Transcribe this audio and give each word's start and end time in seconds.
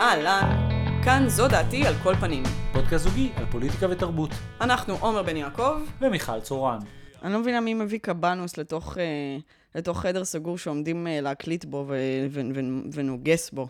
אהלן, 0.00 0.68
כאן 1.04 1.24
זו 1.28 1.48
דעתי 1.48 1.86
על 1.86 1.94
כל 2.02 2.14
פנים. 2.14 2.42
פודקאסט 2.72 3.04
זוגי 3.04 3.32
על 3.36 3.44
פוליטיקה 3.50 3.86
ותרבות. 3.90 4.30
אנחנו 4.60 4.96
עומר 5.00 5.22
בן 5.22 5.36
יעקב. 5.36 5.80
ומיכל 6.00 6.40
צורן. 6.40 6.78
אני 7.22 7.32
לא 7.32 7.38
מבינה 7.38 7.60
מי 7.60 7.74
מביא 7.74 7.98
קבנוס 7.98 8.58
לתוך, 8.58 8.98
אה, 8.98 9.04
לתוך 9.74 10.00
חדר 10.00 10.24
סגור 10.24 10.58
שעומדים 10.58 11.06
אה, 11.06 11.20
להקליט 11.20 11.64
בו 11.64 11.84
ו- 11.88 12.26
ו- 12.30 12.40
ו- 12.54 12.60
ונוגס 12.92 13.50
בו. 13.50 13.68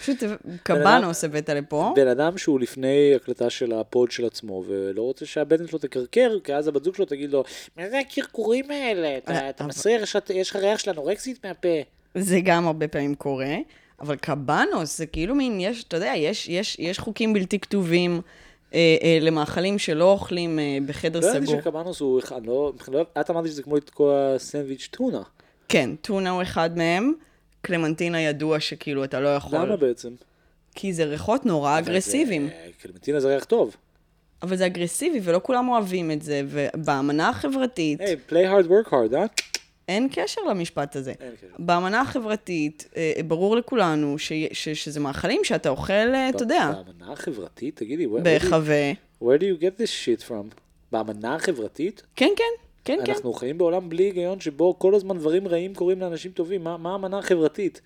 פשוט 0.00 0.18
קבנוס 0.62 1.24
הבאת 1.24 1.48
לפה. 1.48 1.92
בן 1.96 2.08
אדם 2.08 2.38
שהוא 2.38 2.60
לפני 2.60 3.12
הקלטה 3.16 3.50
של 3.50 3.72
הפוד 3.72 4.10
של 4.10 4.26
עצמו, 4.26 4.64
ולא 4.66 5.02
רוצה 5.02 5.26
שהבטן 5.26 5.66
שלו 5.66 5.78
תקרקר, 5.78 6.38
כי 6.44 6.54
אז 6.54 6.68
הבת 6.68 6.84
זוג 6.84 6.94
שלו 6.94 7.04
תגיד 7.04 7.30
לו, 7.30 7.44
מה 7.76 7.90
זה 7.90 7.98
הקרקורים 7.98 8.70
האלה? 8.70 9.18
אתה, 9.18 9.32
אה, 9.60 9.66
מסריח, 9.66 10.02
יש 10.34 10.50
לך 10.50 10.56
ריח 10.56 10.78
של 10.78 10.90
אנורקסית 10.90 11.46
מהפה. 11.46 11.68
זה 12.14 12.40
גם 12.44 12.66
הרבה 12.66 12.88
פעמים 12.88 13.14
קורה, 13.14 13.54
אבל 14.00 14.16
קבנוס 14.16 14.98
זה 14.98 15.06
כאילו 15.06 15.34
מין, 15.34 15.60
יש, 15.60 15.84
אתה 15.84 15.96
יודע, 15.96 16.12
יש, 16.16 16.48
יש, 16.48 16.76
יש 16.78 16.98
חוקים 16.98 17.32
בלתי 17.32 17.58
כתובים 17.58 18.20
אה, 18.74 18.96
אה, 19.02 19.18
למאכלים 19.20 19.78
שלא 19.78 20.12
אוכלים 20.12 20.58
אה, 20.58 20.78
בחדר 20.86 21.20
לא 21.20 21.26
ידעתי 21.26 21.46
סגור. 21.46 21.60
שקבנוס 21.60 22.00
הוא 22.00 22.18
אחד, 22.18 22.46
לא, 22.46 22.72
לא- 22.88 23.06
את 23.20 23.30
אמרת 23.30 23.46
שזה 23.46 23.62
כמו 23.62 23.76
לתקוע 23.76 24.34
סנדוויץ' 24.38 24.88
טונה. 24.90 25.22
כן, 25.68 25.90
טונה 26.00 26.30
הוא 26.30 26.42
אחד 26.42 26.78
מהם. 26.78 27.12
קלמנטינה 27.62 28.20
ידוע 28.20 28.60
שכאילו 28.60 29.04
אתה 29.04 29.20
לא 29.20 29.28
יכול. 29.28 29.58
למה 29.58 29.76
בעצם? 29.76 30.10
כי 30.74 30.92
זה 30.92 31.04
ריחות 31.04 31.46
נורא 31.46 31.78
אגרסיביים. 31.78 32.46
זה- 32.48 32.52
קלמנטינה 32.82 33.20
זה 33.20 33.28
ריח 33.28 33.44
טוב. 33.44 33.76
אבל 34.42 34.56
זה 34.56 34.66
אגרסיבי, 34.66 35.20
ולא 35.22 35.40
כולם 35.42 35.68
אוהבים 35.68 36.10
את 36.10 36.22
זה, 36.22 36.42
ובאמנה 36.48 37.28
החברתית, 37.28 38.00
היי, 38.00 38.16
play 38.28 38.32
hard 38.32 38.66
work 38.68 38.90
hard, 38.90 39.14
אה? 39.16 39.24
אין 39.88 40.08
קשר 40.12 40.40
למשפט 40.50 40.96
הזה. 40.96 41.12
אין 41.20 41.32
קשר. 41.36 41.46
באמנה 41.58 42.00
החברתית, 42.00 42.88
אה, 42.96 43.12
ברור 43.28 43.56
לכולנו 43.56 44.18
ש, 44.18 44.32
ש, 44.52 44.68
שזה 44.68 45.00
מאכלים 45.00 45.40
שאתה 45.44 45.68
אוכל, 45.68 45.92
אה, 45.92 46.28
אתה 46.28 46.42
יודע, 46.42 46.72
באמנה 46.86 47.12
החברתית, 47.12 47.76
תגידי, 47.76 48.06
where- 48.06 48.22
where 49.22 49.38
do 49.38 49.42
you- 49.42 49.60
get 49.62 49.80
this 49.80 49.90
shit 50.04 50.28
from? 50.28 50.54
באמנה 50.92 51.34
החברתית? 51.34 52.02
כן, 52.16 52.28
כן, 52.36 52.44
כן, 52.84 52.98
כן. 53.04 53.12
אנחנו 53.12 53.32
חיים 53.32 53.58
בעולם 53.58 53.88
בלי 53.88 54.02
היגיון 54.02 54.40
שבו 54.40 54.78
כל 54.78 54.94
הזמן 54.94 55.18
דברים 55.18 55.48
רעים 55.48 55.74
קורים 55.74 56.00
לאנשים 56.00 56.30
טובים. 56.32 56.64
מה 56.64 56.76
מה 56.76 56.92
האמנה 56.92 57.18
החברתית? 57.18 57.80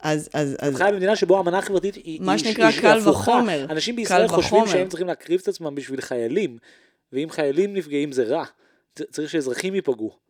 אז, 0.00 0.28
אז, 0.32 0.52
את 0.54 0.60
אז, 0.62 0.76
חיה 0.76 0.92
במדינה 0.92 1.16
שבו 1.16 1.36
האמנה 1.36 1.58
החברתית 1.58 1.94
היא 1.94 2.20
מה 2.22 2.38
שנקרא 2.38 2.70
קל. 2.80 2.98
וחומר. 3.08 3.66
אנשים 3.70 3.96
בישראל 3.96 4.28
חושבים. 4.28 4.66
שהם 4.66 4.88
צריכים 4.88 5.06
להקריב 5.06 5.40
את 5.42 5.48
עצמם 5.48 5.74
בשביל 5.74 6.00
חיילים, 6.00 6.58
ואם 7.12 7.30
חיילים 7.30 7.74
נפגעים 7.74 8.12
זה 8.12 8.24
רע. 8.24 8.44
צריך 9.10 9.30
שאזרחים 9.30 9.74
ייפגעו. 9.74 10.25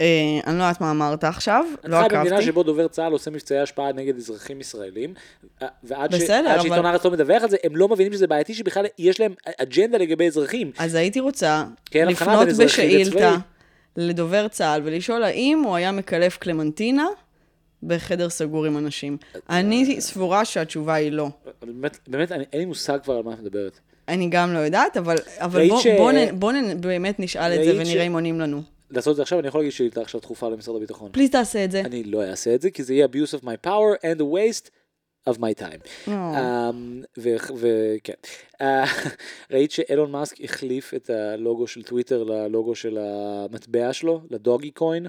אה, 0.00 0.06
אני 0.46 0.58
לא 0.58 0.62
יודעת 0.62 0.80
מה 0.80 0.90
אמרת 0.90 1.24
עכשיו, 1.24 1.64
את 1.80 1.84
לא 1.84 1.96
חיה 1.98 2.08
במדינה 2.08 2.22
עקבתי. 2.36 2.42
שבו 2.46 2.62
דובר 2.62 2.88
צה"ל 2.88 3.12
עושה 3.12 3.30
מבצעי 3.30 3.58
השפעה 3.60 3.92
נגד 3.92 4.16
אזרחים 4.16 4.60
ישראלים, 4.60 5.14
אה, 5.62 5.68
ועד 5.82 6.10
שעיתון 6.18 6.86
הארץ 6.86 7.04
לא 7.04 7.10
מדווח 7.10 7.42
על 7.42 7.50
זה, 7.50 7.56
הם 7.64 7.76
לא 7.76 7.88
מבינים 7.88 8.12
שזה 8.12 8.26
בעייתי 8.26 8.54
שבכלל 8.54 8.86
יש 8.98 9.20
להם 9.20 9.34
אג'נדה 9.62 9.98
לגבי 9.98 10.26
אזרחים. 10.26 10.70
אז 10.78 10.94
הייתי 10.94 11.20
רוצה 11.20 11.64
כן, 11.86 12.08
לפנות 12.08 12.48
בשאילתה. 12.58 13.36
לדובר 13.96 14.48
צה"ל 14.48 14.80
ולשאול 14.84 15.22
האם 15.22 15.62
הוא 15.64 15.74
היה 15.76 15.92
מקלף 15.92 16.36
קלמנטינה 16.38 17.06
בחדר 17.82 18.28
סגור 18.28 18.64
עם 18.66 18.76
אנשים. 18.78 19.16
אני 19.50 20.00
סבורה 20.00 20.44
שהתשובה 20.44 20.94
היא 20.94 21.12
לא. 21.12 21.28
באמת, 21.62 21.98
באמת, 22.08 22.32
אני- 22.32 22.44
אין 22.52 22.60
לי 22.60 22.66
מושג 22.66 22.98
כבר 23.04 23.14
על 23.16 23.22
מה 23.22 23.32
את 23.32 23.40
מדברת. 23.40 23.78
אני 24.08 24.28
גם 24.30 24.54
לא 24.54 24.58
יודעת, 24.58 24.96
אבל, 24.96 25.16
אבל 25.38 25.68
בוא, 25.68 25.80
ש- 25.80 25.86
בוא, 25.86 26.12
נ, 26.12 26.40
בוא 26.40 26.52
נ, 26.52 26.80
באמת 26.80 27.20
נשאל 27.20 27.52
את 27.58 27.64
זה 27.64 27.70
ראית 27.70 27.86
ש- 27.86 27.88
ונראה 27.90 28.04
אם 28.06 28.12
עונים 28.12 28.40
לנו. 28.40 28.62
לעשות 28.90 29.10
את 29.10 29.16
זה 29.16 29.22
עכשיו, 29.22 29.38
אני 29.38 29.48
יכול 29.48 29.60
להגיד 29.60 29.72
שאילתה 29.72 30.00
עכשיו 30.00 30.20
דחופה 30.20 30.48
למשרד 30.48 30.76
הביטחון. 30.76 31.12
פליז 31.12 31.30
תעשה 31.30 31.64
את 31.64 31.70
זה. 31.70 31.80
אני 31.80 32.04
לא 32.04 32.22
אעשה 32.22 32.54
את 32.54 32.60
זה, 32.60 32.70
כי 32.70 32.82
זה 32.82 32.94
יהיה 32.94 33.06
abuse 33.06 33.40
of 33.40 33.44
my 33.44 33.66
power 33.66 33.96
and 34.02 34.20
the 34.20 34.24
waste 34.24 34.70
of 35.28 35.38
my 35.38 35.62
time. 35.62 36.08
Oh. 36.08 36.10
וכן. 37.56 38.14
ראית 39.52 39.70
שאילון 39.70 40.10
מאסק 40.10 40.44
החליף 40.44 40.94
את 40.94 41.10
הלוגו 41.10 41.66
של 41.66 41.82
טוויטר 41.82 42.24
ללוגו 42.24 42.74
של 42.74 42.98
המטבע 42.98 43.92
שלו, 43.92 44.20
לדוגי 44.30 44.70
קוין? 44.70 45.06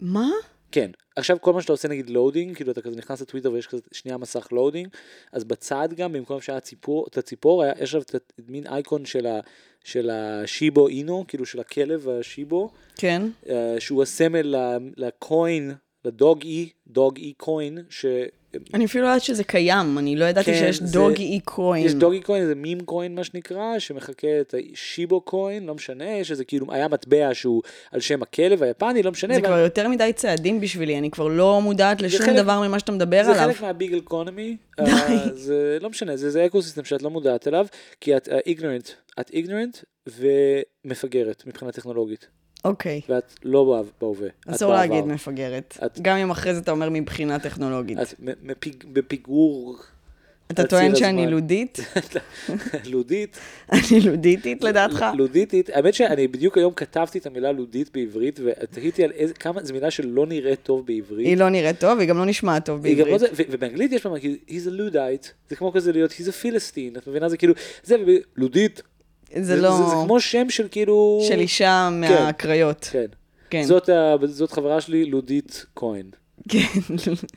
מה? 0.00 0.30
כן. 0.74 0.90
עכשיו 1.16 1.36
כל 1.40 1.52
מה 1.52 1.62
שאתה 1.62 1.72
עושה 1.72 1.88
נגיד 1.88 2.10
loading, 2.10 2.56
כאילו 2.56 2.72
אתה 2.72 2.82
כזה 2.82 2.96
נכנס 2.96 3.20
לטוויטר 3.20 3.52
ויש 3.52 3.66
כזה 3.66 3.82
שנייה 3.92 4.18
מסך 4.18 4.48
loading, 4.52 4.88
אז 5.32 5.44
בצד 5.44 5.88
גם, 5.96 6.12
במקום 6.12 6.40
שהיה 6.40 6.60
ציפור, 6.60 7.06
את 7.10 7.18
הציפור, 7.18 7.62
היה- 7.62 7.72
יש 7.76 7.94
עכשיו 7.94 8.00
את 8.00 8.14
מין 8.48 8.66
אייקון 8.66 9.04
של 9.04 9.26
ה... 9.26 9.40
של 9.84 10.10
השיבו 10.10 10.88
אינו, 10.88 11.24
כאילו 11.28 11.46
של 11.46 11.60
הכלב 11.60 12.08
השיבו, 12.08 12.70
כן. 12.96 13.22
אה, 13.48 13.76
שהוא 13.78 14.02
הסמל 14.02 14.54
ל 14.96 15.09
coin, 15.09 15.74
ל 16.04 16.10
Doge, 16.10 16.42
Dogecoin, 16.42 17.78
ש... 17.90 18.06
אני 18.74 18.84
אפילו 18.84 19.04
לא 19.04 19.08
יודעת 19.08 19.22
שזה 19.22 19.44
קיים, 19.44 19.98
אני 19.98 20.16
לא 20.16 20.24
ידעתי 20.24 20.52
כן, 20.52 20.58
שיש 20.58 20.80
זה- 20.82 20.92
דוגי 20.98 21.22
אי 21.22 21.40
קוין. 21.40 21.86
יש 21.86 21.94
דוגי 21.94 22.20
קוין, 22.20 22.46
זה 22.46 22.54
מים 22.54 22.80
קוין 22.80 23.14
מה 23.14 23.24
שנקרא, 23.24 23.78
שמחקה 23.78 24.28
את 24.40 24.54
ה 24.72 24.80
Shiba 24.80 25.20
coin, 25.20 25.66
לא 25.66 25.74
משנה, 25.74 26.04
יש 26.10 26.30
איזה 26.30 26.44
כאילו, 26.44 26.66
היה 26.72 26.88
מטבע 26.88 27.28
שהוא 27.32 27.62
על 27.92 28.00
שם 28.00 28.22
הכלב 28.22 28.62
היפני, 28.62 29.02
לא 29.02 29.10
משנה. 29.10 29.34
זה 29.34 29.40
אבל- 29.40 29.48
כבר 29.48 29.58
יותר 29.58 29.88
מדי 29.88 30.12
צעדים 30.12 30.60
בשבילי, 30.60 30.98
אני 30.98 31.10
כבר 31.10 31.28
לא 31.28 31.60
מודעת 31.62 32.02
לשום 32.02 32.26
חלק- 32.26 32.36
דבר 32.36 32.60
ממה 32.68 32.78
שאתה 32.78 32.92
מדבר 32.92 33.24
זה 33.24 33.30
עליו. 33.30 33.54
חלק 33.54 33.60
מה 33.62 33.75
big 33.75 33.94
economy, 33.94 34.56
די. 34.84 34.90
זה 35.34 35.78
לא 35.80 35.90
משנה, 35.90 36.16
זה, 36.16 36.30
זה 36.30 36.46
eco 36.46 36.62
system 36.62 36.84
שאת 36.84 37.02
לא 37.02 37.10
מודעת 37.10 37.48
אליו, 37.48 37.66
כי 38.00 38.16
את 38.16 38.28
ignorant, 38.46 38.88
את 39.20 39.30
ignorant 39.30 39.78
ומפגרת 40.84 41.42
מבחינה 41.46 41.72
טכנולוגית, 41.72 42.26
אוקיי. 42.64 43.00
ואת 43.08 43.34
לא 43.44 43.64
בהו- 43.64 43.84
בהווה. 44.00 44.28
אסור. 44.46 44.72
להגיד 44.72 45.04
מפגרת. 45.04 45.78
את- 45.86 46.00
גם 46.02 46.16
אם 46.16 46.30
אחרי 46.30 46.54
זה 46.54 46.60
אתה 46.60 46.70
אומר 46.70 46.88
מבחינה 46.90 47.38
טכנולוגית. 47.38 47.98
את 47.98 48.14
מפיג- 48.42 48.84
בפיגור 48.92 49.76
אתה 50.50 50.64
טוען 50.66 50.94
שאני 50.94 51.20
הזמן. 51.22 51.32
לודית? 51.34 51.78
לודית. 52.92 53.38
אני 53.72 54.00
לודיתית 54.04 54.64
לדעתך? 54.64 55.04
לודיתית, 55.16 55.70
האמת 55.70 55.94
שאני 55.94 56.28
בדיוק 56.28 56.58
היום 56.58 56.72
כתבתי 56.74 57.18
את 57.18 57.26
המילה 57.26 57.52
לודית 57.52 57.90
בעברית, 57.94 58.40
ותהיתי 58.44 59.04
על 59.04 59.10
איזה, 59.10 59.34
כמה, 59.34 59.64
זו 59.64 59.74
מילה 59.74 59.90
שלא 59.90 60.26
נראית 60.26 60.62
טוב 60.62 60.86
בעברית. 60.86 61.26
היא 61.26 61.36
לא 61.36 61.48
נראית 61.48 61.78
טוב, 61.80 61.98
היא 61.98 62.08
גם 62.08 62.18
לא 62.18 62.24
נשמעת 62.26 62.64
טוב 62.66 62.76
לא 62.86 62.94
בעברית. 62.94 63.22
ו- 63.22 63.42
ובאנגלית 63.50 63.92
יש 63.92 64.02
פעם, 64.02 64.14
he's 64.48 64.66
a 64.66 64.80
ludite, 64.80 65.28
זה 65.50 65.56
כמו 65.56 65.72
כזה 65.72 65.92
להיות, 65.92 66.10
he's 66.12 66.24
a 66.28 66.44
philistine, 66.44 66.98
את 66.98 67.06
מבינה? 67.08 67.28
זה 67.28 67.36
כאילו, 67.36 67.54
זה, 67.84 67.96
לודית, 68.36 68.82
זה 69.40 69.56
לא... 69.56 69.70
זה, 69.70 69.84
זה 69.84 69.94
כמו 70.04 70.20
שם 70.20 70.50
של 70.50 70.68
כאילו, 70.70 71.20
של 71.28 71.38
אישה 71.38 71.88
מהקריות. 71.92 72.88
כן. 72.92 73.06
כן. 73.50 73.62
זאת, 73.62 73.88
ה, 73.88 74.16
זאת 74.24 74.52
חברה 74.52 74.80
שלי, 74.80 75.04
לודית 75.04 75.66
כהן, 75.76 76.06
כן. 76.48 76.58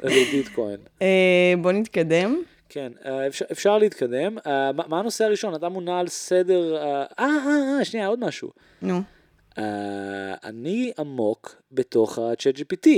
לודית 0.03 0.47
כהן. 0.55 0.79
אה, 1.01 1.53
בוא 1.61 1.71
נתקדם. 1.71 2.41
כן, 2.69 2.91
אה, 3.05 3.27
אפשר, 3.27 3.45
אפשר 3.51 3.77
להתקדם. 3.77 4.37
אה, 4.47 4.71
מה, 4.71 4.83
מה 4.87 4.99
הנושא 4.99 5.25
הראשון? 5.25 5.55
אתה 5.55 5.69
מונה 5.69 5.99
על 5.99 6.07
סדר, 6.07 6.77
אה, 6.77 7.03
אה, 7.19 7.25
אה, 7.79 7.85
שנייה, 7.85 8.07
עוד 8.07 8.19
משהו. 8.25 8.49
נו. 8.81 9.01
Uh, 9.57 9.59
אני 10.43 10.91
עמוק 10.99 11.61
בתוך 11.71 12.19
ה-chat 12.19 12.57
GPT. 12.57 12.89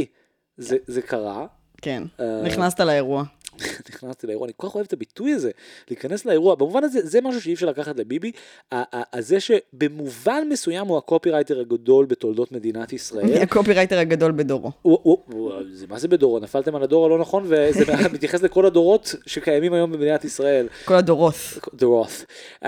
זה, 0.58 0.78
זה 0.88 1.02
קרה, 1.02 1.46
כן. 1.82 2.04
אה, 2.20 2.42
נכנסת 2.44 2.80
לאירוע. 2.80 3.24
נכנסתי 3.90 4.28
לאירוע, 4.28 4.46
אני 4.46 4.54
כל 4.58 4.68
כך 4.68 4.76
אוהב 4.76 4.86
את 4.86 4.94
הביטוי 4.94 5.32
הזה, 5.32 5.52
להיכנס 5.90 6.26
לאירוע, 6.26 6.56
במובן 6.56 6.84
הזה, 6.84 7.00
זה 7.04 7.22
משהו 7.22 7.42
שאי 7.42 7.54
אפשר 7.54 7.66
לקחת 7.66 7.98
לביבי, 8.00 8.32
ה- 8.72 8.76
ה- 8.76 9.18
ה- 9.18 9.22
זה 9.22 9.38
שבמובן 9.40 10.44
מסוים 10.50 10.88
הוא 10.88 10.98
הקופירייטר 10.98 11.60
הגדול 11.60 12.06
בתולדות 12.06 12.52
מדינת 12.52 12.94
ישראל. 12.94 13.34
הקופירייטר 13.44 14.00
הגדול 14.00 14.32
בדורו. 14.32 14.72
הוא, 14.82 15.00
הוא, 15.04 15.18
הוא, 15.34 15.54
זה, 15.74 15.86
מה 15.90 16.00
זה 16.00 16.08
בדורו? 16.08 16.40
נפלתם 16.40 16.76
על 16.76 16.84
הדור 16.84 17.06
הלא 17.06 17.20
נכון, 17.20 17.44
וזה 17.46 17.86
מתייחס 18.14 18.44
לכל 18.44 18.66
הדורות 18.66 19.16
שקיימים 19.26 19.74
היום 19.74 19.92
במדינת 19.92 20.26
ישראל. 20.26 20.68
כל 20.86 20.96
הדורות. 20.96 21.36
דורות. 21.74 22.26
Um, 22.64 22.68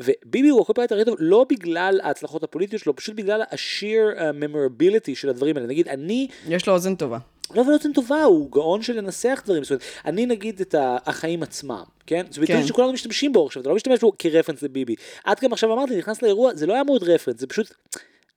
וביבי 0.00 0.48
הוא 0.48 0.60
הקופירייטר 0.62 1.04
טוב 1.04 1.16
לא 1.18 1.46
בגלל 1.50 2.00
ההצלחות 2.02 2.42
הפוליטיות 2.42 2.82
שלו, 2.82 2.96
פשוט 2.96 3.16
בגלל 3.16 3.42
ה 3.50 3.59
sheer 3.59 4.02
memorability 4.40 5.14
של 5.14 5.28
הדברים 5.28 5.56
האלה. 5.56 5.68
נגיד, 5.68 5.88
אני 5.88 6.28
יש 6.48 6.66
לו 6.66 6.72
אוזן 6.74 6.94
טובה. 6.94 7.18
לא 7.54 7.62
אבל 7.62 7.70
נותן 7.70 7.92
טובה, 7.92 8.22
הוא 8.22 8.50
גאון 8.52 8.82
של 8.82 8.96
לנסח 8.98 9.42
דברים. 9.44 9.64
זאת 9.64 9.70
אומרת, 9.70 9.82
אני 10.04 10.26
נגיד 10.26 10.60
את 10.60 10.74
החיים 10.78 11.42
עצמם, 11.42 11.82
כן? 12.06 12.26
זה 12.30 12.40
ביטוי 12.40 12.56
כן. 12.56 12.66
שכולנו 12.66 12.92
משתמשים 12.92 13.32
בו 13.32 13.46
עכשיו, 13.46 13.60
אתה 13.62 13.70
לא 13.70 13.76
משתמש 13.76 14.00
בו 14.00 14.12
כרפרנס 14.18 14.62
לביבי. 14.62 14.94
את 15.32 15.40
גם 15.40 15.52
עכשיו 15.52 15.72
אמרת 15.72 15.90
לי, 15.90 15.98
נכנס 15.98 16.22
לאירוע, 16.22 16.54
זה 16.54 16.66
לא 16.66 16.74
היה 16.74 16.84
מאוד 16.84 17.02
רפרנס, 17.02 17.40
זה 17.40 17.46
פשוט, 17.46 17.74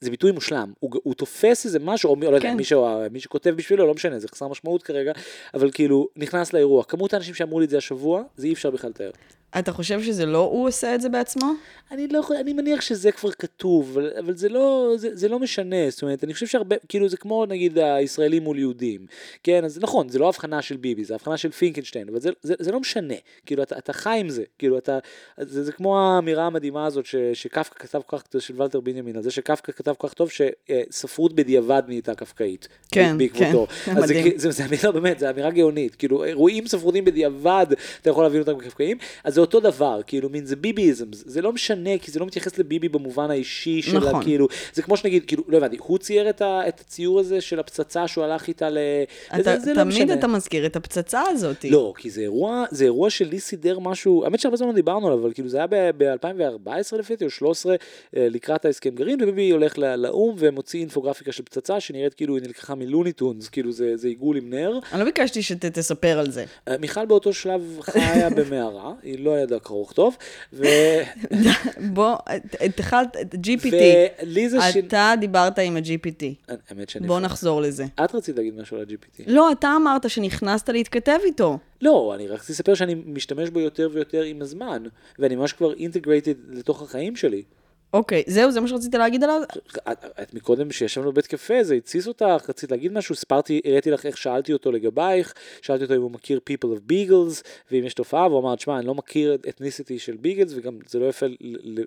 זה 0.01 0.09
ביטוי 0.11 0.31
מושלם. 0.31 0.73
הוא, 0.79 0.91
הוא 1.03 1.13
תופס 1.13 1.65
איזה 1.65 1.79
משהו, 1.79 2.09
או 2.09 2.15
מי- 2.15 2.25
לא 2.25 2.35
יודע, 2.35 2.39
כן. 2.49 2.57
מי, 2.57 2.63
שהוא, 2.63 2.87
מי 3.11 3.19
שכותב 3.19 3.49
בשבילו, 3.49 3.87
לא 3.87 3.93
משנה, 3.93 4.19
זה 4.19 4.27
חסר 4.27 4.47
משמעות 4.47 4.83
כרגע, 4.83 5.11
אבל 5.53 5.71
כאילו, 5.71 6.07
נכנס 6.15 6.53
לאירוע. 6.53 6.83
כמות 6.83 7.13
האנשים 7.13 7.33
שאמרו 7.33 7.59
לי 7.59 7.65
את 7.65 7.69
זה 7.69 7.77
השבוע, 7.77 8.21
זה 8.37 8.47
אי 8.47 8.53
אפשר 8.53 8.71
בכלל 8.71 8.89
לתאר. 8.89 9.09
אתה 9.59 9.71
חושב 9.71 10.03
שזה 10.03 10.25
לא 10.25 10.37
הוא 10.37 10.67
עושה 10.67 10.95
את 10.95 11.01
זה 11.01 11.09
בעצמו? 11.09 11.53
אני 11.91 12.07
לא 12.07 12.19
יכול, 12.19 12.35
אני 12.35 12.53
מניח 12.53 12.81
שזה 12.81 13.11
כבר 13.11 13.31
כתוב, 13.31 13.89
אבל, 13.93 14.11
אבל 14.19 14.35
זה, 14.35 14.49
לא, 14.49 14.93
זה, 14.95 15.09
זה 15.13 15.27
לא 15.27 15.39
משנה, 15.39 15.89
זאת 15.89 16.01
אומרת, 16.01 16.23
אני 16.23 16.33
חושב 16.33 16.47
שהרבה, 16.47 16.75
כאילו 16.89 17.09
זה 17.09 17.17
כמו 17.17 17.45
נגיד 17.45 17.77
הישראלים 17.77 18.43
מול 18.43 18.59
יהודים, 18.59 19.05
כן, 19.43 19.65
אז 19.65 19.79
נכון, 19.81 20.09
זה 20.09 20.19
לא 20.19 20.29
הבחנה 20.29 20.61
של 20.61 20.77
ביבי, 20.77 21.03
זה 21.03 21.13
הבחנה 21.15 21.37
של 21.37 21.51
פינקנשטיין, 21.51 22.09
אבל 22.09 22.19
זה, 22.19 22.29
זה, 22.41 22.53
זה 22.59 22.71
לא 22.71 22.79
משנה, 22.79 23.13
כאילו 23.45 23.63
אתה, 23.63 23.77
אתה 23.77 23.93
חי 23.93 24.17
עם 24.19 24.29
זה, 24.29 24.43
כאילו 24.57 24.77
אתה, 24.77 24.99
זה, 25.37 25.63
זה 25.63 25.71
כמו 25.71 25.99
האמירה 25.99 26.45
המדהימה 26.45 26.85
הזאת 26.85 27.05
ש, 27.05 27.15
שקפקא 27.33 27.79
כתב 27.79 28.01
כל 28.05 28.17
כך, 28.17 28.41
של 28.41 28.61
ולטר 28.61 28.79
בנימין, 28.79 29.15
על 29.15 29.23
זה 29.23 29.31
שקפקא 29.31 29.71
כתב 29.71 29.93
כל 29.97 30.07
כך 30.07 30.13
טוב, 30.13 30.29
שספרות 30.29 31.33
בדיעבד 31.33 31.83
נהייתה 31.87 32.15
קפקאית, 32.15 32.67
כן, 32.91 33.17
בעקבותו. 33.17 33.67
כן, 33.85 33.97
אז 33.97 34.07
זה, 34.07 34.13
מדהים. 34.13 34.37
זה, 34.37 34.51
זה 34.51 34.65
אמירה, 34.65 34.91
באמת, 34.91 35.19
זה 35.19 35.29
אמירה 35.29 35.51
גאונית, 35.51 35.95
כאילו 35.95 36.23
אירועים 36.23 36.67
ספרותיים 36.67 37.05
בדיעבד, 37.05 37.65
אתה 38.01 38.09
יכול 38.09 38.23
להבין 38.23 38.41
אותם 38.41 38.59
כקפקאים, 38.59 38.97
אז 39.23 39.38
זה 39.39 39.41
אותו 39.41 39.59
דבר, 39.59 39.99
כאילו 40.07 40.29
מין 40.29 40.45
זה 40.45 40.55
ביביזם, 40.55 41.05
זה 41.11 41.41
לא 41.41 41.53
משנה, 41.53 41.97
כי 41.97 42.11
זה 42.11 42.19
לא 42.19 42.25
מתייחס 42.25 42.57
לביבי 42.57 42.89
במובן 42.89 43.31
האישי 43.31 43.81
של 43.81 43.97
נכון. 43.97 44.23
כאילו, 44.23 44.47
זה 44.73 44.81
כמו 44.81 44.97
שנגיד, 44.97 45.25
כאילו, 45.25 45.43
לא 45.47 45.57
הבנתי, 45.57 45.77
הוא 45.79 45.97
צייר 45.97 46.29
את, 46.29 46.41
ה, 46.41 46.67
את 46.67 46.79
הציור 46.79 47.19
הזה 47.19 47.41
של 47.41 47.59
הפצצה 47.59 48.07
שהוא 48.07 48.23
הלך 48.23 48.47
איתה 48.47 48.69
ל... 48.69 48.77
אתה, 49.27 49.43
זה, 49.43 49.59
זה 49.59 49.73
לא 49.73 49.83
תמיד 49.83 50.03
משנה. 50.03 50.13
אתה 50.13 50.27
מזכיר 50.27 50.65
את 50.65 50.75
הפצצה 50.75 51.21
הזאת. 51.27 51.65
לא, 51.65 51.93
כי 51.97 52.09
זה 52.09 52.21
אירוע, 52.21 52.65
זה 52.71 52.83
אירוע 52.83 53.09
שלי 53.09 53.39
סידר 53.39 53.79
משהו, 53.79 54.23
האמת 54.23 54.39
שהרבה 54.39 54.57
זמן 54.57 54.67
לא 54.67 54.73
דיברנו 54.73 55.07
עליו, 55.07 55.19
אבל 55.19 55.33
כאילו 55.33 55.49
זה 55.49 55.57
היה 55.57 55.91
ב-2014 55.97 56.97
לפי 56.99 57.13
דעתי, 57.13 57.25
או 57.25 57.29
13, 57.29 57.75
לקראת 58.13 58.65
ההסכם 58.65 58.89
גרעין, 58.89 59.21
וביבי 59.21 59.49
הולך 59.49 59.77
ל- 59.77 59.95
לאו"ם 59.95 60.35
ומוציא 60.39 60.79
אינפוגרפיקה 60.79 61.31
של 61.31 61.43
פצצה 61.43 61.79
שנראית 61.79 62.13
כאילו 62.13 62.35
היא 62.35 62.43
נלקחה 62.43 62.75
מלוני 62.75 63.11
טונס, 63.11 63.49
כאילו 63.49 63.71
זה, 63.71 63.97
זה 63.97 64.07
עיגול 64.07 64.37
עם 64.37 64.49
נר. 64.49 64.79
אני 64.91 64.99
לא 64.99 65.05
ביקשתי 65.05 65.41
שתספר 65.41 66.19
על 66.19 66.31
זה. 66.31 66.45
אה, 66.67 66.77
מיכל 66.77 67.05
באותו 67.05 67.33
שלב 67.33 67.77
חיה 67.81 68.29
במערה, 68.37 68.93
היא 69.03 69.25
לא 69.25 69.28
ידעה 69.37 69.59
קרוא 69.59 69.81
וכתוב, 69.81 70.17
ו... 70.53 70.63
בוא, 71.93 72.15
התחלת, 72.59 73.15
GPT. 73.33 73.73
ולי 74.23 74.49
זה 74.49 74.57
ש... 74.61 74.77
אתה 74.77 75.13
דיברת 75.19 75.59
עם 75.59 75.77
ה-GPT. 75.77 76.53
האמת 76.69 76.89
שאני... 76.89 77.07
בוא 77.07 77.19
נחזור 77.19 77.61
לזה. 77.61 77.85
את 78.03 78.15
רצית 78.15 78.37
להגיד 78.37 78.61
משהו 78.61 78.77
על 78.77 78.83
ה-GPT. 78.83 79.23
לא, 79.27 79.51
אתה 79.51 79.73
אמרת 79.75 80.09
שנכנסת 80.09 80.69
להתכתב 80.69 81.17
איתו. 81.23 81.57
לא, 81.81 82.11
אני 82.15 82.27
רק 82.27 82.39
רציתי 82.39 82.53
לספר 82.53 82.73
שאני 82.75 82.95
משתמש 83.05 83.49
בו 83.49 83.59
יותר 83.59 83.89
ויותר 83.93 84.21
עם 84.21 84.41
הזמן, 84.41 84.83
ואני 85.19 85.35
ממש 85.35 85.53
כבר 85.53 85.73
אינטגרייטד 85.73 86.33
לתוך 86.49 86.81
החיים 86.81 87.15
שלי. 87.15 87.43
אוקיי, 87.93 88.23
זהו, 88.27 88.51
זה 88.51 88.61
מה 88.61 88.67
שרצית 88.67 88.95
להגיד 88.95 89.23
עליו? 89.23 89.41
את, 89.91 90.05
את 90.21 90.33
מקודם 90.33 90.71
שישבנו 90.71 91.11
בבית 91.11 91.27
קפה, 91.27 91.63
זה 91.63 91.75
התסיס 91.75 92.07
אותך, 92.07 92.49
רצית 92.49 92.71
להגיד 92.71 92.93
משהו, 92.93 93.15
סיפרתי, 93.15 93.61
הראיתי 93.65 93.91
לך 93.91 94.05
איך 94.05 94.17
שאלתי 94.17 94.53
אותו 94.53 94.71
לגבייך, 94.71 95.33
שאלתי 95.61 95.83
אותו 95.83 95.95
אם 95.95 96.01
הוא 96.01 96.11
מכיר 96.11 96.39
people 96.49 96.65
of 96.65 96.91
beagles, 96.91 97.43
ואם 97.71 97.83
יש 97.85 97.93
תופעה, 97.93 98.27
והוא 98.27 98.39
אמר, 98.39 98.55
תשמע, 98.55 98.79
אני 98.79 98.87
לא 98.87 98.95
מכיר 98.95 99.37
אתניסיטי 99.49 99.99
של 99.99 100.17
ביגלס, 100.17 100.53
וגם 100.55 100.79
זה 100.87 100.99
לא 100.99 101.05
יפה 101.05 101.25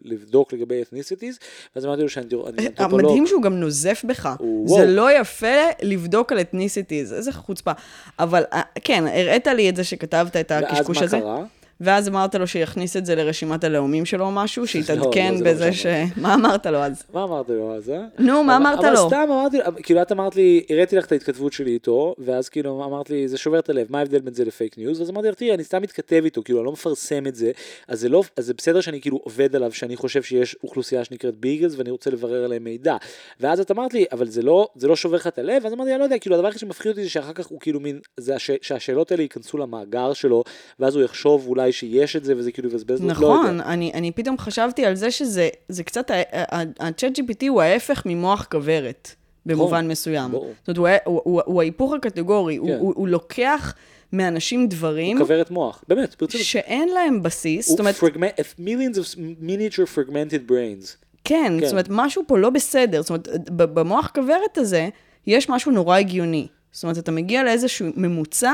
לבדוק 0.05 0.53
לגבי 0.53 0.83
אתניסיטיז, 0.83 1.39
ואז 1.77 1.87
אמרתי 1.87 2.03
לו 2.03 2.09
שאני 2.09 2.27
אני 2.27 2.67
אנתרופולוג. 2.67 3.01
המדהים 3.01 3.27
שהוא 3.27 3.43
גם 3.43 3.55
נוזף 3.55 4.05
בך. 4.09 4.29
זה 4.67 4.87
לא 4.87 5.21
יפה 5.21 5.57
לבדוק 5.83 6.33
על 6.33 6.41
אתניסיטיז, 6.41 7.13
איזה 7.13 7.33
חוצפה. 7.33 7.73
אבל 8.19 8.43
אה, 8.53 8.63
כן, 8.85 9.05
הראית 9.07 9.47
לי 9.47 9.69
את 9.69 9.77
זה 9.77 9.85
שכתבת 9.85 10.37
את 10.37 10.51
ואז 10.51 10.65
הקשקוש 10.65 10.99
מה 10.99 11.05
הזה. 11.05 11.21
קרה? 11.21 11.45
ואז 11.81 12.09
אמרת 12.09 12.35
לו 12.35 12.47
שיכניס 12.47 12.97
את 12.97 13.07
זה 13.07 13.15
לרשימת 13.15 13.65
הלאומים 13.65 14.05
שלו 14.05 14.25
או 14.25 14.31
משהו, 14.31 14.67
שיתעדכן 14.67 15.35
לא, 15.39 15.41
לא 15.47 15.51
בזה 15.53 15.73
ש... 15.73 15.87
מה 16.17 16.35
אמרת 16.35 16.67
לו 16.67 16.79
אז? 16.79 17.03
מה 17.15 17.25
אמרת 17.25 17.49
לו 17.49 17.75
אז, 17.75 17.91
אה? 17.91 18.01
נו, 18.19 18.45
מה 18.45 18.57
אבל- 18.57 18.67
אמרת 18.67 18.79
אבל 18.79 18.93
לו? 18.93 19.07
סתם 19.09 19.27
אמרתי, 19.29 19.59
כאילו 19.83 20.03
את 20.03 20.13
אמרת 20.13 20.37
לי, 20.37 20.65
הראיתי 20.71 20.97
לך 20.97 21.07
את 21.07 21.13
ההתכתבות 21.13 21.53
שלי 21.53 21.71
איתו, 21.71 22.15
ואז 22.19 22.49
כאילו 22.49 22.85
אמרת 22.85 23.11
לי, 23.11 23.29
זה 23.29 23.39
שובר 23.39 23.59
את 23.59 23.69
הלב, 23.71 23.87
מה 23.91 23.99
ההבדל 23.99 24.21
בין 24.21 24.35
זה 24.35 24.45
ל 24.45 24.51
fake 24.51 24.79
news? 24.79 25.03
אז 25.03 25.11
אמרתי 25.11 25.29
לך, 25.29 25.35
תראי, 25.35 25.55
אני 25.55 25.65
סתם 25.65 25.83
מתכתב 25.83 26.21
איתו, 26.25 26.43
כאילו, 26.45 26.59
אני 26.59 26.67
לא 26.67 26.73
מפרסם 26.73 27.27
את 27.27 27.35
זה, 27.35 27.51
אז 27.89 28.01
זה 28.01 28.09
לא, 28.09 28.23
אז 28.37 28.47
זה 28.47 28.55
בסדר 28.55 28.81
שאני 28.81 29.01
כאילו 29.01 29.21
עובד 29.25 29.57
עליו, 29.57 29.73
שאני 29.73 29.97
חושב 29.97 30.23
שיש 30.23 30.57
אוכלוסייה 30.65 31.05
שנקראת 31.05 31.37
ביגלס, 31.37 31.75
ואני 31.77 31.91
רוצה 31.91 32.11
לברר 32.11 32.45
עליהם 32.45 32.65
מידע. 32.65 32.97
ואז 33.41 33.61
את 33.61 33.71
אמרת 33.71 33.95
לי, 33.95 34.05
אבל 34.13 34.29
זה 34.29 34.43
לא, 34.43 34.69
זה 34.77 34.89
לא 34.89 34.97
שובר 34.97 35.17
לך 35.17 35.27
את 35.27 35.39
הלב, 35.39 35.67
אז 35.67 35.73
אמרתי, 35.73 35.91
אני 35.91 35.99
לא 35.99 36.05
יודע, 36.05 36.19
כאילו, 36.19 36.37
הדבר 36.37 36.47
היחיד 36.47 36.61
שמפחיד 36.61 36.91
אותי 36.91 37.03
זה 37.03 37.11
שאחר 37.11 37.33
כך 37.33 37.47
הוא 37.47 37.61
כאילו 37.61 37.81
מין, 37.81 38.01
זה 38.17 38.35
הש, 38.35 38.51
שהשאלות 38.63 39.11
האלה 39.13 39.23
ייכנסו 39.23 39.59
למאגר 39.59 40.13
שלו, 40.13 40.45
ואז 40.81 40.97
הוא 40.97 41.05
יחשוב 41.05 41.47
אולי 41.49 41.72
שיש 41.73 42.17
את 42.17 42.25
זה, 42.25 42.37
וזה 42.37 42.53
כאילו 42.53 42.69
יבזבז 42.69 43.01
לו, 43.01 43.07
לא 43.07 43.13
נכון, 43.13 43.47
יודע. 43.47 43.65
אני, 43.65 43.93
אני 43.95 44.13
פתאום 44.13 44.39
חשבתי 44.39 44.85
על 44.85 44.95
זה 44.95 45.11
שזה 45.11 45.49
זה 45.69 45.85
קצת, 45.85 46.11
ה-chat 46.11 47.19
GPT 47.19 47.49
הוא 47.49 47.63
ההפך 47.63 48.03
ממוח 48.07 48.47
כוורת, 48.51 49.15
במובן 49.47 49.89
מסוים. 49.89 50.31
ברור. 50.31 50.53
זאת 50.67 50.79
אומרת, 50.79 51.01
הוא, 51.05 51.15
הוא, 51.15 51.21
הוא, 51.25 51.43
הוא 51.45 51.61
ההיפוך 51.61 51.93
הקטגורי, 51.93 52.57
הוא, 52.57 52.69
כן. 52.69 52.79
הוא, 52.79 52.93
הוא 52.97 53.09
לוקח 53.09 53.75
מאנשים 54.13 54.69
דברים 54.69 55.19
כוורת 55.19 55.51
מוח, 55.51 55.85
באמת, 55.89 56.17
ברצינות. 56.21 56.47
שאין 56.47 56.89
להם 56.89 57.23
בסיס, 57.23 57.69
זאת 57.69 57.79
הוא 57.79 57.85
אומרת, 57.85 57.95
fragment, 57.95 58.61
millions 58.61 58.97
of 58.97 59.19
miniature 59.43 59.97
fragmented 59.97 60.51
brains. 60.51 60.97
כן, 61.25 61.57
כן. 61.61 61.65
זאת 61.65 61.73
אומרת, 61.73 61.87
משהו 61.91 62.23
פה 62.27 62.39
לא 62.39 62.51
בסדר. 62.51 63.03
זאת 63.03 63.11
אומרת, 63.11 63.51
במוח 63.51 64.11
כוורת 64.15 64.59
הזה, 64.59 64.89
יש 65.27 65.49
משהו 65.49 65.73
נורא 65.73 65.99
הגיוני. 65.99 66.47
זאת 66.73 66.83
אומרת, 66.83 66.99
אתה 66.99 67.13
מגיע 67.13 67.45
לאיזשהו 67.45 67.89
ממוצע 67.97 68.53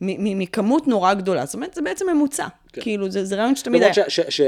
מכמות 0.00 0.88
נורא 0.88 1.14
גדולה. 1.14 1.46
זאת 1.46 1.54
אומרת, 1.54 1.74
זה 1.74 1.82
בעצם 1.82 2.06
ממוצע. 2.14 2.46
כן. 2.72 2.80
כאילו, 2.80 3.10
זה, 3.10 3.24
זה 3.24 3.36
רעיון 3.36 3.56
שתמיד 3.56 3.82
היה. 3.82 3.92
למרות 3.96 4.10
ש... 4.30 4.40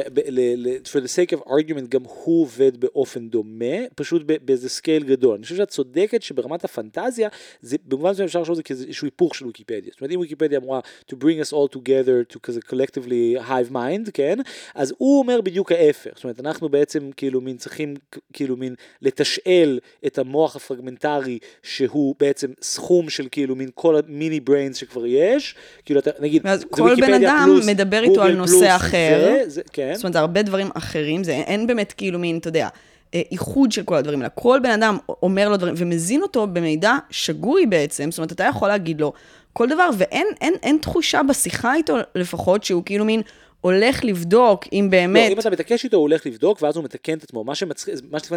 for 0.93 1.01
the 1.01 1.09
sake 1.09 1.39
of 1.39 1.49
argument, 1.49 1.87
גם 1.89 2.03
הוא 2.03 2.43
עובד 2.43 2.81
באופן 2.81 3.29
דומה, 3.29 3.77
פשוט 3.95 4.23
באיזה 4.45 4.69
סקייל 4.69 5.05
גדול. 5.05 5.35
אני 5.35 5.43
חושב 5.43 5.57
שאת 5.57 5.69
צודקת 5.69 6.23
שברמת 6.23 6.65
הפנטזיה, 6.65 7.29
זה, 7.63 7.77
במובן 7.87 8.11
מסוים 8.11 8.27
אפשר 8.27 8.41
לחשוב 8.41 8.53
על 8.53 8.57
זה 8.57 8.63
כאיזשהו 8.63 9.07
היפוך 9.07 9.35
של 9.35 9.47
ויקיפדיה. 9.47 9.91
זאת 9.91 10.01
אומרת, 10.01 10.15
אם 10.15 10.21
ויקיפדיה 10.21 10.59
אמורה 10.59 10.81
to 11.13 11.15
bring 11.15 11.47
us 11.47 11.53
all 11.53 11.77
together 11.77 12.35
to 12.35 12.39
כזה 12.43 12.61
collectively 12.71 13.49
hive 13.49 13.73
mind, 13.73 14.11
כן? 14.15 14.39
אז 14.75 14.95
הוא 14.99 15.19
אומר 15.19 15.41
בדיוק 15.41 15.73
ההפך. 15.73 16.11
זאת 16.15 16.25
אומרת, 16.25 16.41
אנחנו 16.41 16.69
בעצם 16.69 17.11
כאילו 17.17 17.41
מין 17.41 17.57
צריכים 17.57 17.95
כאילו 18.33 18.57
מין 18.57 18.75
לתשאל 19.03 19.79
את 20.07 20.19
המוח 20.19 20.57
הפרגמנטרי, 20.57 21.39
שהוא 21.63 22.15
בעצם 22.21 22.51
סכום 22.63 23.11
של 23.11 23.29
כאילו 23.31 23.57
מין 23.57 23.69
כל 23.75 23.97
ה 23.97 24.06
mini 24.06 24.41
brains 24.41 24.77
שכבר 24.77 25.07
יש. 25.07 25.55
כאילו, 25.85 26.01
אתה, 26.01 26.11
נגיד, 26.21 26.43
זה 26.55 26.65
כל 26.67 26.83
בן 26.83 26.89
ויקיפדיה 26.89 27.17
אדם 27.17 27.45
פלוס 27.45 27.69
מדבר 27.69 28.03
איתו 28.03 28.18
על 28.23 28.29
גוגל 28.31 28.41
נושא 28.41 28.59
פלוס 28.59 28.71
אחר. 28.77 29.21
זה, 29.21 29.43
זה, 29.47 29.63
כן. 29.73 29.93
זאת 29.95 30.05
אומרת, 30.05 30.13
זה 30.13 30.19
הרבה 30.19 30.43
דברים 30.43 30.71
אחרים, 30.75 31.25
זה 31.25 31.33
אין 31.33 31.67
באמת 31.67 31.93
כאילו 31.93 32.19
מין, 32.19 32.39
אתה 32.39 32.49
יודע, 32.49 32.69
אה, 33.15 33.23
איחוד 33.33 33.73
של 33.73 33.83
כל 33.83 33.95
הדברים, 33.95 34.23
אלא 34.23 34.29
כל 34.35 34.61
בן 34.63 34.71
אדם 34.71 34.99
אומר 35.23 35.49
לו 35.49 35.57
דברים 35.57 35.75
ומזין 35.77 36.23
אותו 36.23 36.47
במידע 36.47 36.97
שגוי 37.11 37.67
בעצם, 37.67 38.11
זאת 38.11 38.19
אומרת, 38.19 38.33
אתה 38.33 38.45
יכול 38.45 38.69
להגיד 38.69 39.01
לו 39.01 39.13
כל 39.53 39.69
דבר, 39.69 39.91
ואין 39.99 40.27
אין, 40.41 40.55
אין 40.63 40.79
תחושה 40.83 41.21
בשיחה 41.23 41.75
איתו 41.75 41.97
לפחות, 42.15 42.65
שהוא 42.65 42.83
כאילו 42.85 43.05
מין 43.05 43.23
הולך 43.61 44.05
לבדוק 44.05 44.65
אם 44.73 44.85
לא, 44.85 44.91
באמת, 44.91 45.33
אם 45.33 45.41
אתה 45.41 45.51
מתעקש 45.51 45.85
איתו, 45.85 45.97
הוא 45.97 46.03
הולך 46.03 46.27
לבדוק, 46.27 46.63
ואז 46.63 46.77
הוא 46.77 46.85
מתקן 46.85 47.19
את 47.19 47.23
עצמו. 47.23 47.45
מה 47.45 47.55
שמצחיק, 47.55 47.95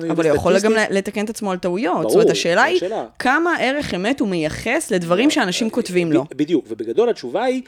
אבל 0.10 0.28
הוא 0.28 0.36
יכול 0.36 0.60
גם 0.60 0.72
לתקן 0.90 1.26
את 1.26 1.30
עצמו 1.30 1.52
על 1.52 1.58
טעויות. 1.58 2.02
זאת 2.02 2.12
אומרת, 2.12 2.26
ברור, 2.26 2.32
השאלה 2.32 2.64
היא. 2.64 2.82
כמה 3.20 3.56
ערך 3.60 3.94
אמת 3.94 4.20
הוא 4.20 4.28
מייחס 4.28 4.92
לדברים 4.92 5.30
שאנשים 5.30 5.70
כותבים 5.70 6.12
לו. 6.12 6.26
בדיוק, 6.36 6.66
ובגדול 6.68 7.10
התשובה 7.10 7.44
היא 7.44 7.62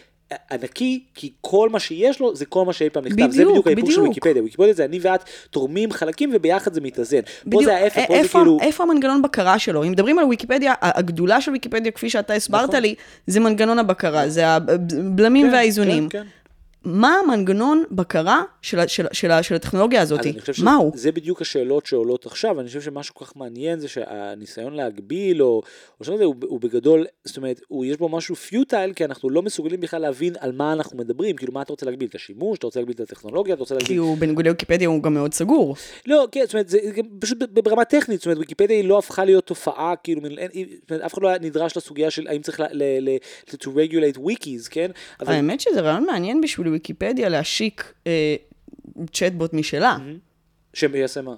ענקי, 0.51 1.03
כי 1.15 1.31
כל 1.41 1.69
מה 1.69 1.79
שיש 1.79 2.19
לו 2.19 2.35
זה 2.35 2.45
כל 2.45 2.65
מה 2.65 2.73
שאי 2.73 2.89
פעם 2.89 3.05
נכתב. 3.05 3.29
זה 3.29 3.45
בדיוק, 3.45 3.49
בדיוק 3.49 3.67
ההיפוך 3.67 3.91
של 3.91 3.95
בדיוק. 3.95 4.07
ויקיפדיה. 4.07 4.43
ויקיפדיה 4.43 4.73
זה 4.73 4.85
אני 4.85 4.99
ואת 5.01 5.23
תורמים 5.49 5.91
חלקים 5.91 6.31
וביחד 6.33 6.73
זה 6.73 6.81
מתאזן. 6.81 7.21
פה 7.21 7.29
בדיוק, 7.45 7.63
זה 7.63 7.75
ההפך, 7.75 8.03
פה 8.07 8.23
זה 8.23 8.27
כאילו... 8.27 8.57
איפה 8.61 8.83
המנגנון 8.83 9.21
בקרה 9.21 9.59
שלו? 9.59 9.83
אם 9.83 9.91
מדברים 9.91 10.19
על 10.19 10.25
ויקיפדיה, 10.25 10.73
הגדולה 10.81 11.41
של 11.41 11.51
ויקיפדיה, 11.51 11.91
כפי 11.91 12.09
שאתה 12.09 12.33
הסברת 12.33 12.69
נכון. 12.69 12.81
לי, 12.81 12.95
זה 13.27 13.39
מנגנון 13.39 13.79
הבקרה, 13.79 14.29
זה 14.29 14.47
הבלמים 14.47 15.47
כן, 15.47 15.53
והאיזונים. 15.53 16.09
כן, 16.09 16.19
כן. 16.19 16.27
מה 16.85 17.15
המנגנון 17.23 17.83
בקרה 17.91 18.43
של, 18.61 18.87
של, 18.87 19.05
של, 19.11 19.31
ה- 19.31 19.43
של 19.43 19.55
הטכנולוגיה 19.55 20.01
הזאת? 20.01 20.19
מה 20.63 20.75
הוא? 20.75 20.97
שזה 20.97 21.11
בדיוק 21.11 21.41
השאלות 21.41 21.85
שעולות 21.85 22.25
עכשיו, 22.25 22.59
אני 22.59 22.67
חושב 22.67 22.81
שמה 22.81 23.03
שכל 23.03 23.25
כך 23.25 23.35
מעניין 23.35 23.79
זה 23.79 23.87
שהניסיון 23.87 24.73
להגביל, 24.73 25.43
או, 25.43 25.61
או 25.99 26.05
שזה, 26.05 26.23
הוא, 26.23 26.35
הוא 26.41 26.61
בגדול, 26.61 27.05
זאת 27.25 27.37
אומרת, 27.37 27.61
הוא, 27.67 27.85
יש 27.85 27.97
בו 27.97 28.09
משהו 28.09 28.35
פיוטייל, 28.35 28.93
כי 28.93 29.05
אנחנו 29.05 29.29
לא 29.29 29.41
מסוגלים 29.41 29.79
בכלל 29.79 30.01
להבין 30.01 30.33
על 30.39 30.51
מה 30.51 30.73
אנחנו 30.73 30.97
מדברים, 30.97 31.35
כאילו 31.35 31.53
מה 31.53 31.61
אתה 31.61 31.73
רוצה 31.73 31.85
להגביל, 31.85 32.09
את 32.09 32.15
השימוש, 32.15 32.57
אתה 32.57 32.67
רוצה 32.67 32.79
להגביל 32.79 32.95
את 32.95 32.99
הטכנולוגיה, 32.99 33.53
אתה 33.53 33.59
רוצה 33.59 33.75
להגביל... 33.75 33.87
כי 33.87 33.95
הוא 33.95 34.17
בניגוד 34.17 34.45
לוויקיפדיה 34.45 34.87
הוא 34.87 35.03
גם 35.03 35.13
מאוד 35.13 35.33
סגור. 35.33 35.75
לא, 36.05 36.27
כן, 36.31 36.41
זאת 36.45 36.53
אומרת, 36.53 36.69
זה 36.69 36.79
פשוט 37.19 37.37
ברמה 37.37 37.85
טכנית, 37.85 38.19
זאת 38.19 38.25
אומרת, 38.25 38.37
ויקיפדיה 38.37 38.77
היא 38.77 38.87
לא 38.89 38.99
הפכה 38.99 39.25
להיות 39.25 39.45
תופעה, 39.45 39.93
כאילו, 40.03 40.21
זאת 40.21 40.31
אומרת, 40.91 41.03
אף 41.05 41.13
אחד 41.13 41.21
לא 41.21 41.37
נדרש 41.41 41.77
לסוגיה 41.77 42.11
של 42.11 42.27
האם 42.27 42.41
צריך 42.41 42.59
ל... 42.59 42.63
ל, 42.71 43.09
ל 43.09 43.17
to 43.49 43.67
regulate 43.67 44.17
wikis, 44.17 44.69
כן? 44.69 44.91
אבל 45.19 45.33
האמת 45.33 45.59
שזה 45.59 45.81
רעיון 45.81 46.05
מעניין 46.05 46.41
בשביל 46.41 46.72
ויקיפדיה 46.73 47.29
להשיק 47.29 47.93
אה, 48.07 48.35
צ'טבוט 49.13 49.53
משלה. 49.53 49.97
שהם 50.73 50.95
יעשה 50.95 51.21
מה? 51.21 51.33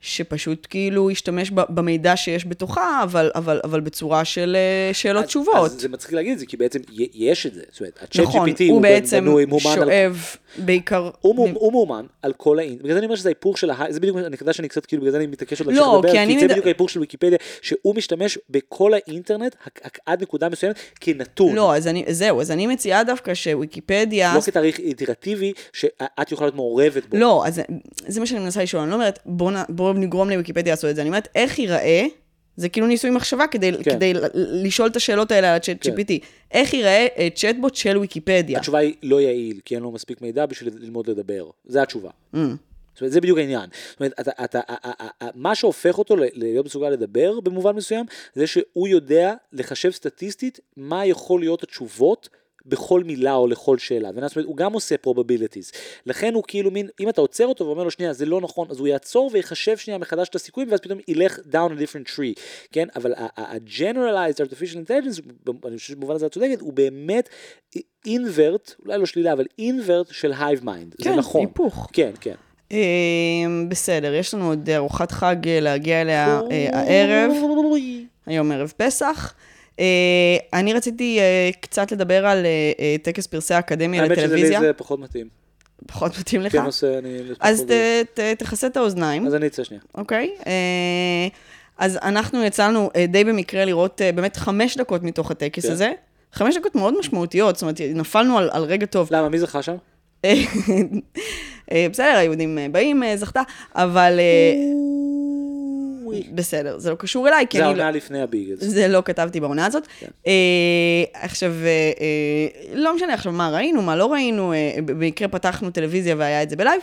שפשוט 0.00 0.66
כאילו 0.70 1.10
ישתמש 1.10 1.50
במידע 1.50 2.16
שיש 2.16 2.46
בתוכה, 2.46 3.00
אבל, 3.02 3.30
אבל, 3.34 3.60
אבל 3.64 3.80
בצורה 3.80 4.24
של 4.24 4.56
אה, 4.56 4.94
שאלות 4.94 5.22
אז- 5.24 5.28
תשובות. 5.28 5.56
אז 5.70 5.80
זה 5.80 5.88
מצחיק 5.88 6.12
להגיד 6.12 6.32
את 6.32 6.38
זה, 6.38 6.46
כי 6.46 6.56
בעצם 6.56 6.78
יש 7.14 7.46
את 7.46 7.54
זה. 7.54 7.62
זאת 7.70 7.80
אומרת, 7.80 7.98
הצ'אט 8.02 8.22
נכון, 8.26 8.48
GPT 8.48 8.54
הוא 8.60 8.70
הוא 8.70 8.82
בעצם 8.82 9.24
מאומן 9.24 9.42
על 9.66 9.84
שואב 9.84 10.26
בעיקר... 10.56 11.10
הוא, 11.20 11.34
מאומ- 11.34 11.54
הוא 11.58 11.72
מאומן 11.72 12.06
על 12.22 12.32
כל 12.32 12.58
האינט, 12.58 12.80
בגלל 12.80 12.92
זה 12.92 12.98
אני 12.98 13.06
אומר 13.06 13.16
שזה 13.16 13.28
ההיפוך 13.28 13.58
של 13.58 13.70
ההיי, 13.70 13.92
זה 13.92 14.00
בדיוק 14.00 14.16
הנקודה 14.16 14.52
שאני 14.52 14.68
קצת 14.68 14.86
כאילו, 14.86 15.02
בגלל 15.02 15.12
זה 15.12 15.18
אני 15.18 15.26
מתעקש 15.26 15.60
עוד 15.60 15.72
לא, 15.74 15.94
לדבר, 15.98 16.12
כי 16.12 16.18
אני 16.18 16.38
זה 16.38 16.44
מד- 16.44 16.50
בדיוק 16.50 16.66
ההיפוך 16.66 16.90
של 16.90 17.00
ויקיפדיה, 17.00 17.38
שהוא 17.62 17.94
משתמש 17.94 18.38
בכל 18.50 18.92
האינטרנט 18.94 19.56
עד 20.06 20.22
נקודה 20.22 20.48
מסוימת 20.48 20.76
כנתון. 21.00 21.54
לא, 21.54 21.76
אז 21.76 21.86
אני, 21.86 22.04
זהו, 22.08 22.40
אז 22.40 22.50
אני 22.50 22.66
מציעה 22.66 23.04
דווקא 23.04 23.34
שוויקיפדיה... 23.34 24.34
לא 24.34 24.40
כתאריך 24.40 24.78
איטרטיבי 24.78 25.52
שאת 25.72 26.32
יכולה 26.32 26.46
להיות 26.46 26.56
מעורבת 26.56 27.06
בו. 27.06 27.16
לא, 27.16 27.46
אז 27.46 27.54
זה- 27.54 27.62
זה 28.08 28.20
מה 28.20 28.26
שאני 28.26 28.40
מנסה 28.40 28.62
לשאול, 28.62 28.82
אני 28.82 28.90
לא 28.90 28.94
אומרת, 28.94 29.18
בואו 29.26 29.54
בוא 29.68 29.94
נגרום 29.94 30.30
לוויקיפדיה 30.30 30.72
לעשות 30.72 30.90
את 30.90 30.94
זה, 30.96 31.00
אני 31.02 31.08
אומרת, 31.08 31.28
איך 31.34 31.58
ייראה, 31.58 32.06
זה 32.58 32.68
כאילו 32.68 32.86
ניסוי 32.86 33.10
מחשבה 33.10 33.46
כדי, 33.46 33.72
כן. 33.82 33.94
כדי 33.94 34.12
לשאול 34.34 34.88
את 34.88 34.96
השאלות 34.96 35.30
האלה 35.30 35.50
על 35.50 35.56
הצ'אט 35.56 35.76
כן. 35.80 35.90
GPT. 35.90 36.24
איך 36.52 36.74
ייראה 36.74 37.06
אה, 37.18 37.28
צ'אטבוט 37.34 37.74
של 37.74 37.98
ויקיפדיה? 37.98 38.58
התשובה 38.58 38.78
היא 38.78 38.94
לא 39.02 39.20
יעיל, 39.20 39.60
כי 39.64 39.74
אין 39.74 39.82
לו 39.82 39.90
מספיק 39.90 40.22
מידע 40.22 40.46
בשביל 40.46 40.74
ללמוד 40.78 41.10
לדבר. 41.10 41.50
זה 41.64 41.82
התשובה. 41.82 42.10
Mm. 42.34 42.38
זאת 42.94 43.00
אומרת, 43.00 43.12
זה 43.12 43.20
בדיוק 43.20 43.38
העניין. 43.38 43.70
זאת 43.90 44.00
אומרת, 44.00 44.12
אתה, 44.20 44.30
אתה, 44.44 44.60
ה- 44.68 44.88
ה- 44.88 45.04
ה- 45.04 45.24
ה- 45.24 45.30
מה 45.34 45.54
שהופך 45.54 45.98
אותו 45.98 46.16
להיות 46.32 46.66
מסוגל 46.66 46.88
לדבר 46.90 47.40
במובן 47.40 47.76
מסוים, 47.76 48.06
זה 48.34 48.46
שהוא 48.46 48.88
יודע 48.88 49.34
לחשב 49.52 49.90
סטטיסטית 49.90 50.60
מה 50.76 51.06
יכול 51.06 51.40
להיות 51.40 51.62
התשובות 51.62 52.28
בכל 52.66 53.02
מילה 53.04 53.34
או 53.34 53.46
לכל 53.46 53.78
שאלה. 53.78 54.08
זאת 54.12 54.36
אומרת, 54.36 54.48
הוא 54.48 54.56
גם 54.56 54.72
עושה 54.72 54.94
probabilities. 55.06 55.76
לכן 56.06 56.34
הוא 56.34 56.42
כאילו 56.46 56.70
מין, 56.70 56.88
אם 57.00 57.08
אתה 57.08 57.20
עוצר 57.20 57.46
אותו 57.46 57.66
ואומר 57.66 57.84
לו, 57.84 57.90
שנייה, 57.90 58.12
זה 58.12 58.26
לא 58.26 58.40
נכון, 58.40 58.68
אז 58.70 58.78
הוא 58.78 58.88
יעצור 58.88 59.30
ויחשב 59.32 59.76
שנייה 59.76 59.98
מחדש 59.98 60.28
את 60.28 60.34
הסיכויים, 60.34 60.70
ואז 60.70 60.80
פתאום 60.80 60.98
ילך 61.08 61.38
down 61.38 61.70
a 61.72 61.80
different 61.80 62.16
tree. 62.16 62.40
כן? 62.72 62.88
אבל 62.96 63.14
ה-generalized 63.16 64.40
artificial 64.44 64.76
intelligence, 64.76 65.20
אני 65.66 65.76
חושב 65.78 65.92
שבמובן 65.92 66.14
הזה 66.14 66.26
את 66.26 66.32
צודקת, 66.32 66.60
הוא 66.60 66.72
באמת 66.72 67.28
invert, 68.06 68.74
אולי 68.84 68.98
לא 68.98 69.06
שלילה, 69.06 69.32
אבל 69.32 69.44
invert 69.60 70.12
של 70.12 70.32
hive 70.32 70.62
mind. 70.64 70.96
זה 70.98 71.04
כן, 71.04 71.14
נכון. 71.14 71.40
היפוך. 71.40 71.88
כן, 71.92 72.10
כן. 72.20 72.34
אה, 72.72 72.78
בסדר, 73.68 74.14
יש 74.14 74.34
לנו 74.34 74.48
עוד 74.48 74.70
ארוחת 74.70 75.12
חג 75.12 75.48
אה, 75.48 75.60
להגיע 75.60 76.00
אליה 76.00 76.40
אה, 76.50 76.68
הערב, 76.72 77.32
היום 78.26 78.52
ערב 78.52 78.72
פסח. 78.76 79.34
אה, 79.78 79.84
אני 80.52 80.72
רציתי 80.72 81.18
אה, 81.20 81.50
קצת 81.60 81.92
לדבר 81.92 82.26
על 82.26 82.46
אה, 82.46 82.96
טקס 83.02 83.26
פרסי 83.26 83.54
האקדמיה 83.54 84.02
האמת 84.02 84.16
שזה 84.16 84.20
לי 84.26 84.26
לטלוויזיה. 84.32 84.60
זה 84.60 84.72
פחות 84.72 85.00
מתאים. 85.00 85.28
פחות 85.86 86.18
מתאים 86.18 86.40
לך? 86.40 86.52
כן, 86.52 86.62
נושא, 86.62 86.98
אני... 86.98 87.18
אז 87.40 87.62
ת- 87.62 87.70
ת- 88.20 88.38
תכסה 88.38 88.66
את 88.66 88.76
האוזניים. 88.76 89.26
אז 89.26 89.34
אני 89.34 89.46
אצא 89.46 89.64
שנייה. 89.64 89.82
אוקיי? 89.94 90.30
אז 91.78 91.98
אנחנו 92.02 92.44
יצאנו 92.44 92.90
די 93.08 93.24
במקרה 93.24 93.64
לראות 93.64 94.00
באמת 94.14 94.36
חמש 94.36 94.76
דקות 94.76 95.02
מתוך 95.02 95.30
הטקס 95.30 95.66
כן. 95.66 95.72
הזה. 95.72 95.92
חמש 96.32 96.56
דקות 96.56 96.74
מאוד 96.74 96.98
משמעותיות, 96.98 97.56
זאת 97.56 97.62
אומרת, 97.62 97.80
נפלנו 97.80 98.38
על, 98.38 98.50
על 98.52 98.62
רגע 98.62 98.86
טוב. 98.86 99.08
למה, 99.10 99.28
מי 99.28 99.38
זכה 99.38 99.62
שם? 99.62 99.76
בסדר, 101.90 102.16
היהודים 102.16 102.58
באים, 102.72 103.02
זכתה, 103.16 103.42
אבל 103.74 104.18
אה, 106.12 106.20
בסדר, 106.34 106.78
זה 106.78 106.90
לא 106.90 106.94
קשור 106.94 107.28
אליי, 107.28 107.46
כי 107.50 107.58
זה 107.58 107.64
אני... 107.64 107.74
לא- 107.74 107.82
העונה 107.82 107.96
לפני 107.96 108.22
הביגלס. 108.22 108.64
זה 108.64 108.88
לא 108.88 109.02
כתבתי 109.04 109.40
בעונה 109.40 109.66
הזאת. 109.66 109.86
כן. 110.00 110.06
אה, 110.26 110.32
עכשיו, 111.12 111.52
אה, 111.64 111.92
אה, 112.00 112.74
לא 112.74 112.96
משנה 112.96 113.14
עכשיו 113.14 113.32
מה 113.32 113.50
ראינו, 113.50 113.82
מה 113.82 113.96
לא 113.96 114.12
ראינו, 114.12 114.52
במקרה 114.84 115.28
פתחנו 115.28 115.70
טלוויזיה 115.70 116.14
והיה 116.18 116.42
את 116.42 116.50
זה 116.50 116.56
בלייב, 116.56 116.80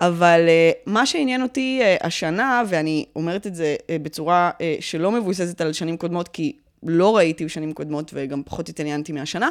אבל 0.00 0.40
מה 0.86 1.06
שעניין 1.06 1.42
אותי 1.42 1.80
השנה, 2.02 2.62
ואני 2.68 3.04
אומרת 3.16 3.46
את 3.46 3.54
זה 3.54 3.76
בצורה 4.02 4.50
שלא 4.80 5.12
מבוססת 5.12 5.60
על 5.60 5.72
שנים 5.72 5.96
קודמות, 5.96 6.28
כי 6.28 6.52
לא 6.82 7.16
ראיתי 7.16 7.44
בשנים 7.44 7.72
קודמות 7.72 8.10
וגם 8.14 8.42
פחות 8.42 8.68
התעניינתי 8.68 9.12
מהשנה, 9.12 9.48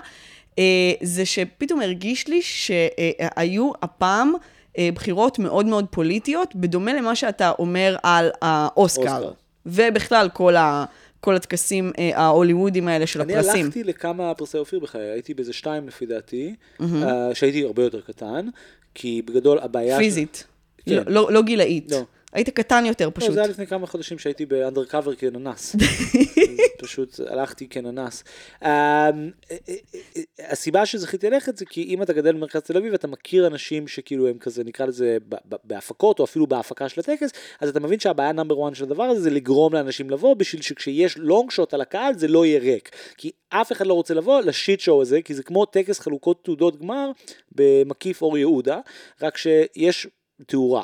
זה 1.02 1.26
שפתאום 1.26 1.82
הרגיש 1.82 2.28
לי 2.28 2.42
שהיו 2.42 3.72
הפעם... 3.82 4.34
אה, 4.78 4.90
בחירות 4.96 5.40
מאוד 5.40 5.66
מאוד 5.66 5.86
פוליטיות, 5.92 6.56
בדומה 6.56 6.94
למה 6.94 7.16
שאתה 7.16 7.52
אומר 7.60 7.96
על 8.04 8.30
האוסקר. 8.42 9.02
אוסקר. 9.02 9.32
ובכלל 9.66 10.30
כל, 10.34 10.56
ה, 10.56 10.86
כל 11.20 11.36
הטקסים 11.36 11.92
אה, 12.00 12.12
ההוליוודיים 12.16 12.88
האלה 12.88 13.08
של 13.08 13.22
אני 13.22 13.36
הפרסים. 13.36 13.66
הלכתי 13.66 13.84
לכמה 13.84 14.34
פרסי 14.34 14.58
אופיר 14.58 14.80
בחיי, 14.80 15.02
הייתי 15.02 15.34
באיזה 15.34 15.54
שתיים 15.54 15.88
לפי 15.88 16.06
דעתי, 16.06 16.56
אה, 16.82 17.36
שהייתי 17.36 17.64
הרבה 17.64 17.84
יותר 17.84 18.02
קטן, 18.02 18.48
כי 18.96 19.22
בגדול 19.22 19.60
הבעיה... 19.60 19.98
פיזית. 19.98 20.44
כן. 20.86 20.96
לא, 20.96 21.04
לא, 21.08 21.32
לא 21.32 21.42
גילאית. 21.42 21.92
לא. 21.92 22.04
היית 22.38 22.50
קטן 22.50 22.86
יותר 22.86 23.06
לא, 23.06 23.12
פשוט. 23.14 23.34
זה 23.34 23.40
היה 23.40 23.50
לפני 23.50 23.68
כמה 23.68 23.88
חודשים 23.88 24.20
שהייתי 24.20 24.46
באנדרקאבר 24.46 25.16
כננס. 25.16 25.76
פשוט 26.82 27.20
הלכתי 27.28 27.68
כננס. 27.68 28.24
אה, 28.64 28.70
אה, 28.70 29.10
אה, 29.52 29.76
אה, 30.18 30.22
הסיבה 30.52 30.86
שזכיתי 30.86 31.30
ללכת 31.30 31.58
זה 31.58 31.66
כי 31.66 31.84
אם 31.84 32.02
אתה 32.02 32.14
גדל 32.14 32.34
במרכז 32.34 32.62
תל 32.62 32.78
אביב 32.78 32.94
אתה 32.94 33.08
מכיר 33.08 33.48
אנשים 33.48 33.88
שכאילו 33.88 34.28
הם 34.28 34.38
כזה 34.38 34.64
נקרא 34.64 34.86
לזה 34.86 35.18
בהפקות 35.64 36.20
או 36.20 36.24
אפילו 36.24 36.48
בהפקה 36.48 36.90
של 36.90 37.00
הטקס 37.00 37.30
אז 37.60 37.70
אתה 37.70 37.80
מבין 37.80 38.00
שהבעיה 38.00 38.32
נאמבר 38.32 38.68
1 38.68 38.76
של 38.76 38.84
הדבר 38.84 39.04
הזה 39.04 39.22
זה 39.22 39.30
לגרום 39.30 39.74
לאנשים 39.74 40.10
לבוא 40.10 40.34
בשביל 40.34 40.62
שכשיש 40.62 41.18
לונג 41.18 41.52
שוט 41.52 41.74
על 41.74 41.82
הקהל 41.82 42.18
זה 42.18 42.28
לא 42.28 42.46
יהיה 42.46 42.60
ריק. 42.60 42.90
כי 43.18 43.32
אף 43.50 43.72
אחד 43.72 43.88
לא 43.88 43.94
רוצה 43.94 44.14
לבוא 44.14 44.42
לשיט 44.42 44.80
שואו 44.80 45.02
הזה 45.02 45.22
כי 45.22 45.34
זה 45.34 45.44
כמו 45.44 45.66
טקס 45.66 46.00
חלוקות 46.00 46.44
תעודות 46.44 46.80
גמר 46.80 47.12
במקיף 47.52 48.22
אור 48.22 48.38
יהודה 48.38 48.80
רק 49.22 49.38
שיש 49.38 50.08
תאורה 50.48 50.84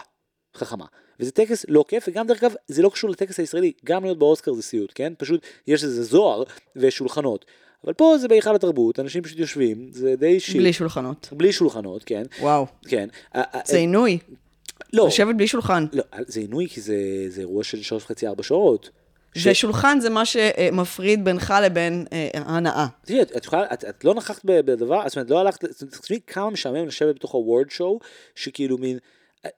חכמה. 0.55 0.85
וזה 1.23 1.31
טקס 1.31 1.65
לא 1.67 1.85
כיף, 1.87 2.05
וגם 2.07 2.27
דרך 2.27 2.43
אגב, 2.43 2.53
זה 2.67 2.81
לא 2.81 2.89
קשור 2.89 3.09
לטקס 3.09 3.39
הישראלי, 3.39 3.71
גם 3.85 4.03
להיות 4.03 4.19
באוסקר 4.19 4.53
זה 4.53 4.61
סיוט, 4.61 4.91
כן? 4.95 5.13
פשוט 5.17 5.41
יש 5.67 5.83
איזה 5.83 6.03
זוהר 6.03 6.43
ושולחנות. 6.75 7.45
אבל 7.83 7.93
פה 7.93 8.17
זה 8.17 8.27
בהיכל 8.27 8.55
התרבות, 8.55 8.99
אנשים 8.99 9.23
פשוט 9.23 9.39
יושבים, 9.39 9.89
זה 9.91 10.15
די 10.15 10.39
שיט. 10.39 10.57
בלי 10.57 10.73
שולחנות. 10.73 11.29
בלי 11.31 11.51
שולחנות, 11.51 12.03
כן. 12.03 12.23
וואו. 12.39 12.65
כן. 12.87 13.09
אה, 13.35 13.41
אה, 13.55 13.59
זה 13.65 13.77
עינוי. 13.77 14.17
לא, 14.93 15.07
לשבת 15.07 15.35
בלי 15.35 15.47
שולחן. 15.47 15.85
לא, 15.93 16.03
זה 16.27 16.39
עינוי 16.39 16.67
כי 16.69 16.81
זה, 16.81 16.95
זה 17.29 17.41
אירוע 17.41 17.63
של 17.63 17.81
שלוש 17.81 18.03
וחצי 18.03 18.27
ארבע 18.27 18.43
שעות. 18.43 18.89
ש- 19.35 19.47
ושולחן 19.47 19.99
זה 19.99 20.09
מה 20.09 20.25
שמפריד 20.25 21.25
בינך 21.25 21.53
לבין 21.63 22.05
אה, 22.13 22.29
ההנאה. 22.33 22.87
תראי, 23.05 23.21
את, 23.21 23.37
את, 23.37 23.53
את, 23.73 23.85
את 23.85 24.03
לא 24.05 24.13
נכחת 24.13 24.45
בדבר, 24.45 25.01
זאת 25.07 25.15
אומרת, 25.17 25.29
לא 25.29 25.39
הלכת, 25.39 25.65
תחשבי 25.91 26.19
כמה 26.27 26.49
משעמם 26.49 26.87
לשבת 26.87 27.15
בתוך 27.15 27.31
הוורד 27.31 27.69
שואו, 27.69 27.99
שכאילו 28.35 28.77
מין, 28.77 28.97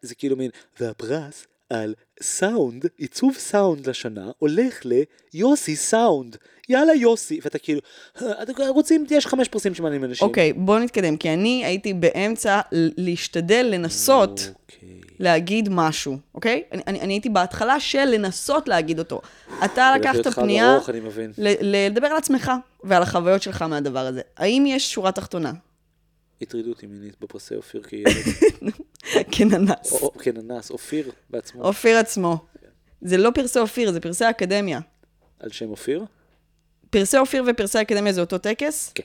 זה 0.01 0.15
כאילו 0.15 0.36
מין, 0.36 0.51
והפרס 0.79 1.48
על 1.69 1.93
סאונד, 2.22 2.86
עיצוב 2.98 3.34
סאונד 3.34 3.89
לשנה, 3.89 4.31
הולך 4.39 4.81
ליוסי 5.34 5.75
סאונד. 5.75 6.36
יאללה 6.69 6.93
יוסי, 6.93 7.39
ואתה 7.43 7.60
כאילו, 7.60 7.81
"אה, 8.22 8.43
אתם 8.43 8.53
רוצים, 8.67 9.05
יש 9.10 9.27
חמש 9.27 9.48
פרסים 9.48 9.74
שמעניינים 9.74 10.10
אנשים. 10.10 10.27
אוקיי, 10.27 10.53
בוא 10.53 10.79
נתקדם, 10.79 11.17
כי 11.17 11.34
אני 11.34 11.65
הייתי 11.65 11.93
באמצע 11.93 12.60
להשתדל 12.72 13.67
לנסות 13.72 14.51
אוקיי. 14.62 14.89
להגיד 15.19 15.69
משהו, 15.72 16.17
אוקיי? 16.36 16.63
אני, 16.72 16.81
אני, 16.88 17.01
אני 17.01 17.13
הייתי 17.13 17.29
בהתחלה 17.29 17.79
של 17.79 18.05
לנסות 18.05 18.67
להגיד 18.67 19.00
אותו. 19.00 19.22
אתה 19.65 19.93
לקחת 20.00 20.27
פנייה 20.27 20.74
ארוך. 20.75 20.89
ל- 21.38 21.48
ל- 21.62 21.86
לדבר 21.88 22.07
על 22.07 22.17
עצמך 22.17 22.51
ועל 22.84 23.01
החוויות 23.03 23.41
שלך 23.41 23.62
מהדבר 23.62 24.00
הזה. 24.05 24.22
האם 24.38 24.65
יש 24.67 24.93
שורה 24.93 25.12
תחתונה? 25.12 25.51
הטרידו 26.42 26.70
אותי 26.70 26.88
מינית 26.88 27.15
בפרסי 27.22 27.56
אופיר 27.56 27.84
כילד, 27.84 28.12
כננס. 29.38 30.04
כננס, 30.20 30.72
אופיר 30.72 31.12
בעצמו, 31.30 31.63
אופיר 31.63 31.98
עצמו. 31.98 32.38
זה 33.01 33.18
לא 33.18 33.32
פרסי 33.36 33.60
אופיר, 33.60 33.92
זה 33.92 34.00
פרסי 34.00 34.30
אקדמיה. 34.30 34.80
על 35.39 35.51
שם 35.51 35.70
אופיר. 35.70 36.06
פרסי 36.89 37.18
אופיר 37.18 37.44
ופרסי 37.48 37.82
אקדמיה 37.82 38.13
זה 38.13 38.22
אותו 38.22 38.38
טקס? 38.38 38.92
כן. 38.96 39.04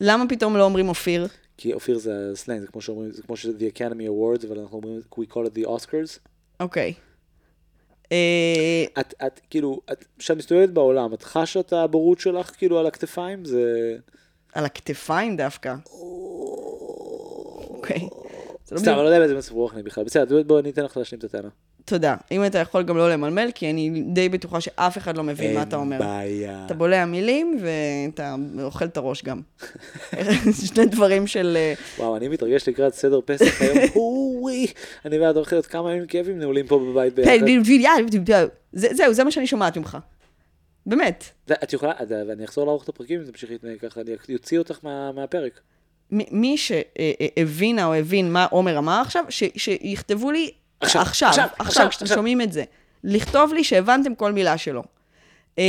למה 0.00 0.24
פתאום 0.28 0.56
לא 0.56 0.64
אומרים 0.64 0.88
אופיר? 0.88 1.26
כי 1.56 1.72
אופיר 1.72 1.98
זה 1.98 2.30
הסלנג, 2.32 2.60
זה 2.60 2.66
כמו 2.66 2.80
שאומרים, 2.80 3.12
זה 3.12 3.22
כמו 3.22 3.36
שזה 3.36 3.52
the 3.58 3.76
Academy 3.76 4.08
Awards, 4.08 4.46
אבל 4.48 4.58
אנחנו 4.58 4.76
אומרים, 4.76 5.00
we 5.20 5.32
call 5.32 5.50
it 5.50 5.58
the 5.58 5.68
Oscars. 5.68 6.18
אוקיי. 6.60 6.94
אה, 8.12 8.84
את, 9.00 9.14
את, 9.26 9.40
כאילו, 9.50 9.80
את, 9.92 10.04
כשאת 10.18 10.36
מסתובבת 10.36 10.68
בעולם, 10.68 11.14
את 11.14 11.22
חשה 11.22 11.60
את 11.60 11.72
הבורות 11.72 12.20
שלך, 12.20 12.50
כאילו, 12.50 12.78
על 12.78 12.86
הכתפיים? 12.86 13.44
זה... 13.44 13.96
על 14.56 14.64
הכתפיים 14.64 15.36
דווקא. 15.36 15.74
אוקיי. 17.70 18.08
לא 18.72 18.78
סתם, 18.78 18.90
אני 18.90 18.98
לא 18.98 19.02
יודע 19.02 19.18
באיזה 19.18 19.34
מצב 19.36 19.52
רוח 19.52 19.74
אני 19.74 19.82
בכלל. 19.82 20.04
בסדר, 20.04 20.42
בוא, 20.42 20.58
אני 20.60 20.70
אתן 20.70 20.84
לך 20.84 20.96
להשלים 20.96 21.18
את 21.18 21.24
הטענה. 21.24 21.48
תודה. 21.84 22.16
אם 22.30 22.44
אתה 22.46 22.58
יכול 22.58 22.82
גם 22.82 22.96
לא 22.96 23.10
למלמל, 23.10 23.50
כי 23.54 23.70
אני 23.70 24.02
די 24.12 24.28
בטוחה 24.28 24.60
שאף 24.60 24.98
אחד 24.98 25.16
לא 25.16 25.22
מבין 25.22 25.54
מה 25.54 25.62
אתה 25.62 25.76
אומר. 25.76 25.96
אין 26.00 26.06
בעיה. 26.08 26.62
אתה 26.66 26.74
בולע 26.74 27.04
מילים 27.04 27.58
ואתה 27.60 28.34
אוכל 28.62 28.84
את 28.84 28.96
הראש 28.96 29.24
גם. 29.24 29.40
שני 30.66 30.86
דברים 30.86 31.26
של... 31.26 31.56
אה, 31.60 31.74
וואו, 31.98 32.16
אני 32.16 32.28
מתרגש 32.28 32.68
לקראת 32.68 32.94
סדר 32.94 33.20
פסח 33.24 33.62
היום. 33.62 33.78
אוי, 33.96 34.66
אני 35.04 35.18
ואת 35.18 35.36
הולכים 35.36 35.56
להיות 35.56 35.66
כמה 35.66 35.92
ימים 35.92 36.06
כאבים 36.06 36.38
נעולים 36.38 36.66
פה 36.66 36.78
בבית 36.78 37.14
ביחד. 37.14 37.30
זה- 38.72 38.88
זהו, 38.94 39.14
זה 39.14 39.24
מה 39.24 39.30
שאני 39.30 39.46
שומעת 39.46 39.76
ממך. 39.78 39.98
באמת. 40.86 41.24
את 41.52 41.72
יכולה, 41.72 41.92
ואני 42.28 42.44
אחזור 42.44 42.66
לערוך 42.66 42.84
את 42.84 42.88
הפרקים 42.88 43.20
אם 43.20 43.26
תמשיכי 43.26 43.52
להתנהג 43.52 43.78
ככה, 43.80 44.00
אני 44.00 44.34
אוציא 44.34 44.58
אותך 44.58 44.78
מה- 44.82 45.12
מהפרק. 45.12 45.60
מי 46.10 46.56
שהבינה 46.58 47.84
או 47.86 47.94
הבין 47.94 48.32
מה 48.32 48.44
עומר 48.50 48.78
אמר 48.78 49.00
עכשיו, 49.00 49.24
ש- 49.28 49.44
שיכתבו 49.56 50.30
לי 50.30 50.50
עכשיו, 50.80 51.02
עכשיו, 51.02 51.28
עכשיו, 51.28 51.44
עכשיו, 51.44 51.66
עכשיו, 51.66 51.88
כשאתם 51.90 52.04
עכשיו. 52.04 52.16
שומעים 52.16 52.40
את 52.40 52.52
זה. 52.52 52.64
לכתוב 53.04 53.54
לי 53.54 53.64
שהבנתם 53.64 54.14
כל 54.14 54.32
מילה 54.32 54.58
שלו. 54.58 54.82
אה, 55.58 55.64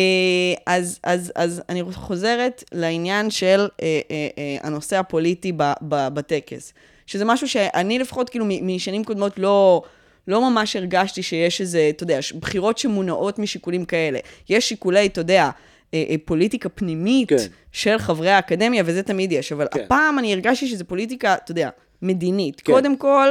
אז, 0.65 0.99
אז, 1.03 1.31
אז 1.35 1.61
אני 1.69 1.83
חוזרת 1.93 2.63
לעניין 2.71 3.29
של 3.29 3.67
אה, 3.81 3.99
אה, 4.11 4.57
הנושא 4.61 4.97
הפוליטי 4.97 5.51
בטקס. 5.89 6.73
שזה 7.05 7.25
משהו 7.25 7.47
שאני 7.49 7.99
לפחות, 7.99 8.29
כאילו, 8.29 8.45
משנים 8.61 9.03
קודמות 9.03 9.39
לא, 9.39 9.81
לא 10.27 10.49
ממש 10.49 10.75
הרגשתי 10.75 11.23
שיש 11.23 11.61
איזה, 11.61 11.87
אתה 11.89 12.03
יודע, 12.03 12.19
בחירות 12.39 12.77
שמונעות 12.77 13.39
משיקולים 13.39 13.85
כאלה. 13.85 14.19
יש 14.49 14.69
שיקולי, 14.69 15.05
אתה 15.05 15.21
יודע, 15.21 15.49
אה, 15.93 16.03
אה, 16.09 16.15
פוליטיקה 16.25 16.69
פנימית 16.69 17.29
כן. 17.29 17.35
של 17.71 17.97
חברי 17.97 18.29
האקדמיה, 18.29 18.83
וזה 18.85 19.03
תמיד 19.03 19.31
יש, 19.31 19.51
אבל 19.51 19.67
כן. 19.71 19.79
הפעם 19.83 20.19
אני 20.19 20.33
הרגשתי 20.33 20.67
שזה 20.67 20.83
פוליטיקה, 20.83 21.35
אתה 21.35 21.51
יודע, 21.51 21.69
מדינית. 22.01 22.61
כן. 22.61 22.73
קודם 22.73 22.97
כל, 22.97 23.27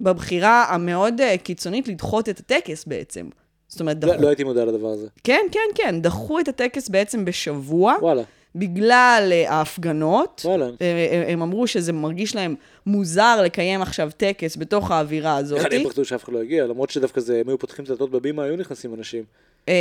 בבחירה 0.00 0.64
המאוד 0.68 1.20
אה, 1.20 1.38
קיצונית 1.38 1.88
לדחות 1.88 2.28
את 2.28 2.40
הטקס 2.40 2.84
בעצם. 2.84 3.28
זאת 3.68 3.80
אומרת, 3.80 4.04
לא 4.04 4.12
דחו... 4.12 4.22
לא 4.22 4.28
הייתי 4.28 4.44
מודע 4.44 4.64
לדבר 4.64 4.88
הזה. 4.88 5.06
כן, 5.24 5.40
כן, 5.52 5.60
כן, 5.74 6.02
דחו 6.02 6.40
את 6.40 6.48
הטקס 6.48 6.88
בעצם 6.88 7.24
בשבוע, 7.24 7.94
וואלה. 8.00 8.22
בגלל 8.54 9.28
אה, 9.32 9.52
ההפגנות. 9.52 10.42
וואלה. 10.44 10.64
אה, 10.64 10.70
אה, 10.80 11.32
הם 11.32 11.42
אמרו 11.42 11.66
שזה 11.66 11.92
מרגיש 11.92 12.36
להם 12.36 12.54
מוזר 12.86 13.42
לקיים 13.42 13.82
עכשיו 13.82 14.10
טקס 14.16 14.56
בתוך 14.56 14.90
האווירה 14.90 15.36
הזאת. 15.36 15.58
איך 15.58 15.66
הם 15.72 15.84
פחדו 15.84 16.04
שאף 16.04 16.24
אחד 16.24 16.32
לא 16.32 16.42
יגיע, 16.42 16.66
למרות 16.66 16.90
שדווקא 16.90 17.20
זה, 17.20 17.40
הם 17.40 17.48
היו 17.48 17.58
פותחים 17.58 17.84
דלתות 17.84 18.10
בבימה, 18.10 18.42
היו 18.42 18.56
נכנסים 18.56 18.94
אנשים. 18.94 19.24
אה, 19.68 19.74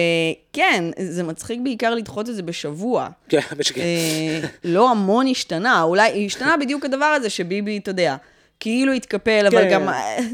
כן, 0.53 0.83
זה 0.99 1.23
מצחיק 1.23 1.59
בעיקר 1.63 1.95
לדחות 1.95 2.29
את 2.29 2.35
זה 2.35 2.43
בשבוע. 2.43 3.09
כן, 3.29 3.39
משקר. 3.59 3.81
אה, 3.81 4.39
לא 4.63 4.91
המון 4.91 5.27
השתנה, 5.27 5.81
אולי 5.81 6.25
השתנה 6.25 6.57
בדיוק 6.57 6.85
הדבר 6.85 7.05
הזה 7.05 7.29
שביבי, 7.29 7.77
אתה 7.77 7.91
יודע, 7.91 8.15
כאילו 8.59 8.93
התקפל, 8.93 9.47
אבל 9.47 9.61
כן. 9.61 9.69
גם 9.73 9.87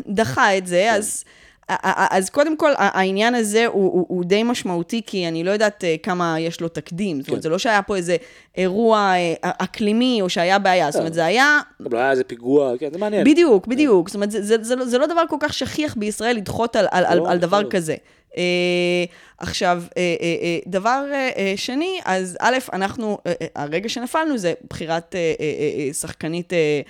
דחה 0.07 0.57
את 0.57 0.67
זה, 0.67 0.93
אז... 0.93 1.23
אז 1.67 2.29
קודם 2.29 2.57
כל, 2.57 2.71
העניין 2.77 3.35
הזה 3.35 3.65
הוא, 3.65 3.93
הוא, 3.93 4.05
הוא 4.09 4.23
די 4.25 4.43
משמעותי, 4.43 5.01
כי 5.05 5.27
אני 5.27 5.43
לא 5.43 5.51
יודעת 5.51 5.83
אה, 5.83 5.95
כמה 6.03 6.39
יש 6.39 6.61
לו 6.61 6.67
תקדים. 6.67 7.21
זאת 7.21 7.29
אומרת, 7.29 7.39
כן. 7.39 7.43
זה 7.43 7.49
לא 7.49 7.57
שהיה 7.57 7.81
פה 7.81 7.95
איזה 7.95 8.17
אירוע 8.57 8.99
אה, 8.99 9.33
אקלימי, 9.41 10.19
או 10.21 10.29
שהיה 10.29 10.59
בעיה. 10.59 10.91
זאת 10.91 10.99
אומרת, 10.99 11.13
זה 11.13 11.25
היה... 11.25 11.59
אבל 11.79 11.91
לא 11.91 11.97
היה 11.97 12.11
איזה 12.11 12.23
פיגוע, 12.23 12.77
כן, 12.79 12.89
זה 12.91 12.97
מעניין. 12.97 13.23
בדיוק, 13.23 13.67
בדיוק. 13.67 14.09
זאת 14.09 14.15
אומרת, 14.15 14.31
זה, 14.31 14.43
זה, 14.43 14.55
זה, 14.61 14.75
לא, 14.75 14.85
זה 14.85 14.97
לא 14.97 15.05
דבר 15.05 15.21
כל 15.29 15.37
כך 15.39 15.53
שכיח 15.53 15.95
בישראל 15.95 16.35
לדחות 16.35 16.75
על, 16.75 16.87
על, 16.91 17.05
על, 17.05 17.17
לא, 17.17 17.31
על 17.31 17.37
דבר 17.37 17.61
לא. 17.61 17.69
כזה. 17.69 17.95
אה, 18.37 19.03
עכשיו, 19.37 19.83
אה, 19.97 20.15
אה, 20.21 20.35
אה, 20.41 20.59
דבר 20.67 21.03
אה, 21.11 21.29
אה, 21.37 21.53
שני, 21.55 21.99
אז 22.05 22.37
א', 22.39 22.57
אנחנו, 22.73 23.17
אה, 23.27 23.33
אה, 23.41 23.47
הרגע 23.55 23.89
שנפלנו 23.89 24.37
זה 24.37 24.53
בחירת 24.69 25.15
אה, 25.15 25.33
אה, 25.39 25.87
אה, 25.87 25.93
שחקנית, 25.93 26.53
אה, 26.53 26.81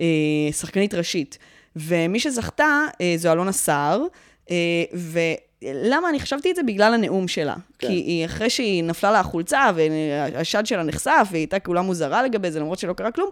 אה, 0.00 0.52
שחקנית 0.52 0.94
ראשית. 0.94 1.38
ומי 1.76 2.20
שזכתה 2.20 2.86
אה, 3.00 3.14
זו 3.16 3.32
אלונה 3.32 3.52
סער, 3.52 4.02
אה, 4.50 4.56
ולמה 4.92 6.08
אני 6.08 6.20
חשבתי 6.20 6.50
את 6.50 6.56
זה? 6.56 6.62
בגלל 6.62 6.94
הנאום 6.94 7.28
שלה. 7.28 7.54
כן. 7.78 7.88
כי 7.88 7.92
היא, 7.92 8.24
אחרי 8.24 8.50
שהיא 8.50 8.84
נפלה 8.84 9.10
לה 9.10 9.20
החולצה 9.20 9.70
והשד 9.74 10.66
שלה 10.66 10.82
נחשף, 10.82 11.28
והיא 11.30 11.40
הייתה 11.40 11.58
כולה 11.58 11.82
מוזרה 11.82 12.22
לגבי 12.22 12.50
זה, 12.50 12.60
למרות 12.60 12.78
שלא 12.78 12.92
קרה 12.92 13.10
כלום, 13.10 13.30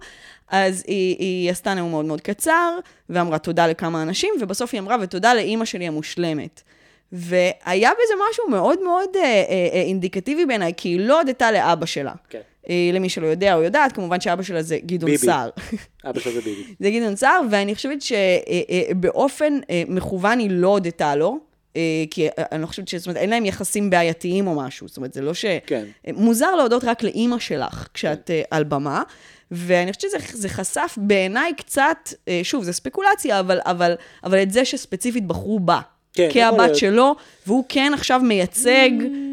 אז 0.49 0.85
היא, 0.87 1.17
היא 1.19 1.51
עשתה 1.51 1.75
נאום 1.75 1.91
מאוד 1.91 2.05
מאוד 2.05 2.21
קצר, 2.21 2.79
ואמרה 3.11 3.39
תודה 3.39 3.67
לכמה 3.67 4.03
אנשים, 4.03 4.35
ובסוף 4.41 4.75
היא 4.75 4.81
אמרה, 4.81 4.97
ותודה 5.01 5.35
לאימא 5.35 5.65
שלי 5.65 5.87
המושלמת. 5.87 6.63
והיה 7.13 7.91
בזה 7.91 8.15
משהו 8.31 8.49
מאוד 8.49 8.83
מאוד 8.83 9.09
אה, 9.17 9.23
אה, 9.23 9.69
אה, 9.73 9.83
אינדיקטיבי 9.83 10.47
בעיניי, 10.47 10.73
כי 10.77 10.89
היא 10.89 11.01
לא 11.01 11.21
הודתה 11.21 11.53
לאבא 11.53 11.87
שלה. 11.87 12.13
כן. 12.29 12.41
אה, 12.71 12.91
למי 12.93 13.09
שלא 13.09 13.27
יודע 13.27 13.55
או 13.55 13.63
יודעת, 13.63 13.93
כמובן 13.93 14.21
שאבא 14.21 14.43
שלה 14.43 14.63
זה 14.63 14.79
גדעון 14.87 15.11
ביבי. 15.11 15.27
סער. 15.27 15.51
אבא 16.09 16.21
שלה 16.21 16.33
זה 16.33 16.41
ביבי. 16.41 16.63
זה 16.81 16.91
גדעון 16.91 17.17
סער, 17.17 17.41
ואני 17.51 17.75
חושבת 17.75 17.99
שבאופן 18.03 19.59
מכוון 19.89 20.39
היא 20.39 20.51
לא 20.51 20.69
הודתה 20.69 21.15
לו, 21.15 21.53
אה, 21.77 22.05
כי 22.11 22.29
אה, 22.29 22.45
אני 22.53 22.63
לא 22.63 22.67
חושבת 22.67 22.89
ש... 22.89 22.95
זאת 22.95 23.07
אומרת, 23.07 23.17
אין 23.17 23.31
להם 23.31 23.45
יחסים 23.45 23.91
בעייתיים 23.91 24.47
או 24.47 24.55
משהו. 24.55 24.89
זאת 24.89 24.97
אומרת, 24.97 25.13
זה 25.13 25.21
לא 25.23 25.35
ש... 25.35 25.45
כן. 25.67 25.85
מוזר 26.07 26.55
להודות 26.55 26.85
רק 26.85 27.03
לאימא 27.03 27.39
שלך 27.39 27.89
כשאת 27.95 28.31
אה, 28.31 28.43
על 28.51 28.65
במה, 28.65 29.03
ואני 29.51 29.93
חושבת 29.93 30.11
שזה 30.11 30.19
זה 30.33 30.49
חשף 30.49 30.95
בעיניי 30.97 31.53
קצת, 31.57 31.97
אה, 32.29 32.41
שוב, 32.43 32.65
זה 32.65 32.73
ספקולציה, 32.73 33.41
אבל, 33.41 33.59
אבל, 33.65 33.95
אבל 34.25 34.43
את 34.43 34.51
זה 34.51 34.65
שספציפית 34.65 35.27
בחרו 35.27 35.61
בה. 35.61 35.81
כן, 36.15 36.29
כהבת. 36.33 36.77
שלו, 36.77 37.15
והוא 37.47 37.65
כן 37.69 37.93
עכשיו 37.95 38.21
מייצג 38.21 38.67
אה, 38.69 39.07
אה, 39.07 39.07
אה, 39.07 39.32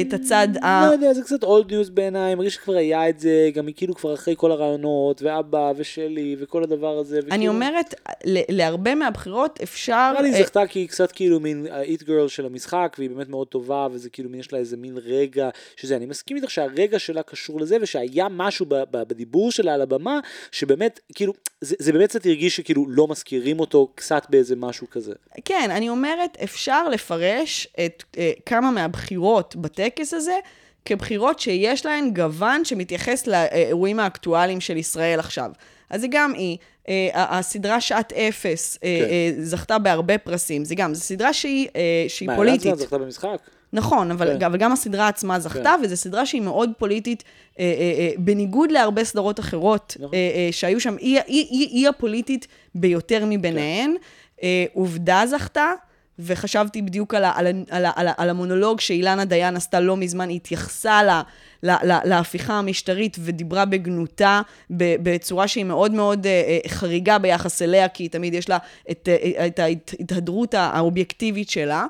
את 0.00 0.12
הצד 0.12 0.48
ה... 0.62 0.86
לא 0.86 0.92
יודע, 0.92 1.12
זה 1.12 1.22
קצת 1.22 1.44
old 1.44 1.70
news 1.70 1.90
בעיניי, 1.90 2.34
מרגיש 2.34 2.54
שכבר 2.54 2.76
היה 2.76 3.08
את 3.08 3.20
זה, 3.20 3.50
גם 3.54 3.66
היא 3.66 3.74
כאילו 3.76 3.94
כבר 3.94 4.14
אחרי 4.14 4.34
כל 4.36 4.52
הרעיונות, 4.52 5.22
ואבא 5.22 5.72
ושלי, 5.76 6.36
וכל 6.38 6.62
הדבר 6.62 6.98
הזה. 6.98 7.20
אני 7.30 7.48
אומרת, 7.48 7.94
להרבה 8.24 8.94
מהבחירות 8.94 9.58
אפשר... 9.62 10.10
נראה 10.10 10.22
לי 10.22 10.34
אה, 10.34 10.42
זכתה 10.42 10.66
כי 10.66 10.78
היא 10.78 10.88
קצת 10.88 11.12
כאילו 11.12 11.40
מין 11.40 11.66
ה 11.70 11.81
it 11.81 12.02
girl 12.02 12.28
של 12.28 12.46
המשחק, 12.46 12.96
והיא 12.98 13.10
באמת 13.10 13.28
מאוד 13.28 13.46
טובה, 13.46 13.88
וזה 13.92 14.10
כאילו 14.10 14.30
מין 14.30 14.40
יש 14.40 14.52
לה 14.52 14.58
איזה 14.58 14.76
מין 14.76 14.98
רגע, 15.04 15.48
שזה, 15.76 15.96
אני 15.96 16.06
מסכים 16.06 16.36
איתך 16.36 16.50
שהרגע 16.50 16.98
שלה 16.98 17.22
קשור 17.22 17.60
לזה, 17.60 17.76
ושהיה 17.80 18.26
משהו 18.30 18.66
בדיבור 18.90 19.52
שלה 19.52 19.74
על 19.74 19.82
הבמה, 19.82 20.20
שבאמת, 20.52 21.00
כאילו, 21.14 21.32
זה, 21.60 21.92
באמת 21.92 22.08
קצת 22.08 22.26
הרגיש 22.26 22.56
שכאילו 22.56 22.86
לא 22.88 23.08
מזכירים 23.08 23.60
אותו 23.60 23.92
קצת 23.94 24.26
באיזה 24.30 24.56
משהו 24.56 24.90
כזה. 24.90 25.12
כן, 25.44 25.68
אני 25.70 25.88
אומרת, 25.88 26.36
אפשר 26.44 26.88
לפרש 26.88 27.68
את 27.86 28.02
אה, 28.18 28.32
כמה 28.46 28.70
מהבחירות 28.70 29.13
בטקס 29.56 30.14
הזה 30.14 30.38
כבחירות 30.84 31.38
שיש 31.38 31.86
להן 31.86 32.14
גוון 32.14 32.64
שמתייחס 32.64 33.26
לאירועים 33.26 34.00
האקטואליים 34.00 34.60
של 34.60 34.76
ישראל 34.76 35.20
עכשיו. 35.20 35.50
אז 35.90 36.00
זה 36.00 36.06
גם 36.10 36.32
היא. 36.34 36.56
אה, 36.88 37.08
הסדרה 37.38 37.80
שעת 37.80 38.12
אפס 38.12 38.78
אה, 38.84 38.98
כן. 39.00 39.10
אה, 39.10 39.44
זכתה 39.44 39.78
בהרבה 39.78 40.18
פרסים, 40.18 40.64
זה 40.64 40.74
גם, 40.74 40.94
זו 40.94 41.00
סדרה 41.00 41.32
שהיא, 41.32 41.68
אה, 41.76 42.04
שהיא 42.08 42.26
מה, 42.26 42.36
פוליטית. 42.36 42.66
אלעזר 42.66 42.84
זכתה 42.84 42.98
במשחק? 42.98 43.38
נכון, 43.72 44.10
אבל, 44.10 44.38
כן. 44.38 44.44
אבל 44.44 44.56
גם 44.56 44.72
הסדרה 44.72 45.08
עצמה 45.08 45.40
זכתה, 45.40 45.74
כן. 45.78 45.84
וזו 45.84 45.96
סדרה 45.96 46.26
שהיא 46.26 46.40
מאוד 46.42 46.70
פוליטית, 46.78 47.24
אה, 47.58 47.64
אה, 47.64 47.70
אה, 47.98 48.10
בניגוד 48.18 48.70
להרבה 48.70 49.04
סדרות 49.04 49.40
אחרות 49.40 49.96
נכון. 50.00 50.14
אה, 50.14 50.18
אה, 50.18 50.48
שהיו 50.52 50.80
שם, 50.80 50.96
היא, 50.96 51.20
היא, 51.26 51.46
היא, 51.50 51.68
היא 51.68 51.88
הפוליטית 51.88 52.46
ביותר 52.74 53.24
מביניהן. 53.26 53.94
כן. 53.96 54.02
אה, 54.42 54.64
עובדה 54.72 55.22
זכתה, 55.26 55.72
וחשבתי 56.18 56.82
בדיוק 56.82 57.14
על, 57.14 57.24
ה, 57.24 57.32
על, 57.34 57.46
ה, 57.46 57.50
על, 57.70 57.84
ה, 57.86 57.90
על, 57.96 58.08
ה, 58.08 58.12
על 58.16 58.30
המונולוג 58.30 58.80
שאילנה 58.80 59.24
דיין 59.24 59.56
עשתה 59.56 59.80
לא 59.80 59.96
מזמן, 59.96 60.28
היא 60.28 60.36
התייחסה 60.36 61.02
לה, 61.02 61.22
לה, 61.62 61.76
לה, 61.82 62.00
להפיכה 62.04 62.54
המשטרית 62.54 63.16
ודיברה 63.20 63.64
בגנותה, 63.64 64.40
ב, 64.70 64.94
בצורה 65.02 65.48
שהיא 65.48 65.64
מאוד 65.64 65.92
מאוד 65.92 66.26
אה, 66.26 66.32
אה, 66.32 66.58
חריגה 66.68 67.18
ביחס 67.18 67.62
אליה, 67.62 67.88
כי 67.88 68.08
תמיד 68.08 68.34
יש 68.34 68.48
לה 68.48 68.58
את, 68.90 69.08
אה, 69.08 69.46
את 69.46 69.58
ההתהדרות 69.58 70.54
האובייקטיבית 70.54 71.50
שלה. 71.50 71.86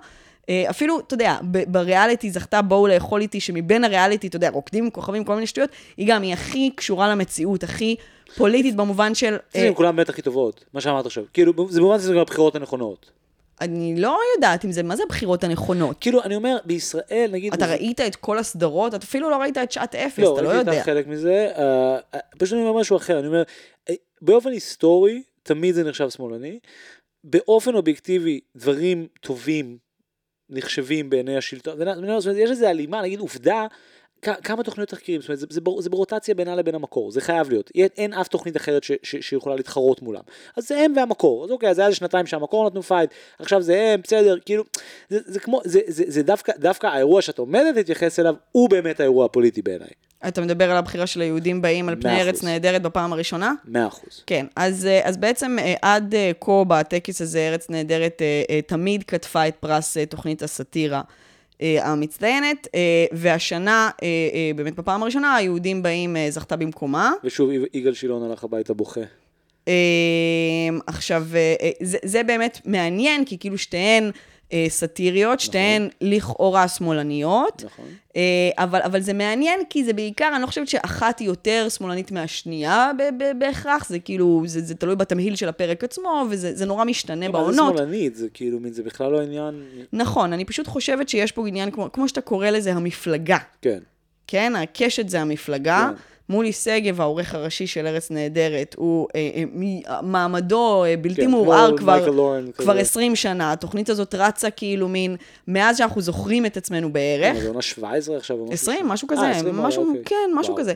אפילו, 0.70 1.00
אתה 1.00 1.14
יודע, 1.14 1.36
בריאליטי 1.68 2.30
זכתה 2.30 2.62
בואו 2.62 2.86
לאכול 2.86 3.20
איתי, 3.20 3.40
שמבין 3.40 3.84
הריאליטי, 3.84 4.26
אתה 4.26 4.36
יודע, 4.36 4.50
רוקדים 4.50 4.84
עם 4.84 4.90
כוכבים, 4.90 5.24
כל 5.24 5.34
מיני 5.34 5.46
שטויות, 5.46 5.70
היא 5.96 6.08
גם, 6.08 6.22
היא 6.22 6.32
הכי 6.32 6.70
קשורה 6.76 7.08
למציאות, 7.08 7.62
הכי 7.62 7.96
פוליטית 8.36 8.76
במובן 8.76 9.14
של... 9.14 9.36
זה 9.52 9.70
כולם 9.74 9.96
באמת 9.96 10.08
הכי 10.08 10.22
טובות, 10.22 10.64
מה 10.74 10.80
שאמרת 10.80 11.06
עכשיו. 11.06 11.24
כאילו, 11.32 11.52
זה 11.70 11.80
במובן 11.80 11.98
שזה 11.98 12.12
גם 12.12 12.18
הבחירות 12.18 12.56
הנכונות. 12.56 13.10
אני 13.60 13.94
לא 13.96 14.18
יודעת 14.34 14.64
אם 14.64 14.72
זה, 14.72 14.82
מה 14.82 14.96
זה 14.96 15.02
הבחירות 15.02 15.44
הנכונות? 15.44 15.96
כאילו, 16.00 16.22
אני 16.22 16.36
אומר, 16.36 16.56
בישראל, 16.64 17.30
נגיד... 17.32 17.54
אתה 17.54 17.66
ראית 17.66 18.00
את 18.00 18.16
כל 18.16 18.38
הסדרות? 18.38 18.94
אתה 18.94 19.04
אפילו 19.04 19.30
לא 19.30 19.36
ראית 19.36 19.58
את 19.58 19.72
שעת 19.72 19.94
אפס, 19.94 20.18
לא, 20.18 20.34
אתה 20.34 20.42
לא 20.42 20.48
ראיתי 20.48 20.60
יודע. 20.60 20.80
את 20.80 20.84
חלק 20.84 21.06
מזה, 21.06 21.52
אה, 21.56 21.98
פשוט 22.38 22.58
אני 22.58 22.68
אומר 22.68 22.80
משהו 22.80 22.96
אחר, 22.96 23.18
אני 23.18 23.26
אומר, 23.26 23.42
אה, 23.90 23.94
באופן 24.22 24.50
היסטורי, 24.50 25.22
תמיד 25.42 25.74
זה 25.74 25.84
נחשב 25.84 26.10
שמאלני, 26.10 26.58
באופן 27.24 27.74
אובייקטיבי, 27.74 28.40
דברים 28.56 29.06
טובים 29.20 29.78
נחשבים 30.50 31.10
בעיני 31.10 31.36
השלטון, 31.36 31.78
יש 32.36 32.50
איזו 32.50 32.66
הלימה, 32.66 33.02
נגיד 33.02 33.20
עובדה, 33.20 33.66
כמה 34.24 34.62
תוכניות 34.62 34.88
תחקירים, 34.88 35.20
זאת 35.20 35.28
אומרת, 35.28 35.38
זה, 35.38 35.46
זה, 35.50 35.60
בר- 35.60 35.80
זה 35.80 35.90
ברוטציה 35.90 36.34
בינה 36.34 36.56
לבין 36.56 36.74
המקור, 36.74 37.10
זה 37.10 37.20
חייב 37.20 37.50
להיות, 37.50 37.70
אין, 37.74 37.88
אין 37.96 38.12
אף 38.12 38.28
תוכנית 38.28 38.56
אחרת 38.56 38.84
ש, 38.84 38.92
ש, 39.02 39.16
שיכולה 39.20 39.56
להתחרות 39.56 40.02
מולם, 40.02 40.22
אז 40.56 40.68
זה 40.68 40.78
הם 40.78 40.92
והמקור, 40.96 41.44
אז 41.44 41.50
אוקיי, 41.50 41.70
אז 41.70 41.78
היה 41.78 41.88
איזה 41.88 41.96
שנתיים 41.96 42.26
שהמקור 42.26 42.66
נתנו 42.66 42.82
fight, 42.82 43.10
עכשיו 43.38 43.62
זה 43.62 43.80
הם, 43.80 44.00
בסדר, 44.02 44.36
כאילו, 44.44 44.64
זה, 45.08 45.18
זה 45.24 45.40
כמו, 45.40 45.60
זה, 45.64 45.80
זה, 45.86 46.04
זה 46.06 46.22
דווקא, 46.22 46.52
דווקא 46.58 46.86
האירוע 46.86 47.22
שאת 47.22 47.38
עומדת 47.38 47.76
להתייחס 47.76 48.18
אליו, 48.18 48.34
הוא 48.52 48.70
באמת 48.70 49.00
האירוע 49.00 49.24
הפוליטי 49.24 49.62
בעיניי, 49.62 49.88
אתה 50.28 50.40
מדבר 50.40 50.70
על 50.70 50.76
הבחירה 50.76 51.06
של 51.06 51.20
היהודים 51.20 51.62
באים 51.62 51.88
על 51.88 51.96
פני 52.00 52.20
ארץ. 52.20 52.42
נהדרת 52.42 52.82
בפעם 52.82 53.12
הראשונה? 53.12 53.52
מאה 53.64 53.86
אחוז. 53.86 54.22
כן, 54.26 54.46
אז, 54.56 54.86
אה, 54.86 55.00
אז 55.04 55.16
בעצם 55.16 55.56
אה, 55.58 55.74
עד 55.82 56.14
אה, 56.14 56.30
כה 56.40 56.64
בטקס 56.68 57.20
הזה, 57.20 57.38
ארץ 57.38 57.70
נהדרת 57.70 58.22
תמיד 58.66 59.02
קטפה 59.02 59.48
את 59.48 59.56
פרס 59.56 59.96
תוכנית 60.08 60.42
הסאטירה 60.42 61.02
המצטיינת, 61.60 62.68
אה, 62.74 62.80
והשנה, 63.12 63.90
אה, 64.02 64.06
אה, 64.06 64.50
באמת 64.56 64.74
בפעם 64.74 65.02
הראשונה, 65.02 65.36
היהודים 65.36 65.82
באים, 65.82 66.16
אה, 66.16 66.30
זכתה 66.30 66.56
במקומה. 66.56 67.12
ושוב, 67.24 67.50
יגאל 67.74 67.94
שילון 67.94 68.30
הלך 68.30 68.44
הביתה 68.44 68.74
בוכה. 68.74 69.00
אה, 69.68 69.74
עכשיו, 70.86 71.26
אה, 71.34 71.54
אה, 71.62 71.70
זה, 71.80 71.98
זה 72.04 72.22
באמת 72.22 72.60
מעניין, 72.64 73.24
כי 73.24 73.38
כאילו 73.38 73.58
שתיהן... 73.58 74.10
אה, 74.54 74.66
סאטיריות, 74.68 75.40
שתיהן 75.40 75.88
לכאורה 76.00 76.68
שמאלניות. 76.68 77.62
נכון. 77.66 77.84
אה, 78.16 78.22
אבל, 78.58 78.80
אבל 78.82 79.00
זה 79.00 79.12
מעניין, 79.12 79.60
כי 79.70 79.84
זה 79.84 79.92
בעיקר, 79.92 80.30
אני 80.34 80.42
לא 80.42 80.46
חושבת 80.46 80.68
שאחת 80.68 81.18
היא 81.18 81.28
יותר 81.28 81.66
שמאלנית 81.68 82.12
מהשנייה 82.12 82.90
בהכרח, 83.38 83.88
זה 83.88 83.98
כאילו, 83.98 84.42
זה, 84.46 84.60
זה 84.60 84.74
תלוי 84.74 84.96
בתמהיל 84.96 85.36
של 85.36 85.48
הפרק 85.48 85.84
עצמו, 85.84 86.24
וזה 86.30 86.54
זה 86.54 86.66
נורא 86.66 86.84
משתנה 86.84 87.28
מה 87.28 87.38
זה 87.38 87.44
בעונות. 87.44 87.76
שמאלנית? 87.76 88.16
זה 88.16 88.28
כאילו, 88.34 88.58
זה 88.70 88.82
בכלל 88.82 89.12
לא 89.12 89.20
עניין... 89.20 89.62
נכון, 89.92 90.32
אני 90.32 90.44
פשוט 90.44 90.66
חושבת 90.66 91.08
שיש 91.08 91.32
פה 91.32 91.48
עניין, 91.48 91.70
כמו, 91.70 91.92
כמו 91.92 92.08
שאתה 92.08 92.20
קורא 92.20 92.50
לזה, 92.50 92.72
המפלגה. 92.72 93.38
כן. 93.62 93.78
כן, 94.26 94.56
הקשת 94.56 95.08
זה 95.08 95.20
המפלגה. 95.20 95.90
כן. 95.90 96.13
מולי 96.28 96.52
שגב, 96.52 97.00
העורך 97.00 97.34
הראשי 97.34 97.66
של 97.66 97.86
ארץ 97.86 98.10
נהדרת, 98.10 98.74
הוא 98.78 99.08
אה, 99.14 99.30
אה, 99.90 100.02
מעמדו 100.02 100.84
אה, 100.84 100.96
בלתי 100.96 101.20
כן, 101.22 101.30
מעורער 101.30 101.76
כבר, 101.76 102.12
כבר 102.56 102.72
כזה. 102.72 102.80
20 102.80 103.16
שנה. 103.16 103.52
התוכנית 103.52 103.88
הזאת 103.88 104.14
רצה 104.14 104.50
כאילו 104.50 104.88
מין, 104.88 105.16
מאז 105.48 105.78
שאנחנו 105.78 106.00
זוכרים 106.00 106.46
את 106.46 106.56
עצמנו 106.56 106.92
בערך. 106.92 107.34
מה, 107.36 107.40
זה 107.42 107.48
עונה 107.48 107.62
17 107.62 108.16
עכשיו? 108.16 108.36
או 108.36 108.44
משהו 108.44 108.54
20, 108.54 108.78
כזה? 108.80 108.88
משהו 108.92 109.08
אה, 109.10 109.16
כזה, 109.16 109.30
20, 109.30 109.56
משהו, 109.56 109.88
אוקיי. 109.88 110.02
כן, 110.04 110.30
משהו 110.34 110.52
וואו. 110.54 110.62
כזה. 110.64 110.72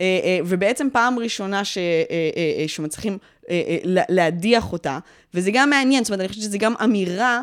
אה, 0.00 0.20
אה, 0.24 0.38
ובעצם 0.46 0.88
פעם 0.92 1.18
ראשונה 1.18 1.64
ש, 1.64 1.78
אה, 1.78 1.82
אה, 2.10 2.62
אה, 2.62 2.68
שמצליחים 2.68 3.18
אה, 3.50 3.62
אה, 3.68 3.76
לה- 3.84 4.02
להדיח 4.08 4.72
אותה, 4.72 4.98
וזה 5.34 5.50
גם 5.50 5.70
מעניין, 5.70 6.04
זאת 6.04 6.10
אומרת, 6.10 6.20
אני 6.20 6.28
חושבת 6.28 6.42
שזה 6.44 6.58
גם 6.58 6.74
אמירה, 6.84 7.42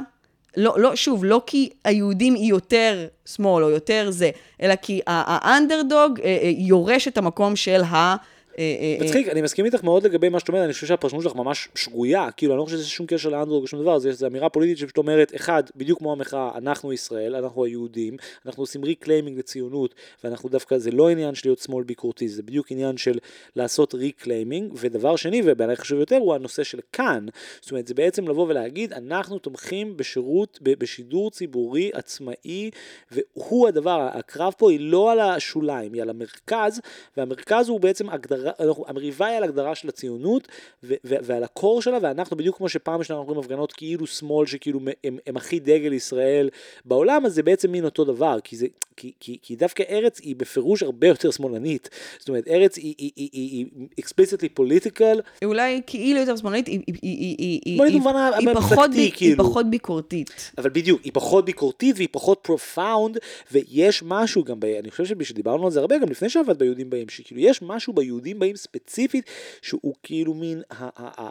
לא, 0.58 0.74
לא, 0.78 0.96
שוב, 0.96 1.26
לא 1.26 1.42
כי 1.46 1.70
היהודים 1.86 2.34
היא 2.34 2.50
יותר 2.50 3.08
שמאל 3.26 3.64
או 3.64 3.70
יותר 3.70 4.08
זה, 4.10 4.30
אלא 4.62 4.76
כי 4.76 5.02
האנדרדוג 5.08 6.20
אה, 6.20 6.26
אה, 6.26 6.52
יורש 6.58 7.08
את 7.08 7.18
המקום 7.18 7.56
של 7.56 7.82
ה... 7.84 8.16
אה, 8.60 8.76
אה, 8.80 8.98
אה, 9.00 9.06
מצחיק, 9.06 9.28
אני 9.28 9.42
מסכים 9.42 9.66
איתך 9.66 9.84
מאוד 9.84 10.04
לגבי 10.04 10.30
מה 10.30 10.40
שאת 10.40 10.48
אומרת, 10.48 10.64
אני 10.64 10.74
חושב 10.74 10.88
שהפרשנות 10.88 11.24
שלך 11.24 11.36
ממש 11.36 11.68
שגויה, 11.76 12.32
כאילו 12.32 12.54
אני 12.54 12.60
לא 12.60 12.64
חושב 12.64 12.78
שזה 12.78 12.88
שום 12.88 13.06
קשר 13.06 13.30
לאנדרוג 13.30 13.64
או 13.64 13.68
שום 13.68 13.82
דבר, 13.82 14.00
זה 14.00 14.28
אמירה 14.28 14.50
פוליטית 14.50 14.78
שפשוט 14.78 14.98
אומרת, 14.98 15.36
אחד, 15.36 15.64
בדיוק 15.76 16.00
כמו 16.00 16.12
המחאה, 16.12 16.52
אנחנו 16.56 16.94
ישראל, 16.94 17.36
אנחנו 17.36 17.66
היהודים, 17.66 18.18
אנחנו 18.46 18.64
עושים 18.64 18.84
reclaiming 18.84 19.38
לציונות, 19.38 19.96
ואנחנו 20.24 20.50
דווקא, 20.50 20.78
זה 20.78 20.92
לא 20.92 21.10
עניין 21.10 21.36
של 21.36 21.50
להיות 21.50 21.60
שמאל 21.60 21.84
ביקורתי, 21.84 22.28
זה 22.28 22.44
בדיוק 22.44 22.72
עניין 22.72 22.98
של 22.98 23.18
לעשות 23.56 23.94
reclaiming, 23.94 24.74
ודבר 24.76 25.16
שני, 25.16 25.42
ובעיניי 25.46 25.76
חשוב 25.76 26.00
יותר, 26.00 26.18
הוא 26.18 26.36
הנושא 26.36 26.64
של 26.64 26.80
כאן, 26.94 27.26
זאת 27.62 27.72
אומרת, 27.72 27.88
זה 27.88 27.94
בעצם 27.94 28.28
לבוא 28.28 28.48
ולהגיד, 28.48 28.94
אנחנו 28.94 29.40
תומכים 29.40 29.98
בשירות, 29.98 30.60
בשידור 30.62 31.32
ציבורי 31.32 31.92
עצמאי, 31.94 32.70
והוא 33.12 33.68
הדבר, 33.68 34.10
הקרב 34.14 34.54
פה 34.58 34.72
היא 34.72 34.80
לא 34.80 35.12
על 35.12 35.20
השוליים, 35.20 35.94
היא 35.94 36.02
על 36.02 36.10
המרכז, 36.10 36.82
והמרכז 37.18 37.70
הוא 37.70 37.80
בעצם 37.80 38.10
הגדרה, 38.10 38.43
המריבה 38.88 39.28
היא 39.28 39.38
על 39.38 39.44
הגדרה 39.44 39.76
של 39.76 39.90
הציונות, 39.90 40.48
ו- 40.84 40.94
ו- 41.06 41.16
ועל 41.24 41.44
ה 41.44 41.51
core 41.51 41.82
שלה, 41.82 41.98
ואנחנו 42.02 42.38
בדיוק 42.38 42.58
כמו 42.58 42.70
שפעם 42.70 43.00
בשנה 43.00 43.18
אנחנו 43.18 43.34
רואים 43.34 43.46
הפגנות 43.46 43.72
כאילו 43.72 44.08
שמאל, 44.08 44.48
שכאילו 44.48 44.80
הם, 44.80 44.88
הם, 45.04 45.18
הם 45.28 45.38
הכי 45.38 45.60
דגל 45.60 45.94
ישראל 45.94 46.50
בעולם, 46.86 47.26
אז 47.26 47.34
זה 47.34 47.44
בעצם 47.44 47.72
מין 47.72 47.86
אותו 47.86 48.06
דבר, 48.06 48.38
כי, 48.44 48.56
זה, 48.56 48.68
כי, 48.98 49.12
כי, 49.20 49.38
כי 49.42 49.56
דווקא 49.56 49.84
ארץ 49.90 50.20
היא 50.20 50.36
בפירוש 50.36 50.84
הרבה 50.84 51.08
יותר 51.08 51.32
שמאלנית, 51.32 51.90
זאת 52.20 52.30
אומרת, 52.30 52.48
ארץ 52.48 52.78
היא, 52.78 52.96
היא, 52.98 53.12
היא, 53.16 53.30
היא, 53.32 53.66
היא 53.76 53.88
explicitly 54.02 54.60
political, 54.60 55.44
אולי 55.46 55.82
כאילו 55.88 56.20
יותר 56.20 56.36
שמאלנית, 56.36 56.68
היא, 56.68 56.80
היא, 56.88 56.96
היא, 57.02 57.36
היא, 57.38 57.62
היא, 57.66 57.82
היא, 57.82 58.48
היא, 58.48 58.56
פחות, 58.56 58.92
היא 58.94 59.12
כאילו. 59.16 59.44
פחות 59.44 59.70
ביקורתית. 59.70 60.52
אבל 60.58 60.70
בדיוק, 60.70 61.02
היא 61.04 61.12
פחות 61.14 61.46
ביקורתית 61.46 61.96
והיא 61.96 62.08
פחות 62.12 62.40
profound, 62.42 63.18
ויש 63.52 64.04
משהו 64.06 64.44
גם, 64.44 64.60
ב, 64.60 64.66
אני 64.66 64.92
חושב 64.92 65.24
שדיברנו 65.24 65.66
על 65.66 65.72
זה 65.72 65.80
הרבה, 65.80 65.98
גם 65.98 66.10
לפני 66.10 66.30
שעבדת 66.30 66.60
ביהודים 66.60 66.90
באים, 66.90 67.10
שכאילו 67.10 67.42
יש 67.42 67.62
משהו 67.62 67.94
ביהודים 67.94 68.33
באים 68.40 68.56
ספציפית, 68.56 69.30
שהוא 69.62 69.94
כאילו 70.04 70.34
מין 70.34 70.62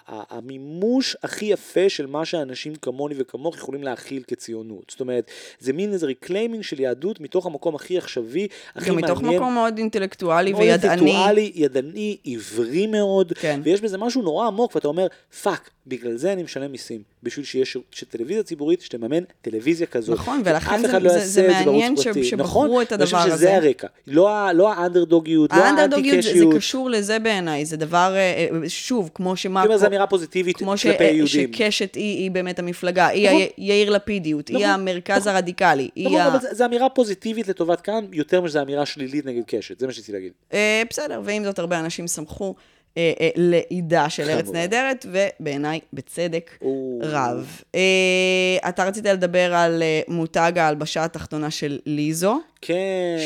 המימוש 0.06 1.16
הכי 1.22 1.44
יפה 1.44 1.88
של 1.88 2.06
מה 2.06 2.24
שאנשים 2.24 2.74
כמוני 2.74 3.14
וכמוך 3.18 3.56
יכולים 3.56 3.82
להכיל 3.82 4.22
כציונות. 4.26 4.84
זאת 4.90 5.00
אומרת, 5.00 5.30
זה 5.58 5.72
מין 5.72 5.92
איזה 5.92 6.06
reclaiming 6.06 6.62
של 6.62 6.80
יהדות 6.80 7.20
מתוך 7.20 7.46
המקום 7.46 7.74
הכי 7.74 7.98
עכשווי, 7.98 8.48
הכי 8.74 8.90
מעניין. 8.90 9.10
מתוך 9.10 9.22
מקום 9.22 9.54
מאוד 9.54 9.78
אינטלקטואלי 9.78 10.52
מאוד 10.52 10.62
וידעני. 10.62 11.10
אינטלקטואלי, 11.10 11.52
ידעני, 11.54 12.16
עברי 12.26 12.86
מאוד, 12.86 13.32
כן. 13.32 13.60
ויש 13.64 13.80
בזה 13.80 13.98
משהו 13.98 14.22
נורא 14.22 14.46
עמוק, 14.46 14.74
ואתה 14.74 14.88
אומר, 14.88 15.06
fuck, 15.42 15.70
בגלל 15.86 16.16
זה 16.16 16.32
אני 16.32 16.42
משלם 16.42 16.72
מיסים, 16.72 17.12
בשביל 17.22 17.44
שיש 17.44 17.76
טלוויזיה 17.90 18.42
ציבורית 18.42 18.80
שתממן 18.80 19.24
טלוויזיה 19.42 19.87
כזאת. 19.87 20.18
נכון, 20.18 20.42
ולכן 20.44 20.80
זה- 20.82 20.98
לא 20.98 21.11
זה- 21.11 21.18
זה 21.26 21.48
מעניין 21.48 21.96
ש-. 21.96 22.00
שבחרו 22.22 22.64
נכון? 22.66 22.82
את 22.82 22.92
אני 22.92 23.04
חושב 23.04 23.16
הדבר 23.16 23.26
שזה 23.26 23.35
הזה. 23.35 23.56
הרקע. 23.56 23.87
לא, 24.06 24.52
לא 24.54 24.72
האנדרדוגיות, 24.72 25.52
לא 25.52 25.56
האנדרדוגיות 25.64 26.16
זה, 26.16 26.22
זה 26.22 26.28
האנטי-קשיות. 26.28 26.56
קשור 26.56 26.90
לזה 26.90 27.18
בעיניי, 27.18 27.64
זה 27.64 27.76
דבר, 27.76 28.12
אה, 28.16 28.20
אה, 28.62 28.68
שוב, 28.68 29.11
כמו 29.14 29.37
שמה... 29.37 29.62
אומר, 29.64 29.76
זו 29.78 29.87
אמירה 29.87 30.06
פוזיטיבית 30.06 30.56
כמו 30.56 30.76
ש, 30.76 30.82
כלפי 30.87 31.04
יהודים. 31.04 31.26
שקשת 31.52 31.94
היא, 31.94 32.18
היא 32.18 32.30
באמת 32.30 32.58
המפלגה, 32.58 33.06
היא 33.06 33.28
נכון. 33.28 33.40
יאיר 33.58 33.90
לפידיות, 33.90 34.48
היא 34.48 34.56
נכון, 34.56 34.68
המרכז 34.68 35.20
נכון. 35.20 35.32
הרדיקלי, 35.32 35.88
היא 35.94 36.06
נכון, 36.06 36.20
ה... 36.20 36.28
אבל 36.28 36.38
זו 36.52 36.64
אמירה 36.64 36.88
פוזיטיבית 36.88 37.48
לטובת 37.48 37.80
כאן, 37.80 38.04
יותר 38.12 38.40
משזו 38.40 38.62
אמירה 38.62 38.87
שלילית 38.87 39.26
נגד 39.26 39.42
קשת, 39.46 39.78
זה 39.80 39.87
מה 39.87 39.92
שרציתי 39.92 40.12
להגיד. 40.12 40.32
אה, 40.52 40.82
בסדר, 40.90 41.20
ועם 41.24 41.44
זאת 41.44 41.58
הרבה 41.58 41.80
אנשים 41.80 42.06
שמחו 42.08 42.54
אה, 42.96 43.12
אה, 43.20 43.31
לעידה 43.37 44.11
של 44.11 44.31
ארץ. 44.31 44.48
נהדרת, 44.48 45.07
ובעיניי 45.09 45.81
בצדק 45.92 46.50
או. 46.62 47.00
רב. 47.02 47.62
אה, 47.74 48.68
אתה 48.68 48.85
רצית 48.85 49.05
לדבר 49.05 49.55
על 49.55 49.83
אה, 49.83 50.00
מותג 50.09 50.52
ההלבשה 50.57 51.05
התחתונה 51.05 51.50
של 51.50 51.78
ליזו, 51.87 52.40
כן. 52.61 52.74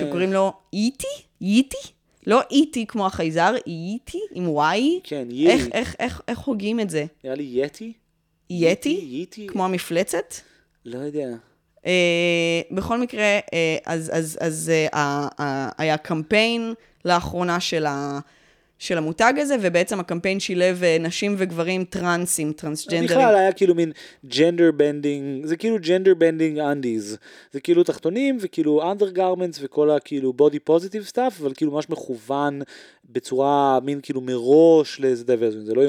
שקוראים 0.01 0.33
לו 0.33 0.53
איטי? 0.73 1.07
איטי? 1.41 1.77
לא 2.27 2.41
איטי 2.51 2.87
כמו 2.87 3.07
החייזר, 3.07 3.55
איטי 3.67 4.21
עם 4.33 4.49
וואי. 4.49 5.01
כן, 5.05 5.29
איך, 5.31 5.61
ייטי. 5.61 5.79
איך, 5.79 5.95
איך, 5.99 6.23
איך 6.29 6.39
הוגים 6.39 6.81
את 6.81 6.91
זה? 6.91 7.05
נראה 7.25 7.37
לי 7.37 7.51
יטי? 7.53 7.93
יטי? 8.51 9.01
ייטי? 9.03 9.47
כמו 9.47 9.65
המפלצת? 9.65 10.35
לא 10.85 10.99
יודע. 10.99 11.29
Uh, 11.79 11.89
בכל 12.71 13.01
מקרה, 13.01 13.39
uh, 13.39 13.51
אז, 13.87 14.11
אז, 14.15 14.39
אז 14.41 14.73
uh, 14.91 14.95
uh, 14.95 15.43
היה 15.79 15.97
קמפיין 15.97 16.75
לאחרונה 17.05 17.61
של, 17.61 17.87
ה, 17.87 18.19
של 18.79 18.99
המותג 18.99 19.33
הזה, 19.37 19.57
ובעצם 19.63 20.01
הקמפיין 20.01 20.41
שילב 20.41 20.83
uh, 20.83 21.03
נשים 21.03 21.35
וגברים 21.39 21.85
טרנסים, 21.85 22.53
טרנסג'נדרים. 22.53 23.05
בכלל 23.05 23.35
היה 23.37 23.53
כאילו 23.53 23.75
מין 23.75 23.93
gender 24.27 24.71
bending, 24.73 25.47
זה 25.47 25.57
כאילו 25.57 25.77
gender 25.81 26.15
bending 26.15 26.59
undies. 26.59 27.19
זה 27.53 27.61
כאילו 27.61 27.85
תחתונים 27.85 28.39
וכאילו 28.41 28.91
undergarments 28.93 29.59
וכל 29.63 29.91
הכאילו 29.91 30.33
body 30.33 30.59
positive 30.59 31.03
stuff, 31.03 31.41
אבל 31.41 31.53
כאילו 31.55 31.73
ממש 31.73 31.91
מכוון 31.91 32.63
בצורה 33.05 33.79
מין 33.83 34.01
כאילו 34.03 34.21
מראש 34.21 35.01
לאיזה 35.01 35.25
דייברזיון. 35.25 35.65
זה 35.65 35.75
לא 35.75 35.83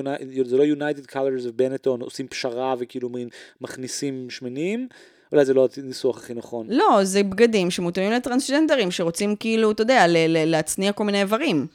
לא 0.58 0.64
Colors 1.12 1.44
of 1.44 1.60
Benetton 1.60 2.04
עושים 2.04 2.28
פשרה 2.28 2.76
וכאילו 2.80 3.10
מין 3.10 3.30
מכניסים 3.62 4.30
שמנים. 4.30 4.88
אולי 5.32 5.46
זה 5.46 5.54
לא 5.54 5.68
הניסוח 5.78 6.18
הכי 6.18 6.34
נכון. 6.34 6.68
לא, 6.70 7.00
זה 7.04 7.24
בגדים 7.24 7.72
שמותאמים 7.72 8.12
לטרנסג'נדרים, 8.12 8.92
שרוצים 8.92 9.36
כאילו, 9.36 9.72
אתה 9.72 9.82
יודע, 9.82 10.06
להצניע 10.28 10.92
כל 10.92 11.04
מיני 11.04 11.22
איברים. 11.22 11.68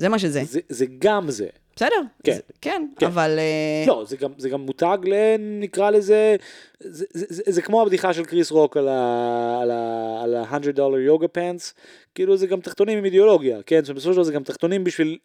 זה 0.00 0.08
מה 0.08 0.18
שזה. 0.18 0.42
זה, 0.44 0.60
זה 0.68 0.86
גם 0.98 1.30
זה. 1.30 1.46
בסדר? 1.76 1.96
כן. 2.24 2.32
זה, 2.32 2.40
כן, 2.60 2.86
כן. 2.98 3.06
אבל... 3.06 3.38
אה, 3.38 3.84
לא, 3.86 4.04
זה 4.08 4.16
גם, 4.16 4.30
זה 4.38 4.48
גם 4.48 4.60
מותג 4.60 4.98
ל... 5.04 5.12
נקרא 5.60 5.90
לזה, 5.90 6.36
זה, 6.80 7.04
זה, 7.12 7.26
זה, 7.28 7.42
זה 7.46 7.62
כמו 7.62 7.82
הבדיחה 7.82 8.14
של 8.14 8.24
קריס 8.24 8.50
רוק 8.50 8.76
על 8.76 8.88
ה- 8.88 9.58
על 9.62 9.70
ה- 9.70 10.20
על 10.22 10.34
ה-100 10.34 10.70
דולר 10.72 10.98
יוגה 10.98 11.28
פאנס, 11.28 11.74
כאילו 12.14 12.36
זה 12.36 12.46
גם 12.46 12.60
תחתונים 12.60 12.98
עם 12.98 13.04
אידיאולוגיה, 13.04 13.58
כן? 13.66 13.80
זאת 13.80 13.88
אומרת, 13.88 13.96
בסופו 13.96 14.12
של 14.12 14.16
דבר 14.16 14.22
זה 14.24 14.32
גם 14.32 14.42
תחתונים 14.42 14.84
בשביל 14.84 15.18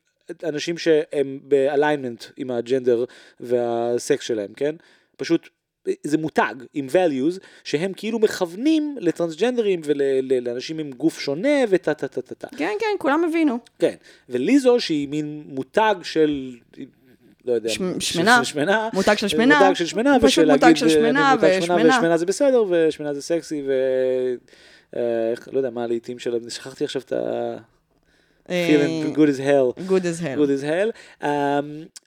אנשים 0.43 0.77
שהם 0.77 1.39
באליינמנט 1.43 2.23
עם 2.37 2.51
הג'נדר 2.51 3.05
והסקס 3.39 4.25
שלהם, 4.25 4.53
כן? 4.55 4.75
פשוט 5.17 5.49
זה 6.03 6.17
מותג 6.17 6.55
עם 6.73 6.87
values 6.91 7.39
שהם 7.63 7.91
כאילו 7.95 8.19
מכוונים 8.19 8.95
לטרנסג'נדרים 8.99 9.81
ולאנשים 9.83 10.79
עם 10.79 10.91
גוף 10.91 11.19
שונה 11.19 11.49
וטה 11.69 11.93
טה 11.93 12.07
טה 12.07 12.21
טה 12.21 12.35
טה. 12.35 12.47
כן, 12.57 12.71
כן, 12.79 12.87
כולם 12.97 13.23
הבינו. 13.23 13.59
כן, 13.79 13.95
וליזו 14.29 14.79
שהיא 14.79 15.07
מין 15.07 15.43
מותג 15.47 15.95
של, 16.03 16.55
לא 17.45 17.53
יודע, 17.53 17.69
שמנה. 17.99 18.43
שמנה, 18.45 18.89
מותג 18.93 19.15
של 19.17 19.27
שמנה. 19.27 19.59
מותג 19.59 19.73
של 19.75 19.85
שמנה, 19.85 20.17
פשוט 20.19 20.27
ושל 20.43 20.51
מותג 20.51 20.73
של 20.75 20.85
אה, 20.85 20.91
שמנה 20.91 21.35
ושמנה. 21.41 21.97
ושמנה 21.97 22.17
זה 22.17 22.25
בסדר, 22.25 22.63
ושמנה 22.69 23.13
זה 23.13 23.21
סקסי, 23.21 23.63
ו... 23.67 23.71
אה, 24.95 25.31
איך- 25.31 25.47
לא 25.51 25.57
יודע 25.57 25.69
מה 25.69 25.83
הלעיתים 25.83 26.19
של, 26.19 26.49
שכחתי 26.49 26.83
עכשיו 26.83 27.01
את 27.01 27.13
ה... 27.13 27.57
אה, 28.49 28.67
feeling 28.69 29.15
good 29.15 29.29
as 29.29 29.39
hell. 29.39 29.83
good 29.89 30.03
as 30.03 30.21
hell. 30.23 30.37
good 30.37 30.61
as 30.61 30.63
hell. 30.63 31.21
Um, 31.21 31.25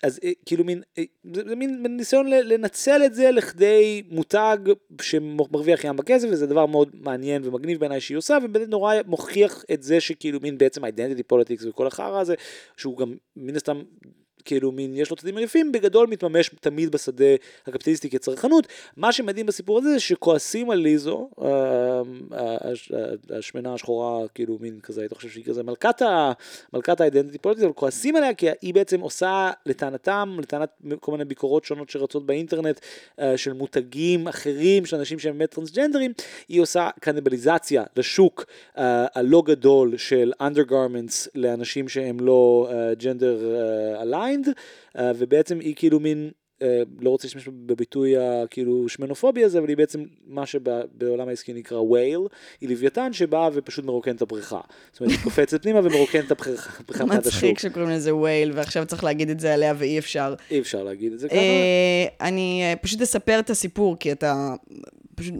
אז 0.03 0.21
אה, 0.25 0.31
כאילו 0.47 0.65
מין, 0.65 0.83
אה, 0.99 1.03
זה, 1.35 1.43
זה 1.49 1.57
מין 1.57 1.83
מין 1.83 1.97
ניסיון 1.97 2.27
ל- 2.31 2.53
לנצל 2.53 3.03
את 3.07 3.15
זה 3.15 3.31
לכדי 3.31 4.03
מותג 4.11 4.57
שמרוויח 5.03 5.85
ים 5.85 5.97
בכסף, 5.97 6.29
וזה 6.31 6.47
דבר 6.47 6.67
מאוד 6.67 6.91
מעניין 7.01 7.43
ומגניב 7.45 7.81
בעיניי 7.81 8.01
שהיא 8.01 8.19
עושה, 8.19 8.39
ובאמת 8.45 8.69
נורא 8.69 8.95
מוכיח 9.07 9.65
את 9.73 9.83
זה 9.83 10.01
שכאילו 10.01 10.39
מין 10.43 10.59
בעצם 10.59 10.85
identity 10.85 11.23
politics 11.33 11.69
וכל 11.69 11.87
החרא 11.87 12.21
הזה, 12.21 12.35
שהוא 12.77 12.97
גם 12.97 13.15
מן 13.37 13.57
הסתם 13.57 13.83
כאילו 14.47 14.73
מין, 14.73 14.97
יש 14.97 15.11
לו 15.11 15.17
צדדים 15.17 15.39
יפים, 15.39 15.73
בגדול 15.73 16.07
מתממש 16.07 16.51
תמיד 16.61 16.91
בשדה 16.93 17.25
הקפיטליסטי 17.67 18.11
כצרכנות. 18.11 18.67
מה 18.97 19.13
שמדהים 19.13 19.47
בסיפור 19.47 19.79
הזה 19.79 19.89
זה 19.89 20.01
שכועסים 20.01 20.71
על 20.71 20.79
ליזו, 20.79 21.29
אה, 21.43 21.49
אה, 22.33 22.57
הש- 22.73 22.93
השמנה 23.39 23.75
השחורה, 23.75 24.29
כאילו 24.35 24.59
מין 24.61 24.81
כזה, 24.83 25.01
היית 25.01 25.13
חושב 25.13 25.29
שהיא 25.29 25.45
כזה 25.45 25.63
מלכת 25.63 26.03
ה- 26.03 26.33
מלכת 26.73 27.01
האידנטיטי 27.01 27.39
פוליטית, 27.39 27.65
אבל 27.65 27.73
כועסים 27.73 28.17
עליה 28.17 28.35
כי 28.35 28.47
היא 28.63 28.75
בעצם 28.75 29.01
עושה 29.01 29.51
לטענתם, 29.67 30.37
לטענת 30.43 30.69
כל 31.01 31.13
מיני 31.13 31.25
ביקורות 31.25 31.65
שונות 31.65 31.91
שרצות 31.91 32.27
באינטרנט 32.27 32.81
אה, 33.21 33.37
של 33.37 33.53
מותגים 33.53 34.29
אחרים, 34.29 34.87
של 34.87 34.97
אנשים 34.97 35.19
שהם 35.19 35.39
באמת 35.39 35.51
טרנסג'נדרים, 35.51 36.13
היא 36.49 36.61
עושה 36.61 36.89
קניבליזציה 37.01 37.85
לשוק 37.97 38.45
אה, 38.79 39.07
הלא 39.15 39.43
גדול 39.47 39.97
של 39.97 40.33
undergarments 40.43 41.29
לאנשים 41.35 41.89
שהם 41.89 42.21
לא 42.21 42.69
ג'נדר 42.99 43.39
aligned, 44.37 44.49
ובעצם 45.19 45.61
היא 45.61 45.75
כאילו 45.77 46.01
מין... 46.01 46.31
אה, 46.63 46.83
לא 47.01 47.11
רוצה 47.11 47.27
להשתמש 47.27 47.49
בביטוי 47.49 48.17
הכאילו 48.17 48.89
שמנופובי 48.89 49.45
הזה, 49.45 49.59
אבל 49.59 49.69
היא 49.69 49.77
בעצם 49.77 50.05
מה 50.27 50.47
שבעולם 50.47 51.29
העסקי 51.29 51.53
נקרא 51.53 51.79
whale, 51.79 52.21
היא 52.61 52.69
לוויתן 52.69 53.13
שבאה 53.13 53.49
ופשוט 53.53 53.85
מרוקן 53.85 54.17
את 54.17 54.23
הבריכה. 54.23 54.61
זאת 54.93 55.01
אומרת, 55.01 55.13
היא 55.13 55.25
קופצת 55.25 55.63
פנימה 55.63 55.81
ומרוקן 55.85 56.21
את 56.21 56.31
הבריכה 56.31 56.71
מבחינת 56.83 57.27
השוק. 57.27 57.35
מצחיק 57.35 57.59
שקוראים 57.59 57.91
לזה 57.91 58.15
whale, 58.15 58.53
ועכשיו 58.55 58.87
צריך 58.87 59.05
להגיד 59.05 59.31
את 59.31 59.41
זה 59.41 59.55
עליה 59.55 59.75
ואי 59.79 59.99
אפשר. 59.99 60.35
אי 60.51 60.61
אפשר 60.61 60.85
להגיד 60.85 61.13
את 61.13 61.19
זה 61.19 61.29
ככה. 61.29 61.37
אה, 61.37 62.07
אני 62.21 62.63
אה, 62.63 62.77
פשוט 62.77 63.03
אספר 63.03 63.39
את 63.39 63.51
הסיפור, 63.51 63.97
כי 63.99 64.13
אתה 64.13 64.55
פשוט 65.17 65.35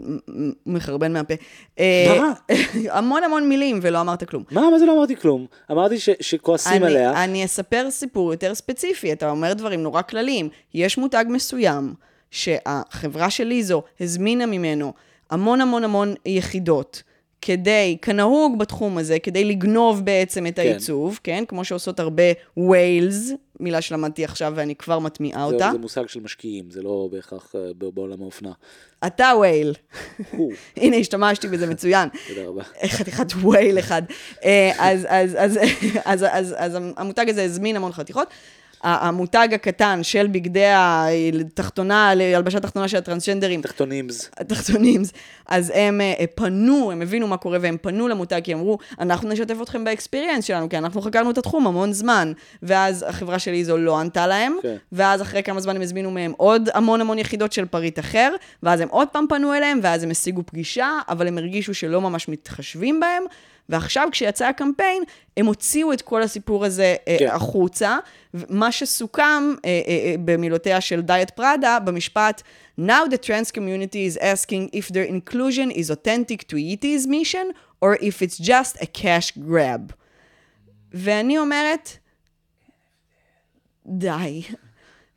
מחרבן 0.65 1.13
מהפה. 1.13 1.33
אה, 1.79 2.17
מה? 2.19 2.33
המון 2.97 3.23
המון 3.23 3.49
מילים, 3.49 3.79
ולא 3.81 4.01
אמרת 4.01 4.23
כלום. 4.29 4.43
מה, 4.51 4.69
מה 4.71 4.79
זה 4.79 4.85
לא 4.85 4.93
אמרתי 4.97 5.15
כלום? 5.15 5.45
אמרתי 5.71 5.99
ש- 5.99 6.09
שכועסים 6.19 6.83
אני, 6.83 6.91
עליה. 6.91 7.23
אני 7.23 7.45
אספר 7.45 7.87
סיפור 7.91 8.31
יותר 8.33 8.55
ספציפי, 8.55 9.13
אתה 9.13 9.29
אומר 9.29 9.53
דברים 9.53 9.83
נורא 9.83 10.01
כלליים. 10.01 10.49
יש 10.73 10.97
מותג 10.97 11.25
מסוים 11.29 11.93
שהחברה 12.31 13.29
של 13.29 13.43
ליזו 13.43 13.83
הזמינה 14.01 14.45
ממנו 14.45 14.93
המון 15.29 15.61
המון 15.61 15.83
המון 15.83 16.13
יחידות. 16.25 17.03
כדי, 17.41 17.97
כנהוג 18.01 18.59
בתחום 18.59 18.97
הזה, 18.97 19.19
כדי 19.19 19.43
לגנוב 19.45 20.05
בעצם 20.05 20.47
את 20.47 20.55
כן. 20.55 20.61
העיצוב, 20.61 21.19
כן? 21.23 21.43
כמו 21.47 21.65
שעושות 21.65 21.99
הרבה 21.99 22.23
ווילס, 22.57 23.31
מילה 23.59 23.81
שלמדתי 23.81 24.23
עכשיו 24.23 24.53
ואני 24.55 24.75
כבר 24.75 24.99
מטמיעה 24.99 25.47
זה, 25.49 25.53
אותה. 25.53 25.69
זה 25.71 25.77
מושג 25.77 26.07
של 26.07 26.19
משקיעים, 26.19 26.71
זה 26.71 26.81
לא 26.81 27.09
בהכרח 27.11 27.55
אה, 27.55 27.71
בעולם 27.73 28.21
האופנה. 28.21 28.51
אתה 29.07 29.31
ווייל. 29.37 29.73
הו, 30.31 30.49
הנה, 30.77 30.95
השתמשתי 30.95 31.47
בזה 31.47 31.67
מצוין. 31.67 32.09
תודה 32.27 32.47
רבה. 32.47 32.63
חתיכת 32.97 33.33
ווייל 33.33 33.79
אחד. 33.79 34.01
אה, 34.43 34.71
אז, 34.79 35.05
אז, 35.09 35.35
אז, 35.39 35.59
אז, 36.05 36.25
אז, 36.31 36.55
אז 36.57 36.77
המותג 36.97 37.29
הזה 37.29 37.43
הזמין 37.43 37.75
המון 37.75 37.91
חתיכות. 37.91 38.27
המותג 38.83 39.47
הקטן 39.53 39.99
של 40.03 40.27
בגדי 40.27 40.65
התחתונה, 41.45 42.09
הלבשה 42.09 42.59
תחתונה 42.59 42.87
של 42.87 42.97
הטרנסג'נדרים, 42.97 43.61
תחתונימס. 43.61 44.29
התחתונים, 44.37 45.01
אז 45.47 45.71
הם 45.75 46.01
אה, 46.01 46.25
פנו, 46.35 46.91
הם 46.91 47.01
הבינו 47.01 47.27
מה 47.27 47.37
קורה 47.37 47.57
והם 47.61 47.77
פנו 47.81 48.07
למותג, 48.07 48.41
כי 48.43 48.53
אמרו, 48.53 48.77
אנחנו 48.99 49.29
נשתף 49.29 49.55
אתכם 49.61 49.83
באקספיריאנס 49.83 50.45
שלנו, 50.45 50.69
כי 50.69 50.77
אנחנו 50.77 51.01
חקרנו 51.01 51.31
את 51.31 51.37
התחום 51.37 51.67
המון 51.67 51.93
זמן. 51.93 52.31
ואז 52.63 53.05
החברה 53.07 53.39
של 53.39 53.51
איזו 53.51 53.77
לא 53.77 53.99
ענתה 53.99 54.27
להם, 54.27 54.55
כן. 54.61 54.75
ואז 54.91 55.21
אחרי 55.21 55.43
כמה 55.43 55.59
זמן 55.59 55.75
הם 55.75 55.81
הזמינו 55.81 56.11
מהם 56.11 56.33
עוד 56.37 56.69
המון 56.73 57.01
המון 57.01 57.19
יחידות 57.19 57.53
של 57.53 57.65
פריט 57.65 57.99
אחר, 57.99 58.35
ואז 58.63 58.81
הם 58.81 58.87
עוד 58.91 59.07
פעם 59.07 59.25
פנו 59.29 59.53
אליהם, 59.53 59.79
ואז 59.83 60.03
הם 60.03 60.11
השיגו 60.11 60.43
פגישה, 60.45 60.99
אבל 61.09 61.27
הם 61.27 61.37
הרגישו 61.37 61.73
שלא 61.73 62.01
ממש 62.01 62.27
מתחשבים 62.27 62.99
בהם. 62.99 63.23
ועכשיו 63.69 64.07
כשיצא 64.11 64.47
הקמפיין, 64.47 65.03
הם 65.37 65.45
הוציאו 65.45 65.93
את 65.93 66.01
כל 66.01 66.21
הסיפור 66.21 66.65
הזה 66.65 66.95
אה, 67.07 67.15
כן. 67.19 67.27
החוצה. 67.27 67.97
מה 68.49 68.71
שסוכם 68.71 69.53
אה, 69.65 69.81
אה, 69.87 70.15
במילותיה 70.25 70.81
של 70.81 71.01
דיאט 71.01 71.29
פראדה, 71.29 71.79
במשפט, 71.79 72.41
Now 72.79 73.05
the 73.09 73.17
trans 73.17 73.51
community 73.51 74.05
is 74.05 74.17
asking 74.17 74.69
if 74.73 74.89
their 74.89 75.07
inclusion 75.15 75.71
is 75.71 75.89
authentic 75.89 76.47
to 76.47 76.57
ET's 76.57 77.07
mission, 77.07 77.47
or 77.81 77.95
if 77.95 78.21
it's 78.21 78.37
just 78.37 78.77
a 78.81 78.85
cash 78.85 79.31
grab. 79.37 79.93
ואני 80.93 81.37
אומרת, 81.37 81.89
די, 83.85 84.43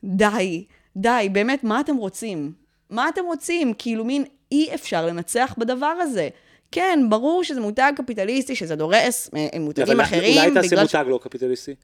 די, 0.05 0.65
די, 0.97 1.29
באמת, 1.33 1.65
מה 1.65 1.81
אתם 1.81 1.97
רוצים? 1.97 2.53
מה 2.91 3.09
אתם 3.09 3.25
רוצים? 3.25 3.73
כאילו, 3.79 4.05
מין 4.05 4.25
אי 4.53 4.75
אפשר 4.75 5.07
לנצח 5.07 5.55
בדבר 5.59 5.87
הזה. 5.87 6.29
כן, 6.73 7.01
ברור 7.09 7.45
שזה 7.45 7.61
מותג 7.61 7.93
קפיטליסטי, 7.97 8.57
שזה 8.57 8.77
דורס 8.77 9.31
אה, 9.37 9.61
מותגים 9.61 9.87
אבל 9.87 10.03
אחרים. 10.03 10.39
אולי 10.39 10.55
תעשה 10.55 10.69
בגלל 10.69 10.83
מותג 10.83 11.05
לא 11.09 11.21
קפיטליסטי? 11.23 11.75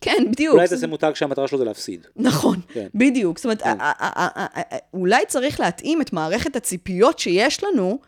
כן, 0.00 0.24
בדיוק. 0.30 0.54
אולי 0.54 0.68
תעשה 0.68 0.86
מותג 0.86 1.10
שהמטרה 1.14 1.48
שלו 1.48 1.58
זה 1.58 1.64
להפסיד. 1.64 2.06
נכון, 2.16 2.56
כן. 2.72 2.86
בדיוק. 2.94 3.38
זאת 3.38 3.44
אומרת, 3.44 3.62
כן. 3.62 3.78
אולי 4.94 5.26
צריך 5.28 5.60
להתאים 5.60 6.00
את 6.00 6.12
מערכת 6.12 6.56
הציפיות 6.56 7.18
שיש 7.18 7.64
לנו 7.64 7.98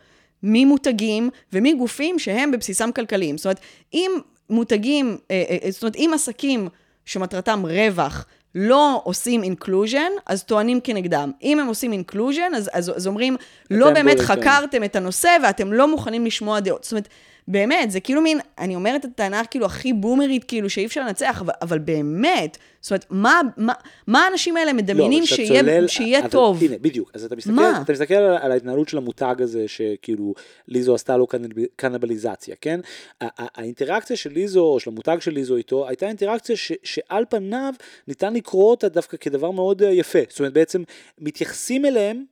ממותגים 0.42 1.31
ומגופים 1.53 2.18
שהם 2.18 2.51
בבסיסם 2.51 2.92
כלכליים. 2.92 3.38
זאת 3.38 3.46
אומרת, 3.46 3.61
אם 3.94 4.11
מותגים, 4.51 5.18
אה, 5.31 5.44
אה, 5.64 5.70
זאת 5.70 5.83
אומרת, 5.83 5.96
אם 5.96 6.11
עסקים 6.14 6.68
שמטרתם 7.05 7.62
רווח, 7.66 8.27
לא 8.59 9.01
עושים 9.05 9.42
inclusion, 9.42 10.11
אז 10.27 10.45
טוענים 10.45 10.81
כנגדם. 10.81 11.33
אם 11.42 11.61
הם 11.61 11.66
עושים 11.66 11.92
inclusion, 11.92 12.55
אז, 12.57 12.71
אז, 12.73 12.92
אז 12.97 13.07
אומרים, 13.07 13.37
לא 13.71 13.90
באמת. 13.90 14.21
חקרתם 14.21 14.85
את 14.85 14.97
הנושא 14.97 15.37
ואתם 15.42 15.73
לא 15.73 15.88
מוכנים 15.88 16.27
לשמוע 16.27 16.61
דעות. 16.61 16.85
זאת 16.85 16.92
אומרת, 16.92 17.09
באמת, 17.49 17.91
זה 17.91 18.01
כאילו 18.01 18.21
מין, 18.23 18.39
אני 18.59 18.75
אומרת 18.75 19.05
את 19.05 19.11
הטענה 19.11 19.43
כאילו 19.45 19.67
הכי 19.67 19.93
בומרית, 19.93 20.45
כאילו 20.45 20.71
שאי 20.71 20.87
אפשר 20.87 21.01
לנצח, 21.07 21.41
אבל, 21.43 21.53
אבל 21.63 21.79
באמת, 21.79 22.59
זאת 22.81 22.91
אומרת, 22.91 23.07
מה, 23.11 23.41
מה, 23.57 23.73
מה 24.07 24.25
האנשים 24.25 24.57
האלה 24.57 24.73
מדמיינים 24.73 25.21
לא, 25.21 25.27
שיהיה, 25.27 25.61
צולל- 25.63 25.87
שיהיה 25.89 26.21
אבל 26.21 26.29
טוב? 26.29 26.63
הנה, 26.65 26.77
בדיוק. 26.81 27.11
אז 27.15 27.25
אתה 27.25 27.37
מסתכל, 27.37 27.53
מה? 27.53 27.83
אתה 27.83 27.93
מסתכל 27.93 28.15
על, 28.15 28.37
על 28.37 28.53
ההתנהלות 28.53 28.89
של 28.89 28.97
המותג 28.97 29.35
הזה, 29.39 29.69
שכאילו 29.69 30.35
ליזו 30.69 30.95
עשתה 30.95 31.17
לו 31.17 31.27
קנב- 31.27 31.67
קנבליזציה, 31.77 32.55
כן? 32.61 32.81
האינטראקציה 33.21 34.17
של 34.17 34.31
ליזו, 34.33 34.61
או 34.65 34.81
של 34.81 34.91
המותג 34.91 35.17
של 35.21 35.31
ליזו 35.31 35.57
איתו, 35.57 35.89
הייתה 35.89 36.09
אינטראקציה 36.09 36.57
ש, 36.57 36.73
שעל 36.83 37.25
פניו 37.31 37.73
ניתן 38.09 38.35
לקרוא 38.35 38.71
אותה 38.71 38.89
דווקא 38.89 39.17
כדבר 39.17 39.51
מאוד 39.51 39.83
אה, 39.83 39.91
יפה. 39.91 40.19
זאת 40.29 40.39
אומרת, 40.39 40.53
בעצם 40.53 40.83
מתייחסים 41.21 41.85
אליהם 41.85 42.25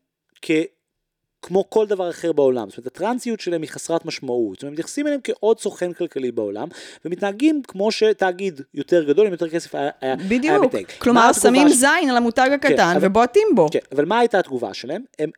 כ... 0.43 0.51
כמו 1.47 1.71
כל 1.71 1.87
דבר 1.87 2.11
אחר 2.11 2.33
בעולם, 2.33 2.69
זאת 2.71 2.79
אומרת 2.79 2.87
הטרנסיות 2.87 3.41
שלהם 3.41 3.63
היא 3.63 3.71
חסרת 3.71 4.05
משמעות, 4.05 4.55
זאת 4.57 4.63
אומרת 4.63 4.73
מתייחסים 4.73 5.07
אליהם 5.07 5.21
כעוד 5.25 5.61
סוכן 5.61 5.93
כלכלי 5.93 6.33
בעולם, 6.33 6.69
ומתנהגים 7.05 7.63
כמו 7.69 7.93
שתאגיד 7.93 8.61
יותר 8.75 9.05
גדול 9.05 9.27
עם 9.27 9.33
יותר 9.33 9.49
כסף 9.49 9.75
היה, 9.75 9.91
היה, 10.01 10.15
היה 10.19 10.29
בדיוק. 10.29 10.65
מתנהג. 10.65 10.85
מה 10.89 10.99
כלומר, 10.99 11.33
שמים 11.33 11.69
ש- 11.69 11.73
זין 11.73 12.11
על 12.11 12.17
המותג 12.17 12.51
הקטן 12.55 12.95
אבל- 12.97 13.07
ובועטים 13.09 13.49
בו. 13.55 13.67
כן, 13.71 13.79
אבל 13.93 14.05
מה 14.05 14.19
הייתה 14.19 14.39
התגובה 14.39 14.75
שלהם? 14.75 15.03
הם 15.19 15.31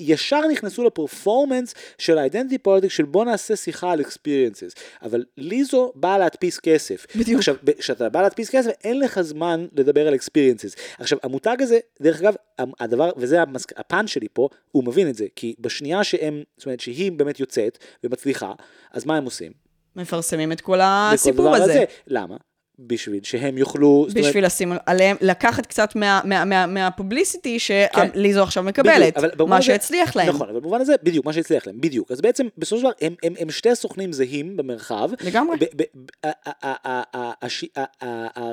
ישר 0.00 0.40
נכנסו 0.50 0.84
לפרפורמנס 0.84 1.74
של 1.98 2.18
האידנטי 2.18 2.58
פוליטיק 2.58 2.90
של 2.90 3.04
בוא 3.04 3.24
נעשה 3.24 3.56
שיחה 3.56 3.92
על 3.92 4.00
experiences. 4.00 4.80
אבל 5.02 5.24
ליזו 5.36 5.92
באה 5.94 6.18
להדפיס 6.18 6.60
כסף. 6.60 7.06
בדיוק. 7.16 7.38
עכשיו, 7.38 7.56
כשאתה 7.78 8.08
בא 8.08 8.22
להדפיס 8.22 8.50
כסף, 8.50 8.70
אין 8.84 9.00
לך 9.00 9.20
זמן 9.20 9.66
לדבר 9.72 10.08
על 10.08 10.14
experiences. 10.14 10.80
עכשיו, 10.98 11.18
המותג 11.22 11.56
הזה, 11.60 11.78
דרך 12.00 12.20
אגב, 12.20 12.34
הדבר, 12.80 13.10
וזה 13.16 13.42
המסק... 13.42 13.80
הפן 13.80 14.06
שלי 14.06 14.26
פה, 14.32 14.48
הוא 14.72 14.84
מבין 14.84 15.08
את 15.08 15.14
זה. 15.14 15.26
כי 15.36 15.54
בשנייה 15.60 16.04
שהם, 16.04 16.42
זאת 16.56 16.66
אומרת, 16.66 16.80
שהיא 16.80 17.12
באמת 17.12 17.40
יוצאת 17.40 17.78
ומצליחה, 18.04 18.52
אז 18.92 19.04
מה 19.04 19.16
הם 19.16 19.24
עושים? 19.24 19.52
מפרסמים 19.96 20.52
את 20.52 20.60
כל 20.60 20.78
הסיפור 20.82 21.48
הדבר 21.48 21.64
הזה. 21.64 21.84
למה? 22.06 22.36
בשביל 22.78 23.20
שהם 23.22 23.58
יוכלו... 23.58 24.04
זאת 24.08 24.16
אומרת, 24.16 24.28
בשביל 24.28 24.46
לשים 24.46 24.72
עליהם, 24.86 25.16
לקחת 25.20 25.66
קצת 25.66 25.96
מה- 25.96 26.20
מה- 26.24 26.44
מה- 26.44 26.66
מהפובליסיטי 26.66 27.58
שליזו 27.58 28.42
עכשיו 28.42 28.64
בדיוק, 28.64 28.78
מקבלת, 28.86 29.36
במובן 29.36 29.50
מה 29.50 29.62
שהצליח 29.62 30.16
להם. 30.16 30.28
נכון, 30.28 30.48
אבל 30.48 30.60
במובן 30.60 30.80
הזה, 30.80 30.94
בדיוק, 31.02 31.26
מה 31.26 31.32
שהצליח 31.32 31.66
להם, 31.66 31.80
בדיוק. 31.80 32.10
אז 32.12 32.20
בעצם, 32.20 32.46
בסופו 32.58 32.80
של 32.80 32.82
דבר, 32.82 32.92
הם, 33.00 33.14
הם, 33.22 33.34
הם 33.38 33.50
שתי 33.50 33.74
סוכנים 33.74 34.12
זהים 34.12 34.56
במרחב. 34.56 35.10
לגמרי. 35.20 35.56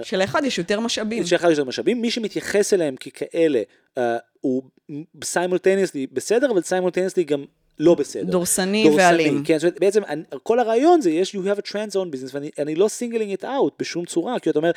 שלאחד 0.03 0.43
יש 0.43 0.57
יותר 0.57 0.79
משאבים. 0.79 1.25
שאחד 1.25 1.49
יש 1.51 1.57
יותר 1.57 1.67
משאבים, 1.69 2.01
מי 2.01 2.11
שמתייחס 2.11 2.73
אליהם 2.73 2.95
ככאלה, 2.95 3.61
אה, 3.97 4.17
הוא 4.41 4.63
סיימולטניאסלי 5.23 6.07
בסדר, 6.13 6.51
אבל 6.51 6.61
סיימולטניאסלי 6.61 7.23
גם 7.23 7.45
לא 7.79 7.95
בסדר. 7.95 8.23
דורסני 8.31 8.89
ואלים. 8.97 9.43
כן, 9.45 9.57
זאת 9.57 9.63
אומרת, 9.63 9.79
בעצם 9.79 10.01
כל 10.43 10.59
הרעיון 10.59 11.01
זה, 11.01 11.09
יש, 11.11 11.35
you 11.35 11.57
have 11.57 11.59
a 11.59 11.71
trans 11.71 11.93
own 11.93 12.15
business, 12.15 12.29
ואני 12.33 12.49
אני 12.59 12.75
לא 12.75 12.87
singling 12.99 13.41
it 13.41 13.43
out 13.43 13.71
בשום 13.79 14.05
צורה, 14.05 14.39
כי 14.39 14.49
אתה 14.49 14.59
אומר, 14.59 14.71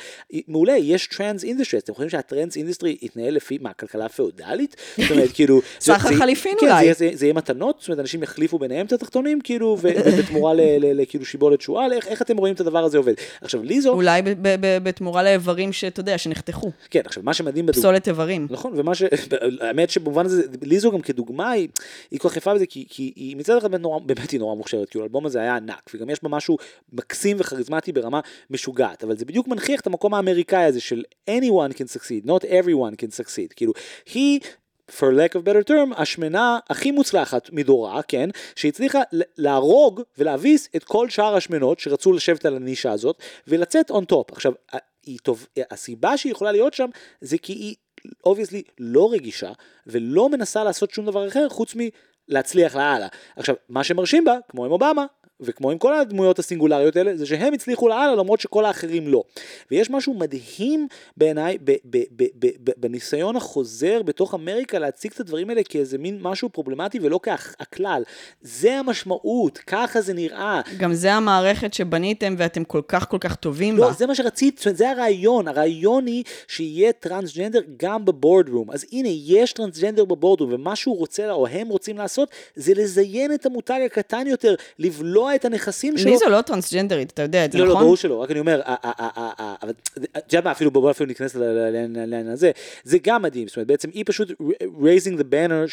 מעולה, 0.47 0.77
יש 0.77 1.09
trans 1.13 1.43
industry, 1.43 1.77
אתם 1.77 1.93
חושבים 1.93 2.09
שה 2.09 2.26
trans 2.26 2.55
industry 2.57 2.97
יתנהל 3.01 3.33
לפי, 3.33 3.57
מה, 3.61 3.73
כלכלה 3.73 4.09
פאודלית? 4.09 4.75
זאת 4.97 5.11
אומרת, 5.11 5.29
כאילו... 5.35 5.61
סחר 5.79 6.15
חליפין 6.15 6.55
כן, 6.59 6.65
אולי. 6.67 6.77
זה 6.79 7.05
יהיה- 7.05 7.11
זה 7.13 7.17
זה 7.19 7.25
יהיה 7.25 7.33
מתנות, 7.33 7.75
זאת 7.79 7.87
אומרת, 7.87 7.99
אנשים 7.99 8.23
יחליפו 8.23 8.59
ביניהם 8.59 8.85
את 8.85 8.93
התחתונים, 8.93 9.41
כאילו, 9.41 9.77
ובתמורה 9.81 10.53
לכאילו 10.81 11.25
שיבולת 11.25 11.61
שועל, 11.61 11.93
איך 11.93 12.21
אתם 12.21 12.37
רואים 12.37 12.53
את 12.55 12.59
הדבר 12.59 12.83
הזה 12.83 12.97
עובד? 12.97 13.13
עכשיו, 13.41 13.63
ליזו, 13.63 13.89
אולי 13.89 14.21
ב- 14.21 14.29
ב- 14.29 14.55
ב- 14.59 14.77
בתמורה 14.83 15.23
לאיברים 15.23 15.73
שאתה 15.73 15.99
יודע, 15.99 16.17
שנחתכו. 16.17 16.71
כן, 16.89 17.01
עכשיו, 17.05 17.23
מה 17.23 17.33
שמדהים. 17.33 17.67
פסולת 17.71 18.07
איברים. 18.07 18.47
נכון, 18.49 18.73
ומה 18.75 18.95
ש... 18.95 19.03
האמת 19.61 19.89
שבמובן 19.89 20.25
הזה, 20.25 20.41
ליזו 20.61 20.91
גם 20.91 21.01
כדוגמה 21.01 21.51
היא 21.51 21.67
כל 22.19 22.29
כך 22.29 22.37
יפה 22.37 22.53
בזה, 22.53 22.65
כי 22.65 22.84
כי, 22.87 23.13
כי 23.13 23.13
היא 23.15 23.37
מצד 23.37 23.57
אחד 23.57 23.75
נורא, 23.75 23.99
באמת 23.99 24.31
היא 24.31 24.39
נורא 24.39 24.55
מוכשרת, 24.55 24.89
כאילו 24.89 25.03
האלבום 25.03 25.25
הזה 25.25 25.39
היה 25.39 25.55
ענק, 25.55 25.91
וגם 25.93 26.09
יש 26.09 26.23
בה 26.23 26.29
משהו 26.29 26.57
מקסים 26.93 27.37
וכריזמטי 27.39 27.91
ברמה 27.91 28.19
משוגעת, 28.49 29.03
אבל 29.03 29.17
זה 29.17 29.25
בדיוק 29.25 29.47
מנכיח 29.47 29.79
את 29.79 29.87
המקום 29.87 30.13
האמריקאי 30.13 30.63
הזה 30.63 30.81
של 30.81 31.03
anyone 31.29 31.73
can 31.73 31.97
succeed, 31.97 32.27
not 32.27 32.43
everyone 32.43 32.95
can 32.95 33.23
succeed, 33.23 33.53
כאילו, 33.55 33.73
היא 34.13 34.39
for 34.91 35.11
lack 35.11 35.35
of 35.35 35.43
better 35.47 35.69
term, 35.69 36.01
השמנה 36.01 36.59
הכי 36.69 36.91
מוצלחת 36.91 37.49
מדורה, 37.51 38.01
כן, 38.03 38.29
שהצליחה 38.55 39.01
להרוג 39.37 40.01
ולהביס 40.17 40.69
את 40.75 40.83
כל 40.83 41.09
שאר 41.09 41.35
השמנות 41.35 41.79
שרצו 41.79 42.13
לשבת 42.13 42.45
על 42.45 42.55
הנישה 42.55 42.91
הזאת, 42.91 43.17
ולצאת 43.47 43.91
on 43.91 44.13
top. 44.13 44.31
עכשיו, 44.31 44.53
היא 45.05 45.19
טוב, 45.23 45.47
הסיבה 45.71 46.17
שהיא 46.17 46.31
יכולה 46.31 46.51
להיות 46.51 46.73
שם, 46.73 46.89
זה 47.21 47.37
כי 47.37 47.53
היא 47.53 47.75
obviously 48.25 48.63
לא 48.79 49.11
רגישה, 49.11 49.51
ולא 49.87 50.29
מנסה 50.29 50.63
לעשות 50.63 50.91
שום 50.91 51.05
דבר 51.05 51.27
אחר 51.27 51.49
חוץ 51.49 51.75
מלהצליח 52.29 52.75
לאללה. 52.75 53.07
עכשיו, 53.35 53.55
מה 53.69 53.83
שמרשים 53.83 54.25
בה, 54.25 54.37
כמו 54.49 54.65
עם 54.65 54.71
אובמה, 54.71 55.05
וכמו 55.39 55.71
עם 55.71 55.77
כל 55.77 55.93
הדמויות 55.93 56.39
הסינגולריות 56.39 56.95
האלה, 56.95 57.17
זה 57.17 57.25
שהם 57.25 57.53
הצליחו 57.53 57.87
לאללה 57.87 58.15
למרות 58.15 58.39
שכל 58.39 58.65
האחרים 58.65 59.07
לא. 59.07 59.23
ויש 59.71 59.89
משהו 59.89 60.13
מדהים 60.13 60.87
בעיניי 61.17 61.57
ב- 61.63 61.71
ב- 61.71 62.03
ב- 62.15 62.23
ב- 62.39 62.49
ב- 62.63 62.71
בניסיון 62.77 63.35
החוזר 63.35 64.01
בתוך 64.01 64.33
אמריקה 64.33 64.79
להציג 64.79 65.11
את 65.15 65.19
הדברים 65.19 65.49
האלה 65.49 65.63
כאיזה 65.63 65.97
מין 65.97 66.19
משהו 66.21 66.49
פרובלמטי 66.49 66.99
ולא 67.01 67.19
כהכלל. 67.23 68.03
זה 68.41 68.79
המשמעות, 68.79 69.57
ככה 69.57 70.01
זה 70.01 70.13
נראה. 70.13 70.61
גם 70.77 70.93
זה 70.93 71.13
המערכת 71.13 71.73
שבניתם 71.73 72.35
ואתם 72.37 72.63
כל 72.63 72.81
כך 72.87 73.09
כל 73.09 73.17
כך 73.19 73.35
טובים 73.35 73.77
לא, 73.77 73.87
בה. 73.87 73.93
זה 73.93 74.07
מה 74.07 74.15
שרצית, 74.15 74.65
זה 74.73 74.89
הרעיון, 74.89 75.47
הרעיון 75.47 76.05
היא 76.07 76.23
שיהיה 76.47 76.91
טרנסג'נדר 76.91 77.59
גם 77.77 78.05
בבורדרום. 78.05 78.71
אז 78.71 78.85
הנה, 78.91 79.09
יש 79.09 79.53
טרנסג'נדר 79.53 80.05
בבורדרום, 80.05 80.53
ומה 80.53 80.75
שהוא 80.75 80.97
רוצה, 80.97 81.31
או 81.31 81.47
הם 81.47 81.67
רוצים 81.67 81.97
לעשות, 81.97 82.29
זה 82.55 82.73
לזיין 82.75 83.33
את 83.33 83.45
המותג 83.45 83.79
הקטן 83.85 84.27
יותר, 84.27 84.55
לבלוע 85.25 85.35
את 85.35 85.45
הנכסים 85.45 85.97
שלו. 85.97 86.11
לי 86.11 86.17
זו 86.17 86.29
לא 86.29 86.41
טרנסג'נדרית, 86.41 87.11
אתה 87.11 87.21
יודע 87.21 87.45
את 87.45 87.51
זה, 87.51 87.57
לא, 87.57 87.65
לא, 87.65 87.71
נכון? 87.71 87.83
ברור 87.83 87.97
שלא, 87.97 88.15
רק 88.15 88.31
אני 88.31 88.39
אומר, 88.39 88.61
אבל 88.65 89.71
את 90.17 90.33
יודעת 90.33 90.43
מה, 90.43 90.51
אפילו 90.51 90.71
בוא 90.71 90.91
אפילו 90.91 91.07
ניכנס 91.07 91.35
לעניין 91.35 92.27
הזה, 92.27 92.51
זה 92.83 92.97
גם 93.03 93.21
מדהים, 93.21 93.47
זאת 93.47 93.57
אומרת, 93.57 93.67
בעצם 93.67 93.89
היא 93.93 94.03
פשוט 94.07 94.31
raising 94.61 95.19
the 95.19 95.23
banner 95.23 95.67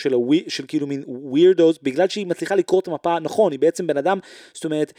של, 0.48 0.64
כאילו 0.68 0.86
מין 0.86 1.02
weirdos, 1.32 1.78
בגלל 1.82 2.08
שהיא 2.08 2.26
מצליחה 2.26 2.54
לקרוא 2.54 2.80
את 2.80 2.88
המפה 2.88 3.18
נכון, 3.18 3.52
היא 3.52 3.60
בעצם 3.60 3.86
בן 3.86 3.96
אדם, 3.96 4.18
זאת 4.54 4.64
אומרת, 4.64 4.92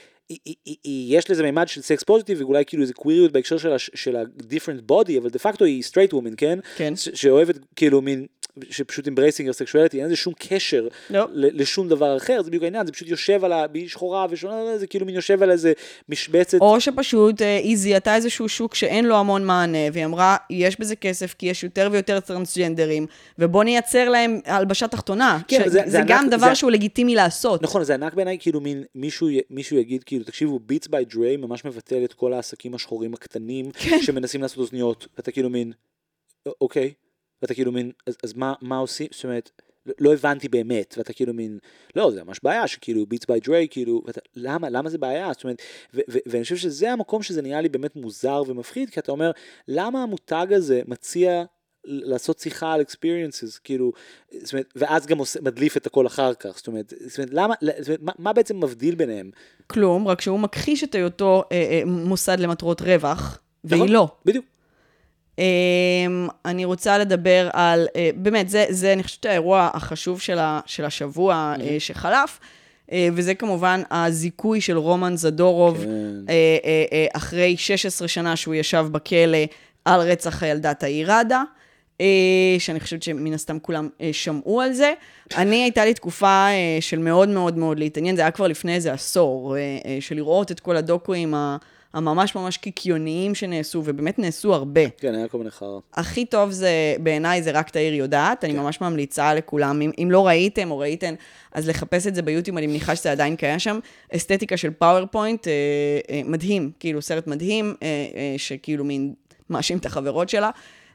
יש 0.85 1.31
לזה 1.31 1.43
מימד 1.43 1.67
של 1.67 1.81
סקס 1.81 2.03
פוזיטיב, 2.03 2.41
ואולי 2.41 2.65
כאילו 2.65 2.83
איזה 2.83 2.93
קוויריות 2.93 3.31
בהקשר 3.31 3.57
של, 3.77 4.15
ה-different 4.15 4.91
body, 4.91 5.17
אבל 5.21 5.29
דה 5.29 5.39
פקטו 5.39 5.65
היא 5.65 5.83
straight 5.83 6.13
woman, 6.13 6.35
כן? 6.37 6.59
כן. 6.75 6.93
שאוהבת 6.95 7.55
כאילו 7.75 8.01
מין... 8.01 8.25
שפשוט 8.69 9.07
embracing 9.07 9.11
your 9.49 9.65
sexuality, 9.65 9.95
אין 9.97 10.05
לזה 10.05 10.15
שום 10.15 10.33
קשר 10.39 10.87
לא. 11.09 11.25
ל- 11.31 11.61
לשום 11.61 11.89
דבר 11.89 12.17
אחר, 12.17 12.41
זה 12.43 12.49
בדיוק 12.49 12.63
העניין, 12.63 12.85
זה 12.85 12.91
פשוט 12.91 13.07
יושב 13.07 13.43
על 13.45 13.53
ה... 13.53 13.65
והיא 13.73 13.89
שחורה 13.89 14.25
ושונה, 14.29 14.77
זה 14.77 14.87
כאילו 14.87 15.05
מין 15.05 15.15
יושב 15.15 15.43
על 15.43 15.51
איזה 15.51 15.73
משבצת. 16.09 16.57
או 16.61 16.81
שפשוט 16.81 17.41
אה, 17.41 17.57
היא 17.57 17.77
זיהתה 17.77 18.15
איזשהו 18.15 18.49
שוק 18.49 18.75
שאין 18.75 19.05
לו 19.05 19.15
המון 19.15 19.45
מענה, 19.45 19.77
והיא 19.93 20.05
אמרה, 20.05 20.37
יש 20.49 20.79
בזה 20.79 20.95
כסף 20.95 21.33
כי 21.37 21.45
יש 21.45 21.63
יותר 21.63 21.89
ויותר 21.91 22.19
טרנסג'נדרים, 22.19 23.05
ובוא 23.39 23.63
נייצר 23.63 24.09
להם 24.09 24.39
הלבשה 24.45 24.87
תחתונה. 24.87 25.39
כן, 25.47 25.61
ש- 25.65 25.67
זה- 25.67 25.69
זה, 25.69 25.89
זה 25.91 25.99
גם 26.07 26.19
ענק, 26.23 26.33
דבר 26.33 26.47
זה- 26.49 26.55
שהוא 26.55 26.71
לגיטימי 26.71 27.15
לעשות. 27.15 27.61
נכון, 27.61 27.83
זה 27.83 27.93
ענק 27.93 28.13
בעיניי, 28.13 28.37
כאילו 28.39 28.61
מין 28.61 28.83
מישהו, 28.95 29.27
מישהו 29.49 29.77
יגיד, 29.77 30.03
כאילו, 30.03 30.23
תקשיבו, 30.25 30.59
ביטס 30.59 30.87
ביי 30.87 31.05
דריי 31.05 31.37
ממש 31.37 31.65
מבטל 31.65 32.03
את 32.05 32.13
כל 32.13 32.33
העסקים 32.33 32.73
השחורים 32.75 33.13
הקטנים, 33.13 33.71
כן. 33.71 34.01
שמנסים 34.01 34.41
לעשות 34.41 34.57
אוזניות, 34.57 35.07
ואתה 35.17 35.31
כאילו 35.31 35.49
מין, 35.49 35.71
"א- 36.47 36.51
אוקיי, 36.61 36.93
ואתה 37.43 37.53
כאילו 37.53 37.71
מין, 37.71 37.91
אז, 38.07 38.17
אז 38.23 38.33
מה, 38.33 38.53
מה 38.61 38.77
עושים, 38.77 39.07
זאת 39.11 39.23
אומרת, 39.23 39.51
לא- 39.85 39.93
לא 39.99 40.13
הבנתי 40.13 40.49
באמת, 40.49 40.95
ואתה 40.97 41.13
כאילו 41.13 41.33
מין, 41.33 41.59
לא, 41.95 42.11
זה 42.11 42.23
ממש 42.23 42.39
בעיה, 42.43 42.67
שכאילו 42.67 43.05
ביטס 43.05 43.25
ביי 43.25 43.39
דריי, 43.39 43.67
כאילו, 43.71 44.01
ואתה, 44.05 44.21
למה, 44.35 44.69
למה 44.69 44.89
זה 44.89 44.97
בעיה, 44.97 45.33
זאת 45.33 45.43
אומרת, 45.43 45.61
ו- 45.93 46.01
ו- 46.11 46.17
ואני 46.25 46.43
חושב 46.43 46.55
שזה 46.55 46.91
המקום 46.91 47.23
שזה 47.23 47.41
נראה 47.41 47.61
לי 47.61 47.69
באמת 47.69 47.95
מוזר 47.95 48.43
ומפחיד, 48.47 48.89
כי 48.89 48.99
אתה 48.99 49.11
אומר, 49.11 49.31
למה 49.67 50.03
המותג 50.03 50.47
הזה 50.51 50.81
מציע 50.87 51.43
לעשות 51.85 52.39
שיחה 52.39 52.73
על 52.73 52.81
experiences, 52.81 53.59
כאילו, 53.63 53.91
זאת 54.31 54.53
אומרת, 54.53 54.73
ואז 54.75 55.05
גם 55.05 55.17
עושה, 55.17 55.39
מדליף 55.41 55.77
את 55.77 55.87
הכל 55.87 56.07
אחר 56.07 56.33
כך, 56.33 56.57
זאת 56.57 56.67
אומרת, 56.67 56.93
זאת 57.05 57.17
אומרת, 57.17 57.29
למה, 57.33 57.53
זאת 57.79 57.87
אומרת, 57.87 58.01
מה, 58.01 58.11
מה 58.17 58.33
בעצם 58.33 58.63
מבדיל 58.63 58.95
ביניהם? 58.95 59.31
כלום, 59.67 60.07
רק 60.07 60.21
שהוא 60.21 60.39
מכחיש 60.39 60.83
את 60.83 60.95
היותו 60.95 61.43
אה, 61.51 61.57
אה, 61.57 61.85
מוסד 61.85 62.39
למטרות 62.39 62.81
רווח, 62.81 63.39
והיא 63.63 63.81
נכון? 63.81 63.93
לא. 63.93 64.07
בדיוק. 64.25 64.45
אה, 65.39 65.45
אני 66.45 66.65
רוצה 66.65 66.97
לדבר 66.97 67.49
על, 67.53 67.87
אה, 67.95 68.09
באמת, 68.15 68.49
זה, 68.49 68.65
זה 68.69 68.93
אני 68.93 69.03
חושבת 69.03 69.25
האירוע 69.25 69.69
החשוב 69.73 70.21
של, 70.21 70.39
ה, 70.39 70.59
של 70.65 70.85
השבוע 70.85 71.55
אה, 71.61 71.75
שחלף, 71.79 72.39
אה, 72.91 73.07
וזה 73.13 73.35
כמובן 73.35 73.81
הזיכוי 73.91 74.61
של 74.61 74.77
רומן 74.77 75.15
זדורוב, 75.17 75.77
כן. 75.77 76.33
אחרי 77.13 77.57
16 77.57 78.07
שנה 78.07 78.35
שהוא 78.35 78.55
ישב 78.55 78.85
בכלא 78.91 79.37
על 79.85 80.01
רצח 80.01 80.43
הילדה 80.43 80.73
תאיראדה. 80.73 81.43
אה, 82.01 82.05
שאני 82.59 82.79
חושבת 82.79 83.03
שמן 83.03 83.33
הסתם 83.33 83.59
כולם 83.59 83.89
שמעו 84.11 84.61
על 84.61 84.73
זה. 84.73 84.93
אני, 85.37 85.63
הייתה 85.63 85.85
לי 85.85 85.93
תקופה 85.93 86.47
של 86.79 86.99
מאוד 86.99 87.29
מאוד 87.29 87.57
מאוד 87.57 87.79
להתעניין, 87.79 88.15
זה 88.15 88.21
היה 88.21 88.31
כבר 88.31 88.47
לפני 88.47 88.75
איזה 88.75 88.93
עשור, 88.93 89.55
של 89.99 90.15
לראות 90.15 90.51
את 90.51 90.59
כל 90.59 90.77
הדוקואים 90.77 91.33
ה- 91.33 91.57
הממש 91.93 92.35
ממש 92.35 92.57
קיקיוניים 92.57 93.35
שנעשו, 93.35 93.81
ובאמת 93.85 94.19
נעשו 94.19 94.53
הרבה. 94.53 94.89
כן, 94.89 95.15
היה 95.15 95.27
כל 95.27 95.37
מיני 95.37 95.51
חרא. 95.51 95.79
הכי 95.93 96.25
טוב 96.25 96.51
זה, 96.51 96.95
בעיניי, 96.99 97.43
זה 97.43 97.51
רק 97.51 97.69
תאיר 97.69 97.93
יודעת, 97.93 98.43
אני 98.43 98.53
ממש 98.53 98.81
ממליצה 98.81 99.33
לכולם, 99.33 99.81
אם, 99.81 99.91
אם 100.03 100.11
לא 100.11 100.27
ראיתם 100.27 100.71
או 100.71 100.77
ראיתן, 100.77 101.15
אז 101.51 101.69
לחפש 101.69 102.07
את 102.07 102.15
זה 102.15 102.21
ביוטיוב, 102.21 102.57
אני 102.57 102.67
מניחה 102.67 102.95
שזה 102.95 103.11
עדיין 103.11 103.35
קיים 103.35 103.59
שם. 103.59 103.79
אסתטיקה 104.15 104.57
של 104.57 104.71
PowerPoint, 104.71 105.47
אה, 105.47 105.53
אה, 106.09 106.21
מדהים, 106.25 106.71
כאילו 106.79 107.01
סרט 107.01 107.27
מדהים, 107.27 107.75
אה, 107.83 107.87
אה, 107.87 108.35
שכאילו 108.37 108.85
מין 108.85 109.13
מאשים 109.49 109.77
את 109.77 109.85
החברות 109.85 110.29
שלה. 110.29 110.49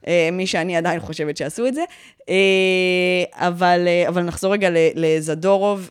אה, 0.07 0.29
מי 0.33 0.47
שאני 0.47 0.77
עדיין 0.77 1.01
חושבת 1.01 1.37
שעשו 1.37 1.67
את 1.67 1.75
זה. 1.75 1.85
אה, 2.29 3.25
אבל, 3.33 3.85
אה, 3.87 4.09
אבל 4.09 4.23
נחזור 4.23 4.53
רגע 4.53 4.69
לזדורוב. 4.95 5.91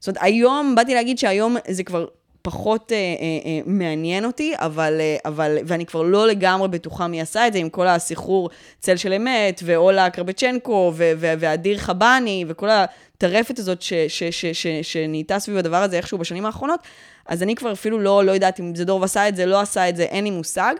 זאת 0.00 0.08
אומרת, 0.08 0.22
היום, 0.22 0.74
באתי 0.74 0.94
להגיד 0.94 1.18
שהיום 1.18 1.56
זה 1.68 1.84
כבר 1.84 2.06
פחות 2.52 2.92
אה, 2.92 2.96
אה, 2.96 3.02
אה, 3.44 3.60
מעניין 3.66 4.24
אותי, 4.24 4.52
אבל, 4.56 4.96
אה, 5.00 5.16
אבל, 5.24 5.58
ואני 5.66 5.86
כבר 5.86 6.02
לא 6.02 6.26
לגמרי 6.26 6.68
בטוחה 6.68 7.06
מי 7.06 7.20
עשה 7.20 7.46
את 7.46 7.52
זה, 7.52 7.58
עם 7.58 7.68
כל 7.68 7.86
הסחרור 7.86 8.50
צל 8.80 8.96
של 8.96 9.12
אמת, 9.12 9.60
ואולה 9.64 10.10
קרבצ'נקו, 10.10 10.92
ואדיר 11.18 11.78
חבני, 11.78 12.44
וכל 12.48 12.68
הטרפת 12.70 13.58
הזאת 13.58 13.82
ש- 13.82 13.92
ש- 14.08 14.22
ש- 14.24 14.46
ש- 14.46 14.92
שנהייתה 14.92 15.38
סביב 15.38 15.56
הדבר 15.56 15.76
הזה 15.76 15.96
איכשהו 15.96 16.18
בשנים 16.18 16.46
האחרונות, 16.46 16.80
אז 17.26 17.42
אני 17.42 17.54
כבר 17.54 17.72
אפילו 17.72 17.98
לא, 17.98 18.24
לא 18.24 18.32
יודעת 18.32 18.60
אם 18.60 18.74
זדורוב 18.76 19.02
עשה 19.02 19.28
את 19.28 19.36
זה, 19.36 19.46
לא 19.46 19.60
עשה 19.60 19.88
את 19.88 19.96
זה, 19.96 20.02
אין 20.02 20.24
לי 20.24 20.30
מושג. 20.30 20.74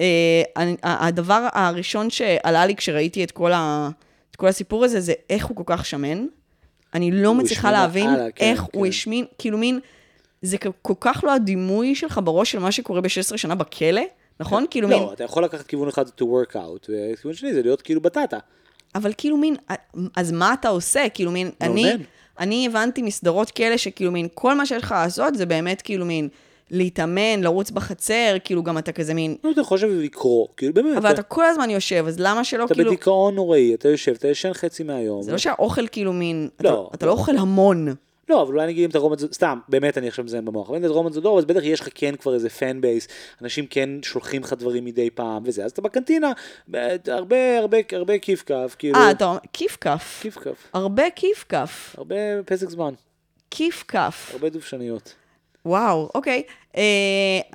אה, 0.00 0.06
אני- 0.56 0.76
הדבר 0.82 1.48
הראשון 1.52 2.10
שעלה 2.10 2.66
לי 2.66 2.76
כשראיתי 2.76 3.24
את 3.24 3.30
כל, 3.30 3.52
ה, 3.52 3.88
את 4.30 4.36
כל 4.36 4.46
הסיפור 4.48 4.84
הזה, 4.84 5.00
זה 5.00 5.12
איך 5.30 5.46
הוא 5.46 5.56
כל 5.56 5.62
כך 5.66 5.86
שמן. 5.86 6.26
אני 6.94 7.10
לא 7.10 7.28
הוא 7.28 7.36
מצליחה 7.36 7.70
להבין 7.72 8.10
לאללה, 8.10 8.30
כן, 8.34 8.44
איך 8.44 8.62
הוא 8.72 8.82
כן. 8.84 8.88
השמין, 8.88 9.24
כאילו 9.38 9.58
מין, 9.58 9.80
זה 10.42 10.56
כל- 10.82 10.92
כך 11.00 11.24
לא 11.26 11.32
הדימוי 11.34 11.94
שלך 11.94 12.20
בראש 12.24 12.52
של 12.52 12.58
מה 12.58 12.72
שקורה 12.72 13.00
ב-16 13.00 13.36
שנה 13.36 13.54
בכלא, 13.54 14.02
נכון? 14.40 14.64
כאילו 14.70 14.88
מין, 14.88 14.98
לא, 14.98 15.12
אתה 15.12 15.24
יכול 15.24 15.44
לקחת 15.44 15.66
כיוון 15.66 15.88
אחד 15.88 16.06
to 16.08 16.22
work 16.22 16.54
out, 16.54 16.88
וכיוון 16.88 17.34
שני 17.34 17.54
זה 17.54 17.62
להיות 17.62 17.82
כאילו 17.82 18.00
בטטה. 18.00 18.38
אבל 18.94 19.12
כאילו 19.16 19.36
מין, 19.36 19.56
אז 20.16 20.32
מה 20.32 20.54
אתה 20.60 20.68
עושה? 20.68 21.08
כאילו 21.14 21.30
מין, 21.30 21.50
אני, 21.60 21.84
מעונן. 21.84 22.02
אני 22.38 22.66
הבנתי 22.66 23.02
מסדרות 23.02 23.50
כאלה 23.50 23.78
שכאילו 23.78 24.12
מין, 24.12 24.28
כל 24.34 24.54
מה 24.54 24.66
שיש 24.66 24.82
לך 24.82 24.92
לעשות 24.92 25.34
זה 25.34 25.46
באמת 25.46 25.82
כאילו 25.82 26.04
מין, 26.04 26.28
להתאמן, 26.70 27.40
לרוץ 27.40 27.70
בחצר, 27.70 28.36
כאילו 28.44 28.62
גם 28.62 28.78
אתה 28.78 28.92
כזה 28.92 29.14
מין, 29.14 29.36
נו, 29.44 29.50
אתה 29.52 29.60
יכול 29.60 29.76
לשבת 29.76 29.90
ולקרוא, 29.90 30.46
כאילו 30.56 30.74
באמת. 30.74 30.96
אבל 30.96 31.10
אתה 31.10 31.22
כל 31.22 31.44
הזמן 31.44 31.70
יושב, 31.70 32.04
אז 32.08 32.20
למה 32.20 32.44
שלא 32.44 32.64
אתה 32.64 32.74
כאילו... 32.74 32.90
בדיכאון 32.90 33.34
נוראי, 33.34 33.74
אתה 33.74 33.88
יושב, 33.88 34.12
אתה 34.12 34.28
ישן 34.28 34.52
חצי 34.52 34.82
מהיום. 34.82 35.22
זה 35.22 35.32
לא 35.32 35.38
שהאוכל 35.38 35.86
כאילו 35.86 36.12
מין, 36.12 36.48
לא, 36.60 36.86
אתה, 36.88 36.96
אתה 36.96 37.06
לא 37.06 37.12
לא. 37.12 37.18
אוכל 37.18 37.36
המון. 37.36 37.94
לא, 38.28 38.42
אבל 38.42 38.54
אולי 38.54 38.66
נגיד 38.66 38.84
אם 38.84 38.90
אתה 38.90 38.98
רומן 38.98 39.18
זדור, 39.18 39.32
סתם, 39.32 39.58
באמת 39.68 39.98
אני 39.98 40.08
עכשיו 40.08 40.24
מזיין 40.24 40.44
במוח, 40.44 40.68
אבל 40.68 40.78
אם 40.78 40.84
אתה 40.84 40.92
רומן 40.92 41.12
זדור, 41.12 41.38
אז 41.38 41.44
בטח 41.44 41.60
יש 41.62 41.80
לך 41.80 41.88
כן 41.94 42.16
כבר 42.16 42.34
איזה 42.34 42.50
פן 42.50 42.80
בייס, 42.80 43.08
אנשים 43.42 43.66
כן 43.66 43.90
שולחים 44.02 44.42
לך 44.42 44.52
דברים 44.52 44.84
מדי 44.84 45.10
פעם 45.10 45.42
וזה, 45.46 45.64
אז 45.64 45.70
אתה 45.70 45.82
בקנטינה, 45.82 46.32
ב- 46.70 46.96
הרבה, 47.06 47.58
הרבה, 47.58 47.78
הרבה 47.92 48.18
כיף 48.18 48.42
כף, 48.46 48.76
כאילו, 48.78 48.98
אה, 48.98 49.10
אתה 49.10 49.24
אומר, 49.24 49.38
כיף 49.52 49.76
כף. 49.80 50.18
כיף 50.22 50.38
כף, 50.38 50.66
הרבה 50.72 51.02
כיף 51.16 51.44
כף. 51.48 51.94
הרבה 51.98 52.14
פסק 52.46 52.68
זמן, 52.70 52.94
כיף 53.50 53.84
כף. 53.88 54.30
הרבה 54.32 54.48
דובשניות. 54.48 55.14
וואו, 55.66 56.10
אוקיי. 56.14 56.42
אה, 56.76 56.82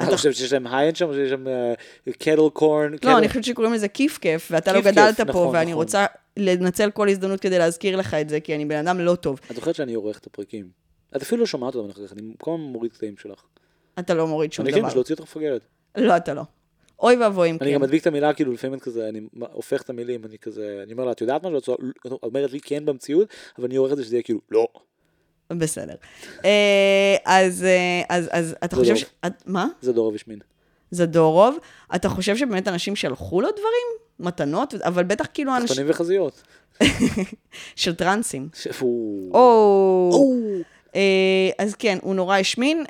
אתה 0.03 0.17
חושב 0.17 0.31
שיש 0.31 0.53
להם 0.53 0.67
היינד 0.67 0.95
שם, 0.95 1.13
שיש 1.13 1.29
שם 1.29 1.45
קטל 2.09 2.49
קורן? 2.53 2.91
לא, 3.03 3.17
אני 3.17 3.27
חושבת 3.27 3.43
שקוראים 3.43 3.73
לזה 3.73 3.87
כיף 3.87 4.17
כיף, 4.17 4.47
ואתה 4.51 4.73
לא 4.73 4.81
גדלת 4.81 5.17
פה, 5.17 5.23
נכון, 5.23 5.55
ואני 5.55 5.71
נכון. 5.71 5.83
רוצה 5.83 6.05
לנצל 6.37 6.91
כל 6.91 7.09
הזדמנות 7.09 7.39
כדי 7.39 7.57
להזכיר 7.57 7.95
לך 7.95 8.13
את 8.13 8.29
זה, 8.29 8.39
כי 8.39 8.55
אני 8.55 8.65
בן 8.65 8.87
אדם 8.87 8.99
לא 8.99 9.15
טוב. 9.15 9.39
את 9.51 9.55
זוכרת 9.55 9.75
שאני 9.75 9.93
עורך 9.93 10.19
את 10.19 10.27
הפרקים. 10.27 10.69
את 11.15 11.21
אפילו 11.21 11.39
לא 11.39 11.45
שומעת 11.45 11.75
אותם 11.75 11.89
אחר 11.89 12.07
כך, 12.07 12.13
אני 12.13 12.21
כל 12.37 12.51
הזמן 12.53 12.63
מוריד 12.63 12.91
קטעים 12.91 13.17
שלך. 13.17 13.43
אתה 13.99 14.13
לא 14.13 14.27
מוריד 14.27 14.53
שום 14.53 14.65
אני 14.65 14.73
כן, 14.73 14.79
דבר. 14.79 14.93
להוציא 14.93 15.15
אותך 15.15 15.23
מפגרת. 15.23 15.61
לא, 15.97 16.17
אתה 16.17 16.33
לא. 16.33 16.43
אוי 16.99 17.15
ואבוי 17.15 17.49
אם 17.49 17.57
אני 17.61 17.69
כן. 17.69 17.75
גם 17.75 17.81
מדביק 17.81 18.01
את 18.01 18.07
המילה, 18.07 18.33
כאילו 18.33 18.51
לפעמים 18.51 18.77
את 18.77 18.83
כזה, 18.83 19.09
אני 19.09 19.21
הופך 19.39 19.81
את 19.81 19.89
המילים, 19.89 20.25
אני 20.25 20.37
כזה, 20.37 20.79
אני 20.83 20.93
אומר 20.93 21.05
לה, 21.05 21.11
את 21.11 21.21
יודעת 21.21 21.45
משהו? 21.45 21.75
את 22.07 22.11
אומרת 22.23 22.51
לי 22.51 22.59
כן 22.59 22.85
במציאות, 22.85 23.27
אבל 23.57 23.65
אני 23.65 23.75
עורך 23.75 23.91
את 23.91 23.97
זה 23.97 24.03
שזה 24.03 24.15
יהיה 24.15 24.23
כאילו, 24.23 24.39
לא. 24.51 24.67
בסדר. 25.57 25.95
אה, 26.45 27.15
אז, 27.25 27.63
אה, 27.63 28.01
אז, 28.09 28.29
אז 28.31 28.55
אתה 28.63 28.75
חושב 28.75 28.95
ש... 28.95 29.05
מה? 29.45 29.67
זדורוב 29.81 30.15
השמין. 30.15 30.39
זדורוב. 30.91 31.57
אתה 31.95 32.09
חושב 32.09 32.37
שבאמת 32.37 32.67
אנשים 32.67 32.95
שלחו 32.95 33.41
לו 33.41 33.51
דברים? 33.51 33.87
מתנות? 34.19 34.73
אבל 34.73 35.03
בטח 35.03 35.25
כאילו 35.33 35.51
אנשים... 35.55 35.67
תחתונים 35.67 35.91
וחזיות. 35.91 36.43
של 37.75 37.95
טרנסים. 37.95 38.49
או... 39.33 40.11
אה, 40.95 41.49
אז 41.57 41.75
כן, 41.75 41.97
הוא 42.01 42.15
נורא 42.15 42.37
השמין, 42.37 42.83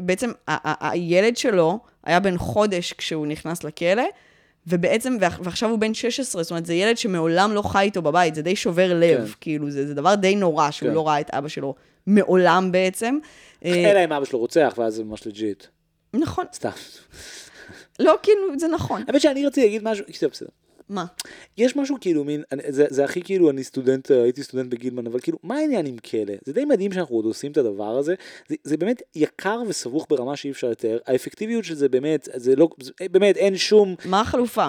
ובעצם 0.00 0.30
הילד 0.80 1.36
שלו 1.36 1.78
היה 2.04 2.20
בן 2.20 2.38
חודש 2.38 2.92
כשהוא 2.92 3.26
נכנס 3.26 3.64
לכלא, 3.64 4.02
ובעצם, 4.66 5.16
ועכ- 5.20 5.40
ועכשיו 5.42 5.70
הוא 5.70 5.78
בן 5.78 5.94
16, 5.94 6.42
זאת 6.42 6.50
אומרת, 6.50 6.66
זה 6.66 6.74
ילד 6.74 6.98
שמעולם 6.98 7.52
לא 7.54 7.62
חי 7.62 7.82
איתו 7.84 8.02
בבית, 8.02 8.34
זה 8.34 8.42
די 8.42 8.56
שובר 8.56 8.94
לב, 8.94 9.26
כן. 9.28 9.32
כאילו, 9.40 9.70
זה, 9.70 9.86
זה 9.86 9.94
דבר 9.94 10.14
די 10.14 10.36
נורא 10.36 10.70
שהוא 10.70 10.88
כן. 10.88 10.94
לא 10.94 11.06
ראה 11.08 11.20
את 11.20 11.30
אבא 11.30 11.48
שלו 11.48 11.74
מעולם 12.06 12.72
בעצם. 12.72 13.18
אה, 13.64 13.90
אלא 13.90 14.04
אם 14.04 14.12
אבא 14.12 14.24
שלו 14.24 14.38
רוצח, 14.38 14.74
ואז 14.78 14.94
זה 14.94 15.04
ממש 15.04 15.26
legit. 15.26 15.64
נכון, 16.14 16.44
סתם. 16.54 16.70
לא, 17.98 18.14
כאילו, 18.22 18.58
זה 18.58 18.68
נכון. 18.68 19.02
האמת 19.08 19.20
שאני 19.20 19.46
רציתי 19.46 19.66
להגיד 19.66 19.82
משהו, 19.84 20.04
בסדר. 20.32 20.48
מה? 20.88 21.04
יש 21.58 21.76
משהו 21.76 21.96
כאילו 22.00 22.24
מין, 22.24 22.42
זה, 22.68 22.86
זה 22.90 23.04
הכי 23.04 23.22
כאילו 23.22 23.50
אני 23.50 23.64
סטודנט, 23.64 24.10
אה, 24.10 24.22
הייתי 24.22 24.42
סטודנט 24.42 24.70
בגילמן, 24.70 25.06
אבל 25.06 25.20
כאילו, 25.20 25.38
מה 25.42 25.56
העניין 25.56 25.86
עם 25.86 25.96
כלא? 25.98 26.34
זה 26.44 26.52
די 26.52 26.64
מדהים 26.64 26.92
שאנחנו 26.92 27.16
עוד 27.16 27.24
עושים 27.24 27.52
את 27.52 27.56
הדבר 27.56 27.98
הזה, 27.98 28.14
זה, 28.48 28.54
זה 28.64 28.76
באמת 28.76 29.02
יקר 29.14 29.62
וסבוך 29.68 30.06
ברמה 30.10 30.36
שאי 30.36 30.50
אפשר 30.50 30.70
לתאר, 30.70 30.98
האפקטיביות 31.06 31.64
של 31.64 31.74
זה 31.74 31.88
באמת, 31.88 32.28
זה 32.34 32.56
לא, 32.56 32.68
זה, 32.80 32.92
באמת 33.10 33.36
אין 33.36 33.56
שום, 33.56 33.94
מה 34.04 34.20
החלופה? 34.20 34.68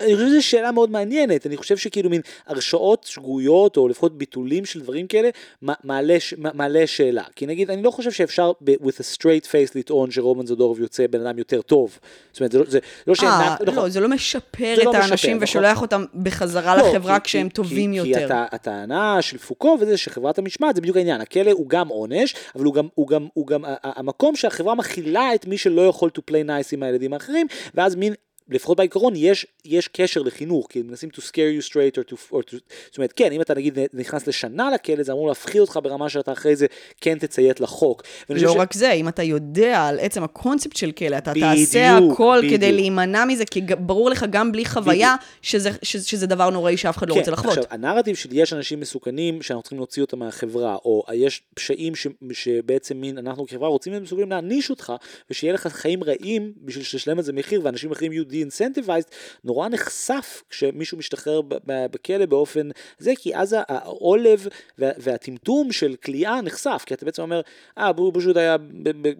אני 0.00 0.14
חושב 0.14 0.28
שזו 0.28 0.42
שאלה 0.46 0.72
מאוד 0.72 0.90
מעניינת, 0.90 1.46
אני 1.46 1.56
חושב 1.56 1.76
שכאילו 1.76 2.10
מין 2.10 2.20
הרשאות 2.46 3.04
שגויות, 3.10 3.76
או 3.76 3.88
לפחות 3.88 4.18
ביטולים 4.18 4.64
של 4.64 4.80
דברים 4.80 5.06
כאלה, 5.06 5.28
מעלה, 5.62 6.16
מעלה 6.54 6.86
שאלה. 6.86 7.22
כי 7.36 7.46
נגיד, 7.46 7.70
אני 7.70 7.82
לא 7.82 7.90
חושב 7.90 8.10
שאפשר 8.10 8.52
ב- 8.64 8.74
with 8.74 8.94
a 9.00 9.16
straight 9.16 9.46
face 9.46 9.72
לטעון 9.74 10.10
שרומן 10.10 10.46
זדורוב 10.46 10.80
יוצא 10.80 11.06
בן 11.06 11.26
אדם 11.26 11.38
יותר 11.38 11.62
טוב. 11.62 11.98
זאת 12.32 12.40
אומרת, 12.40 12.52
זה 12.52 12.58
לא, 12.58 12.64
זה 12.68 12.78
לא 13.06 13.12
אה, 13.12 13.16
שאנחנו... 13.16 13.64
לא, 13.82 13.88
זה 13.88 14.00
לא 14.00 14.08
משפר 14.08 14.72
זה 14.76 14.80
את 14.82 14.86
לא 14.86 14.92
משפר, 14.92 15.02
האנשים 15.04 15.30
נכון. 15.30 15.42
ושולח 15.44 15.82
אותם 15.82 16.04
בחזרה 16.22 16.76
לא, 16.76 16.88
לחברה 16.92 17.20
כי- 17.20 17.24
כשהם 17.24 17.48
כי- 17.48 17.54
טובים 17.54 17.90
כי, 17.92 17.96
יותר. 17.96 18.18
כי 18.18 18.24
הטע- 18.24 18.46
הטענה 18.52 19.22
של 19.22 19.38
פוקו 19.38 19.76
וזה 19.80 19.96
שחברת 19.96 20.38
המשמעת 20.38 20.74
זה 20.74 20.80
בדיוק 20.80 20.96
העניין, 20.96 21.20
הכלא 21.20 21.50
הוא 21.50 21.68
גם 21.68 21.88
עונש, 21.88 22.34
אבל 22.54 22.64
הוא 22.64 22.74
גם, 22.74 22.88
הוא 22.94 23.08
גם, 23.08 23.26
הוא 23.34 23.46
גם 23.46 23.64
ה- 23.64 23.68
ה- 23.68 23.74
המקום 24.00 24.36
שהחברה 24.36 24.74
מכילה 24.74 25.34
את 25.34 25.46
מי 25.46 25.58
שלא 25.58 25.82
יכול 25.82 26.10
to 26.18 26.22
play 26.30 26.46
nice 26.48 26.68
עם 26.72 26.82
הילדים 26.82 27.12
האחרים, 27.12 27.46
ואז 27.74 27.94
מין... 27.94 28.14
לפחות 28.50 28.76
בעיקרון 28.76 29.12
יש, 29.16 29.46
יש 29.64 29.88
קשר 29.88 30.22
לחינוך, 30.22 30.66
כי 30.70 30.82
מנסים 30.82 31.08
to 31.14 31.20
scare 31.20 31.62
you 31.62 31.66
straight 31.68 32.00
or 32.00 32.12
to, 32.12 32.32
or 32.32 32.50
to... 32.50 32.56
זאת 32.86 32.98
אומרת, 32.98 33.12
כן, 33.12 33.32
אם 33.32 33.40
אתה 33.40 33.54
נגיד 33.54 33.78
נכנס 33.92 34.26
לשנה 34.26 34.70
לכלא, 34.70 35.02
זה 35.02 35.12
אמור 35.12 35.28
להפחיד 35.28 35.60
אותך 35.60 35.78
ברמה 35.82 36.08
שאתה 36.08 36.32
אחרי 36.32 36.56
זה 36.56 36.66
כן 37.00 37.18
תציית 37.18 37.60
לחוק. 37.60 38.02
לא 38.30 38.52
ש- 38.52 38.56
רק 38.56 38.72
זה, 38.72 38.92
אם 38.92 39.08
אתה 39.08 39.22
יודע 39.22 39.82
על 39.86 39.98
עצם 40.00 40.22
הקונספט 40.24 40.76
של 40.76 40.92
כלא, 40.92 41.18
אתה 41.18 41.30
בדיוק, 41.30 41.46
תעשה 41.46 41.96
הכל 41.96 42.38
בדיוק. 42.38 42.54
כדי 42.54 42.72
להימנע 42.72 43.24
מזה, 43.24 43.44
כי 43.44 43.60
ברור 43.78 44.10
לך 44.10 44.24
גם 44.30 44.52
בלי 44.52 44.64
חוויה 44.64 45.14
שזה, 45.42 45.70
שזה, 45.82 46.08
שזה 46.08 46.26
דבר 46.26 46.50
נוראי 46.50 46.76
שאף 46.76 46.98
אחד 46.98 47.08
לא 47.08 47.14
רוצה 47.14 47.30
לחוות. 47.30 47.54
כן, 47.54 47.60
עכשיו, 47.60 47.74
הנרטיב 47.74 48.16
של 48.16 48.28
יש 48.32 48.52
אנשים 48.52 48.80
מסוכנים 48.80 49.42
שאנחנו 49.42 49.62
צריכים 49.62 49.78
להוציא 49.78 50.02
אותם 50.02 50.18
מהחברה, 50.18 50.76
או 50.84 51.04
יש 51.14 51.42
פשעים 51.54 51.94
ש, 51.94 52.06
שבעצם 52.32 52.96
מין, 52.96 53.18
אנחנו 53.18 53.46
כחברה 53.46 53.68
רוצים 53.68 53.92
להיות 53.92 54.02
מסוגלים 54.04 54.30
להעניש 54.30 54.70
אותך, 54.70 54.92
ושיהיה 55.30 55.52
לך 55.52 55.66
חיים 55.66 56.04
רעים 56.04 56.52
בשביל 56.64 56.84
שתשלם 56.84 57.18
על 57.18 57.24
זה 57.24 57.32
מחיר, 57.32 57.60
ואנשים 57.64 57.92
אחרים 57.92 58.12
יהיו 58.12 58.24
de-incentivized, 58.44 59.14
נורא 59.44 59.68
נחשף 59.68 60.42
כשמישהו 60.50 60.98
משתחרר 60.98 61.40
בכלא 61.66 62.26
באופן 62.26 62.68
זה, 62.98 63.12
כי 63.18 63.36
אז 63.36 63.56
העולב 63.68 64.46
וה, 64.78 64.90
והטמטום 64.98 65.72
של 65.72 65.96
כליאה 66.04 66.40
נחשף, 66.40 66.82
כי 66.86 66.94
אתה 66.94 67.04
בעצם 67.04 67.22
אומר, 67.22 67.40
אה, 67.78 67.90
הוא 67.96 68.12
פשוט 68.14 68.36
היה 68.36 68.56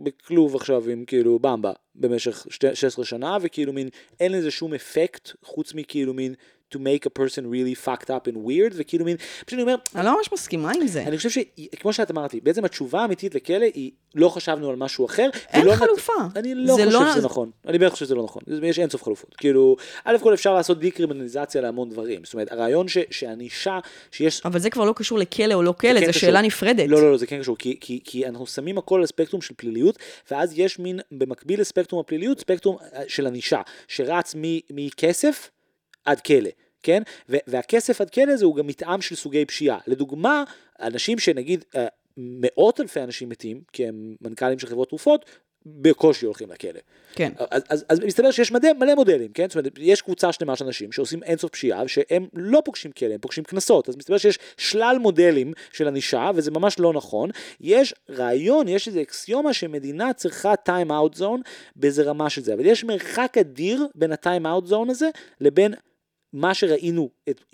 בכלוב 0.02 0.56
עכשיו 0.56 0.88
עם 0.88 1.04
כאילו 1.04 1.38
במבה 1.38 1.72
במשך 2.00 2.46
שתי- 2.50 2.74
16 2.74 3.04
שנה, 3.04 3.36
וכאילו 3.40 3.72
מין, 3.72 3.88
אין 4.20 4.32
לזה 4.32 4.50
שום 4.50 4.74
אפקט, 4.74 5.30
חוץ 5.44 5.74
מכאילו 5.74 6.14
מין, 6.14 6.34
to 6.74 6.78
make 6.78 7.04
a 7.06 7.22
person 7.22 7.42
really 7.52 7.86
fucked 7.86 8.06
up 8.06 8.32
and 8.32 8.36
weird, 8.36 8.72
וכאילו 8.74 9.04
מין, 9.04 9.16
פשוט 9.16 9.52
אני 9.52 9.62
אומר, 9.62 9.74
אני 9.94 10.04
לא 10.06 10.16
ממש 10.16 10.32
מסכימה 10.32 10.72
עם 10.80 10.86
זה. 10.86 11.02
אני 11.02 11.16
חושב 11.16 11.30
שכמו 11.30 11.92
שאת 11.92 12.10
אמרתי, 12.10 12.40
בעצם 12.40 12.64
התשובה 12.64 13.00
האמיתית 13.02 13.34
לכלא 13.34 13.66
היא 13.74 13.90
לא 14.14 14.28
חשבנו 14.28 14.70
על 14.70 14.76
משהו 14.76 15.06
אחר. 15.06 15.30
אין 15.52 15.62
ולא 15.62 15.72
נת- 15.72 15.78
חלופה. 15.78 16.12
אני 16.36 16.54
לא 16.54 16.76
זה 16.76 16.84
חושב 16.86 16.98
לא- 16.98 17.12
שזה 17.14 17.24
נכון. 17.24 17.50
אני 17.66 17.78
באמת 17.78 17.92
חושב 17.92 18.04
שזה 18.04 18.14
לא 18.14 18.22
נכון. 18.24 18.42
יש 18.62 18.78
אינסוף 18.78 19.02
חלופות. 19.02 19.34
כאילו, 19.34 19.76
א' 20.04 20.16
כל 20.22 20.34
אפשר 20.34 20.54
לעשות 20.54 20.78
דיקרימינליזציה 20.80 21.60
להמון 21.60 21.90
דברים. 21.90 22.20
זאת 22.24 22.34
אומרת, 22.34 22.52
הרעיון 22.52 22.88
ש- 22.88 22.98
שענישה, 23.10 23.78
שיש... 24.12 24.40
אבל 24.44 24.58
זה 24.58 24.70
כבר 24.70 24.84
לא 24.84 24.92
קשור 24.96 25.18
לכלא 25.18 25.54
או 25.54 25.62
לא 25.62 25.72
כלא, 25.72 25.90
כן 26.00 26.06
זו 26.06 26.10
קשור. 26.10 26.20
שאלה 26.20 26.42
נפרדת. 26.42 26.88
לא, 26.88 27.02
לא, 27.02 27.10
לא, 27.10 27.16
זה 27.16 27.26
כן 27.26 27.40
קשור, 27.40 27.56
כי, 27.58 27.76
כי, 27.80 28.00
כי 28.04 28.26
אנחנו 28.26 28.46
שמים 28.46 28.78
הכל 28.78 29.00
על 29.00 29.06
ספקטרום 29.06 29.42
של 29.42 29.54
פליליות, 29.56 29.98
ואז 30.30 30.58
יש 30.58 30.78
מין, 30.78 31.00
במקביל 31.12 31.60
לספקטרום 31.60 31.89
הפליליות, 31.98 32.40
ספקטרום 32.40 32.76
אה, 32.92 33.02
של 33.08 33.26
ענישה, 33.26 33.62
שרץ 33.88 34.34
מכסף 34.70 35.50
עד 36.04 36.20
כלא. 36.20 36.50
כן? 36.82 37.02
והכסף 37.28 38.00
עד 38.00 38.10
כלא 38.10 38.32
הזה 38.32 38.44
הוא 38.44 38.56
גם 38.56 38.66
מתאם 38.66 39.02
של 39.02 39.14
סוגי 39.14 39.44
פשיעה. 39.44 39.78
לדוגמה, 39.86 40.44
אנשים 40.80 41.18
שנגיד 41.18 41.64
אה, 41.76 41.86
מאות 42.16 42.80
אלפי 42.80 43.00
אנשים 43.00 43.28
מתים, 43.28 43.62
כי 43.72 43.88
הם 43.88 44.16
מנכ"לים 44.20 44.58
של 44.58 44.66
חברות 44.66 44.88
תרופות, 44.88 45.24
בקושי 45.66 46.26
הולכים 46.26 46.50
לכלא. 46.50 46.80
כן. 47.12 47.32
אז, 47.50 47.62
אז, 47.68 47.84
אז 47.88 48.00
מסתבר 48.00 48.30
שיש 48.30 48.52
מלא, 48.52 48.72
מלא 48.72 48.94
מודלים, 48.94 49.32
כן? 49.32 49.46
זאת 49.48 49.56
אומרת, 49.56 49.72
יש 49.78 50.02
קבוצה 50.02 50.32
שלמה 50.32 50.56
של 50.56 50.64
אנשים 50.64 50.92
שעושים 50.92 51.22
אינסוף 51.22 51.50
פשיעה, 51.50 51.88
שהם 51.88 52.26
לא 52.34 52.62
פוגשים 52.64 52.92
כלא, 52.92 53.14
הם 53.14 53.20
פוגשים 53.20 53.44
קנסות. 53.44 53.88
אז 53.88 53.96
מסתבר 53.96 54.18
שיש 54.18 54.38
שלל 54.56 54.96
מודלים 55.00 55.52
של 55.72 55.88
ענישה, 55.88 56.30
וזה 56.34 56.50
ממש 56.50 56.78
לא 56.78 56.92
נכון. 56.92 57.30
יש 57.60 57.94
רעיון, 58.10 58.68
יש 58.68 58.88
איזו 58.88 59.02
אקסיומה 59.02 59.52
שמדינה 59.52 60.12
צריכה 60.12 60.54
time 60.68 60.90
out 60.90 61.18
zone 61.18 61.40
באיזה 61.76 62.02
רמה 62.02 62.30
של 62.30 62.42
זה, 62.42 62.54
אבל 62.54 62.66
יש 62.66 62.84
מרחק 62.84 63.38
אדיר 63.40 63.86
בין 63.94 64.12
ה-time 64.12 64.44
out 64.44 64.70
zone 64.70 64.90
הזה 64.90 65.08
לבין 65.40 65.74
מה 66.32 66.54
שראינו, 66.54 67.10
את, 67.28 67.44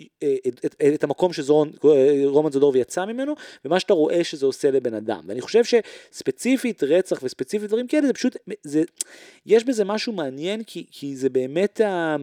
את, 0.47 0.65
את, 0.65 0.75
את 0.93 1.03
המקום 1.03 1.33
שרומן 1.33 2.51
זדורוב 2.51 2.75
יצא 2.75 3.05
ממנו, 3.05 3.33
ומה 3.65 3.79
שאתה 3.79 3.93
רואה 3.93 4.23
שזה 4.23 4.45
עושה 4.45 4.71
לבן 4.71 4.93
אדם. 4.93 5.21
ואני 5.27 5.41
חושב 5.41 5.63
שספציפית 5.63 6.83
רצח 6.83 7.19
וספציפית 7.23 7.67
דברים 7.67 7.87
כאלה, 7.87 8.07
זה 8.07 8.13
פשוט, 8.13 8.37
זה, 8.63 8.83
יש 9.45 9.63
בזה 9.63 9.85
משהו 9.85 10.13
מעניין, 10.13 10.63
כי, 10.63 10.85
כי 10.91 11.15
זה 11.15 11.29
באמת, 11.29 11.81
ה- 11.81 12.15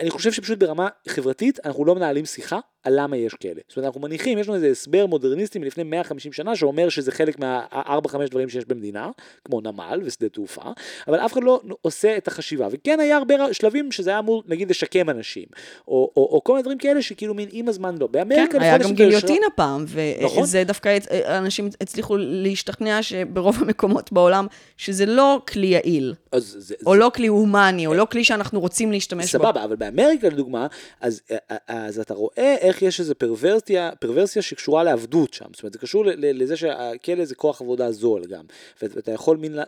אני 0.00 0.10
חושב 0.10 0.32
שפשוט 0.32 0.58
ברמה 0.58 0.88
חברתית, 1.08 1.60
אנחנו 1.64 1.84
לא 1.84 1.94
מנהלים 1.94 2.26
שיחה 2.26 2.58
על 2.84 3.00
למה 3.00 3.16
יש 3.16 3.34
כאלה. 3.34 3.60
זאת 3.68 3.76
אומרת, 3.76 3.86
אנחנו 3.86 4.00
מניחים, 4.00 4.38
יש 4.38 4.46
לנו 4.48 4.56
איזה 4.56 4.68
הסבר 4.68 5.06
מודרניסטי 5.06 5.58
מלפני 5.58 5.84
150 5.84 6.32
שנה, 6.32 6.56
שאומר 6.56 6.88
שזה 6.88 7.12
חלק 7.12 7.38
מה-4-5 7.38 8.16
דברים 8.30 8.48
שיש 8.48 8.64
במדינה, 8.64 9.10
כמו 9.44 9.60
נמל 9.60 10.00
ושדה 10.04 10.28
תעופה, 10.28 10.62
אבל 11.08 11.18
אף 11.18 11.32
אחד 11.32 11.42
לא 11.44 11.60
עושה 11.82 12.16
את 12.16 12.28
החשיבה. 12.28 12.68
וכן 12.70 13.00
היה 13.00 13.16
הרבה 13.16 13.34
שלבים 13.52 13.92
שזה 13.92 14.10
היה 14.10 14.18
אמור, 14.18 14.42
נגיד, 14.46 14.70
לשקם 14.70 15.10
אנשים, 15.10 15.44
או, 15.88 16.10
או, 16.16 16.28
או 16.32 16.44
כל 16.44 16.52
מיני 16.52 16.62
דברים 16.62 16.78
כאלה 16.78 17.02
שכאילו 17.02 17.34
מין 17.34 17.48
עם 17.52 17.68
הזמן 17.68 17.94
לא. 18.00 18.06
באמריקה, 18.06 18.52
כן, 18.52 18.60
היה 18.60 18.78
גם 18.78 18.92
גיליוטינה 18.94 19.46
פעם, 19.56 19.84
נכון. 20.22 20.42
וזה 20.42 20.64
דווקא, 20.64 20.98
הצ- 20.98 21.14
אנשים 21.28 21.68
הצליחו 21.80 22.16
להשתכנע 22.18 23.02
שברוב 23.02 23.56
המקומות 23.62 24.12
בעולם, 24.12 24.46
שזה 24.76 25.06
לא 25.06 25.40
כלי 25.48 25.66
יעיל, 25.66 26.14
אז 26.32 26.56
זה, 26.58 26.74
או 26.86 26.94
לא 26.94 27.10
כלי 27.14 27.26
הומני, 27.26 27.86
או 27.86 27.94
לא 27.94 28.06
כלי 28.10 28.24
שאנחנו 28.24 28.60
רוצים 28.60 28.92
להשתמש 28.92 29.34
בו. 29.36 29.44
סבבה, 29.44 29.64
אבל 29.64 29.76
באמריקה 29.76 30.28
לדוגמה, 30.28 30.66
אז, 31.00 31.20
אה, 31.30 31.56
אז 31.68 32.00
אתה 32.00 32.14
רואה 32.14 32.67
איך 32.68 32.82
יש 32.82 33.00
איזו 33.00 33.14
פרוורסיה, 33.14 33.90
פרוורסיה 34.00 34.42
שקשורה 34.42 34.84
לעבדות 34.84 35.34
שם, 35.34 35.46
זאת 35.52 35.62
אומרת 35.62 35.72
זה 35.72 35.78
קשור 35.78 36.04
לזה 36.16 36.56
שהכלא 36.56 37.24
זה 37.24 37.34
כוח 37.34 37.60
עבודה 37.60 37.92
זול 37.92 38.26
גם, 38.26 38.44
ואתה 38.82 39.12
יכול 39.12 39.36
מין, 39.36 39.58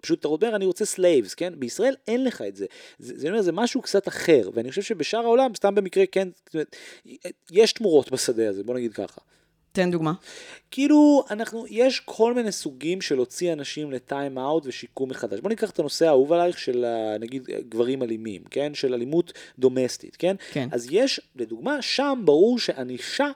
פשוט 0.00 0.20
אתה 0.20 0.28
אומר 0.28 0.56
אני 0.56 0.64
רוצה 0.64 0.84
slaves, 0.84 1.34
כן? 1.34 1.52
בישראל 1.56 1.94
אין 2.08 2.24
לך 2.24 2.42
את 2.42 2.56
זה, 2.56 2.66
זה, 2.98 3.14
זה, 3.16 3.28
אומר, 3.28 3.42
זה 3.42 3.52
משהו 3.52 3.82
קצת 3.82 4.08
אחר, 4.08 4.50
ואני 4.54 4.70
חושב 4.70 4.82
שבשאר 4.82 5.20
העולם, 5.20 5.54
סתם 5.56 5.74
במקרה 5.74 6.06
כן, 6.06 6.28
אומרת, 6.54 6.76
יש 7.50 7.72
תמורות 7.72 8.12
בשדה 8.12 8.48
הזה, 8.48 8.64
בוא 8.64 8.74
נגיד 8.74 8.92
ככה. 8.92 9.20
תן 9.72 9.90
דוגמה. 9.90 10.12
כאילו, 10.70 11.24
אנחנו, 11.30 11.64
יש 11.70 12.00
כל 12.00 12.34
מיני 12.34 12.52
סוגים 12.52 13.00
של 13.00 13.14
להוציא 13.14 13.52
אנשים 13.52 13.92
לטיים 13.92 14.38
אאוט 14.38 14.66
ושיקום 14.66 15.10
מחדש. 15.10 15.40
בוא 15.40 15.48
ניקח 15.48 15.70
את 15.70 15.78
הנושא 15.78 16.06
האהוב 16.06 16.32
עלייך 16.32 16.58
של 16.58 16.84
נגיד 17.20 17.42
גברים 17.68 18.02
אלימים, 18.02 18.42
כן? 18.50 18.74
של 18.74 18.94
אלימות 18.94 19.32
דומסטית, 19.58 20.16
כן? 20.16 20.36
כן. 20.52 20.68
אז 20.72 20.86
יש, 20.90 21.20
לדוגמה, 21.36 21.82
שם 21.82 22.22
ברור 22.24 22.58
שענישה 22.58 23.30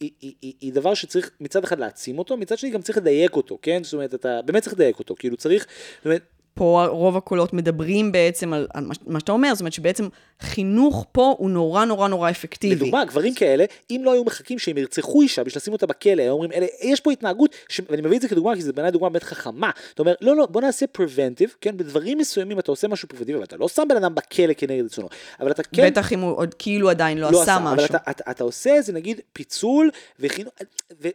היא, 0.00 0.10
היא, 0.20 0.32
היא, 0.42 0.52
היא 0.60 0.72
דבר 0.72 0.94
שצריך 0.94 1.30
מצד 1.40 1.64
אחד 1.64 1.78
להעצים 1.78 2.18
אותו, 2.18 2.36
מצד 2.36 2.58
שני 2.58 2.70
גם 2.70 2.82
צריך 2.82 2.98
לדייק 2.98 3.36
אותו, 3.36 3.58
כן? 3.62 3.84
זאת 3.84 3.92
אומרת, 3.92 4.14
אתה 4.14 4.40
באמת 4.44 4.62
צריך 4.62 4.74
לדייק 4.74 4.98
אותו, 4.98 5.14
כאילו 5.18 5.36
צריך, 5.36 5.66
זאת 5.96 6.04
אומרת, 6.04 6.22
פה 6.58 6.86
רוב 6.90 7.16
הקולות 7.16 7.52
מדברים 7.52 8.12
בעצם 8.12 8.52
על, 8.52 8.66
על 8.74 8.84
מה, 8.84 8.94
מה 9.06 9.20
שאתה 9.20 9.32
אומר, 9.32 9.54
זאת 9.54 9.60
אומרת 9.60 9.72
שבעצם 9.72 10.08
חינוך 10.40 11.06
פה 11.12 11.34
הוא 11.38 11.50
נורא 11.50 11.84
נורא 11.84 12.08
נורא 12.08 12.30
אפקטיבי. 12.30 12.74
לדוגמה, 12.74 13.04
גברים 13.04 13.34
כאלה, 13.34 13.64
אם 13.90 14.00
לא 14.04 14.12
היו 14.12 14.24
מחכים 14.24 14.58
שהם 14.58 14.78
ירצחו 14.78 15.22
אישה 15.22 15.44
בשביל 15.44 15.58
לשים 15.58 15.72
אותה 15.72 15.86
בכלא, 15.86 16.22
היו 16.22 16.32
אומרים, 16.32 16.52
אלה, 16.52 16.66
יש 16.82 17.00
פה 17.00 17.12
התנהגות, 17.12 17.54
ש... 17.68 17.80
ואני 17.88 18.02
מביא 18.02 18.16
את 18.16 18.22
זה 18.22 18.28
כדוגמה, 18.28 18.54
כי 18.54 18.62
זה 18.62 18.72
בעיניי 18.72 18.92
דוגמה 18.92 19.08
באמת 19.08 19.22
חכמה. 19.22 19.70
אתה 19.94 20.02
אומר, 20.02 20.14
לא, 20.20 20.36
לא, 20.36 20.46
בוא 20.46 20.60
נעשה 20.60 20.86
preventive, 20.98 21.50
כן, 21.60 21.76
בדברים 21.76 22.18
מסוימים 22.18 22.58
אתה 22.58 22.72
עושה 22.72 22.88
משהו 22.88 23.08
preventive, 23.12 23.34
אבל 23.34 23.42
אתה 23.42 23.56
לא 23.56 23.68
שם 23.68 23.82
בן 23.88 23.96
אדם 23.96 24.14
בכלא 24.14 24.52
כנגד 24.56 24.84
רצונו, 24.84 25.08
אבל 25.40 25.50
אתה 25.50 25.62
כן... 25.62 25.86
בטח 25.86 26.12
אם 26.12 26.20
הוא 26.20 26.36
עוד 26.36 26.54
כאילו 26.54 26.90
עדיין 26.90 27.18
לא, 27.18 27.32
לא 27.32 27.42
עשה 27.42 27.58
משהו. 27.58 27.74
אבל 27.74 27.84
אתה, 27.84 28.10
אתה, 28.10 28.30
אתה 28.30 28.44
עושה 28.44 28.74
איזה 28.74 28.92
נגיד 28.92 29.20
פיצול, 29.32 29.90
וחינוך, 30.20 30.52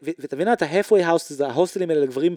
ותבין 0.03 0.53
את 0.53 0.61
ה-halfway 0.61 1.03
houses, 1.03 1.43
ההוסטלים 1.43 1.89
האלה 1.89 2.01
לגברים, 2.01 2.35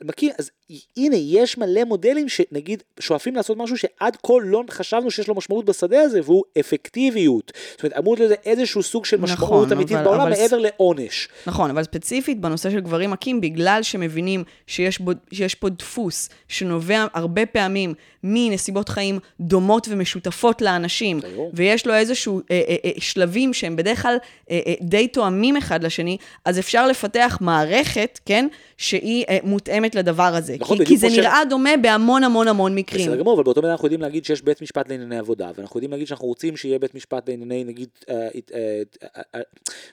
מכיר, 0.00 0.32
אז 0.38 0.50
הנה, 0.96 1.16
יש 1.16 1.58
מלא 1.58 1.84
מודלים 1.84 2.28
שנגיד 2.50 2.82
שואפים 3.00 3.36
לעשות 3.36 3.56
משהו 3.56 3.78
שעד 3.78 4.16
כה 4.26 4.32
לא 4.42 4.62
חשבנו 4.70 5.10
שיש 5.10 5.28
לו 5.28 5.34
משמעות 5.34 5.64
בשדה 5.64 6.00
הזה, 6.00 6.20
והוא 6.24 6.44
אפקטיביות. 6.60 7.52
זאת 7.72 7.82
אומרת, 7.82 7.98
אמור 7.98 8.16
להיות 8.16 8.32
איזשהו 8.46 8.82
סוג 8.82 9.04
של 9.04 9.20
משמעות 9.20 9.42
נכון, 9.42 9.72
אמיתית 9.72 9.96
אבל, 9.96 10.04
בעולם 10.04 10.20
אבל... 10.20 10.30
מעבר 10.30 10.58
לעונש. 10.58 11.28
נכון, 11.46 11.70
אבל 11.70 11.82
ספציפית 11.82 12.40
בנושא 12.40 12.70
של 12.70 12.80
גברים 12.80 13.10
מכים, 13.10 13.40
בגלל 13.40 13.82
שמבינים 13.82 14.44
שיש, 14.66 14.98
בו, 14.98 15.12
שיש 15.32 15.54
פה 15.54 15.68
דפוס 15.68 16.28
שנובע 16.48 17.06
הרבה 17.14 17.46
פעמים 17.46 17.94
מנסיבות 18.24 18.88
חיים 18.88 19.18
דומות 19.40 19.86
ומשותפות 19.90 20.62
לאנשים, 20.62 21.20
ויש 21.52 21.86
לו 21.86 21.94
איזשהו 21.94 22.40
אה, 22.50 22.62
אה, 22.68 22.76
אה, 22.84 22.90
שלבים 22.98 23.52
שהם 23.52 23.76
בדרך 23.76 24.02
כלל 24.02 24.16
אה, 24.50 24.60
אה, 24.66 24.74
די 24.80 25.08
תואמים 25.08 25.56
אחד 25.56 25.84
לשני, 25.84 26.16
אז 26.44 26.58
אפשר 26.58 26.86
לפתח 26.86 27.38
מערכת, 27.40 28.20
כן, 28.26 28.46
שהיא 28.76 29.24
אה, 29.28 29.38
מותאמת 29.42 29.94
לדבר 29.94 30.22
הזה. 30.22 30.56
נכון, 30.60 30.78
כי, 30.78 30.86
כי 30.86 30.96
זה 30.96 31.08
נראה 31.08 31.40
ש... 31.46 31.50
דומה 31.50 31.76
בהמון 31.82 32.23
המון 32.24 32.48
המון 32.48 32.74
מקרים. 32.74 33.06
בסדר 33.06 33.20
גמור, 33.20 33.34
אבל 33.34 33.44
באותו 33.44 33.62
מידה 33.62 33.72
אנחנו 33.72 33.86
יודעים 33.86 34.00
להגיד 34.00 34.24
שיש 34.24 34.42
בית 34.42 34.62
משפט 34.62 34.88
לענייני 34.88 35.18
עבודה, 35.18 35.50
ואנחנו 35.56 35.78
יודעים 35.78 35.90
להגיד 35.90 36.06
שאנחנו 36.06 36.26
רוצים 36.26 36.56
שיהיה 36.56 36.78
בית 36.78 36.94
משפט 36.94 37.28
לענייני, 37.28 37.64
נגיד, 37.64 37.88
אה, 38.08 38.14
אה, 38.14 38.82
אה, 39.16 39.22
אה, 39.34 39.40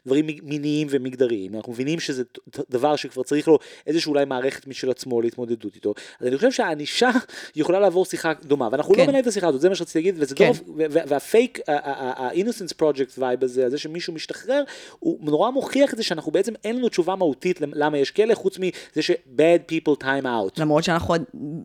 דברים 0.05 0.27
מיניים 0.43 0.87
ומגדריים. 0.91 1.55
אנחנו 1.55 1.71
מבינים 1.71 1.99
שזה 1.99 2.23
דבר 2.69 2.95
שכבר 2.95 3.23
צריך 3.23 3.47
לו 3.47 3.59
איזושהי 3.87 4.09
אולי 4.09 4.25
מערכת 4.25 4.67
משל 4.67 4.89
עצמו 4.89 5.21
להתמודדות 5.21 5.75
איתו. 5.75 5.93
אז 6.19 6.27
אני 6.27 6.35
חושב 6.35 6.51
שהענישה 6.51 7.09
יכולה 7.55 7.79
לעבור 7.79 8.05
שיחה 8.05 8.33
דומה, 8.43 8.69
ואנחנו 8.71 8.93
לא 8.93 8.97
כן. 8.97 9.01
לא 9.01 9.07
מנהלים 9.07 9.23
את 9.23 9.27
השיחה 9.27 9.47
הזאת, 9.47 9.61
זה 9.61 9.69
מה 9.69 9.75
שרציתי 9.75 9.99
להגיד, 9.99 10.15
וזה 10.17 10.35
כן. 10.35 10.47
טוב, 10.47 10.61
וה-fake, 10.89 11.59
ה-innocence 11.67 12.81
project 12.81 13.19
vibe 13.19 13.45
הזה, 13.45 13.69
זה 13.69 13.77
שמישהו 13.77 14.13
משתחרר, 14.13 14.63
הוא 14.99 15.17
נורא 15.21 15.49
מוכיח 15.49 15.93
את 15.93 15.97
זה 15.97 16.03
שאנחנו 16.03 16.31
בעצם 16.31 16.53
אין 16.63 16.75
לנו 16.75 16.89
תשובה 16.89 17.15
מהותית 17.15 17.61
למה 17.61 17.97
יש 17.97 18.11
כלא, 18.11 18.33
חוץ 18.33 18.59
מזה 18.59 19.01
ש-bad 19.01 19.71
people 19.71 20.03
time 20.03 20.25
out. 20.25 20.51
למרות 20.57 20.83
שאנחנו 20.83 21.15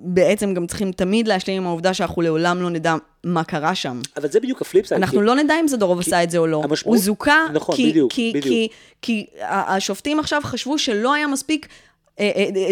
בעצם 0.04 0.54
גם 0.56 0.66
צריכים 0.66 0.92
תמיד 0.92 1.28
להשלים 1.28 1.56
עם 1.56 1.66
העובדה 1.66 1.94
שאנחנו 1.94 2.22
לעולם 2.22 2.62
לא 2.62 2.70
נדע 2.70 2.94
מה 3.24 3.44
קרה 3.44 3.74
שם. 3.74 4.00
אבל 4.16 4.28
זה 4.28 4.40
בדיוק 4.40 4.62
ה 4.62 4.66
flip 4.66 4.81
side. 4.81 5.00
אנחנו 5.00 5.18
כי... 5.20 5.26
לא 5.26 5.34
נדע 5.34 5.54
אם 5.60 5.68
זדורוב 5.68 6.00
עשה 6.00 6.22
את 6.22 6.30
זה 6.30 6.38
או 6.38 6.46
לא. 6.46 6.60
המשמעות... 6.64 6.96
הוא 6.96 7.04
זוכה, 7.04 7.46
נכון, 7.52 7.76
כי, 7.76 7.90
בדיוק, 7.90 8.12
כי, 8.12 8.32
בדיוק. 8.34 8.44
כי, 8.44 8.68
כי 9.02 9.26
השופטים 9.48 10.20
עכשיו 10.20 10.40
חשבו 10.44 10.78
שלא 10.78 11.14
היה 11.14 11.26
מספיק 11.26 11.68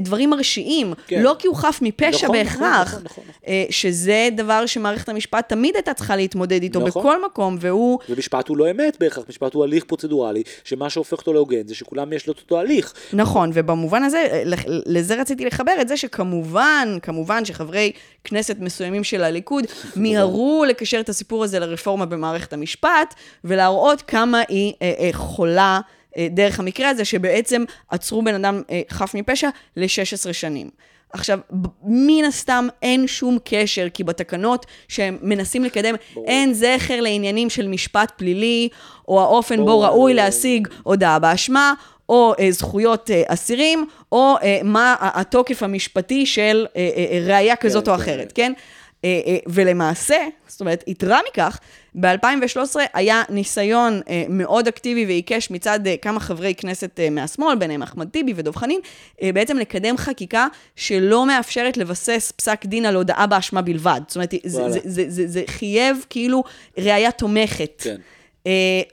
דברים 0.03 0.31
מרשיעים, 0.31 0.95
כן. 1.07 1.23
לא 1.23 1.37
כי 1.39 1.47
הוא 1.47 1.57
חף 1.57 1.79
מפשע 1.83 2.27
נכון, 2.27 2.39
בהכרח, 2.39 2.89
נכון, 2.89 3.03
נכון, 3.05 3.25
נכון. 3.29 3.53
שזה 3.71 4.29
דבר 4.37 4.67
שמערכת 4.67 5.09
המשפט 5.09 5.49
תמיד 5.49 5.77
הייתה 5.77 5.95
צריכה 5.95 6.17
להתמודד 6.17 6.63
איתו 6.63 6.81
נכון. 6.81 7.03
בכל 7.03 7.25
מקום, 7.25 7.57
והוא... 7.61 7.99
ומשפט 8.09 8.49
הוא 8.49 8.57
לא 8.57 8.71
אמת 8.71 8.97
בהכרח, 9.01 9.25
משפט 9.29 9.55
הוא 9.55 9.65
הליך 9.65 9.85
פרוצדורלי, 9.85 10.43
שמה 10.65 10.91
שהופך 10.91 11.19
אותו 11.19 11.33
להוגן 11.33 11.67
זה 11.67 11.75
שכולם 11.75 12.13
יש 12.13 12.27
לו 12.27 12.33
את 12.33 12.39
אותו 12.39 12.61
הליך. 12.61 12.93
נכון, 13.13 13.51
ובמובן 13.55 14.03
הזה, 14.03 14.43
לזה 14.87 15.15
רציתי 15.15 15.45
לחבר 15.45 15.73
את 15.81 15.89
זה 15.89 15.97
שכמובן, 15.97 16.99
כמובן 17.03 17.45
שחברי 17.45 17.93
כנסת 18.25 18.57
מסוימים 18.61 19.05
של 19.05 19.25
הליכוד 19.25 19.65
מיהרו 19.97 20.65
לקשר 20.69 21.01
את 21.01 21.09
הסיפור 21.09 21.45
הזה 21.45 21.59
לרפורמה 21.59 22.07
במערכת 22.07 22.53
המשפט, 22.53 23.15
ולהראות 23.45 24.03
כמה 24.03 24.43
היא 24.49 24.73
אה, 24.83 24.93
אה, 24.99 25.11
חולה. 25.13 25.81
אה, 26.17 26.27
דרך 26.31 26.61
המקרה 26.61 26.89
הזה, 26.89 27.05
שבעצם 27.05 27.65
עצרו 27.89 28.23
בן 28.23 28.35
אדם 28.35 28.63
אה, 28.71 28.83
חף 28.91 29.15
מפשע 29.15 29.49
ל-16 29.77 30.33
שנים. 30.33 30.71
עכשיו, 31.15 31.39
מן 31.83 32.25
הסתם 32.25 32.69
אין 32.83 33.07
שום 33.07 33.39
קשר, 33.45 33.87
כי 33.95 34.05
בתקנות 34.05 34.67
שהם 34.89 35.19
מנסים 35.23 35.65
לקדם, 35.65 35.95
ברור. 36.15 36.27
אין 36.27 36.55
זכר 36.55 37.01
לעניינים 37.01 37.51
של 37.51 37.69
משפט 37.69 38.13
פלילי, 38.17 38.69
או 39.09 39.21
האופן 39.21 39.57
ברור. 39.57 39.69
בו 39.69 39.81
ראוי 39.81 40.15
להשיג 40.15 40.69
הודעה 40.83 41.19
באשמה, 41.19 41.75
או 42.09 42.35
אה, 42.39 42.51
זכויות 42.51 43.11
אה, 43.11 43.23
אסירים, 43.27 43.87
או 44.13 44.35
אה, 44.43 44.61
מה 44.65 44.97
התוקף 45.01 45.63
המשפטי 45.63 46.27
של 46.27 46.67
אה, 46.77 46.91
אה, 46.97 47.27
ראייה 47.27 47.57
כזאת 47.57 47.85
כן, 47.85 47.91
או 47.91 47.97
אחרת, 47.97 48.33
כן? 48.35 48.53
כן? 48.57 48.63
אה, 49.05 49.21
אה, 49.27 49.37
ולמעשה, 49.47 50.17
זאת 50.47 50.61
אומרת, 50.61 50.85
יתרה 50.87 51.21
מכך, 51.31 51.59
ב-2013 51.95 52.77
היה 52.95 53.23
ניסיון 53.29 54.01
אה, 54.09 54.25
מאוד 54.29 54.69
אקטיבי 54.69 55.07
ועיקש 55.07 55.51
מצד 55.51 55.81
כמה 56.03 56.21
חברי 56.21 56.55
כנסת 56.55 57.01
מהשמאל, 57.11 57.57
ביניהם 57.57 57.83
אחמד 57.83 58.09
טיבי 58.09 58.33
ודב 58.37 58.57
חנין, 58.57 58.81
בעצם 59.23 59.59
לקדם 59.59 59.97
חקיקה 59.97 60.47
שלא 60.77 61.27
מאפשרת 61.27 61.77
לבסס 61.77 62.33
פסק 62.37 62.67
דין 62.67 62.87
על 62.87 62.97
הודאה 62.97 63.27
באשמה 63.27 63.63
בלבד. 63.63 64.01
זאת 64.09 64.17
אומרת, 64.17 64.31
זה, 64.45 64.71
זה, 64.71 64.81
זה, 64.85 65.05
זה, 65.09 65.29
זה 65.29 65.43
חייב 65.47 66.05
כאילו 66.11 66.45
ראייה 66.79 67.11
תומכת. 67.11 67.83
כן. 67.85 67.97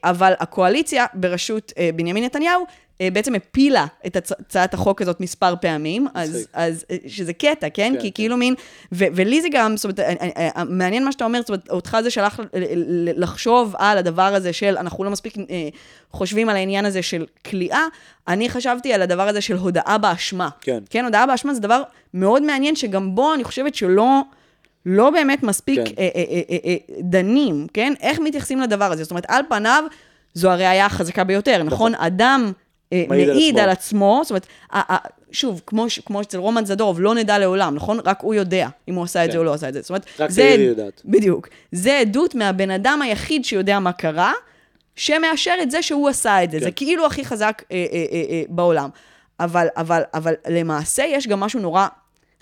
אבל 0.03 0.33
הקואליציה 0.39 1.05
בראשות 1.13 1.73
בנימין 1.95 2.23
נתניהו 2.23 2.65
בעצם 2.99 3.35
הפילה 3.35 3.85
את 4.05 4.15
הצעת 4.15 4.73
החוק 4.73 5.01
הזאת 5.01 5.21
מספר 5.21 5.53
פעמים, 5.61 6.07
אז, 6.13 6.47
אז 6.53 6.85
אה, 6.91 6.97
שזה 7.07 7.33
קטע, 7.33 7.69
כן? 7.69 7.93
כן 7.93 8.01
כי 8.01 8.11
כן. 8.11 8.15
כאילו 8.15 8.37
מין, 8.37 8.55
ו, 8.91 9.05
ולי 9.15 9.41
זה 9.41 9.47
גם, 9.51 9.77
זאת 9.77 9.83
אומרת, 9.83 9.99
אה, 9.99 10.63
מעניין 10.69 11.05
מה 11.05 11.11
שאתה 11.11 11.25
אומר, 11.25 11.39
זאת 11.39 11.49
אומרת, 11.49 11.69
אותך 11.69 11.97
זה 12.03 12.09
שלח 12.09 12.39
לחשוב 13.15 13.75
על 13.77 13.97
הדבר 13.97 14.21
הזה 14.35 14.53
של, 14.53 14.77
אנחנו 14.77 15.03
לא 15.03 15.11
מספיק 15.11 15.35
חושבים 16.11 16.49
על 16.49 16.55
העניין 16.55 16.85
הזה 16.85 17.01
של 17.01 17.25
כליאה, 17.49 17.85
אני 18.27 18.49
חשבתי 18.49 18.93
על 18.93 19.01
הדבר 19.01 19.27
הזה 19.27 19.41
של 19.41 19.55
הודאה 19.55 19.97
באשמה. 19.97 20.49
כן. 20.61 20.79
כן, 20.89 21.05
הודאה 21.05 21.25
באשמה 21.25 21.53
זה 21.53 21.59
דבר 21.59 21.81
מאוד 22.13 22.43
מעניין, 22.43 22.75
שגם 22.75 23.15
בו 23.15 23.33
אני 23.33 23.43
חושבת 23.43 23.75
שלא... 23.75 24.21
לא 24.85 25.09
באמת 25.09 25.43
מספיק 25.43 25.79
כן. 25.79 25.93
אה, 25.97 26.09
אה, 26.15 26.41
אה, 26.49 26.57
אה, 26.65 26.75
דנים, 26.99 27.67
כן? 27.73 27.93
איך 28.01 28.19
מתייחסים 28.19 28.59
לדבר 28.61 28.91
הזה? 28.91 29.03
זאת 29.03 29.11
אומרת, 29.11 29.25
על 29.27 29.43
פניו, 29.49 29.83
זו 30.33 30.49
הראייה 30.49 30.85
החזקה 30.85 31.23
ביותר, 31.23 31.63
נכון? 31.63 31.91
נכון? 31.91 31.95
אדם 31.95 32.45
אה, 32.45 32.60
מעיד 33.07 33.59
על 33.59 33.69
עצמו, 33.69 34.21
זאת 34.23 34.31
אומרת, 34.31 34.47
שוב, 35.31 35.61
כמו, 35.67 35.85
כמו 36.05 36.21
אצל 36.21 36.37
רומן 36.37 36.65
זדורוב, 36.65 37.01
לא 37.01 37.15
נדע 37.15 37.39
לעולם, 37.39 37.75
נכון? 37.75 37.99
רק 38.05 38.19
הוא 38.21 38.33
יודע 38.33 38.67
אם 38.87 38.95
הוא 38.95 39.03
עשה 39.03 39.25
את 39.25 39.31
זה 39.31 39.37
או 39.37 39.43
כן. 39.43 39.45
לא 39.45 39.53
עשה 39.53 39.69
את 39.69 39.73
זה. 39.73 39.81
זאת 39.81 39.89
אומרת, 39.89 40.05
רק 40.19 40.29
זה... 40.29 40.55
יודעת. 40.59 41.01
בדיוק. 41.05 41.47
זה 41.71 41.97
עדות 41.97 42.35
מהבן 42.35 42.71
אדם 42.71 43.01
היחיד 43.01 43.45
שיודע 43.45 43.79
מה 43.79 43.91
קרה, 43.91 44.33
שמאשר 44.95 45.53
את 45.61 45.71
זה 45.71 45.81
שהוא 45.81 46.09
עשה 46.09 46.43
את 46.43 46.51
זה. 46.51 46.59
כן. 46.59 46.63
זה 46.63 46.71
כאילו 46.71 47.05
הכי 47.05 47.25
חזק 47.25 47.63
אה, 47.71 47.85
אה, 47.91 48.05
אה, 48.11 48.23
אה, 48.29 48.43
בעולם. 48.49 48.89
אבל, 49.39 49.67
אבל, 49.77 50.01
אבל 50.13 50.33
למעשה 50.47 51.03
יש 51.03 51.27
גם 51.27 51.39
משהו 51.39 51.59
נורא 51.59 51.87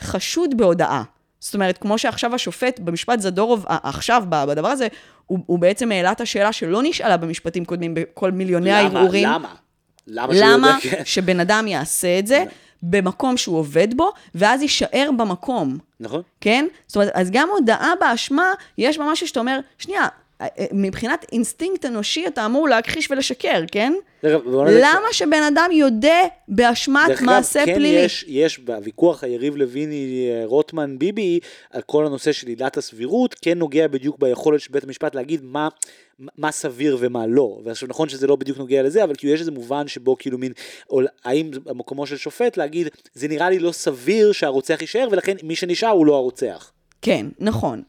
חשוד 0.01 0.57
בהודאה. 0.57 1.03
זאת 1.39 1.53
אומרת, 1.53 1.77
כמו 1.77 1.97
שעכשיו 1.97 2.35
השופט 2.35 2.79
במשפט 2.79 3.19
זדורוב, 3.19 3.65
עכשיו, 3.67 4.23
בדבר 4.29 4.67
הזה, 4.67 4.87
הוא, 5.25 5.39
הוא 5.45 5.59
בעצם 5.59 5.91
העלה 5.91 6.11
את 6.11 6.21
השאלה 6.21 6.53
שלא 6.53 6.79
נשאלה 6.83 7.17
במשפטים 7.17 7.65
קודמים 7.65 7.93
בכל 7.93 8.31
מיליוני 8.31 8.71
הערעורים. 8.71 9.25
למה? 9.25 9.37
למה? 9.37 9.55
למה, 10.09 10.33
למה 10.35 10.77
כן. 10.81 11.01
שבן 11.05 11.39
אדם 11.39 11.67
יעשה 11.67 12.19
את 12.19 12.27
זה 12.27 12.43
במקום 12.83 13.37
שהוא 13.37 13.57
עובד 13.57 13.87
בו, 13.97 14.11
ואז 14.35 14.61
יישאר 14.61 15.09
במקום. 15.17 15.77
נכון. 15.99 16.21
כן? 16.41 16.65
זאת 16.87 16.95
אומרת, 16.95 17.11
אז 17.13 17.31
גם 17.31 17.49
הודאה 17.49 17.93
באשמה, 17.99 18.53
יש 18.77 18.97
בה 18.97 19.05
משהו 19.11 19.27
שאתה 19.27 19.39
אומר, 19.39 19.59
שנייה, 19.77 20.07
מבחינת 20.71 21.25
אינסטינקט 21.31 21.85
אנושי 21.85 22.27
אתה 22.27 22.45
אמור 22.45 22.69
להכחיש 22.69 23.11
ולשקר, 23.11 23.63
כן? 23.71 23.93
למה 24.23 25.07
שבן 25.11 25.43
אדם 25.53 25.69
יודה 25.71 26.21
באשמת 26.47 27.21
מעשה 27.21 27.65
כן 27.65 27.75
פלילי? 27.75 27.99
יש, 27.99 28.25
יש 28.27 28.59
בוויכוח 28.59 29.23
היריב 29.23 29.55
לויני, 29.55 30.29
אה, 30.31 30.45
רוטמן, 30.45 30.99
ביבי, 30.99 31.39
על 31.71 31.81
כל 31.81 32.05
הנושא 32.05 32.31
של 32.31 32.47
עילת 32.47 32.77
הסבירות, 32.77 33.35
כן 33.41 33.57
נוגע 33.57 33.87
בדיוק 33.87 34.19
ביכולת 34.19 34.61
של 34.61 34.73
בית 34.73 34.83
המשפט 34.83 35.15
להגיד 35.15 35.41
מה, 35.43 35.67
מה 36.37 36.51
סביר 36.51 36.97
ומה 36.99 37.27
לא. 37.27 37.59
ועכשיו 37.63 37.89
נכון 37.89 38.09
שזה 38.09 38.27
לא 38.27 38.35
בדיוק 38.35 38.57
נוגע 38.57 38.83
לזה, 38.83 39.03
אבל 39.03 39.15
כאילו 39.17 39.33
יש 39.33 39.39
איזה 39.39 39.51
מובן 39.51 39.87
שבו 39.87 40.17
כאילו 40.17 40.37
מין, 40.37 40.51
או, 40.89 41.01
האם 41.25 41.51
במקומו 41.63 42.07
של 42.07 42.17
שופט 42.17 42.57
להגיד, 42.57 42.87
זה 43.13 43.27
נראה 43.27 43.49
לי 43.49 43.59
לא 43.59 43.71
סביר 43.71 44.31
שהרוצח 44.31 44.81
יישאר, 44.81 45.07
ולכן 45.11 45.35
מי 45.43 45.55
שנשאר 45.55 45.89
הוא 45.89 46.05
לא 46.05 46.15
הרוצח. 46.15 46.71
כן, 47.01 47.25
נכון. 47.39 47.81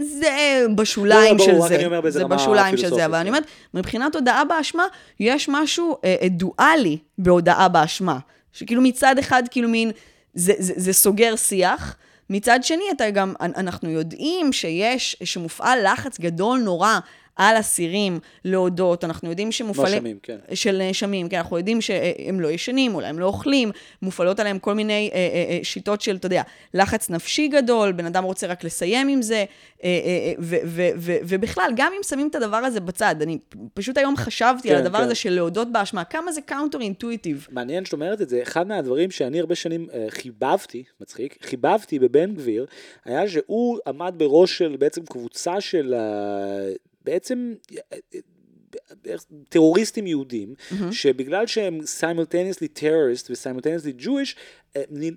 זה 0.00 0.66
בשוליים 0.76 1.36
לא, 1.38 1.44
של 1.44 1.52
ברור, 1.52 1.68
זה. 1.68 1.86
אומר 1.86 2.10
זה 2.10 2.24
בשוליים 2.24 2.76
של 2.76 2.90
זה, 2.90 3.04
אבל 3.06 3.14
אני 3.14 3.28
אומרת, 3.28 3.44
מבחינת 3.74 4.14
הודאה 4.14 4.44
באשמה, 4.44 4.84
יש 5.20 5.48
משהו 5.48 5.96
אה, 6.04 6.16
אה, 6.22 6.28
דואלי 6.28 6.98
בהודאה 7.18 7.68
באשמה. 7.68 8.18
שכאילו 8.52 8.82
מצד 8.82 9.18
אחד, 9.18 9.42
כאילו 9.50 9.68
מין, 9.68 9.90
זה, 10.34 10.52
זה, 10.58 10.72
זה 10.76 10.92
סוגר 10.92 11.36
שיח. 11.36 11.96
מצד 12.30 12.58
שני, 12.62 12.84
אתה 12.92 13.10
גם, 13.10 13.34
אנחנו 13.40 13.90
יודעים 13.90 14.52
שיש, 14.52 15.16
שמופעל 15.24 15.92
לחץ 15.92 16.20
גדול 16.20 16.60
נורא 16.60 16.98
על 17.36 17.60
אסירים 17.60 18.18
להודות, 18.44 19.04
אנחנו 19.04 19.30
יודעים 19.30 19.52
שמופעלים... 19.52 19.94
נאשמים, 19.94 20.18
כן. 20.22 20.38
של 20.54 20.76
נאשמים, 20.78 21.28
כן, 21.28 21.36
אנחנו 21.36 21.58
יודעים 21.58 21.80
שהם 21.80 22.40
לא 22.40 22.48
ישנים, 22.48 22.94
אולי 22.94 23.06
הם 23.06 23.18
לא 23.18 23.26
אוכלים, 23.26 23.70
מופעלות 24.02 24.40
עליהם 24.40 24.58
כל 24.58 24.74
מיני 24.74 25.10
אה, 25.12 25.18
אה, 25.18 25.44
אה, 25.50 25.58
שיטות 25.62 26.00
של, 26.00 26.16
אתה 26.16 26.26
יודע, 26.26 26.42
לחץ 26.74 27.10
נפשי 27.10 27.48
גדול, 27.48 27.92
בן 27.92 28.06
אדם 28.06 28.24
רוצה 28.24 28.46
רק 28.46 28.64
לסיים 28.64 29.08
עם 29.08 29.22
זה, 29.22 29.34
אה, 29.34 29.44
אה, 29.84 30.32
ו, 30.38 30.56
ו, 30.64 30.88
ו, 30.96 31.12
ובכלל, 31.28 31.72
גם 31.76 31.92
אם 31.96 32.02
שמים 32.02 32.28
את 32.28 32.34
הדבר 32.34 32.56
הזה 32.56 32.80
בצד, 32.80 33.14
אני 33.22 33.38
פשוט 33.74 33.98
היום 33.98 34.16
חשבתי 34.16 34.68
כן, 34.68 34.74
על 34.74 34.80
הדבר 34.80 34.98
כן. 34.98 35.04
הזה 35.04 35.14
של 35.14 35.30
להודות 35.30 35.72
באשמה, 35.72 36.04
כמה 36.04 36.32
זה 36.32 36.40
counter 36.40 36.80
intuitive. 36.80 37.46
מעניין 37.50 37.84
שאת 37.84 37.92
אומרת 37.92 38.20
את 38.20 38.28
זה, 38.28 38.42
אחד 38.42 38.66
מהדברים 38.66 39.10
שאני 39.10 39.40
הרבה 39.40 39.54
שנים 39.54 39.86
אה, 39.94 40.06
חיבבתי, 40.08 40.84
מצחיק, 41.00 41.38
חיבבתי 41.42 41.98
בבן 41.98 42.34
גביר, 42.34 42.66
היה 43.04 43.28
שהוא 43.28 43.78
עמד 43.86 44.14
בראש 44.16 44.58
של 44.58 44.76
בעצם 44.78 45.04
קבוצה 45.06 45.60
של 45.60 45.94
אה, 45.94 46.72
בעצם 47.04 47.54
אה, 47.72 47.98
אה, 48.14 49.14
טרוריסטים 49.48 50.06
יהודים, 50.06 50.54
שבגלל 50.92 51.46
שהם 51.46 51.80
simultaneously 52.00 52.78
terrorist 52.78 53.30
ו-simultaneously 53.30 54.04
Jewish, 54.04 54.36
אה, 54.36 54.63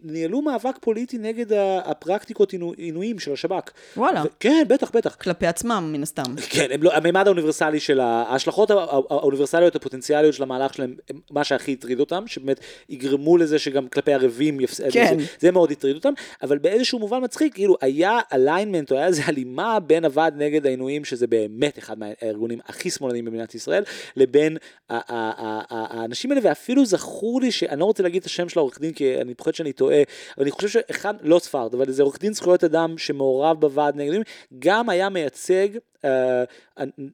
ניהלו 0.04 0.42
מאבק 0.42 0.76
פוליטי 0.82 1.18
נגד 1.18 1.46
הפרקטיקות 1.86 2.52
עינו- 2.52 2.74
עינויים 2.78 3.20
של 3.20 3.34
השב"כ. 3.34 3.72
וואלה. 3.98 4.24
ו- 4.26 4.28
כן, 4.40 4.64
בטח, 4.68 4.92
בטח. 4.94 5.16
כלפי 5.16 5.48
עצמם, 5.48 5.90
מן 5.94 6.04
הסתם. 6.04 6.24
כן, 6.50 6.68
לא, 6.82 6.94
הממד 6.94 7.28
האוניברסלי 7.28 7.80
של 7.80 8.00
ההשלכות 8.00 8.72
הא- 8.72 8.76
הא- 8.76 8.86
האוניברסליות 9.10 9.76
הפוטנציאליות 9.76 10.34
של 10.34 10.44
המהלך 10.44 10.74
שלהם, 10.74 10.96
הם 11.10 11.20
מה 11.32 11.44
שהכי 11.44 11.74
הטריד 11.74 12.00
אותם, 12.00 12.24
שבאמת 12.28 12.60
יגרמו 12.90 13.38
לזה 13.38 13.60
שגם 13.60 13.88
כלפי 13.88 14.14
ערבים, 14.14 14.60
יפס... 14.60 14.82
כן. 14.82 15.16
זה, 15.20 15.26
זה 15.40 15.52
מאוד 15.52 15.72
הטריד 15.72 15.96
אותם, 15.96 16.14
אבל 16.44 16.58
באיזשהו 16.58 17.00
מובן 17.00 17.24
מצחיק, 17.24 17.54
כאילו 17.54 17.76
היה 17.82 18.20
אליינמנט, 18.34 18.92
או 18.92 18.98
היה 18.98 19.08
איזה 19.08 19.22
הלימה 19.26 19.80
בין 19.80 20.06
הוועד 20.06 20.34
נגד 20.38 20.66
העינויים, 20.66 21.06
שזה 21.06 21.28
באמת 21.28 21.78
אחד 21.80 21.96
מהארגונים 22.00 22.60
הכי 22.68 22.90
שמאלניים 22.90 23.26
במדינת 23.26 23.56
ישראל, 23.56 23.84
לבין 24.16 24.58
האנשים 24.90 26.32
האלה, 26.32 26.42
ואפילו 26.44 26.86
זכור 26.86 27.42
לי, 27.42 27.52
שאני 27.52 27.80
לא 27.80 27.86
רוצה 27.86 28.04
להגיד 28.04 28.20
את 28.20 28.26
השם 28.26 28.50
של 28.50 28.60
העורך 28.60 28.80
דין, 28.82 28.94
כי 28.94 29.22
אני 29.22 29.34
פוחד 29.48 29.56
שאני 29.56 29.74
טועה, 29.74 30.02
אבל 30.38 30.44
אני 30.44 30.52
חושב 30.52 30.68
שאחד, 30.68 31.14
לא 31.22 31.40
ספרד, 31.40 31.74
אבל 31.74 31.88
איזה 31.88 32.04
עורך 32.04 32.20
דין 32.20 32.34
זכויות 32.34 32.64
אדם 32.64 32.98
שמעורב 32.98 33.62
בוועד 33.62 33.96
נגד 33.96 34.20
גם 34.60 34.90
היה 34.90 35.10
מייצג 35.10 35.68
אה, 36.06 36.44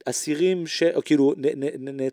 אסירים, 0.04 0.66
ש... 0.66 0.82
או 0.82 1.00
כאילו 1.04 1.34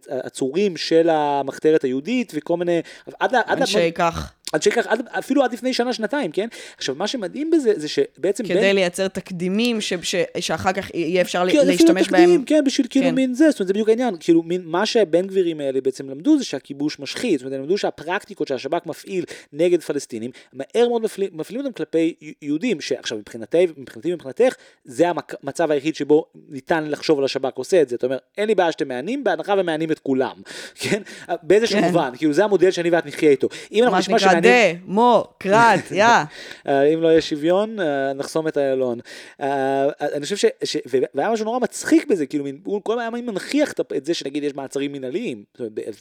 עצורים 0.10 0.78
של 0.78 1.10
המחתרת 1.10 1.84
היהודית 1.84 2.34
וכל 2.36 2.58
מיני, 2.58 2.82
אנשי 3.22 3.92
כך, 3.96 4.34
עד 4.54 4.64
שכך, 4.64 4.88
עד, 4.88 5.08
אפילו 5.20 5.44
עד 5.44 5.54
לפני 5.54 5.74
שנה 5.74 5.94
שנתיים, 5.94 6.32
כן? 6.32 6.48
עכשיו 6.78 6.96
מה 6.96 7.08
שמדהים 7.08 7.52
בזה 7.52 7.74
זה 7.76 7.88
שבעצם 7.88 8.44
כדי 8.44 8.74
לייצר 8.74 9.08
תקדימים 9.08 9.82
ש- 9.82 9.94
ש- 10.02 10.16
שאחר 10.40 10.72
כך 10.74 10.96
יהיה 10.96 11.22
אפשר 11.22 11.40
כן, 11.44 11.48
אפילו 11.48 11.64
להשתמש 11.64 12.08
תקדים, 12.08 12.30
בהם. 12.30 12.44
כן, 12.46 12.64
בשביל 12.66 12.88
כאילו 12.90 13.06
כן. 13.06 13.16
מין 13.16 13.34
זה, 13.34 13.50
זאת 13.52 13.60
אומרת, 13.60 13.68
זה 13.68 13.74
בדיוק 13.74 13.90
העניין, 13.90 14.16
כאילו 14.20 14.44
מין, 14.44 14.62
מה 14.66 14.86
שהבן 14.86 15.28
גבירים 15.28 15.60
האלה 15.60 15.82
בעצם 15.82 16.10
למדו 16.10 16.38
זה 16.38 16.44
שהכיבוש 16.44 17.00
משחית, 17.00 17.40
זאת 17.40 17.46
אומרת, 17.46 17.58
הם 17.58 17.64
למדו 17.64 17.78
שהפרקטיקות 17.78 18.48
שהשב"כ 18.48 18.86
מפעיל 18.86 19.24
נגד 19.54 19.82
פלסטינים, 19.82 20.32
מהר 20.54 20.88
מאוד 20.90 21.02
מפעיל- 21.02 21.30
מפעילים 21.32 21.66
אותם 21.66 21.74
כלפי 21.74 22.14
יהודים, 22.42 22.82
שעכשיו 22.82 23.18
מבחינתי, 23.18 23.68
מבחינתי 23.78 24.12
ומבחינתך, 24.14 24.56
זה 24.86 25.06
המצב 25.44 25.72
היחיד 25.72 25.96
שבו 25.96 26.26
ניתן 26.50 26.84
לחשוב 26.88 27.20
על 27.20 27.26
השב"כ 27.26 27.58
עושה 27.58 27.82
את 27.82 27.90
זה, 27.90 27.96
אתה 27.96 28.06
אומר, 28.06 28.18
אין 28.38 28.48
לי 28.48 28.56
בעיה 28.56 28.72
שאתם 28.72 28.88
מהנים, 28.88 29.24
בהנחה 29.24 29.54
ומהנים 29.58 29.92
את 29.92 30.00
כולם, 30.00 30.36
כן? 30.82 31.02
באיזשהו 31.44 31.80
כן. 31.80 31.84
מובן, 31.86 32.10
כאילו 32.18 32.34
זה 32.34 32.44
המודל 32.44 32.72
שאני 32.72 32.90
ואת 32.90 33.06
נחיה 33.06 33.30
איתו. 33.30 33.48
אם 33.72 33.84
אנחנו 33.84 33.98
נשמע 34.00 34.20
שמעניין- 34.20 34.41
דמוקרטיה. 34.42 36.24
אה, 36.68 36.84
אם 36.84 37.02
לא 37.02 37.08
יהיה 37.08 37.22
שוויון, 37.22 37.80
אה, 37.80 38.14
נחסום 38.14 38.48
את 38.48 38.58
איילון. 38.58 39.00
אה, 39.42 39.88
אני 40.02 40.22
חושב 40.24 40.36
ש... 40.64 40.78
והיה 41.14 41.32
משהו 41.32 41.46
נורא 41.46 41.60
מצחיק 41.60 42.08
בזה, 42.08 42.26
כאילו, 42.26 42.46
הוא 42.64 42.82
כל 42.84 43.00
הזמן 43.00 43.26
מנכיח 43.26 43.74
את 43.98 44.06
זה 44.06 44.14
שנגיד 44.14 44.44
יש 44.44 44.56
מעצרים 44.56 44.92
מנהליים 44.92 45.44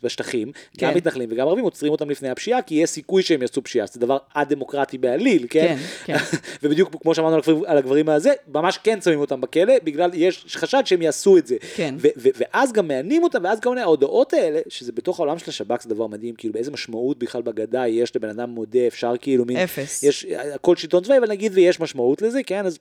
בשטחים, 0.02 0.52
גם 0.78 0.90
כן. 0.90 0.96
מתנחלים 0.96 1.28
וגם 1.32 1.48
ערבים 1.48 1.64
עוצרים 1.64 1.92
אותם 1.92 2.10
לפני 2.10 2.28
הפשיעה, 2.28 2.62
כי 2.62 2.74
יש 2.74 2.90
סיכוי 2.90 3.22
שהם 3.22 3.42
יעשו 3.42 3.62
פשיעה, 3.62 3.86
זה 3.86 4.00
דבר 4.00 4.18
א-דמוקרטי 4.34 4.98
בעליל, 4.98 5.46
כן? 5.50 5.76
כן, 6.04 6.16
כן. 6.18 6.38
ובדיוק 6.62 6.96
כמו 7.02 7.14
שאמרנו 7.14 7.36
על 7.66 7.78
הגברים- 7.78 8.00
הזה, 8.08 8.32
ממש 8.48 8.78
כן 8.78 9.00
שמים 9.00 9.20
אותם 9.20 9.40
בכלא, 9.40 9.74
בגלל 9.84 10.10
יש 10.14 10.56
חשד 10.56 10.82
שהם 10.84 11.02
יעשו 11.02 11.38
את 11.38 11.46
זה. 11.46 11.56
כן. 11.76 11.94
ואז 12.16 12.72
גם 12.72 12.88
מענים 12.88 13.22
אותם, 13.22 13.44
ואז 13.44 13.60
כל 13.60 13.68
מיני 13.68 13.80
ההודעות 13.80 14.32
האלה, 14.32 14.60
שזה 14.68 14.92
בתוך 14.92 15.20
העולם 15.20 15.38
של 15.38 15.50
השב"כ 15.50 15.82
זה 15.82 15.88
דבר 15.88 16.06
מדהים, 16.06 16.34
כאילו 16.34 16.52
באיזה 16.52 16.70
משמעות 16.70 17.18
בכלל 17.18 17.42
בגדה 17.42 17.88
יש 17.88 18.16
לבן 18.16 18.28
אדם 18.30 18.50
מודה, 18.50 18.86
אפשר 18.86 19.12
כאילו 19.20 19.44
מין... 19.44 19.56
אפס. 19.56 20.02
יש 20.02 20.24
הכל 20.54 20.76
שלטון 20.76 21.02
צבאי, 21.02 21.18
אבל 21.18 21.28
נגיד 21.28 21.52
ויש 21.54 21.80
משמעות 21.80 22.22
לזה, 22.22 22.42
כן, 22.42 22.66
אז... 22.66 22.78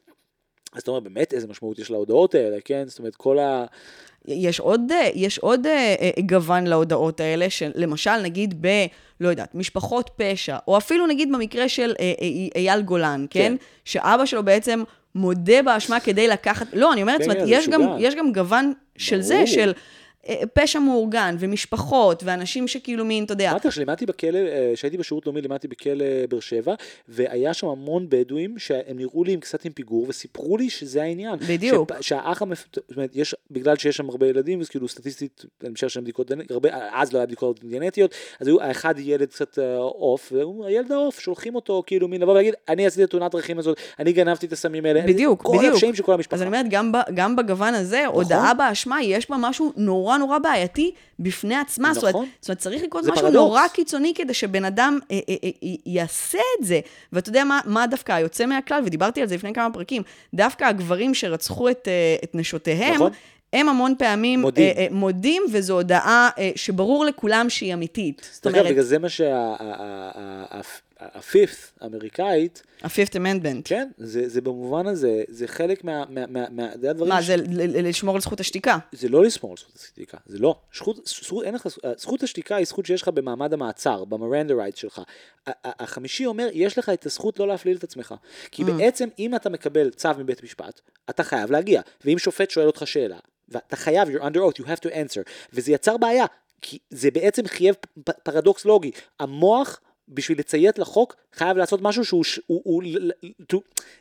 אז 0.74 0.82
אתה 0.82 0.91
אומר, 0.91 1.00
באמת 1.00 1.34
איזה 1.34 1.47
משמעות 1.47 1.80
יש 1.80 1.91
להודעות 1.91 2.36
האלה, 2.36 2.58
כן? 2.66 2.84
זאת 2.88 3.00
אומרת, 3.00 3.16
כל 3.16 3.39
ה... 3.39 3.66
יש 4.28 4.60
עוד, 4.60 4.91
אה, 4.91 5.10
יש 5.16 5.38
עוד 5.38 5.66
אה, 5.66 5.95
אה, 6.02 6.22
גוון 6.22 6.68
להודעות 6.68 7.20
האלה, 7.20 7.50
שלמשל, 7.50 8.22
נגיד 8.22 8.56
ב... 8.62 8.68
לא 9.22 9.30
יודעת, 9.30 9.56
משפחות 9.56 10.10
פשע, 10.16 10.58
או 10.68 10.78
אפילו 10.78 11.08
נגיד 11.08 11.32
במקרה 11.32 11.70
של 11.70 11.93
אייל 12.56 12.82
גולן, 12.82 13.26
כן? 13.30 13.39
כן. 13.39 13.56
שאבא 13.86 14.26
שלו 14.26 14.43
בעצם 14.43 14.84
מודה 15.16 15.62
באשמה 15.62 16.00
כדי 16.00 16.28
לקחת... 16.28 16.68
לא, 16.74 16.93
אני 16.93 17.02
אומרת, 17.02 17.22
זאת 17.22 17.32
אומרת, 17.32 17.47
יש 17.47 17.70
גם. 17.70 17.82
יש 18.00 18.16
גם 18.16 18.34
גוון 18.34 18.74
של 18.97 19.16
ברור. 19.16 19.28
זה, 19.28 19.47
של 19.47 19.72
פשע 20.53 20.80
מאורגן, 20.80 21.36
ומשפחות, 21.39 22.24
ואנשים 22.26 22.67
שכאילו 22.67 23.05
מין, 23.05 23.24
אתה 23.24 23.34
יודע, 23.34 23.49
אמרתי 23.51 23.67
לך 23.67 23.74
שלימדתי 23.74 24.05
בכלא, 24.05 24.38
אה, 24.38 24.72
כשהייתי 24.76 24.97
בשירות 24.97 25.26
לאומי 25.26 25.41
לימדתי 25.41 25.67
בכלא 25.67 26.05
באר 26.30 26.39
שבע, 26.39 26.74
והיה 27.07 27.53
שם 27.53 27.67
המון 27.67 28.05
בדואים 28.09 28.59
שהם 28.59 28.97
נראו 28.97 29.24
לי 29.24 29.34
עם 29.34 29.39
קצת 29.39 29.65
עם 29.65 29.72
פיגור, 29.72 30.05
וסיפרו 30.09 30.57
לי 30.57 30.70
שזה 30.70 31.03
העניין. 31.03 31.36
בדיוק. 31.47 31.91
שהאח 32.01 32.41
המפ... 32.41 32.65
זאת 32.76 32.91
אומרת, 32.95 33.09
יש, 33.15 33.36
בגלל 33.51 33.76
שיש 33.78 33.97
שם 33.97 34.09
הרבה 34.09 34.28
ילדים, 34.28 34.61
אז 34.61 34.70
כאילו 34.70 34.88
סטטיסטית, 34.88 35.45
אני 35.63 35.70
משער 35.70 35.89
שהם 35.89 36.03
בדיקות, 36.03 36.32
הרבה, 36.49 36.70
אז 36.93 37.13
לא 37.13 37.17
היה 37.20 37.26
בדיקות 37.26 37.63
גנטיות, 37.65 38.11
אז 38.39 38.47
היו, 38.47 38.61
האחד 38.61 38.99
ילד 38.99 39.28
קצת 39.30 39.59
אה, 39.59 39.78
עוף, 39.78 40.32
והוא 40.36 40.65
הילד 40.65 40.91
העוף, 40.91 41.20
שולחים 41.20 41.55
אותו 41.55 41.84
כאילו 41.88 42.07
מין 42.07 42.22
לבוא 42.22 42.34
ולהגיד, 42.34 42.53
אני 42.70 42.86
עשיתי 42.86 43.03
את 43.03 43.09
תאונת 43.09 43.32
דרכים 43.32 43.59
הזאת, 43.59 43.78
אני 43.99 44.13
גנבתי 44.13 44.45
את 44.45 44.51
הסמים 44.53 44.86
האלה. 44.86 44.99
אני- 45.03 45.13
בדיוק, 45.13 45.41
כל 45.43 45.57
בדיוק. 45.57 45.74
הפשעים 45.74 45.95
של 45.95 46.03
כל 46.03 46.13
המשפחה. 46.13 46.36
אז 46.36 46.41
אני 46.41 46.47
אומרת, 46.47 46.65
גם, 46.70 46.91
ב, 46.91 46.97
גם 47.13 47.36
בגוון 47.36 47.74
הזה, 47.74 48.03
נכון. 48.07 48.24
הודאה 48.24 48.53
באשמה, 48.53 49.03
יש 49.03 49.30
בה 49.30 49.36
משהו 49.39 49.74
נורא 49.78 50.09
נורא 50.18 50.39
בעייתי 50.39 50.91
בפני 51.20 51.55
עצמה. 51.55 51.93
זאת, 51.93 52.03
נכון. 52.03 52.14
אומרת, 52.16 52.30
זאת 52.41 52.49
אומרת, 52.49 52.60
צריך 52.60 52.84
לקרות 52.84 53.03
משהו 53.03 53.16
פרדוקס. 53.16 53.36
נורא 53.36 53.68
קיצוני 53.68 54.14
כדי 54.16 54.34
שבן 54.34 54.66
אדם 54.66 54.99
אה, 55.12 55.20
אה, 55.30 55.36
אה, 55.43 55.49
י- 55.64 55.78
יעשה 55.86 56.38
את 56.60 56.66
זה. 56.66 56.80
ואתה 57.14 57.30
יודע 57.30 57.43
מה, 57.43 57.60
מה 57.66 57.88
דווקא 57.88 58.12
היוצא 58.12 58.45
מהכלל, 58.45 58.82
ודיברתי 58.86 59.22
על 59.22 59.28
זה 59.28 59.36
לפני 59.36 59.53
כמה 59.53 59.74
פרקים, 59.74 60.01
דווקא 60.34 60.64
הגברים 60.66 61.14
שרצחו 61.14 61.70
את, 61.70 61.88
אה, 61.88 62.16
את 62.24 62.36
נשותיהם, 62.36 62.93
נכון. 62.95 63.12
הם 63.53 63.70
המון 63.70 63.93
פעמים 63.97 64.41
מודים. 64.41 64.64
אה, 64.78 64.82
אה, 64.82 64.88
מודים, 64.91 65.43
וזו 65.51 65.74
הודעה 65.74 66.30
אה, 66.38 66.51
שברור 66.55 67.05
לכולם 67.05 67.49
שהיא 67.49 67.74
אמיתית. 67.74 68.30
זאת 68.34 68.47
אומרת, 68.47 68.66
בגלל 68.66 68.84
זה 68.84 68.99
מה 68.99 69.07
שהפיפט 71.00 71.72
האמריקאית, 71.82 72.64
ה-fifth 72.84 73.14
amendment. 73.14 73.62
כן, 73.64 73.89
זה, 73.97 74.30
זה 74.30 74.41
במובן 74.41 74.88
הזה, 74.88 75.24
זה 75.28 75.47
חלק 75.47 75.84
מה... 75.84 76.04
מה, 76.10 76.26
מה, 76.28 76.45
מה 76.50 76.68
זה 76.82 76.89
הדברים... 76.89 77.10
מה, 77.10 77.24
ש- 77.24 77.28
זה 77.28 77.36
לשמור 77.82 78.16
על 78.16 78.22
זכות 78.22 78.39
השתיקה. 78.39 78.78
זה 78.91 79.10
לא 79.10 79.24
לשמור 79.24 79.52
על 79.52 79.58
זכות 79.58 79.76
השתיקה, 79.76 80.18
זה 80.26 80.39
לא. 80.39 80.56
זכות, 80.76 81.08
זכות, 81.08 81.45
אין 81.45 81.56
לך, 81.56 81.68
זכות 81.97 82.24
השתיקה 82.24 82.56
היא 82.56 82.66
זכות 82.66 82.86
שיש 82.86 83.02
לך 83.02 83.08
במעמד 83.08 83.54
המעצר, 83.54 84.06
במרנדה 84.06 84.54
רייט 84.54 84.76
שלך. 84.76 85.02
החמישי 85.66 86.26
אומר, 86.26 86.50
יש 86.54 86.78
לך 86.78 86.89
את 86.89 87.06
הזכות 87.06 87.39
לא 87.39 87.47
להפליל 87.47 87.78
את 87.78 87.84
עצמך. 87.84 88.16
כי 88.52 88.64
בעצם, 88.64 89.10
אם 89.20 89.36
אתה 89.36 89.50
מקבל 89.50 89.89
צו 89.89 90.10
מבית 90.18 90.43
משפט, 90.43 90.82
אתה 91.10 91.24
חייב 91.24 91.52
להגיע. 91.52 91.82
ואם 92.06 92.18
שופט 92.18 92.50
שואל 92.50 92.68
אותך 92.68 92.88
שאלה, 92.88 93.18
ואתה 93.50 93.76
חייב, 93.76 94.08
you're 94.08 94.22
under 94.22 94.38
oath, 94.38 94.62
you 94.62 94.66
have 94.66 94.80
to 94.86 94.89
answer, 94.89 95.22
וזה 95.54 95.72
יצר 95.72 95.97
בעיה, 95.97 96.26
כי 96.62 96.80
זה 96.89 97.12
בעצם 97.12 97.47
חייב 97.47 97.76
פרדוקס 98.24 98.66
לוגי. 98.66 98.91
המוח... 99.20 99.80
בשביל 100.10 100.39
לציית 100.39 100.80
לחוק, 100.80 101.16
חייב 101.36 101.57
לעשות 101.57 101.82
משהו 101.82 102.05
שהוא, 102.05 102.24
הוא, 102.47 102.62
הוא, 102.64 102.84
to- 103.53 103.57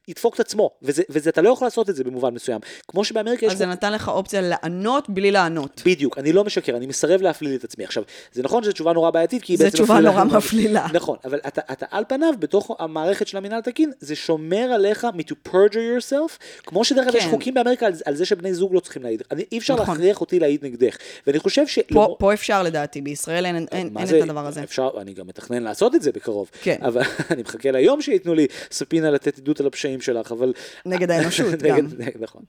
ידפוק 0.08 0.34
את 0.34 0.40
עצמו, 0.40 0.70
וזה, 0.82 1.02
וזה, 1.10 1.30
אתה 1.30 1.42
לא 1.42 1.50
יכול 1.50 1.66
לעשות 1.66 1.90
את 1.90 1.96
זה 1.96 2.04
במובן 2.04 2.34
מסוים. 2.34 2.60
כמו 2.88 3.04
שבאמריקה 3.04 3.46
יש 3.46 3.52
אז 3.52 3.58
זה 3.58 3.66
נתן 3.66 3.92
לך 3.92 4.08
אופציה 4.08 4.40
לענות 4.40 5.10
בלי 5.10 5.30
לענות. 5.30 5.82
בדיוק, 5.86 6.18
אני 6.18 6.32
לא 6.32 6.44
משקר, 6.44 6.76
אני 6.76 6.86
מסרב 6.86 7.22
להפליל 7.22 7.54
את 7.54 7.64
עצמי. 7.64 7.84
עכשיו, 7.84 8.02
זה 8.32 8.42
נכון 8.42 8.62
שזו 8.62 8.72
תשובה 8.72 8.92
נורא 8.92 9.10
בעייתית, 9.10 9.42
כי 9.42 9.52
היא 9.52 9.58
זו 9.58 9.64
בעצם 9.64 9.76
תשובה 9.76 9.94
מפלילה- 9.94 10.10
נורא 10.24 10.24
מפלילה. 10.24 10.86
נכון, 10.94 11.16
אבל 11.24 11.38
אתה, 11.46 11.60
אתה 11.72 11.86
על 11.90 12.04
פניו, 12.08 12.32
בתוך 12.38 12.70
המערכת 12.78 13.26
של 13.26 13.36
המינהל 13.36 13.58
התקין, 13.58 13.92
זה 14.00 14.14
שומר 14.16 14.56
עליך 14.74 15.04
מ-to 15.14 15.48
perjure 15.48 15.52
yourself, 15.98 16.38
כמו 16.66 16.84
שדרך 16.84 17.06
אגב 17.06 17.16
יש 17.16 17.24
כן. 17.24 17.30
חוקים 17.30 17.54
באמריקה 17.54 17.86
על, 17.86 17.92
על 18.04 18.14
זה 18.16 18.24
שבני 18.24 18.54
זוג 18.54 18.74
לא 18.74 18.80
צריכים 18.80 19.02
להעיד. 19.02 19.22
אני, 19.30 19.44
אי 19.52 19.58
אפשר 19.58 19.74
נכון. 19.74 19.86
להכריח 19.88 20.20
אותי 20.20 20.38
להעיד 20.38 20.64
נגדך. 20.64 20.96
ואני 21.26 21.38
חושב 21.38 21.66
ש... 21.66 21.78
פה, 21.92 22.16
פה 22.18 22.34
אפשר 22.34 22.62
לדעתי, 22.62 23.00
בישראל 23.00 23.46
אין, 23.46 23.56
אין, 23.72 23.94
אין 23.98 24.06
זה- 24.06 24.18
את 24.18 24.22
הדבר 24.22 24.46
הזה. 24.46 24.62
אפשר, 24.62 24.90
אני 25.00 25.12
גם 25.14 25.26
מתכנן 25.26 25.62
לעשות 25.62 25.94
את 25.98 26.02
זה 26.02 26.12
בקרוב. 26.12 26.50
כן. 26.62 26.76
אבל 26.82 27.02
אני 27.30 27.42
מחכה 27.42 27.70
ליום 27.70 28.02
שייתנו 28.02 28.34
לי 28.34 28.46
ספינה 28.70 29.10
לתת 29.10 29.38
עדות 29.38 29.60
על 29.60 29.66
הפשעים 29.66 30.00
שלך, 30.00 30.32
אבל... 30.32 30.52
נגד 30.86 31.10
האנושות 31.10 31.62
גם. 31.68 31.86
נכון. 32.20 32.42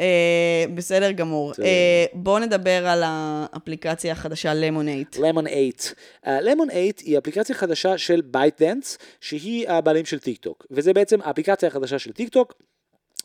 אה, 0.00 0.64
בסדר 0.74 1.12
גמור. 1.12 1.52
אה, 1.62 2.04
בואו 2.12 2.38
נדבר 2.38 2.86
על 2.86 3.02
האפליקציה 3.06 4.12
החדשה 4.12 4.54
Lemon8. 4.54 5.16
Lemon 5.16 5.44
8. 5.48 6.40
Lemon 6.40 6.68
8 6.70 6.92
היא 7.04 7.18
אפליקציה 7.18 7.54
חדשה 7.54 7.98
של 7.98 8.20
ByteDance, 8.20 8.98
שהיא 9.20 9.68
הבעלים 9.68 10.04
של 10.04 10.18
טיק 10.18 10.38
טוק. 10.38 10.66
וזה 10.70 10.92
בעצם 10.92 11.18
האפליקציה 11.22 11.68
החדשה 11.68 11.98
של 11.98 12.12
טיק 12.12 12.28
טוק. 12.28 12.54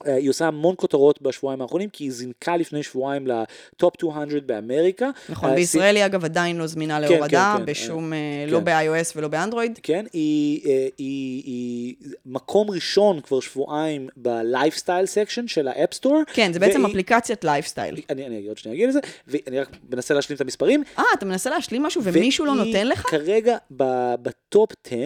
אה, 0.06 0.16
היא 0.16 0.30
עושה 0.30 0.48
המון 0.48 0.76
כותרות 0.78 1.22
בשבועיים 1.22 1.62
האחרונים, 1.62 1.90
כי 1.90 2.04
היא 2.04 2.12
זינקה 2.12 2.58
לפני 2.58 2.84
שבועיים 2.84 3.28
ל 3.28 3.47
top 3.47 4.04
200 4.04 4.30
באמריקה. 4.46 5.10
נכון, 5.30 5.50
אה, 5.50 5.56
בישראל 5.56 5.96
היא 5.96 6.06
אגב 6.06 6.26
עדיין 6.26 6.58
לא 6.58 6.68
זמינה 6.68 6.96
כן, 6.96 7.02
להורדה, 7.02 7.56
כן, 7.58 7.66
בשום, 7.66 8.14
אה, 8.14 8.18
אה, 8.18 8.46
כן. 8.48 8.54
לא 8.54 8.60
ב-iOS 8.60 9.12
ולא 9.16 9.28
באנדרואיד. 9.28 9.80
כן, 9.84 10.06
היא, 10.14 10.62
היא, 10.98 11.44
היא 11.46 11.96
מקום 12.26 12.72
ראשון 12.72 13.22
כבר 13.22 13.40
שבועיים 13.40 14.10
ב 14.16 14.25
lifestyle 14.25 15.06
section 15.06 15.48
של 15.48 15.68
ה 15.68 15.73
App 15.73 15.89
Store. 15.89 16.22
כן, 16.34 16.54
זה 16.54 16.60
בעצם 16.60 16.86
אפליקציית 16.86 17.44
לייפסטייל. 17.44 18.02
אני, 18.10 18.26
אני 18.26 18.48
עוד 18.48 18.58
שנייה 18.58 18.76
אגיד 18.76 18.90
לזה, 18.90 19.00
ואני 19.28 19.60
רק 19.60 19.70
מנסה 19.90 20.14
להשלים 20.14 20.36
את 20.36 20.42
המספרים. 20.42 20.84
אה, 21.00 21.04
אתה 21.18 21.26
מנסה 21.26 21.50
להשלים 21.50 21.84
משהו 21.84 22.02
ומישהו 22.04 22.46
לא 22.46 22.52
והיא 22.52 22.64
נותן 22.64 22.88
לך? 22.88 23.02
כרגע 23.10 23.58
ב- 23.78 24.16
ב 24.22 24.34
top 24.34 24.72
10, 24.88 24.98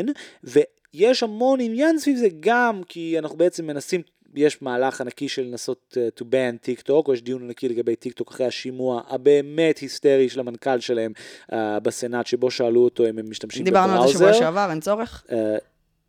ויש 0.44 1.24
המון 1.24 1.60
עניין 1.60 2.00
סביב 2.00 2.18
זה 2.18 2.28
גם 2.40 2.82
כי 2.88 3.20
אנחנו 3.20 3.38
בעצם 3.38 3.68
מנסים, 3.68 4.02
יש 4.36 4.62
מהלך 4.62 5.02
ענקי 5.02 5.30
של 5.30 5.42
לנסות 5.42 5.98
uh, 5.98 6.22
to 6.22 6.24
ban 6.24 6.58
טיק 6.62 6.82
טוק, 6.82 7.08
או 7.08 7.14
יש 7.14 7.22
דיון 7.22 7.44
ענקי 7.44 7.70
לגבי 7.70 7.96
טיק 7.96 8.14
טוק 8.14 8.32
אחרי 8.32 8.46
השימוע 8.46 9.02
הבאמת 9.10 9.78
היסטרי 9.78 10.30
של 10.30 10.40
המנכ"ל 10.40 10.80
שלהם 10.80 11.12
uh, 11.52 11.56
בסנאט, 11.84 12.28
שבו 12.28 12.52
שאלו 12.52 12.84
אותו 12.84 13.10
אם 13.10 13.20
הם 13.20 13.30
משתמשים 13.30 13.66
דיברנו 13.66 13.94
על 13.94 14.08
זה 14.08 14.14
ב 14.14 14.14
browser. 14.14 14.18
שבוע 14.18 14.34
שעבר, 14.34 14.68
אין 14.72 14.80
צורך? 14.80 15.24
Uh, 15.28 15.34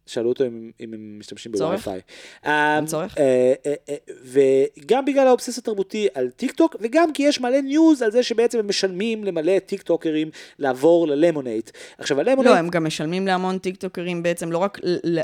שאלו 0.06 0.28
אותו 0.28 0.46
אם, 0.46 0.70
אם 0.80 0.94
הם 0.94 1.18
משתמשים? 1.18 1.52
בווי-פיי. 1.52 2.00
אין 2.44 2.86
צורך? 2.86 3.18
אה, 3.18 3.52
אה, 3.66 3.74
אה, 3.88 3.96
וגם 4.24 5.04
בגלל 5.04 5.26
ה 5.26 5.31
obsess 5.31 5.59
התרבותי 5.58 6.08
על 6.14 6.30
טיק 6.30 6.52
טוק, 6.52 6.76
וגם 6.80 7.12
כי 7.12 7.22
יש 7.22 7.40
מלא 7.40 7.60
news 7.61 8.03
על 8.02 8.10
זה 8.10 8.22
שבעצם 8.22 8.58
הם 8.58 8.68
משלמים 8.68 9.24
למלא 9.24 9.58
טיק 9.58 9.82
טוקרים 9.82 10.30
לעבור 10.58 11.08
ל 11.09 11.16
Lemon8. 11.16 11.70
עכשיו 11.98 12.20
ה 12.20 12.24
Lemon8... 12.24 12.55
לא, 12.54 12.58
הם 12.58 12.68
גם 12.68 12.84
משלמים 12.84 13.26
להמון 13.26 13.58
טיקטוקרים 13.58 14.22
בעצם, 14.22 14.52
לא 14.52 14.58
רק 14.58 14.78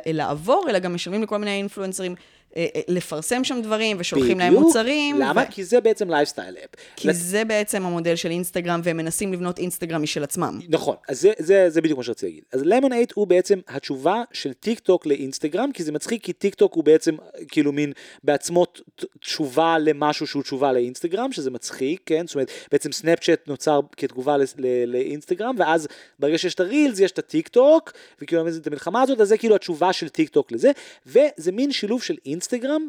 לעבור, 0.06 0.66
אלא 0.68 0.78
גם 0.78 0.94
משלמים 0.94 1.22
לכל 1.22 1.38
מיני 1.38 1.50
influencers 1.50 2.12
אה, 2.12 2.16
אה, 2.18 2.37
לפרסם 2.88 3.44
שם 3.44 3.60
דברים, 3.62 3.96
ושולחים 4.00 4.38
להם 4.38 4.52
בדיוק. 4.52 4.66
מוצרים. 4.66 5.18
למה? 5.18 5.42
ו- 5.48 5.52
כי 5.52 5.64
זה 5.64 5.80
בעצם 5.80 6.10
lifestyle 6.10 6.54
app. 6.56 6.70
כי 6.96 7.12
זה 7.12 7.44
בעצם 7.44 7.86
המודל 7.86 8.16
של 8.16 8.30
אינסטגרם, 8.30 8.80
והם 8.84 8.96
מנסים 8.96 9.32
לבנות 9.32 9.58
אינסטגרם 9.58 10.02
משל 10.02 10.22
עצמם. 10.22 10.60
נכון, 10.68 10.96
אז 11.08 11.20
זה, 11.20 11.32
זה, 11.38 11.70
זה 11.70 11.80
בדיוק 11.80 11.96
מה 11.98 12.04
שרציתי 12.04 12.26
להגיד. 12.26 12.44
אז 12.52 12.62
Lemon8 12.64 13.12
הוא 13.12 13.26
בעצם 13.26 13.58
התשובה 13.68 14.22
של 14.32 14.52
טיק 14.52 14.78
טוק 14.78 15.06
לאינסטגרם, 15.06 15.72
כי 15.72 15.82
זה 15.82 15.92
מצחיק, 15.92 16.24
כי 16.24 16.32
טיק 16.32 16.54
טוק 16.54 16.74
הוא 16.74 16.84
בעצם 16.84 17.14
כאילו 17.48 17.72
מין 17.72 17.92
בעצמו 18.24 18.66
תשובה 19.20 19.78
למשהו 19.78 20.26
שהוא 20.26 20.42
תשובה 20.42 20.72
לאינסטגרם, 20.72 21.32
שזה 21.32 21.50
מצחיק, 21.50 22.00
כן? 22.06 22.26
זאת 22.26 22.34
אומרת, 22.34 22.50
בעצם 22.72 22.92
סנאפצ'אט 22.92 23.48
נוצר 23.48 23.80
כתגובה 23.96 24.36
ל- 24.36 24.42
ל- 24.58 24.84
לאינסטגרם, 24.92 25.54
ואז 25.58 25.88
ברגע 26.18 26.38
שיש 26.38 26.54
את 26.54 26.60
ה 26.60 26.67
reels 26.67 27.00
יש 27.00 27.10
את 27.12 27.18
הטיק 27.18 27.48
טוק, 27.48 27.92
וכאילו 28.22 28.48
את 28.48 28.66
המלחמה 28.66 29.02
הזאת, 29.02 29.20
אז 29.20 29.28
זה 29.28 29.38
כאילו 29.38 29.54
התשובה 29.54 29.92
של 29.92 30.08
טיק 30.08 30.28
טוק 30.28 30.52
לזה, 30.52 30.70
וזה 31.06 31.52
מין 31.52 31.72
שילוב 31.72 32.02
של 32.02 32.16
אינסטגרם 32.26 32.37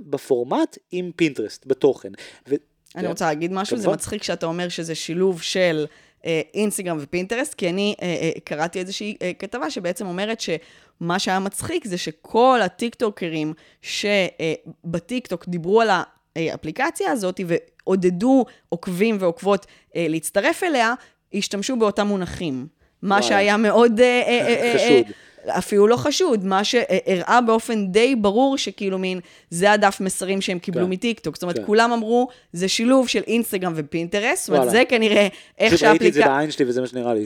בפורמט 0.05 0.77
עם 0.91 1.11
פינטרסט, 1.15 1.65
בתוכן. 1.65 2.09
ו- 2.49 2.55
אני. 2.95 3.07
רוצה 3.07 3.25
להגיד 3.25 3.53
משהו, 3.53 3.77
זה 3.77 3.83
כמובן. 3.83 3.97
מצחיק 3.97 4.23
שאתה 4.23 4.45
אומר 4.45 4.69
שזה 4.69 4.95
שילוב 4.95 5.41
של 5.41 5.85
אה, 6.25 6.41
אינסטגרם 6.53 6.97
ופינטרסט, 6.99 7.53
כי 7.53 7.69
אני 7.69 7.95
אה, 8.01 8.07
אה, 8.07 8.31
קראתי 8.43 8.79
איזושהי 8.79 9.15
אה, 9.21 9.31
כתבה 9.39 9.69
שבעצם 9.69 10.07
אומרת 10.07 10.41
שמה 10.41 11.19
שהיה 11.19 11.39
מצחיק 11.39 11.87
זה 11.87 11.97
שכל 11.97 12.59
הטיקטוקרים 12.63 13.53
שבטיקטוק 13.81 15.47
דיברו 15.47 15.81
על 15.81 15.89
האפליקציה 16.35 17.11
הזאת 17.11 17.39
ועודדו 17.47 18.45
עוקבים 18.69 19.17
ועוקבות 19.19 19.65
אה, 19.95 20.05
להצטרף 20.09 20.63
אליה, 20.63 20.93
השתמשו 21.33 21.75
באותם 21.75 22.07
מונחים. 22.07 22.67
מה. 23.01 23.21
שהיה 23.21 23.57
מאוד... 23.57 23.99
אה, 23.99 24.05
אה, 24.05 24.47
אה, 24.47 24.71
אה, 24.71 24.73
חשוד. 24.75 25.13
אפילו 25.57 25.87
לא 25.87 25.95
חשוד, 25.95 26.45
מה 26.45 26.63
שהראה 26.63 27.39
באופן 27.41 27.87
די 27.87 28.15
ברור 28.15 28.57
שכאילו 28.57 28.97
מין, 28.97 29.19
זה 29.49 29.71
הדף 29.71 29.97
מסרים 30.01 30.41
שהם 30.41 30.59
קיבלו 30.59 30.85
כן. 30.85 30.89
מטיקטוק. 30.91 31.35
זאת 31.35 31.43
אומרת, 31.43 31.57
כן. 31.57 31.65
כולם 31.65 31.91
אמרו, 31.91 32.27
זה 32.53 32.67
שילוב 32.67 33.07
של 33.07 33.21
אינסטגרם 33.27 33.73
ופינטרסט, 33.75 34.45
זאת 34.45 34.49
אומרת, 34.49 34.59
וואלה. 34.59 34.71
זה 34.71 34.83
כנראה 34.89 35.27
איך 35.57 35.73
פשוט 35.73 35.87
ראיתי 35.87 36.07
את 36.07 36.13
זה. 36.13 36.25
בעין 36.25 36.51
שלי 36.51 36.65
וזה 36.65 36.81
מה 36.81 36.87
שנראה 36.87 37.13
לי. 37.13 37.25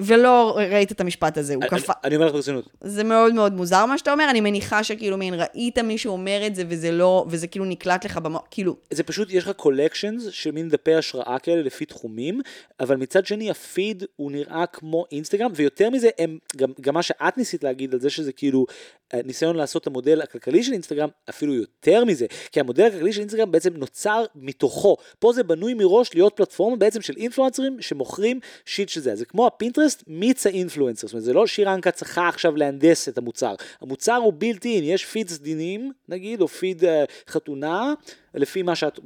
ולא 0.00 0.56
ראית 0.56 0.92
את 0.92 1.00
המשפט 1.00 1.38
הזה, 1.38 1.54
הוא 1.54 1.64
קפא... 1.64 1.92
אני 2.04 2.16
אומר 2.16 2.26
לך 2.26 2.32
ברצינות. 2.32 2.68
זה 2.80 3.04
מאוד 3.04 3.34
מאוד 3.34 3.52
מוזר 3.52 3.86
מה 3.86 3.98
שאתה 3.98 4.12
אומר, 4.12 4.26
אני 4.30 4.40
מניחה 4.40 4.84
שכאילו 4.84 5.16
מין, 5.16 5.34
ראית 5.34 5.78
מישהו 5.78 6.12
אומר 6.12 6.46
את 6.46 6.54
זה 6.54 6.62
וזה 6.68 6.92
לא, 6.92 7.26
וזה 7.28 7.46
כאילו 7.46 7.64
נקלט 7.64 8.04
לך 8.04 8.16
במו... 8.16 8.38
כאילו, 8.50 8.76
זה 8.90 9.02
פשוט, 9.02 9.28
יש 9.30 9.44
לך 9.44 9.50
collections 9.56 10.28
של 10.30 10.50
מין 10.50 10.68
דפי 10.68 10.94
השראה 10.94 11.38
כאלה 11.38 11.62
לפי 11.62 11.84
תחומים, 11.84 12.40
אבל 12.80 12.96
מצד 12.96 13.26
שני 13.26 13.50
הפיד 13.50 14.04
הוא 14.16 14.32
נראה 14.32 14.66
כמו 14.66 15.04
אינסטגרם, 15.12 15.50
ויותר 15.54 15.90
מזה, 15.90 16.08
הם, 16.18 16.38
גם, 16.56 16.72
גם 16.80 16.94
מה 16.94 17.02
שאת 17.02 17.38
ניסית 17.38 17.64
להגיד 17.64 17.94
על 17.94 18.00
זה 18.00 18.10
שזה 18.10 18.32
כאילו 18.32 18.66
אה, 19.14 19.20
ניסיון 19.24 19.56
לעשות 19.56 19.82
את 19.82 19.86
המודל 19.86 20.22
הכלכלי 20.22 20.62
של 20.62 20.72
אינסטגרם, 20.72 21.08
אפילו 21.30 21.54
יותר 21.54 22.04
מזה, 22.04 22.26
כי 22.52 22.60
המודל 22.60 22.86
הכלכלי 22.86 23.12
של 23.12 23.20
אינסטגרם 23.20 23.50
בעצם 23.50 23.76
נוצר 23.76 24.24
מתוכו. 24.34 24.96
פה 25.18 25.32
זה 25.32 25.42
בנוי 25.42 25.74
מראש 25.74 26.14
להיות 26.14 26.36
פלטפורמה 26.36 26.76
בעצם 26.76 27.00
של 27.02 27.14
influencers 27.16 27.76
שמוכרים 27.80 28.40
shit 28.66 28.88
של 28.88 29.00
זה. 29.00 29.16
זה 29.16 29.24
כמו 29.24 29.46
הפינטרסט 29.46 30.04
meets 30.06 30.46
האינפלואנסר, 30.46 31.06
זאת 31.06 31.14
אומרת 31.14 31.24
זה 31.24 31.32
לא 31.32 31.46
שירנקה 31.46 31.90
צריכה 31.90 32.28
עכשיו 32.28 32.56
להנדס 32.56 33.08
את 33.08 33.18
המוצר. 33.18 33.54
המוצר 33.80 34.14
הוא 34.14 34.32
built 34.32 34.64
in, 34.64 34.84
יש 34.84 35.04
פיד 35.04 35.28
סדינים 35.28 35.92
נגיד, 36.08 36.40
או 36.40 36.48
פיד 36.48 36.84
אה, 36.84 37.04
חתונה, 37.28 37.94
לפי 38.34 38.62
מה 38.62 38.74
שאת 38.74 39.00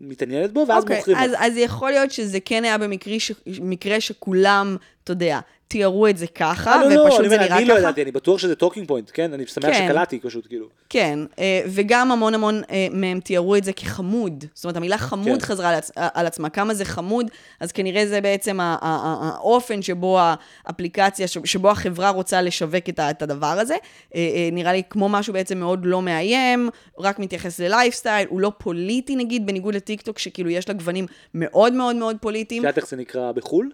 מתעניינת 0.00 0.52
בו, 0.52 0.64
ואז 0.68 0.82
אוקיי, 0.82 0.96
מוכרים. 0.96 1.16
אז. 1.16 1.30
אז 1.38 1.52
יכול 1.56 1.90
להיות 1.90 2.10
שזה 2.10 2.40
כן 2.40 2.64
היה 2.64 2.78
במקרה 2.78 3.20
ש... 3.20 3.32
מקרה 3.46 4.00
שכולם, 4.00 4.76
אתה 5.04 5.12
יודע, 5.12 5.40
תיארו 5.74 6.06
את 6.06 6.16
זה 6.16 6.26
ככה, 6.26 6.72
אה, 6.72 6.84
לא, 6.88 6.94
לא, 6.94 7.00
ופשוט 7.00 7.20
אני 7.20 7.28
זה 7.28 7.38
נראה 7.38 7.56
אני 7.56 7.64
לא 7.64 7.74
ככה. 7.74 7.80
ידעתי, 7.82 8.02
אני 8.02 8.10
בטוח 8.12 8.38
שזה 8.38 8.54
talking 8.54 8.88
point, 8.88 9.10
כן? 9.14 9.32
אני 9.32 9.46
שמח 9.46 9.64
כן. 9.64 9.86
שקלטתי 9.88 10.20
פשוט, 10.20 10.46
כאילו. 10.46 10.66
כן, 10.88 11.18
אה, 11.38 11.60
וגם 11.66 12.12
המון 12.12 12.34
המון 12.34 12.62
אה, 12.70 12.86
מהם 12.90 13.20
תיארו 13.20 13.56
את 13.56 13.64
זה 13.64 13.72
כחמוד. 13.72 14.44
זאת 14.54 14.64
אומרת, 14.64 14.76
המילה 14.76 14.98
חמוד 14.98 15.40
כן. 15.42 15.46
חזרה 15.46 15.68
על 15.68 15.78
עצ- 15.78 15.90
על 15.96 16.26
עצמה. 16.26 16.48
כמה 16.48 16.74
זה 16.74 16.84
חמוד, 16.84 17.26
אז 17.60 17.72
כנראה 17.72 18.06
זה 18.06 18.20
בעצם 18.20 18.58
האופן 18.60 19.82
שבו 19.82 20.18
האפליקציה, 20.66 21.26
שבו 21.44 21.70
החברה 21.70 22.10
רוצה 22.10 22.42
לשווק 22.42 22.88
את 23.10 23.22
הדבר 23.22 23.46
הזה. 23.46 23.74
אה, 23.74 24.20
אה, 24.20 24.48
נראה 24.52 24.72
לי 24.72 24.82
כמו 24.90 25.08
משהו 25.08 25.32
בעצם 25.32 25.58
מאוד 25.58 25.86
לא 25.86 26.02
מאיים, 26.02 26.70
רק 26.98 27.18
מתייחס 27.18 27.60
ללייפסטייל, 27.60 28.28
הוא 28.30 28.40
לא 28.40 28.52
פוליטי 28.58 29.16
נגיד, 29.16 29.46
בניגוד 29.46 29.74
לטיקטוק, 29.74 30.18
שכאילו 30.18 30.50
יש 30.50 30.68
לה 30.68 30.74
גוונים 30.74 31.06
מאוד 31.34 31.72
מאוד 31.72 31.96
מאוד 31.96 32.16
פוליטיים. 32.20 32.62
את 32.62 32.66
יודעת 32.66 32.78
איך 32.78 32.88
זה 32.88 32.96
נקרא 32.96 33.32
בחו"ל? 33.32 33.70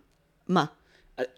מה? 0.48 0.64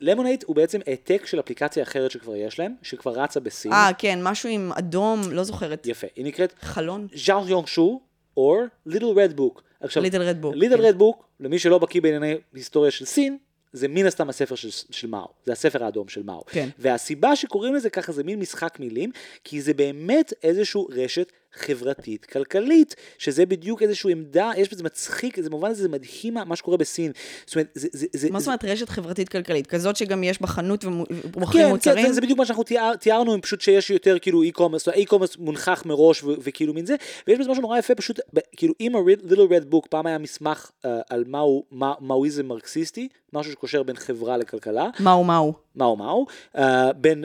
Lemon8 0.01 0.45
הוא 0.47 0.57
בעצם 0.57 0.81
העתק 0.87 1.27
של 1.27 1.41
אפליקציה 1.41 1.83
אחרת 1.83 2.11
שכבר 2.11 2.37
יש 2.37 2.59
להם, 2.59 2.75
שכבר 2.83 3.13
רצה 3.13 3.41
בסין. 3.41 3.73
אה, 3.73 3.91
כן, 3.99 4.19
משהו 4.23 4.49
עם 4.49 4.73
אדום, 4.73 5.21
לא 5.31 5.45
זוכרת. 5.45 5.87
יפה, 5.87 6.07
היא 6.17 6.25
נקראת 6.25 6.55
חלון? 6.61 7.07
Xiaohongshu, 7.15 8.01
או 8.37 8.61
Little 8.87 9.07
Red 9.07 9.37
Book. 9.37 9.63
עכשיו, 9.81 10.03
Little 10.03 10.07
Red 10.07 10.45
Book, 10.45 10.55
Little. 10.55 10.81
Red 10.81 10.99
Book, 10.99 11.25
למי 11.41 11.59
שלא 11.59 11.79
בקיא 11.79 12.01
בענייני 12.01 12.35
היסטוריה 12.55 12.91
של 12.91 13.05
סין, 13.05 13.39
זה 13.73 13.89
מן 13.89 14.07
הסתם 14.07 14.29
הספר 14.29 14.55
של, 14.55 14.69
של 14.71 15.09
מאו, 15.09 15.29
זה 15.45 15.53
הספר 15.53 15.85
האדום 15.85 16.09
של 16.09 16.23
מאו. 16.23 16.45
כן. 16.47 16.69
והסיבה 16.79 17.37
שקוראים 17.37 17.75
לזה 17.75 17.91
ככה 17.91 18.13
זה 18.13 18.25
מין 18.25 18.39
משחק 18.39 18.81
מילים, 18.81 19.11
כי 19.45 19.63
זה 19.63 19.75
באמת 19.75 20.33
איזשהו 20.43 20.89
רשת 20.91 21.33
חברתית 21.55 22.25
כלכלית, 22.27 22.95
שזה 23.19 23.47
בדיוק 23.47 23.83
איזושהי 23.83 24.13
עמדה, 24.13 24.51
יש 24.57 24.69
בזה 24.69 24.85
מצחיק, 24.85 25.41
זה 25.41 25.51
במובן 25.51 25.71
הזה 25.71 25.83
זה 25.83 25.89
מדהים 25.89 26.35
מה- 26.35 26.57
שקורה 26.57 26.77
בסין. 26.77 27.13
זאת 27.47 27.55
אומרת, 27.55 27.69
זה... 27.75 27.89
זה, 27.93 28.07
זה 28.13 28.31
מה 28.31 28.41
זאת 28.41 28.47
אומרת 28.47 28.65
רשת 28.65 28.89
חברתית 28.89 29.29
כלכלית? 29.29 29.67
כזאת 29.67 29.97
שגם 29.97 30.25
יש 30.25 30.43
בחנות 30.43 30.85
ומוכרים 30.85 31.65
כן, 31.65 31.71
מוצרים? 31.71 31.97
כן, 31.97 32.09
זה, 32.09 32.13
זה 32.13 32.21
בדיוק 32.21 32.39
מה 32.39 32.47
שאנחנו 32.47 32.63
תיאר, 32.63 32.97
תיארנו, 32.97 33.43
פשוט 33.43 33.61
שיש 33.61 33.91
יותר 33.91 34.19
כאילו 34.19 34.43
e-commerce, 34.43 34.89
e-commerce 34.89 35.37
מונחח 35.37 35.83
מראש 35.87 36.25
ו- 36.25 36.35
וכאילו 36.39 36.75
מין 36.75 36.87
זה, 36.87 36.95
ויש 37.27 37.39
בזה 37.39 37.51
משהו 37.51 37.63
נורא 37.63 37.79
יפה, 37.79 37.95
פשוט, 37.95 38.21
כאילו 38.57 38.75
אם 38.81 38.97
ה-Little 38.97 39.35
Red 39.35 39.75
Book 39.75 39.89
פעם 39.91 40.07
היה 40.07 40.19
מסמך 40.19 40.71
אה, 40.85 40.89
על 41.11 41.25
מהו, 41.27 41.65
מה, 41.71 41.95
מאואיזם 42.01 42.47
מרקסיסטי, 42.47 43.09
משהו 43.33 43.53
שקושר 43.53 43.83
בין 43.83 43.97
חברה 43.97 44.37
לכלכלה, 44.37 44.89
מהו 45.01 45.25
מהו. 45.25 45.53
מהו 45.77 45.97
מהו, 45.97 46.27
אה, 46.57 46.61
בין, 46.97 47.25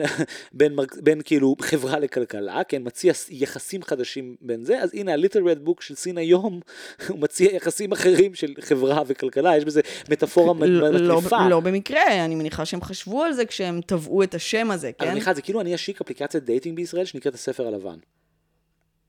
בין, 0.52 0.76
בין 1.02 1.20
כאילו 1.24 1.56
חברה 1.60 1.98
לכלכלה, 1.98 2.64
כן, 2.68 2.82
מציע 2.84 3.12
יחסים 3.30 3.82
חדשים 3.82 4.36
בין 4.40 4.64
זה, 4.64 4.78
אז 4.82 4.94
הנה 4.94 5.12
ה-Little 5.12 5.40
Red 5.40 5.68
Book 5.68 5.80
של 5.80 5.94
סין 5.94 6.18
היום, 6.18 6.60
הוא 7.08 7.18
מציע 7.18 7.54
יחסים 7.54 7.92
אחרים 7.92 8.34
של 8.34 8.54
חברה 8.60 9.02
וכלכלה, 9.06 9.56
יש 9.56 9.64
בזה 9.64 9.80
מטאפורה 10.10 10.66
לא- 10.66 10.90
לא- 10.90 11.16
מטריפה. 11.20 11.48
לא 11.48 11.60
במקרה, 11.60 12.24
אני 12.24 12.34
מניחה 12.34 12.64
שהם 12.64 12.82
חשבו 12.82 13.22
על 13.22 13.32
זה 13.32 13.44
כשהם 13.44 13.80
טבעו 13.80 14.22
את 14.22 14.34
השם 14.34 14.70
הזה, 14.70 14.90
כן? 14.98 15.14
מיכל, 15.14 15.34
זה 15.34 15.42
כאילו 15.42 15.60
אני 15.60 15.74
אשיק 15.74 16.00
אפליקציית 16.00 16.44
dating 16.44 16.76
בישראל 16.76 17.04
שנקראת 17.04 17.34
הספר 17.34 17.66
הלבן. 17.66 17.98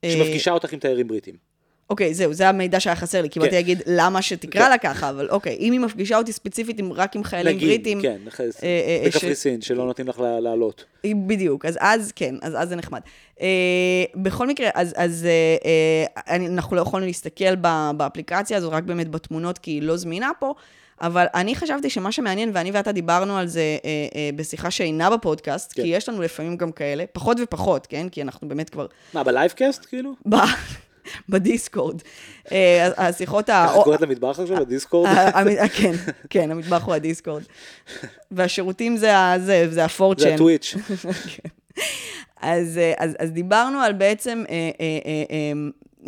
אה, 0.03 0.11
שמפגישה 0.11 0.51
אותך 0.51 0.73
עם 0.73 0.79
תיירים 0.79 1.07
בריטים. 1.07 1.48
אוקיי, 1.89 2.13
זהו, 2.13 2.33
זה 2.33 2.49
המידע 2.49 2.79
שהיה 2.79 2.95
חסר 2.95 3.21
לי, 3.21 3.29
כי 3.29 3.39
באתי 3.39 3.49
כן. 3.51 3.55
להגיד 3.55 3.81
למה 3.85 4.21
שתקרא 4.21 4.63
כן. 4.63 4.69
לה 4.69 4.77
ככה, 4.77 5.09
אבל 5.09 5.29
אוקיי, 5.29 5.57
אם 5.59 5.71
היא 5.71 5.79
מפגישה 5.79 6.17
אותי 6.17 6.31
ספציפית 6.33 6.77
רק 6.95 7.15
עם 7.15 7.23
חיילים 7.23 7.55
נגיד, 7.55 7.67
בריטים, 7.67 8.01
כן, 8.01 8.17
נכנס- 8.25 8.63
אה, 8.63 8.67
אה, 9.03 9.07
בקפריסין, 9.07 9.61
שלא 9.61 9.85
נותנים 9.85 10.07
לך 10.07 10.19
לעלות. 10.41 10.85
בדיוק, 11.27 11.65
אז 11.65 11.77
אז 11.81 12.11
כן, 12.15 12.35
אז 12.41 12.53
אז 12.57 12.69
זה 12.69 12.75
נחמד. 12.75 12.99
אה, 13.41 13.47
בכל 14.15 14.47
מקרה, 14.47 14.69
אז, 14.75 15.25
אה, 15.25 15.57
אה, 16.27 16.35
אנחנו 16.35 16.75
לא 16.75 16.81
יכולנו 16.81 17.05
להסתכל 17.05 17.55
באפליקציה 17.97 18.57
הזו, 18.57 18.71
רק 18.71 18.83
באמת 18.83 19.07
בתמונות, 19.11 19.57
כי 19.57 19.71
היא 19.71 19.81
לא 19.81 19.97
זמינה 19.97 20.31
פה, 20.39 20.53
אבל 21.01 21.25
אני 21.35 21.55
חשבתי 21.55 21.89
שמה 21.89 22.11
שמעניין, 22.11 22.51
ואני 22.53 22.71
ואתה 22.71 22.91
דיברנו 22.91 23.37
על 23.37 23.47
זה 23.47 23.59
אה, 23.85 23.89
אה, 24.15 24.29
בשיחה 24.35 24.71
שאינה 24.71 25.09
בפודקאסט, 25.09 25.73
כן. 25.75 25.81
כי 25.81 25.87
יש 25.87 26.09
לנו 26.09 26.21
לפעמים 26.21 26.57
גם 26.57 26.71
כאלה, 26.71 27.03
פחות 27.13 27.37
ופחות, 27.43 27.87
כן? 27.87 28.09
כי 28.09 28.21
אנחנו 28.21 28.47
באמת 28.47 28.69
כבר... 28.69 28.85
מה, 29.13 29.23
ב 29.23 29.30
livecast 29.30 29.86
כאילו? 29.89 30.13
בדיסקורד. 31.30 32.01
אה, 32.51 32.89
השיחות 33.07 33.49
ה... 33.49 33.66
ככה 33.70 33.84
קוראת 33.84 34.01
למטבח 34.01 34.39
עכשיו, 34.39 34.57
בדיסקורד? 34.57 35.10
ה- 35.10 35.39
המ- 35.39 35.68
כן, 35.68 35.91
כן, 36.30 36.51
המטבח 36.51 36.84
הוא 36.86 36.93
הדיסקורד. 36.93 37.43
והשירותים 38.32 38.97
זה 38.97 39.18
ה- 39.18 39.39
זה, 39.39 39.68
זה 39.72 39.86
הפורצ'ן. 39.86 40.22
זה 40.24 40.34
הטוויץ'. 40.34 40.76
אז, 42.41 42.78
אה, 42.78 42.93
אז, 42.97 43.16
אז 43.20 43.32
דיברנו 43.32 43.80
על 43.80 43.93
בעצם 43.93 44.43
אה, 44.49 44.55
אה, 44.55 44.70
אה, 45.05 45.24
אה, 45.32 45.51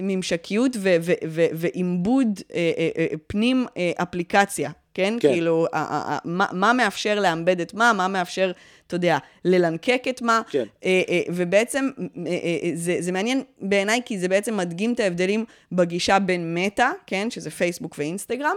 ממשקיות 0.04 0.72
ו- 0.80 0.95
ו- 1.02 1.14
ו- 1.28 1.45
ועיבוד 1.54 2.28
אה, 2.54 2.72
אה, 2.78 2.89
אה, 2.97 3.06
פנים 3.28 3.66
אה, 3.78 3.91
אפליקציה, 4.04 4.72
כן? 4.93 5.13
כן. 5.19 5.29
כאילו, 5.33 5.65
ה- 5.73 5.77
ה- 5.77 6.13
ה- 6.13 6.17
מה, 6.25 6.45
מה 6.51 6.73
מאפשר 6.73 7.19
לאמבד 7.19 7.61
את 7.61 7.73
מה, 7.73 7.93
מה 7.93 8.07
מאפשר, 8.07 8.51
אתה 8.87 8.95
יודע, 8.95 9.17
ללנקק 9.45 10.03
את 10.09 10.21
מה. 10.21 10.41
כן. 10.49 10.65
אה, 10.85 11.01
אה, 11.09 11.21
ובעצם 11.29 11.89
אה, 12.27 12.31
זה, 12.73 12.97
זה 12.99 13.11
מעניין 13.11 13.43
בעיניי, 13.61 14.01
כי 14.05 14.19
זה 14.19 14.27
בעצם 14.27 14.57
מדגים 14.57 14.93
את 14.93 14.99
ההבדלים 14.99 15.45
בגישה 15.71 16.19
בין 16.19 16.55
מטא, 16.57 16.89
כן? 17.07 17.31
שזה 17.31 17.51
פייסבוק 17.51 17.95
ואינסטגרם, 17.97 18.55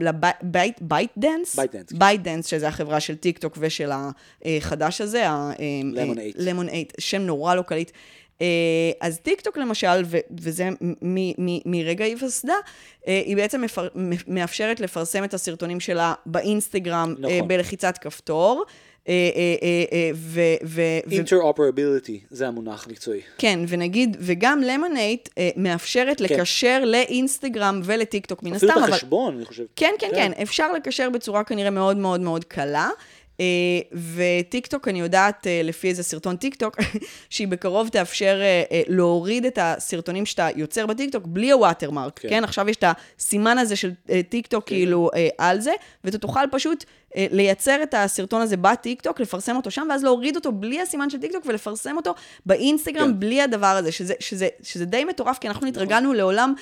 ל 0.00 1.12
ByteDance. 1.16 1.58
ByteDance, 1.58 1.72
כן. 1.72 1.98
ByteDance, 1.98 2.46
שזה 2.46 2.68
החברה 2.68 3.00
של 3.00 3.16
טיק 3.16 3.38
טוק 3.38 3.58
ושל 3.60 3.90
החדש 4.44 5.00
הזה, 5.00 5.26
Lemon8. 5.28 5.60
Lemon8, 6.36 6.82
שם 6.98 7.22
נורא 7.22 7.54
לא 7.54 7.62
קליט. 7.62 7.90
אה, 8.42 8.46
אז 9.00 9.18
טיק 9.20 9.40
טוק 9.40 9.56
למשל, 9.58 10.02
ו- 10.06 10.18
וזה 10.40 10.68
מ- 10.80 10.94
מ- 11.38 11.60
מרגע 11.66 12.04
היווסדה, 12.04 12.54
אה, 13.08 13.22
היא 13.26 13.36
בעצם 13.36 13.60
מפר- 13.62 13.88
מאפשרת 14.28 14.80
לפרסם 14.80 15.24
את 15.24 15.34
הסרטונים 15.34 15.80
שלה 15.80 16.14
באינסטגרם 16.26 17.14
אה, 17.24 17.36
נכון. 17.36 17.48
בלחיצת 17.48 17.98
כפתור. 17.98 18.64
ו- 20.14 20.98
Interoperability, 21.24 22.12
זה 22.30 22.46
המונח 22.48 22.86
המקצועי. 22.86 23.20
כן, 23.38 23.60
ונגיד, 23.68 24.16
וגם 24.20 24.60
Lemon8 24.62 25.28
מאפשרת 25.56 26.20
לקשר 26.20 26.82
לאינסטגרם 26.84 27.80
ולטיק 27.84 28.26
טוק 28.26 28.42
מן 28.42 28.54
אפילו 28.54 28.70
הסתם, 28.72 28.80
את 28.80 28.84
אבל... 28.84 28.92
החשבון, 28.94 29.36
אני 29.36 29.44
חושב. 29.44 29.64
כן, 29.76 29.94
כן, 29.98 30.08
כן, 30.14 30.32
אפשר 30.42 30.72
לקשר 30.72 31.10
בצורה 31.10 31.44
כנראה 31.44 31.70
מאוד 31.70 31.96
מאוד 31.96 32.20
מאוד 32.20 32.44
קלה. 32.44 32.90
אה, 33.40 33.44
וטיקטוק, 34.14 34.88
אני 34.88 35.00
יודעת, 35.00 35.46
אה, 35.46 35.60
לפי 35.64 35.88
איזה 35.88 36.02
סרטון 36.02 36.36
טיקטוק, 36.36 36.76
שהיא 37.30 37.48
בקרוב 37.48 37.88
תאפשר 37.88 38.40
אה, 38.42 38.82
להוריד 38.88 39.46
את 39.46 39.58
הסרטונים 39.62 40.26
שאתה 40.26 40.48
יוצר 40.56 40.86
בטיקטוק 40.86 41.26
בלי 41.26 41.50
ה 41.50 41.56
watermark, 41.56 42.18
כן. 42.18 42.28
כן. 42.28 42.34
כן? 42.34 42.44
עכשיו 42.44 42.68
יש 42.68 42.76
את 42.76 42.84
הסימן 43.18 43.58
הזה 43.58 43.76
של 43.76 43.90
אה, 44.10 44.20
טיקטוק 44.28 44.66
כאילו 44.66 45.10
אה, 45.14 45.28
על 45.38 45.60
זה, 45.60 45.72
ואתה 46.04 46.18
תוכל 46.18 46.40
פשוט 46.50 46.84
לייצר 47.16 47.82
את 47.82 47.94
הסרטון 47.94 48.40
הזה 48.40 48.56
בטיקטוק, 48.56 49.20
לפרסם 49.20 49.56
אותו 49.56 49.70
שם, 49.70 49.86
ואז 49.90 50.04
להוריד 50.04 50.36
אותו 50.36 50.52
בלי 50.52 50.80
הסימן 50.80 51.10
של 51.10 51.18
טיקטוק 51.18 51.46
ולפרסם 51.46 51.96
אותו 51.96 52.14
באינסטגרם 52.46 53.12
כן. 53.12 53.20
בלי 53.20 53.42
הדבר 53.42 53.66
הזה, 53.66 53.92
שזה, 53.92 54.14
שזה, 54.20 54.48
שזה 54.62 54.84
די 54.84 55.04
מטורף, 55.04 55.38
כי 55.38 55.48
אנחנו 55.48 55.66
התרגלנו 55.66 56.12
לעולם 56.12 56.54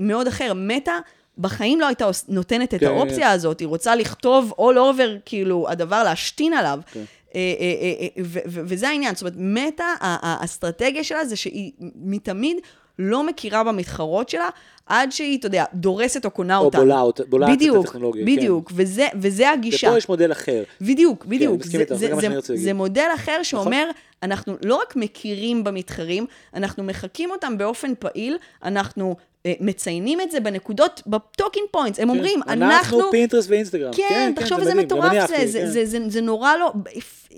מאוד 0.00 0.26
אחר. 0.26 0.52
מטא... 0.56 0.92
בחיים 1.38 1.80
לא 1.80 1.86
הייתה 1.86 2.08
נותנת 2.28 2.74
את 2.74 2.80
כן, 2.80 2.86
האופציה 2.86 3.16
כן. 3.28 3.34
הזאת, 3.34 3.60
היא 3.60 3.68
רוצה 3.68 3.96
לכתוב 3.96 4.52
all 4.58 4.76
over, 4.96 5.20
כאילו, 5.24 5.66
הדבר, 5.68 6.02
להשתין 6.02 6.52
עליו. 6.54 6.78
כן. 6.92 7.00
אה, 7.34 7.40
אה, 7.60 7.74
אה, 7.82 7.92
אה, 8.00 8.22
ו- 8.24 8.38
ו- 8.48 8.60
וזה 8.64 8.88
העניין, 8.88 9.14
זאת 9.14 9.22
אומרת, 9.22 9.34
מטא, 9.36 9.82
ה- 9.82 9.96
ה- 10.00 10.36
האסטרטגיה 10.40 11.04
שלה 11.04 11.24
זה 11.24 11.36
שהיא 11.36 11.72
מתמיד 11.96 12.56
לא 12.98 13.26
מכירה 13.26 13.64
במתחרות 13.64 14.28
שלה, 14.28 14.48
עד 14.86 15.12
שהיא, 15.12 15.38
אתה 15.38 15.46
יודע, 15.46 15.64
דורסת 15.74 16.24
או 16.24 16.30
קונה 16.30 16.56
או 16.58 16.64
אותה. 16.64 16.78
בולעת 16.78 16.98
אותה- 17.00 17.22
בולעת 17.28 17.50
את 17.50 17.54
בדיוק, 17.56 17.86
הטכנולוגיה, 17.86 18.26
כן. 18.26 18.32
בדיוק, 18.36 18.72
וזה, 18.74 19.06
וזה 19.20 19.50
הגישה. 19.50 19.88
ופה 19.88 19.98
יש 19.98 20.08
מודל 20.08 20.32
אחר. 20.32 20.62
בדיוק, 20.80 21.24
בדיוק. 21.24 21.60
מסכים 21.60 21.80
זה, 21.88 21.94
זה 21.96 22.14
זה, 22.20 22.40
זה. 22.40 22.56
זה 22.56 22.74
מודל 22.74 23.08
אחר 23.14 23.42
שאומר, 23.42 23.88
אנחנו 24.22 24.56
לא 24.64 24.74
רק 24.74 24.96
מכירים 24.96 25.64
במתחרים, 25.64 26.26
אנחנו 26.54 26.84
מחקים 26.84 27.30
אותם 27.30 27.58
באופן 27.58 27.92
פעיל, 27.98 28.36
אנחנו 28.64 29.16
אה, 29.18 29.24
מציינים 29.60 30.20
את 30.20 30.30
זה 30.30 30.40
בנקודות, 30.40 31.02
ב 31.06 31.14
talking 31.14 31.66
points, 31.70 31.98
הם 32.00 32.10
אומרים, 32.10 32.40
אנחנו... 32.42 32.64
אנחנו 32.64 33.10
פינטרסט 33.10 33.50
ואינסטגרם. 33.50 33.92
כן, 33.92 34.32
תחשוב 34.36 34.58
איזה 34.58 34.74
מדהים, 34.74 34.88
גם 34.88 34.98
מטורף 34.98 35.30
כן. 35.30 35.46
זה, 35.46 36.00
זה 36.08 36.20
נורא 36.20 36.56
לא... 36.56 36.72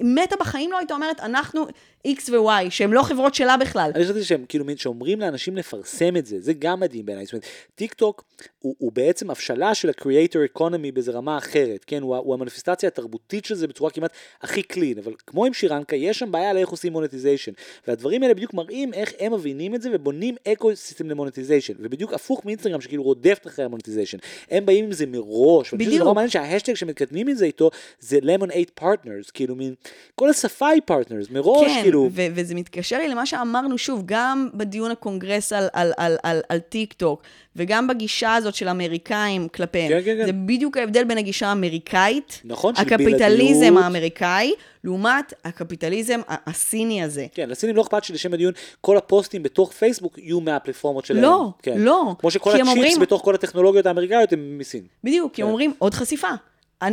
מטא 0.00 0.36
בחיים 0.36 0.72
לא 0.72 0.78
הייתה 0.78 0.94
אומרת, 0.94 1.20
אנחנו 1.20 1.66
X 2.08 2.30
ו-Y, 2.30 2.70
שהם 2.70 2.92
לא 2.92 3.02
חברות 3.02 3.34
שלה 3.34 3.56
בכלל. 3.56 3.90
אני 3.94 4.04
חשבתי 4.04 4.24
שהם 4.24 4.44
כאילו 4.48 4.64
מין 4.64 4.76
שאומרים 4.76 5.20
לאנשים 5.20 5.56
לפרסם 5.56 6.16
את 6.16 6.26
זה, 6.26 6.40
זה 6.40 6.52
גם 6.52 6.80
מדהים 6.80 7.06
בעיניי. 7.06 7.24
זאת 7.24 7.32
אומרת, 7.32 7.44
טיק 7.74 7.94
טוק 7.94 8.24
הוא, 8.58 8.74
הוא 8.78 8.92
בעצם 8.92 9.30
הבשלה 9.30 9.74
של 9.74 9.88
ה-creator 9.88 10.58
economy 10.58 10.92
באיזה 10.94 11.12
רמה 11.12 11.38
אחרת, 11.38 11.84
כן? 11.86 12.02
הוא, 12.02 12.16
הוא 12.16 12.34
המניפיסטציה 12.34 12.86
התרבותית 12.86 13.44
של 13.44 13.54
זה 13.54 13.66
בצורה 13.66 13.90
כמעט 13.90 14.12
הכי 14.42 14.62
clean, 14.62 14.98
אבל 14.98 15.12
כמו 15.26 15.44
עם 15.44 15.54
שירנקה, 15.54 15.96
יש 15.96 16.18
שם 16.18 16.32
בעיה 16.32 16.52
לאיך 16.52 16.68
עושים 16.68 16.92
monetization. 16.92 17.52
והדברים 17.88 18.22
האלה 18.22 18.34
בדיוק 18.34 18.54
מראים 18.54 18.94
איך 18.94 19.12
הם 19.18 19.32
מבינים 19.32 19.74
את 19.74 19.82
זה 19.82 19.88
ובונים 19.92 20.34
ecosystem 20.48 20.76
ל 20.76 21.10
monetization. 21.10 21.74
ובדיוק 21.78 22.12
הפוך 22.12 22.44
מאינסטגרם 22.44 22.80
שכאילו 22.80 23.02
רודפת 23.02 23.46
אחרי 23.46 23.64
ה 23.64 23.68
monetization. 23.68 24.18
הם 24.50 24.66
באים 24.66 24.84
עם 24.84 24.92
זה 24.92 25.06
מראש. 25.06 25.26
ואני 25.26 25.64
חושב 25.64 25.76
שזה 25.76 25.86
בדיוק. 25.86 26.02
נורא 26.02 26.14
מעניין 26.14 26.30
שההאשטאג 26.30 26.74
שמקדמים 26.74 27.28
את 27.28 27.36
זה 27.36 27.44
איתו 27.44 27.70
זה 28.00 28.18
Lemon8 28.22 28.50
Partners, 28.50 29.30
כאילו 29.30 29.54
מין, 29.56 29.74
כל 30.14 30.30
השפה 30.30 30.68
היא 30.68 30.82
partners, 30.84 31.30
מראש 31.30 31.66
כן, 31.66 31.82
כאילו. 31.82 32.10
ו- 32.12 32.26
וזה 32.34 32.54
מתקשר 32.54 32.98
לי 32.98 33.08
למה 33.08 33.26
שאמרנו 33.26 33.78
שוב, 33.78 34.02
גם 34.06 34.48
בדיון 34.54 34.90
הקונגרס 34.90 35.52
על, 35.52 35.68
על, 35.72 35.92
על, 35.96 36.16
על, 36.22 36.40
על 36.48 36.58
טיק 36.58 36.92
טוק, 36.92 37.22
וגם 37.56 37.86
בגישה 37.86 38.34
הזאת 38.34 38.54
של 38.54 38.68
אמריקאים 38.68 39.48
כלפיהם. 39.48 39.88
כן, 39.88 40.00
כן, 40.04 40.16
כן. 40.18 40.26
זה 40.26 40.32
בדיוק 40.32 40.76
ההבדל 40.76 41.04
בין 41.04 41.18
הגישה 41.18 41.46
האמריקאית, 41.48 42.40
נכון, 42.44 42.74
של 42.74 42.82
הקפיטליזם 42.82 43.60
בלעדיות. 43.60 43.84
האמריקאי, 43.84 44.52
לעומת 44.84 45.32
הקפיטליזם 45.44 46.20
הסיני 46.28 47.02
הזה. 47.02 47.26
כן, 47.34 47.48
לסינים 47.48 47.76
לא 47.76 47.82
אכפת 47.82 48.04
שלשם 48.04 48.34
הדיון 48.34 48.52
כל 48.80 48.96
הפוסטים 48.96 49.42
בתוך 49.42 49.72
פייסבוק 49.72 50.18
יהיו 50.18 50.40
מהפלטפורמות 50.40 51.04
שלהם. 51.04 51.22
לא, 51.22 51.48
כן. 51.62 51.74
לא. 51.78 52.14
כמו 52.18 52.30
שכל 52.30 52.50
ה 52.50 52.53
chips 52.53 52.68
אומרים- 52.68 53.00
בתוך 53.00 53.22
כל 53.24 53.34
הטכנולוגיות 53.34 53.86
האמריקאיות 53.86 54.32
הם 54.32 54.58
מסין. 54.58 54.82
בדיוק, 55.04 55.32
כי 55.34 55.42
הם 55.42 55.46
כן. 55.46 55.50
אומרים, 55.50 55.72
עוד 55.78 55.94
חשיפה. 55.94 56.28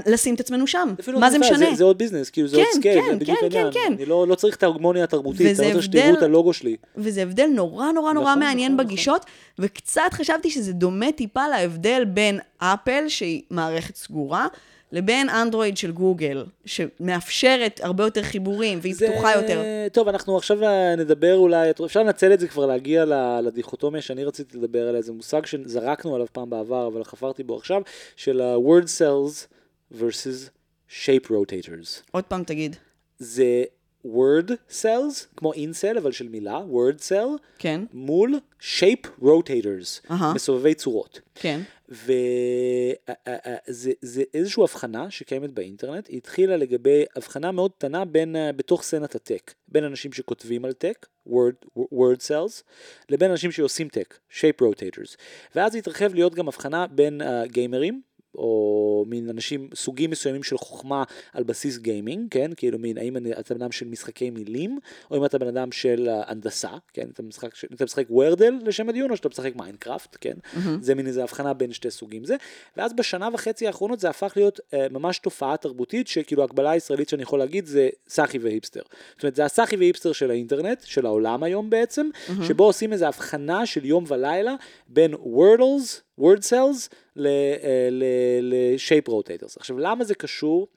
לשים 0.05 0.35
את 0.35 0.39
עצמנו 0.39 0.67
שם. 0.67 0.93
מה 1.19 1.31
זה 1.31 1.39
משנה? 1.39 1.57
זה, 1.57 1.75
זה 1.75 1.83
עוד 1.83 1.97
business, 1.97 2.29
כאילו 2.29 2.47
זה 2.47 2.57
עוד 2.57 2.65
כן, 2.73 2.79
scale, 2.79 3.01
כן, 3.01 3.09
זה 3.09 3.15
בדיוק 3.15 3.39
כן, 3.39 3.45
העניין. 3.45 3.71
כן, 3.71 3.79
כן. 3.87 3.93
אני 3.93 4.05
לא, 4.05 4.27
לא 4.27 4.35
צריך 4.35 4.55
את 4.55 4.63
ההגמוניה 4.63 5.03
התרבותית, 5.03 5.59
אני 5.59 5.67
רוצה 5.73 5.81
שתראו 5.81 6.13
את 6.17 6.23
הלוגו 6.23 6.53
שלי. 6.53 6.75
וזה 6.97 7.23
הבדל 7.23 7.45
נורא 7.55 7.91
נורא 7.91 8.13
נורא 8.13 8.29
נכון, 8.29 8.39
מעניין 8.39 8.73
נכון, 8.73 8.85
בגישות, 8.87 9.25
וקצת 9.59 10.01
חשבתי 10.11 10.49
שזה 10.49 10.73
דומה 10.73 11.11
טיפה 11.11 11.47
להבדל 11.47 12.03
בין 12.07 12.39
אפל, 12.57 13.03
שהיא 13.07 13.41
מערכת 13.49 13.95
סגורה, 13.95 14.47
לבין 14.91 15.29
אנדרואיד 15.29 15.77
של 15.77 15.91
גוגל, 15.91 16.45
שמאפשרת 16.65 17.79
הרבה 17.83 18.03
יותר 18.03 18.23
חיבורים, 18.23 18.79
והיא 18.81 18.95
זה- 18.95 19.07
פתוחה 19.11 19.35
יותר. 19.35 19.61
טוב, 19.91 20.07
אנחנו 20.07 20.37
עכשיו 20.37 20.57
נדבר 20.97 21.35
אולי, 21.35 21.69
אפשר 21.85 22.03
לנצל 22.03 22.33
את 22.33 22.39
זה 22.39 22.47
כבר 22.47 22.65
להגיע 22.65 23.05
לדיכוטומיה 23.43 24.01
שאני 24.01 24.23
רציתי 24.23 24.57
לדבר 24.57 24.87
עליה, 24.87 25.01
זה 25.01 25.11
מושג 25.11 25.45
שזרקנו 25.45 26.15
עליו 26.15 26.27
פעם 26.31 26.49
בעבר, 26.49 26.87
אבל 26.87 27.03
חפרתי 27.03 27.43
בו 27.43 27.57
עכשיו, 27.57 27.81
של 28.15 28.41
ה-word 28.41 28.85
cells 28.85 29.47
versus 29.91 30.49
shape 30.89 31.27
rotators. 31.27 32.01
עוד 32.11 32.23
פעם 32.23 32.43
תגיד. 32.43 32.75
זה 33.19 33.63
word 34.07 34.51
cells, 34.69 35.25
כמו 35.37 35.53
incel 35.53 35.97
אבל 35.97 36.11
של 36.11 36.29
מילה, 36.29 36.61
word 36.71 36.99
cell, 36.99 37.37
כן, 37.57 37.81
מול 37.93 38.39
shape 38.61 39.07
rotators, 39.21 40.11
אהה. 40.11 40.33
מסובבי 40.33 40.73
צורות. 40.73 41.19
כן. 41.35 41.61
וזה 41.89 43.91
זה 44.01 44.23
איזושהי 44.33 44.63
הבחנה 44.63 45.11
שקיימת 45.11 45.49
באינטרנט, 45.49 46.07
היא 46.07 46.17
התחילה 46.17 46.57
לגבי 46.57 47.03
הבחנה 47.15 47.51
מאוד 47.51 47.71
קטנה 47.71 48.05
בין, 48.05 48.35
אה, 48.35 48.51
בתוך 48.51 48.83
סצנת 48.83 49.15
הטק, 49.15 49.53
בין 49.67 49.83
אנשים 49.83 50.13
שכותבים 50.13 50.65
על 50.65 50.73
טק, 50.73 51.07
word, 51.27 51.67
word 51.77 52.19
cells, 52.27 52.63
לבין 53.09 53.31
אנשים 53.31 53.51
שעושים 53.51 53.89
טק, 53.89 54.19
shape 54.31 54.63
rotators. 54.63 55.15
ואז 55.55 55.75
התרחב 55.75 56.13
להיות 56.13 56.35
גם 56.35 56.47
הבחנה 56.47 56.87
בין 56.87 57.21
uh, 57.21 57.25
גיימרים, 57.47 58.01
או 58.35 59.05
מין 59.07 59.29
אנשים, 59.29 59.69
סוגים 59.75 60.09
מסוימים 60.09 60.43
של 60.43 60.57
חוכמה 60.57 61.03
על 61.33 61.43
בסיס 61.43 61.77
גיימינג, 61.77 62.27
כן? 62.31 62.51
כאילו 62.57 62.79
מין, 62.79 62.97
האם 62.97 63.17
אתה 63.17 63.53
בן 63.53 63.61
אדם 63.61 63.71
של 63.71 63.87
משחקי 63.87 64.29
מילים, 64.29 64.79
או 65.11 65.17
אם 65.17 65.25
אתה 65.25 65.37
בן 65.37 65.47
אדם 65.47 65.71
של 65.71 66.09
אה, 66.09 66.23
הנדסה, 66.27 66.69
כן? 66.93 67.07
אתה 67.13 67.23
משחק, 67.23 67.49
אתה 67.73 67.85
משחק 67.85 68.05
Wordle 68.09 68.53
לשם 68.63 68.89
הדיון, 68.89 69.11
או 69.11 69.17
שאתה 69.17 69.29
משחק 69.29 69.55
מיינקראפט, 69.55 70.17
כן? 70.21 70.33
זה 70.81 70.95
מין 70.95 71.07
איזה 71.07 71.23
הבחנה 71.23 71.53
בין 71.53 71.73
שתי 71.73 71.91
סוגים 71.91 72.25
זה. 72.25 72.35
ואז 72.77 72.93
בשנה 72.93 73.29
וחצי 73.33 73.67
האחרונות 73.67 73.99
זה 73.99 74.09
הפך 74.09 74.33
להיות 74.35 74.59
אה, 74.73 74.87
ממש 74.91 75.19
תופעה 75.19 75.57
תרבותית, 75.57 76.07
שכאילו 76.07 76.43
ההקבלה 76.43 76.71
הישראלית 76.71 77.09
שאני 77.09 77.23
יכול 77.23 77.39
להגיד 77.39 77.65
זה 77.65 77.89
סאחי 78.07 78.37
והיפסטר. 78.37 78.81
זאת 79.15 79.23
אומרת, 79.23 79.35
זה 79.35 79.45
הסאחי 79.45 79.75
והיפסטר 79.75 80.11
של 80.11 80.31
האינטרנט, 80.31 80.81
של 80.85 81.05
העולם 81.05 81.43
היום 81.43 81.69
בעצם, 81.69 82.09
שבו 82.47 82.63
עושים 82.63 82.93
איזו 82.93 83.05
הבחנה 83.05 83.65
של 83.65 83.85
יום 83.85 84.03
ולילה 84.07 84.55
בין 84.87 85.13
wordcels, 85.19 86.01
wordcels, 86.19 86.89
ל-shape 87.15 89.09
rotators. 89.09 89.55
עכשיו, 89.57 89.77
למה 89.79 90.03
זה 90.03 90.15
קשור? 90.15 90.67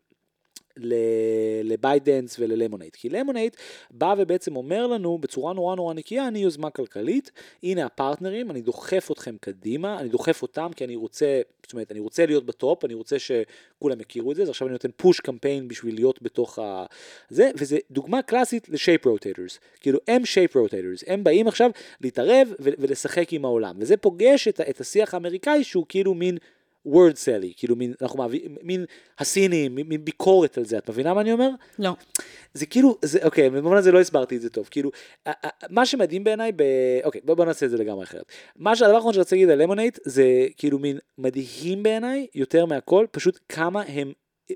לביידנס 1.65 2.37
וללמונייד. 2.39 2.97
כי 2.97 3.09
Lemon8 3.09 3.57
בא 3.91 4.15
ובעצם 4.19 4.57
אומר 4.57 4.87
לנו 4.87 5.19
בצורה 5.19 5.53
נורא 5.53 5.77
נורא 5.77 5.95
נקייה, 5.95 6.29
אני 6.29 6.39
יוזמה 6.39 6.71
כלכלית, 6.71 7.31
הנה 7.63 7.87
הפרטנרים, 7.87 8.51
אני 8.51 8.61
דוחף 8.61 9.09
אתכם 9.11 9.37
קדימה, 9.41 10.01
אני 10.01 10.09
דוחף 10.09 10.43
אותם 10.43 10.71
כי 10.77 10.85
אני 10.85 10.97
רוצה, 10.97 11.41
זאת 11.63 11.73
אומרת, 11.73 11.93
אני 11.93 12.01
רוצה 12.01 12.27
להיות 12.27 12.47
ב-top, 12.47 12.85
אני 12.85 12.95
רוצה 12.95 13.17
שכולם 13.19 14.01
יכירו 14.01 14.31
את 14.31 14.37
זה, 14.37 14.43
אז 14.43 14.49
עכשיו 14.49 14.69
אני 14.69 14.73
נותן 14.73 14.89
push 14.97 15.21
campaign 15.21 15.69
בשביל 15.69 15.95
להיות 15.95 16.23
בתוך 16.23 16.59
ה... 16.59 16.87
זה, 17.29 17.51
וזה 17.57 17.79
דוגמה 17.91 18.23
קלאסית 18.23 18.69
ל-shape 18.69 19.07
rotators. 19.07 19.59
כאילו, 19.81 19.99
הם 20.09 20.25
shape 20.25 20.57
rotators, 20.57 21.05
הם 21.07 21.25
באים 21.25 21.49
עכשיו 21.49 21.71
להתערב 22.01 22.49
ולשחק 22.61 23.33
עם 23.33 23.45
העולם, 23.45 23.75
וזה 23.79 23.97
פוגש 23.97 24.49
את, 24.49 24.61
את 24.61 24.81
השיח 24.81 25.15
האמריקאי 25.15 25.65
שהוא 25.65 25.87
כאילו 25.89 26.15
מין... 26.15 26.39
word 26.89 27.15
selly, 27.15 27.53
כאילו 27.57 27.77
מין, 27.77 27.95
אנחנו 28.03 28.19
מעבירים, 28.19 28.57
מין 28.63 28.85
הסינים, 29.19 29.75
מין, 29.75 29.87
מין 29.89 30.05
ביקורת 30.05 30.59
על 30.59 30.65
זה, 30.65 30.79
את 30.79 30.91
מבינה 30.91 31.15
מה 31.15 31.21
אני 31.21 31.33
אומר? 31.33 31.49
לא. 31.79 31.91
זה 32.55 32.67
כאילו, 32.67 32.99
זה, 33.03 33.19
אוקיי, 33.25 33.51
במובן 33.51 33.77
הזה 33.77 33.93
לא 33.93 34.01
הסברתי 34.01 34.37
את 34.37 34.41
זה 34.41 34.51
טוב, 34.51 34.69
כאילו, 34.71 34.91
מה 35.71 35.87
שמדהים 35.87 36.25
בעיניי, 36.25 36.53
ב... 36.57 36.63
אוקיי, 37.05 37.21
בוא, 37.25 37.35
בוא 37.35 37.45
נעשה 37.45 37.67
את 37.67 37.71
זה 37.71 37.77
לגמרי 37.77 38.05
אחרת. 38.05 38.25
מה 38.57 38.77
שהדבר 38.77 38.97
האחרון 38.97 39.15
שרציתי 39.15 39.35
להגיד 39.35 39.51
על 39.51 39.63
למונייט, 39.63 39.99
זה 40.05 40.47
כאילו 40.57 40.79
מין 40.79 40.99
מדהים 41.19 41.83
בעיניי, 41.83 42.27
יותר 42.35 42.67
מהכל, 42.67 43.07
פשוט 43.11 43.39
כמה 43.49 43.83
הם 43.83 44.13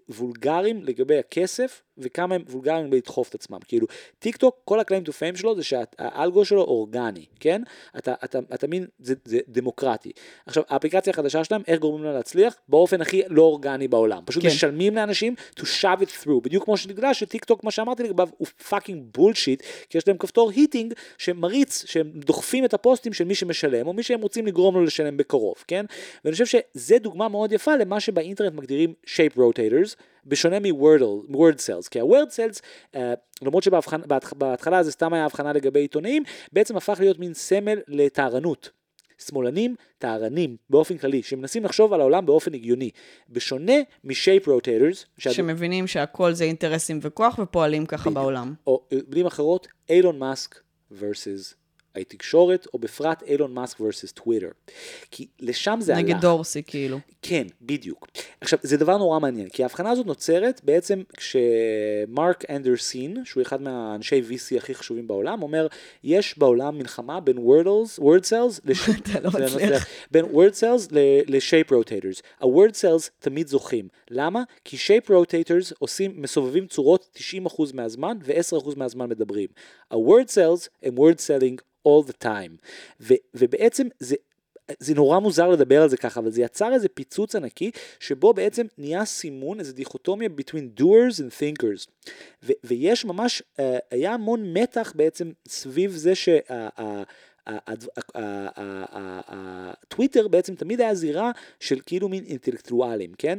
וולגריים 0.09 0.85
לגבי 0.85 1.19
הכסף, 1.19 1.83
וכמה 1.99 2.35
הם 2.35 2.43
וולגריים 2.51 2.85
לגבי 2.85 2.97
לדחוף 2.97 3.29
את 3.29 3.35
עצמם. 3.35 3.59
כאילו, 3.69 3.87
טיק 4.19 4.37
טוק, 4.37 4.57
כל 4.65 4.81
ה-claim 4.81 5.09
to 5.09 5.11
fame 5.11 5.41
שלו 5.41 5.57
זה 5.57 5.63
שה-algo 5.63 6.45
שלו 6.45 6.63
אורגני, 6.63 7.25
כן? 7.41 7.63
אתה, 7.99 8.15
אתה, 8.25 8.39
אתה 8.55 8.67
מין, 8.67 8.87
זה, 8.99 9.15
זה 9.25 9.39
דמוקרטי. 9.49 10.13
עכשיו, 10.47 10.63
האפליקציה 10.69 11.11
החדשה 11.11 11.45
שלהם, 11.45 11.63
איך 11.67 11.81
גורמים 11.81 12.05
לה 12.05 12.13
להצליח? 12.13 12.55
באופן 12.69 13.01
הכי 13.01 13.23
לא 13.29 13.43
אורגני 13.43 13.89
בעולם. 13.89 14.23
פשוט 14.27 14.43
כן. 14.43 14.49
משלמים 14.49 14.95
לאנשים 14.97 15.35
to 15.61 15.63
shove 15.63 16.03
it 16.03 16.25
through. 16.25 16.41
בדיוק 16.43 16.65
כמו 16.65 16.77
שבגלל 16.77 17.15
שטיק 17.15 17.45
טוק, 17.45 17.65
מה 17.65 17.71
שאמרתי 17.71 18.03
לגביו, 18.03 18.29
הוא 18.37 18.47
fucking 18.47 19.03
bullshit, 19.15 19.63
כי 19.91 19.99
יש 19.99 20.09
להם 20.09 20.19
כפתור 20.19 20.51
heating 20.51 20.95
שמריץ, 21.19 21.85
שהם 21.87 22.11
דוחפים 22.15 22.65
את 22.65 22.75
הפוסטים 22.75 23.13
של 23.13 23.25
מי 23.25 23.35
שמשלם, 23.35 23.87
או 23.87 23.93
מי 23.93 24.03
שהם 24.03 24.21
רוצים 24.21 24.47
לגרום 24.47 24.75
לו 24.75 24.85
לשלם 24.85 25.17
בקרוב, 25.17 25.55
כן? 25.69 25.85
ואני 26.25 26.33
חושב 26.33 26.47
שזה 26.47 26.99
דוגמה 26.99 27.29
מאוד 27.29 27.53
יפה 27.53 27.77
למה 27.77 28.01
שבאינטרנט 28.01 28.55
מגדירים 28.55 28.95
shape 29.07 29.39
rotators, 29.39 29.95
בשונה 30.29 30.59
מ-word 30.61 31.57
cells, 31.57 31.89
כי 31.91 32.01
ה-word 32.01 32.31
cells, 32.31 32.61
uh, 32.95 32.99
למרות 33.43 33.63
שבהתחלה 33.63 34.83
זה 34.83 34.93
סתם 34.93 35.13
היה 35.13 35.25
הבחנה 35.25 35.53
לגבי 35.53 35.81
עיתונאים, 35.81 36.23
בעצם 36.53 36.77
הפך 36.77 36.97
להיות 37.01 37.19
מין 37.19 37.35
סמל 37.35 37.79
לטהרנות. 37.89 38.71
שמאלנים, 39.27 39.75
טהרנים, 39.99 40.57
באופן 40.71 40.99
כללי, 40.99 41.23
שמנסים 41.23 41.65
לחשוב 41.65 41.93
על 41.93 42.01
העולם 42.01 42.27
באופן 42.27 42.55
הגיוני. 42.55 42.91
בשונה 43.31 43.73
מ-shape 44.05 44.47
rotators, 44.47 45.05
שהד- 45.19 45.33
שמבינים 45.33 45.87
שהכל 45.87 46.33
זה 46.33 46.45
אינטרסים 46.45 46.99
וכוח 47.03 47.39
ופועלים 47.43 47.87
ככה 47.87 48.11
בעולם. 48.11 48.55
או 48.67 48.87
אה, 48.93 48.99
במילים 49.09 49.27
אחרות, 49.27 49.69
אילון 49.89 50.19
מאסק 50.19 50.61
versus 50.93 51.55
התקשורת, 51.97 52.67
או 52.75 52.79
בפרט 52.79 53.23
אילון 53.23 53.55
מאסק 53.55 53.81
versus 53.81 54.13
טוויטר. 54.15 54.49
כי 55.11 55.27
לשם 55.41 55.79
זה 55.81 55.95
נגד 55.95 56.11
הלך. 56.15 56.23
דורסי, 56.23 56.63
כאילו. 56.67 56.99
כן, 57.23 57.47
בדיוק. 57.63 58.09
עכשיו, 58.41 58.59
זה 58.63 58.77
דבר 58.77 58.97
נורא 58.97 59.19
מעניין, 59.19 59.49
כי 59.49 59.63
ההבחנה 59.63 59.91
הזאת 59.91 60.07
נוצרת 60.07 60.61
בעצם 60.65 61.03
כשמרק 61.17 62.45
אנדרסין, 62.51 63.17
שהוא 63.25 63.43
אחד 63.43 63.63
מהאנשי 63.63 64.23
VC 64.31 64.57
הכי 64.57 64.75
חשובים 64.75 65.07
בעולם, 65.09 65.43
אומר, 65.43 65.67
יש 66.05 66.39
בעולם 66.39 66.79
מלחמה 66.79 67.21
בין 67.21 67.39
לא 69.25 69.31
זה 69.31 69.45
מצליח. 69.45 69.87
בין 70.11 70.25
word 70.25 70.53
cells 70.61 70.89
ל- 70.91 71.37
ל-shape 71.37 71.71
rotators. 71.73 72.21
ה-word 72.41 72.73
cells 72.73 73.11
תמיד 73.19 73.49
זוכים. 73.49 73.89
למה? 74.11 74.43
כי 74.65 74.77
shape 74.77 75.11
rotators 75.11 75.73
עושים, 75.79 76.13
מסובבים 76.23 76.67
צורות 76.67 77.19
90% 77.47 77.63
מהזמן 77.75 78.19
ו-10% 78.25 78.69
מהזמן 78.77 79.09
מדברים. 79.09 79.49
ה-word 79.91 80.29
cells 80.29 80.69
הם 80.83 80.99
word 80.99 81.17
selling 81.17 81.63
all 81.89 82.11
the 82.11 82.25
time. 82.25 82.67
ו- 83.01 83.15
ובעצם 83.35 83.87
זה 84.01 84.17
זה 84.81 84.95
נורא 84.95 85.19
מוזר 85.19 85.49
לדבר 85.49 85.83
על 85.83 85.89
זה 85.89 85.97
ככה, 85.97 86.21
אבל 86.21 86.31
זה 86.31 86.43
יצר 86.43 86.73
איזה 86.75 86.89
פיצוץ 86.89 87.37
ענקי, 87.37 87.71
שבו 88.01 88.33
בעצם 88.33 88.67
נהיה 88.79 89.05
סימון, 89.05 89.61
איזה 89.61 89.73
דיכוטומיה 89.73 90.29
between 90.41 90.81
doers 90.81 91.15
and 91.19 91.31
thinkers. 91.41 92.11
ו- 92.43 92.53
ויש 92.65 93.05
ממש, 93.05 93.43
uh, 93.43 93.63
היה 93.91 94.15
המון 94.15 94.53
מתח 94.53 94.93
בעצם 94.97 95.33
סביב 95.49 95.91
זה 95.91 96.15
שה... 96.15 96.39
הטוויטר 99.29 100.29
בעצם 100.29 100.55
תמיד 100.55 100.81
היה 100.81 100.95
זירה 100.95 101.31
של 101.61 101.81
כאילו 101.87 102.09
מין 102.09 102.25
אינטלקטואלים, 102.25 103.13
כן? 103.19 103.39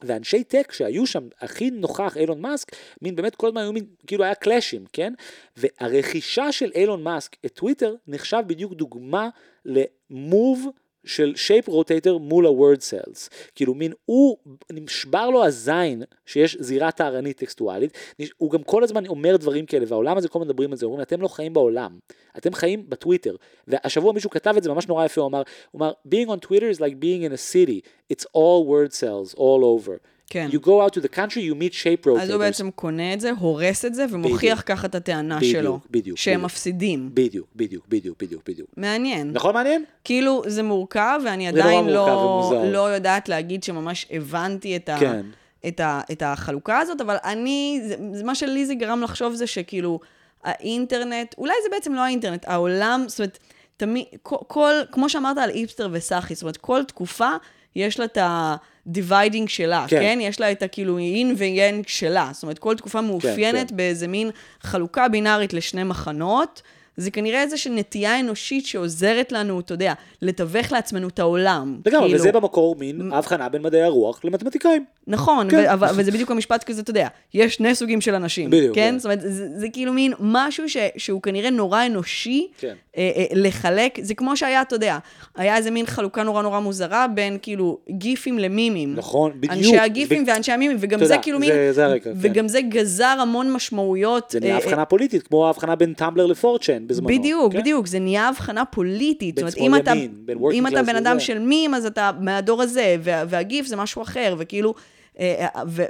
ואנשי 0.00 0.44
טק 0.44 0.72
שהיו 0.72 1.06
שם, 1.06 1.28
הכי 1.40 1.70
נוכח 1.70 2.16
אילון 2.16 2.40
מאסק, 2.40 2.72
מין 3.02 3.16
באמת 3.16 3.34
כל 3.34 3.46
הזמן 3.46 3.60
היו 3.60 3.72
מין, 3.72 3.86
כאילו 4.06 4.24
היה 4.24 4.34
קלאשים, 4.34 4.84
כן? 4.92 5.12
והרכישה 5.56 6.52
של 6.52 6.70
אילון 6.74 7.02
מאסק 7.02 7.36
את 7.46 7.52
טוויטר 7.52 7.94
נחשב 8.06 8.42
בדיוק 8.46 8.72
דוגמה 8.72 9.28
למוב 9.64 10.68
של 11.04 11.32
שייפ 11.36 11.68
רוטטר 11.68 12.18
מול 12.18 12.46
ה-word 12.46 12.80
cells. 12.80 13.28
כאילו 13.54 13.74
מין, 13.74 13.92
הוא, 14.04 14.36
נשבר 14.72 15.30
לו 15.30 15.44
הזין 15.44 16.02
שיש 16.26 16.56
זירה 16.60 16.90
טהרנית 16.90 17.36
טקסטואלית, 17.36 17.92
הוא 18.36 18.50
גם 18.50 18.62
כל 18.62 18.84
הזמן 18.84 19.06
אומר 19.06 19.36
דברים 19.36 19.66
כאלה, 19.66 19.84
והעולם 19.88 20.16
הזה 20.16 20.28
כל 20.28 20.38
הזמן 20.38 20.48
מדברים 20.48 20.72
על 20.72 20.78
זה, 20.78 20.86
אומרים, 20.86 21.02
אתם 21.02 21.20
לא 21.20 21.28
חיים 21.28 21.52
בעולם, 21.52 21.98
אתם 22.38 22.54
חיים 22.54 22.90
בטוויטר. 22.90 23.36
והשבוע 23.68 24.12
מישהו 24.12 24.30
כתב 24.30 24.54
את 24.56 24.62
זה 24.62 24.70
ממש 24.70 24.88
נורא 24.88 25.04
יפה, 25.04 25.20
הוא 25.20 25.28
אמר, 25.28 25.42
הוא 25.70 25.78
אמר, 25.78 25.92
being 26.08 26.28
on 26.28 26.46
Twitter 26.46 26.76
is 26.76 26.80
like 26.80 26.94
being 27.00 27.30
in 27.30 27.32
a 27.32 27.52
city, 27.54 27.80
it's 28.12 28.24
all 28.34 28.66
word 28.66 28.92
cells 28.92 29.34
all 29.34 29.64
over. 29.64 30.17
כן. 30.30 30.48
You 30.52 30.56
go 30.56 30.68
out 30.68 30.94
to 30.94 31.02
the 31.02 31.16
country, 31.16 31.40
you 31.40 31.54
meet 31.54 31.74
shape 31.74 32.06
rotators. 32.06 32.20
אז 32.20 32.30
הוא 32.30 32.38
בעצם 32.38 32.70
קונה 32.70 33.12
את 33.14 33.20
זה, 33.20 33.30
הורס 33.38 33.84
את 33.84 33.94
זה, 33.94 34.06
ומוכיח 34.10 34.62
ככה 34.66 34.86
את 34.86 34.94
הטענה 34.94 35.36
בדיוק, 35.36 35.52
שלו. 35.52 35.78
בדיוק, 35.90 36.18
שהם 36.18 36.34
בדיוק. 36.34 36.44
מפסידים. 36.44 37.10
בדיוק, 37.14 37.46
בדיוק, 37.56 37.84
בדיוק, 37.88 38.22
בדיוק, 38.22 38.42
בדיוק. 38.48 38.68
מעניין. 38.76 39.30
נכון 39.32 39.54
מעניין? 39.54 39.84
כאילו, 40.04 40.42
זה 40.46 40.62
מורכב, 40.62 41.20
ואני 41.24 41.48
עדיין 41.48 41.86
לא, 41.86 42.00
ומוזר. 42.00 42.72
לא 42.72 42.94
יודעת 42.94 43.28
להגיד 43.28 43.62
שממש 43.62 44.06
הבנתי 44.10 44.76
את, 44.76 44.88
ה, 44.88 44.96
כן. 45.00 45.26
את, 45.68 45.80
ה, 45.80 46.00
את 46.12 46.22
החלוקה 46.26 46.78
הזאת, 46.78 47.00
אבל 47.00 47.16
אני, 47.24 47.80
זה 48.12 48.24
מה 48.24 48.34
שלי 48.34 48.66
זה 48.66 48.74
גרם 48.74 49.02
לחשוב 49.02 49.34
זה 49.34 49.46
שכאילו, 49.46 50.00
האינטרנט, 50.44 51.34
אולי 51.38 51.54
זה 51.62 51.68
בעצם 51.70 51.94
לא 51.94 52.00
האינטרנט, 52.00 52.44
העולם, 52.48 53.04
זאת 53.06 53.18
אומרת, 53.18 53.38
תמיד, 53.76 54.04
כל, 54.22 54.36
כל, 54.46 54.74
כמו 54.92 55.08
שאמרת 55.08 55.38
על 55.38 55.50
איפסטר 55.50 55.88
וסאחי, 55.92 56.34
זאת 56.34 56.42
אומרת, 56.42 56.56
כל 56.56 56.84
תקופה 56.84 57.30
יש 57.78 57.98
לה 57.98 58.04
את 58.04 58.16
ה-dividing 58.16 59.48
שלה, 59.48 59.84
כן. 59.88 59.96
כן. 59.96 60.02
כן? 60.02 60.18
יש 60.20 60.40
לה 60.40 60.52
את 60.52 60.62
הכאילו 60.62 60.98
אין 60.98 61.34
ויאנג 61.36 61.84
שלה. 61.88 62.30
זאת 62.32 62.42
אומרת, 62.42 62.58
כל 62.58 62.74
תקופה 62.74 63.00
מאופיינת 63.00 63.70
כן. 63.70 63.76
באיזה 63.76 64.08
מין 64.08 64.30
חלוקה 64.60 65.08
בינארית 65.08 65.52
לשני 65.52 65.84
מחנות. 65.84 66.62
זה 66.96 67.10
כנראה 67.10 67.42
איזושהי 67.42 67.74
נטייה 67.74 68.20
אנושית 68.20 68.66
שעוזרת 68.66 69.32
לנו, 69.32 69.60
אתה 69.60 69.74
יודע, 69.74 69.92
לתווך 70.22 70.72
לעצמנו 70.72 71.08
את 71.08 71.18
העולם. 71.18 71.80
לגמרי, 71.86 72.06
כאילו, 72.08 72.20
וזה 72.20 72.32
במקור 72.32 72.76
מין 72.76 73.12
הבחנה 73.12 73.48
בין 73.48 73.62
מדעי 73.62 73.82
הרוח 73.82 74.20
למתמטיקאים. 74.24 74.84
נכון, 75.10 75.50
כן. 75.50 75.56
ו- 75.56 75.72
אבל- 75.72 75.88
וזה 75.94 76.10
בדיוק 76.12 76.30
המשפט 76.30 76.64
כזה, 76.64 76.82
אתה 76.82 76.90
יודע, 76.90 77.08
יש 77.34 77.54
שני 77.54 77.74
סוגים 77.74 78.00
של 78.00 78.14
אנשים. 78.14 78.50
בדיוק, 78.50 78.74
כן? 78.74 78.88
כן. 78.92 78.98
זאת 78.98 79.04
אומרת, 79.04 79.20
זה, 79.20 79.58
זה 79.58 79.66
כאילו 79.72 79.92
מין 79.92 80.12
משהו 80.20 80.68
ש, 80.68 80.76
שהוא 80.96 81.22
כנראה 81.22 81.50
נורא 81.50 81.86
אנושי 81.86 82.46
כן. 82.58 82.74
אה, 82.96 83.10
אה, 83.16 83.24
לחלק, 83.32 83.98
זה 84.02 84.14
כמו 84.14 84.36
שהיה, 84.36 84.62
אתה 84.62 84.74
יודע, 84.74 84.98
היה 85.36 85.56
איזה 85.56 85.70
מין 85.70 85.86
חלוקה 85.86 86.22
נורא 86.22 86.42
נורא 86.42 86.60
מוזרה 86.60 87.06
בין 87.14 87.38
כאילו 87.42 87.78
גיפים 87.90 88.38
למימים. 88.38 88.94
נכון, 88.94 89.32
בדיוק. 89.36 89.52
אנשי 89.52 89.78
הגיפים 89.78 90.24
ב- 90.24 90.28
ואנשי 90.28 90.52
המימים, 90.52 90.76
וגם 90.80 90.98
תודה, 90.98 91.08
זה 91.08 91.16
כאילו 91.22 91.38
מין, 91.38 91.48
זה- 91.52 91.72
זה 91.72 91.84
הרקע, 91.86 92.10
כן. 92.10 92.16
וגם 92.20 92.48
זה 92.48 92.60
גזר 92.60 93.16
המון 93.20 93.52
משמעויות. 93.52 94.30
זה 94.30 94.40
נהיה 94.40 94.52
אה, 94.58 94.58
הבחנה 94.64 94.84
פוליטית, 94.84 95.22
כמו 95.28 95.46
ההבחנה 95.46 95.76
בין 95.76 95.92
טמבלר 95.94 96.26
לפורצ'ן 96.26 96.86
בזמנו. 96.86 97.08
בדיוק, 97.08 97.52
כן? 97.52 97.58
בדיוק, 97.58 97.86
זה 97.86 97.98
נהיה 97.98 98.28
הבחנה 98.28 98.64
פוליטית. 98.64 99.34
בין 99.34 99.50
שמאל 99.50 99.80
אתה, 99.80 99.94
לימין, 99.94 100.10
בין 100.24 100.38
working 100.38 100.52
אם 100.54 100.66
אתה 100.66 100.82
בן 100.82 100.96
אדם. 100.96 101.20
של 101.20 101.38
מים, 101.38 101.74
אז 101.74 101.86
אתה 101.86 102.10
מהדור 102.20 102.62
הזה, 102.62 102.96
וה, 103.00 103.24
והגיף 103.28 103.66
זה 103.66 103.76
משהו 103.76 104.02
אחר, 104.02 104.34
וכאילו, 104.38 104.70
אה, 104.70 104.74
אה, 104.74 104.97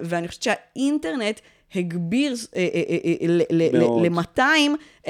ואני 0.03 0.29
חושבת 0.29 0.43
שהאינטרנט 0.43 1.41
הגביר 1.74 2.35
אה, 2.57 2.68
אה, 2.74 2.83
אה, 2.89 2.97
אה, 3.05 3.26
ל- 3.29 3.43
ל- 3.51 3.79
מאוד. 3.79 4.03
ל-200 4.07 4.43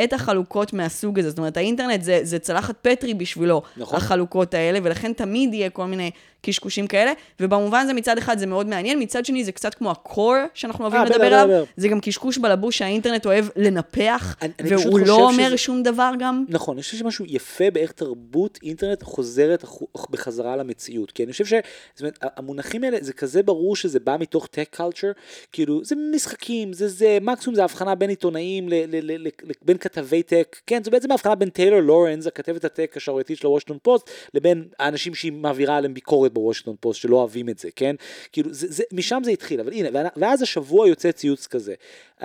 את 0.05 0.13
החלוקות 0.13 0.73
מהסוג 0.73 1.19
הזה. 1.19 1.29
זאת 1.29 1.39
אומרת, 1.39 1.57
האינטרנט 1.57 2.03
זה, 2.03 2.21
זה 2.23 2.39
צלחת 2.39 2.75
פטרי 2.83 3.15
בשבילו, 3.15 3.63
נכון. 3.77 3.97
החלוקות 3.97 4.55
האלה, 4.55 4.79
ולכן 4.83 5.13
תמיד 5.13 5.55
יהיה 5.55 5.71
כל 5.71 5.85
מיני 5.85 6.11
קשקושים 6.43 6.87
כאלה, 6.87 7.13
ובמובן 7.41 7.81
הזה 7.81 7.93
מצד 7.95 8.19
אחד 8.19 8.39
זה 8.39 8.47
מאוד 8.47 8.67
מעניין, 8.67 9.03
מצד 9.03 9.25
שני 9.25 9.45
זה 9.45 9.53
קצת 9.53 9.75
כמו 9.75 9.91
ה-core 9.91 10.35
שאנחנו 10.55 10.85
אוהבים 10.85 11.01
אה, 11.01 11.05
לדבר 11.07 11.35
עליו. 11.35 11.65
זה 11.77 11.89
גם 11.89 12.01
קשקוש 12.01 12.39
בלבוש 12.39 12.79
שהאינטרנט 12.79 13.27
אוהב 13.27 13.45
לנפח, 13.57 14.37
אני- 14.43 14.53
והוא 14.85 15.01
לא 15.01 15.15
אומר 15.29 15.47
שזה- 15.49 15.59
שום 15.59 15.83
דבר 15.83 16.11
גם. 16.19 16.45
נכון, 16.49 16.77
אני 16.77 16.83
חושב 16.83 16.97
שמשהו 16.97 17.25
יפה 17.29 17.71
באיך 17.71 17.93
תרבות 17.93 18.59
אינטרנט 18.63 19.03
חוזרת 19.03 19.65
בחזרה 20.11 20.57
למציאות. 20.57 21.11
כי 21.13 21.25
אני 21.25 21.33
חושב 21.33 21.47
ש... 21.47 21.53
זאת 21.95 22.01
אומרת, 22.01 22.19
המונחים 22.37 22.85
האלה, 22.85 22.99
זה 23.01 23.13
כזה 23.13 23.43
ברור 23.43 23.77
שזה 23.77 24.01
בא 24.01 24.17
מתוך 24.21 24.47
tech 24.47 24.69
culture, 24.71 25.11
כאילו, 25.53 25.85
זה 25.85 25.95
משחקים 26.15 26.73
זה 26.73 26.89
זה, 26.89 27.19
מקסימום 27.21 27.55
זה 27.55 27.65
הבחנה 27.65 27.95
בין 27.95 28.11
עיתונאים, 28.11 28.69
ל, 28.69 28.75
ל, 28.75 28.87
ל, 28.89 29.13
ל, 29.13 29.27
ל, 29.45 29.51
בין 29.63 29.79
כתבי 29.79 30.23
tech, 30.23 30.57
כן, 30.67 30.85
זו 30.85 30.91
בעצם 30.91 31.13
הבחנה 31.13 31.35
בין 31.35 31.49
טיילור 31.51 31.81
לורנס, 31.81 32.27
הכתבת 32.27 32.65
ה-tech 32.65 32.93
השערורייתית 32.97 33.39
של 33.39 33.47
הוושינגטון 33.47 33.79
פוסט, 33.83 34.11
לבין 34.35 34.65
האנשים 34.79 35.15
שהיא 35.15 35.33
מעבירה 35.33 35.77
עליהם 35.77 35.95
ביקורת 35.95 36.28
בוושינגטון 36.29 36.77
פוסט, 36.81 37.01
שלא 37.01 37.17
אוהבים 37.17 37.49
את 37.49 37.59
זה, 37.59 37.69
כן? 37.77 37.97
כאילו, 38.33 38.53
זה, 38.53 38.67
זה, 38.71 38.83
משם 38.93 39.21
זה 39.25 39.31
התחיל, 39.31 39.61
אבל 39.61 39.73
הנה, 39.73 40.01
ואז 40.17 40.43
השבוע 40.43 40.89
יוצא 40.89 41.13
ציוץ 41.13 41.47
כזה. 41.47 41.75
Uh, 42.21 42.25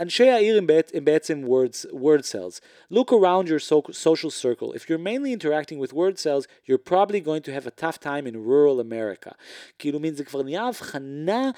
אנשי 0.00 0.28
העיר 0.28 0.58
הם, 0.58 0.66
בעת, 0.66 0.90
הם 0.94 1.04
בעצם 1.04 1.44
words, 1.46 1.94
word 1.94 2.24
cells. 2.24 2.60
Look 2.92 3.12
around 3.12 3.48
your 3.48 3.60
so, 3.60 3.82
social 3.92 4.30
circle. 4.30 4.72
If 4.72 4.88
you're 4.88 4.98
mainly 4.98 5.32
interacting 5.32 5.78
with 5.78 5.92
word 5.92 6.18
cells, 6.18 6.46
you're 6.66 6.84
probably 6.92 7.20
going 7.20 7.42
to 7.42 7.52
have 7.52 7.66
a 7.66 7.70
tough 7.70 7.98
time 8.00 8.26
in 8.26 8.36
rural 8.36 8.80
America. 8.80 9.30
כאילו 9.78 10.00
מין 10.00 10.14
זה 10.14 10.24
כבר 10.24 10.42
נהיה 10.42 10.62
הבחנה 10.62 11.50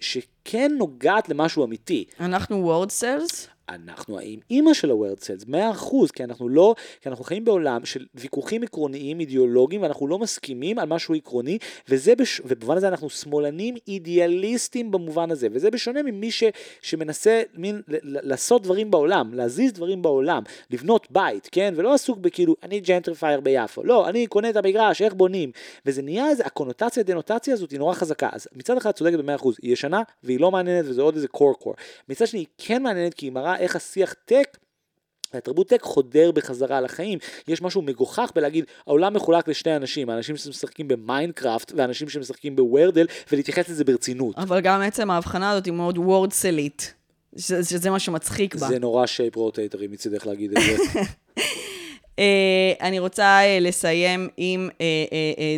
שכן 0.00 0.72
נוגעת 0.78 1.28
למשהו 1.28 1.64
אמיתי. 1.64 2.04
אנחנו 2.20 2.84
word 2.84 2.88
cells? 2.88 3.48
אנחנו 3.74 4.18
האימא 4.18 4.74
של 4.74 4.90
ה-World 4.90 5.20
Cells, 5.20 5.48
100%, 5.48 6.12
כי 6.12 6.24
אנחנו 6.24 6.48
לא, 6.48 6.74
כי 7.00 7.08
אנחנו 7.08 7.24
חיים 7.24 7.44
בעולם 7.44 7.84
של 7.84 8.06
ויכוחים 8.14 8.62
עקרוניים, 8.62 9.20
אידיאולוגיים, 9.20 9.82
ואנחנו 9.82 10.06
לא 10.08 10.18
מסכימים 10.18 10.78
על 10.78 10.88
משהו 10.88 11.14
עקרוני, 11.14 11.58
וזה, 11.88 12.14
בש... 12.14 12.40
ובמובן 12.44 12.76
הזה 12.76 12.88
אנחנו 12.88 13.10
שמאלנים 13.10 13.74
אידיאליסטים 13.88 14.90
במובן 14.90 15.30
הזה, 15.30 15.48
וזה 15.52 15.70
בשונה 15.70 16.02
ממי 16.02 16.30
ש... 16.30 16.44
שמנסה 16.82 17.42
מין 17.54 17.82
לעשות 18.02 18.62
דברים 18.62 18.90
בעולם, 18.90 19.34
להזיז 19.34 19.72
דברים 19.72 20.02
בעולם, 20.02 20.42
לבנות 20.70 21.06
בית, 21.10 21.48
כן, 21.52 21.74
ולא 21.76 21.94
עסוק 21.94 22.18
בכאילו, 22.18 22.54
אני 22.62 22.80
gentrifier 22.80 23.40
ביפו, 23.40 23.84
לא, 23.84 24.08
אני 24.08 24.26
קונה 24.26 24.50
את 24.50 24.56
המגרש, 24.56 25.02
איך 25.02 25.14
בונים, 25.14 25.50
וזה 25.86 26.02
נהיה 26.02 26.28
איזה, 26.28 26.42
הקונוטציה, 26.46 27.02
דנוטציה 27.02 27.54
הזאת 27.54 27.70
היא 27.70 27.78
נורא 27.78 27.94
חזקה, 27.94 28.28
אז 28.32 28.48
מצד 28.56 28.76
אחד 28.76 28.90
צודקת 28.90 29.18
ב-100%, 29.18 29.48
היא 29.62 29.72
ישנה, 29.72 30.02
והיא 30.22 30.40
לא 30.40 30.50
מעניינת, 30.50 30.84
וזה 30.88 31.02
עוד 31.02 31.14
איזה 31.14 31.28
core 31.28 31.54
core, 31.58 31.74
מצד 32.08 32.26
שני 32.26 32.40
היא 32.40 32.46
כן 32.58 32.82
מעניינת 32.82 33.14
כי 33.14 33.26
היא 33.26 33.32
מראה 33.32 33.61
איך 33.62 33.76
השיח 33.76 34.14
tech 34.24 34.58
התרבות 35.34 35.68
tech 35.68 35.82
חודר 35.82 36.30
בחזרה 36.30 36.80
לחיים. 36.80 37.18
יש 37.48 37.62
משהו 37.62 37.82
מגוחך 37.82 38.30
בלהגיד, 38.34 38.64
העולם 38.86 39.14
מחולק 39.14 39.48
לשני 39.48 39.76
אנשים, 39.76 40.10
האנשים 40.10 40.36
שמשחקים 40.36 40.88
ב-Minecraft 40.88 41.72
ואנשים 41.76 42.08
שמשחקים 42.08 42.56
ב-Wordle, 42.56 43.06
ולהתייחס 43.32 43.68
לזה 43.68 43.84
ברצינות. 43.84 44.38
אבל 44.38 44.60
גם 44.60 44.80
עצם 44.80 45.10
ההבחנה 45.10 45.50
הזאת 45.50 45.66
היא 45.66 45.74
מאוד 45.74 45.98
wordcel-ית, 45.98 46.94
שזה 47.38 47.90
מה 47.90 47.98
שמצחיק 47.98 48.54
בה. 48.54 48.68
זה 48.68 48.78
נורא 48.78 49.06
shape 49.06 49.36
rotator-י 49.36 49.86
מצידך 49.86 50.26
להגיד 50.26 50.58
את 50.58 50.62
זה. 50.62 51.00
אה, 52.18 52.72
אני 52.80 52.98
רוצה 52.98 53.24
אה, 53.24 53.58
לסיים 53.60 54.28
עם 54.36 54.68
אה, 54.80 55.56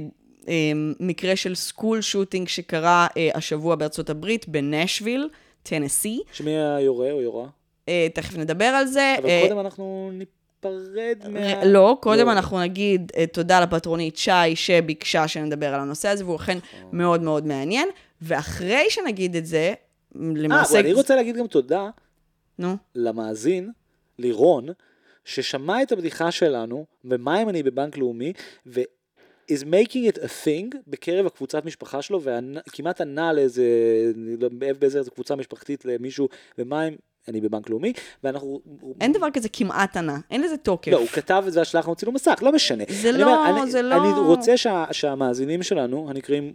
מקרה 1.01 1.37
של 1.37 1.55
school 1.55 2.01
shooting 2.01 2.49
שקרה 2.49 3.07
השבוע 3.35 3.75
בארצות 3.75 4.11
הברית, 4.11 4.49
בנשוויל, 4.49 5.29
טנסי. 5.63 6.21
שמי 6.33 6.59
היורה 6.59 7.13
או 7.13 7.21
יורה? 7.21 7.47
אה, 7.89 8.07
תכף 8.15 8.37
נדבר 8.37 8.65
על 8.65 8.87
זה. 8.87 9.15
אבל 9.19 9.29
אה, 9.29 9.43
קודם 9.49 9.61
אנחנו 9.61 10.11
ניפרד 10.13 11.31
מה... 11.31 11.65
לא, 11.65 11.97
קודם 12.01 12.27
לא. 12.27 12.33
אנחנו 12.33 12.61
נגיד 12.61 13.13
אה, 13.17 13.27
תודה 13.27 13.61
לפטרונית 13.61 14.17
שי 14.17 14.57
שביקשה 14.57 15.29
שנדבר 15.29 15.75
על 15.75 15.81
הנושא 15.81 16.09
הזה, 16.09 16.25
והוא 16.25 16.37
אכן 16.37 16.59
נכון. 16.59 16.99
מאוד 16.99 17.23
מאוד 17.23 17.47
מעניין. 17.47 17.89
ואחרי 18.23 18.85
שנגיד 18.89 19.37
את 19.37 19.47
זה, 19.47 19.75
למעשה... 20.15 20.77
אה, 20.77 20.81
ואני 20.81 20.93
רוצה 20.93 21.17
להגיד 21.17 21.37
גם 21.37 21.47
תודה 21.47 21.91
נו. 22.59 22.77
למאזין, 22.95 23.71
לירון, 24.19 24.67
ששמע 25.25 25.83
את 25.83 25.93
הבדיחה 25.93 26.31
שלנו, 26.31 26.85
ומה 27.05 27.43
אם 27.43 27.49
אני 27.49 27.63
בבנק 27.63 27.99
לאומי, 27.99 28.33
ו... 28.67 28.81
is 29.53 29.65
making 29.65 30.05
it 30.13 30.19
a 30.19 30.29
thing 30.45 30.77
בקרב 30.87 31.27
הקבוצת 31.27 31.65
משפחה 31.65 32.03
שלו, 32.03 32.21
וכמעט 32.23 33.01
ענה 33.01 33.33
לאיזה, 33.33 33.65
לא, 34.41 34.49
באיזה 34.79 35.01
קבוצה 35.15 35.37
משפחתית 35.37 35.85
למישהו, 35.85 36.29
ומה 36.59 36.89
אם 36.89 36.97
אני 37.29 37.41
בבנק 37.41 37.71
לאומי, 37.71 37.93
ואנחנו... 38.25 38.61
אין 39.01 39.13
דבר 39.13 39.27
כזה 39.33 39.49
כמעט 39.49 39.97
ענה, 39.97 40.19
אין 40.31 40.43
לזה 40.43 40.57
תוקף. 40.57 40.93
לא, 40.93 40.99
הוא 40.99 41.07
כתב 41.07 41.45
את 41.47 41.53
זה, 41.53 41.61
השלח 41.61 41.87
לנו 41.87 41.95
צילום 41.95 42.15
מסך, 42.15 42.39
לא 42.43 42.53
משנה. 42.53 42.85
זה 42.89 43.13
לא, 43.13 43.25
אומר, 43.25 43.63
אני, 43.63 43.71
זה 43.71 43.83
לא... 43.83 43.97
אני 43.97 44.13
רוצה 44.13 44.57
שה, 44.57 44.85
שהמאזינים 44.93 45.63
שלנו, 45.63 46.11
הנקראים 46.11 46.53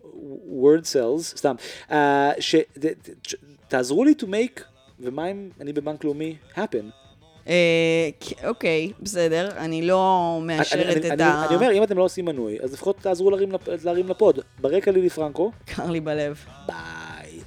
word 0.63 0.83
cells, 0.83 1.21
סתם, 1.21 1.55
uh, 1.89 1.93
ש... 2.39 2.55
תעזרו 3.67 4.03
לי 4.03 4.13
to 4.19 4.23
make, 4.23 4.61
ומה 4.99 5.31
אם 5.31 5.49
אני 5.61 5.73
בבנק 5.73 6.03
לאומי 6.03 6.35
happen. 6.55 6.85
אה, 7.47 8.09
אוקיי, 8.47 8.91
בסדר, 8.99 9.49
אני 9.57 9.81
לא 9.81 10.39
מאשרת 10.41 11.05
את 11.05 11.19
ה... 11.19 11.45
אני 11.47 11.55
אומר, 11.55 11.71
אם 11.71 11.83
אתם 11.83 11.97
לא 11.97 12.03
עושים 12.03 12.25
מנוי, 12.25 12.57
אז 12.63 12.73
לפחות 12.73 12.97
תעזרו 13.01 13.31
להרים 13.83 14.07
לפוד. 14.07 14.39
ברקע 14.59 14.91
לילי 14.91 15.09
פרנקו. 15.09 15.51
קר 15.65 15.89
לי 15.89 15.99
בלב. 15.99 16.45
ביי. 16.67 17.39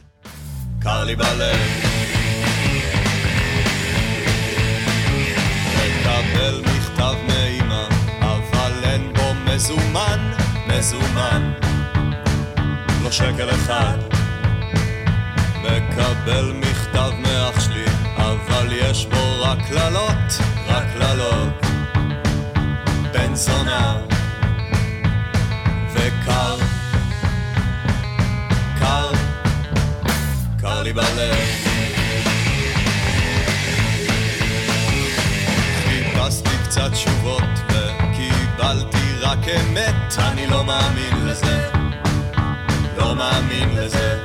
קר 0.82 1.04
לי 1.04 1.16
בלב. 1.16 2.01
מקבל 6.12 6.60
מכתב 6.60 7.14
מאמא, 7.26 7.84
אבל 8.20 8.72
אין 8.84 9.12
בו 9.12 9.34
מזומן, 9.34 10.32
מזומן. 10.66 11.52
לא 13.02 13.10
שקל 13.10 13.50
אחד. 13.50 13.98
מקבל 15.62 16.52
מכתב 16.52 17.10
מאח 17.18 17.60
שלי, 17.60 17.84
אבל 18.16 18.68
יש 18.72 19.06
בו 19.06 19.42
רק 19.42 19.58
קללות, 19.68 20.38
רק 20.66 20.84
קללות. 20.92 21.66
בן 23.12 23.34
זונה 23.34 23.96
וקר, 25.92 26.56
קר, 28.78 29.12
קר 30.60 30.82
לי 30.82 30.92
בלב. 30.92 31.61
קצת 36.72 36.92
תשובות 36.92 37.42
וקיבלתי 37.68 39.14
רק 39.20 39.38
אמת. 39.48 40.18
אני 40.18 40.46
לא 40.46 40.64
מאמין 40.64 41.26
לזה. 41.26 41.70
לא 42.96 43.14
מאמין 43.14 43.68
לזה. 43.74 44.22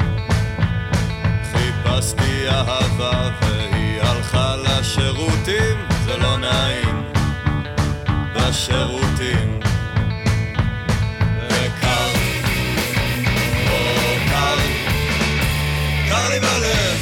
חיפשתי 1.51 2.49
אהבה 2.49 3.29
והיא 3.41 4.01
הלכה 4.01 4.55
לשירותים. 4.55 5.87
זה 6.05 6.17
לא 6.17 6.37
נעים. 6.37 7.03
בשירותים 8.35 9.59
וקר, 11.49 12.09
או 13.69 14.15
קר, 14.29 14.57
קר 16.09 16.29
לי 16.29 16.39
בלב 16.39 16.96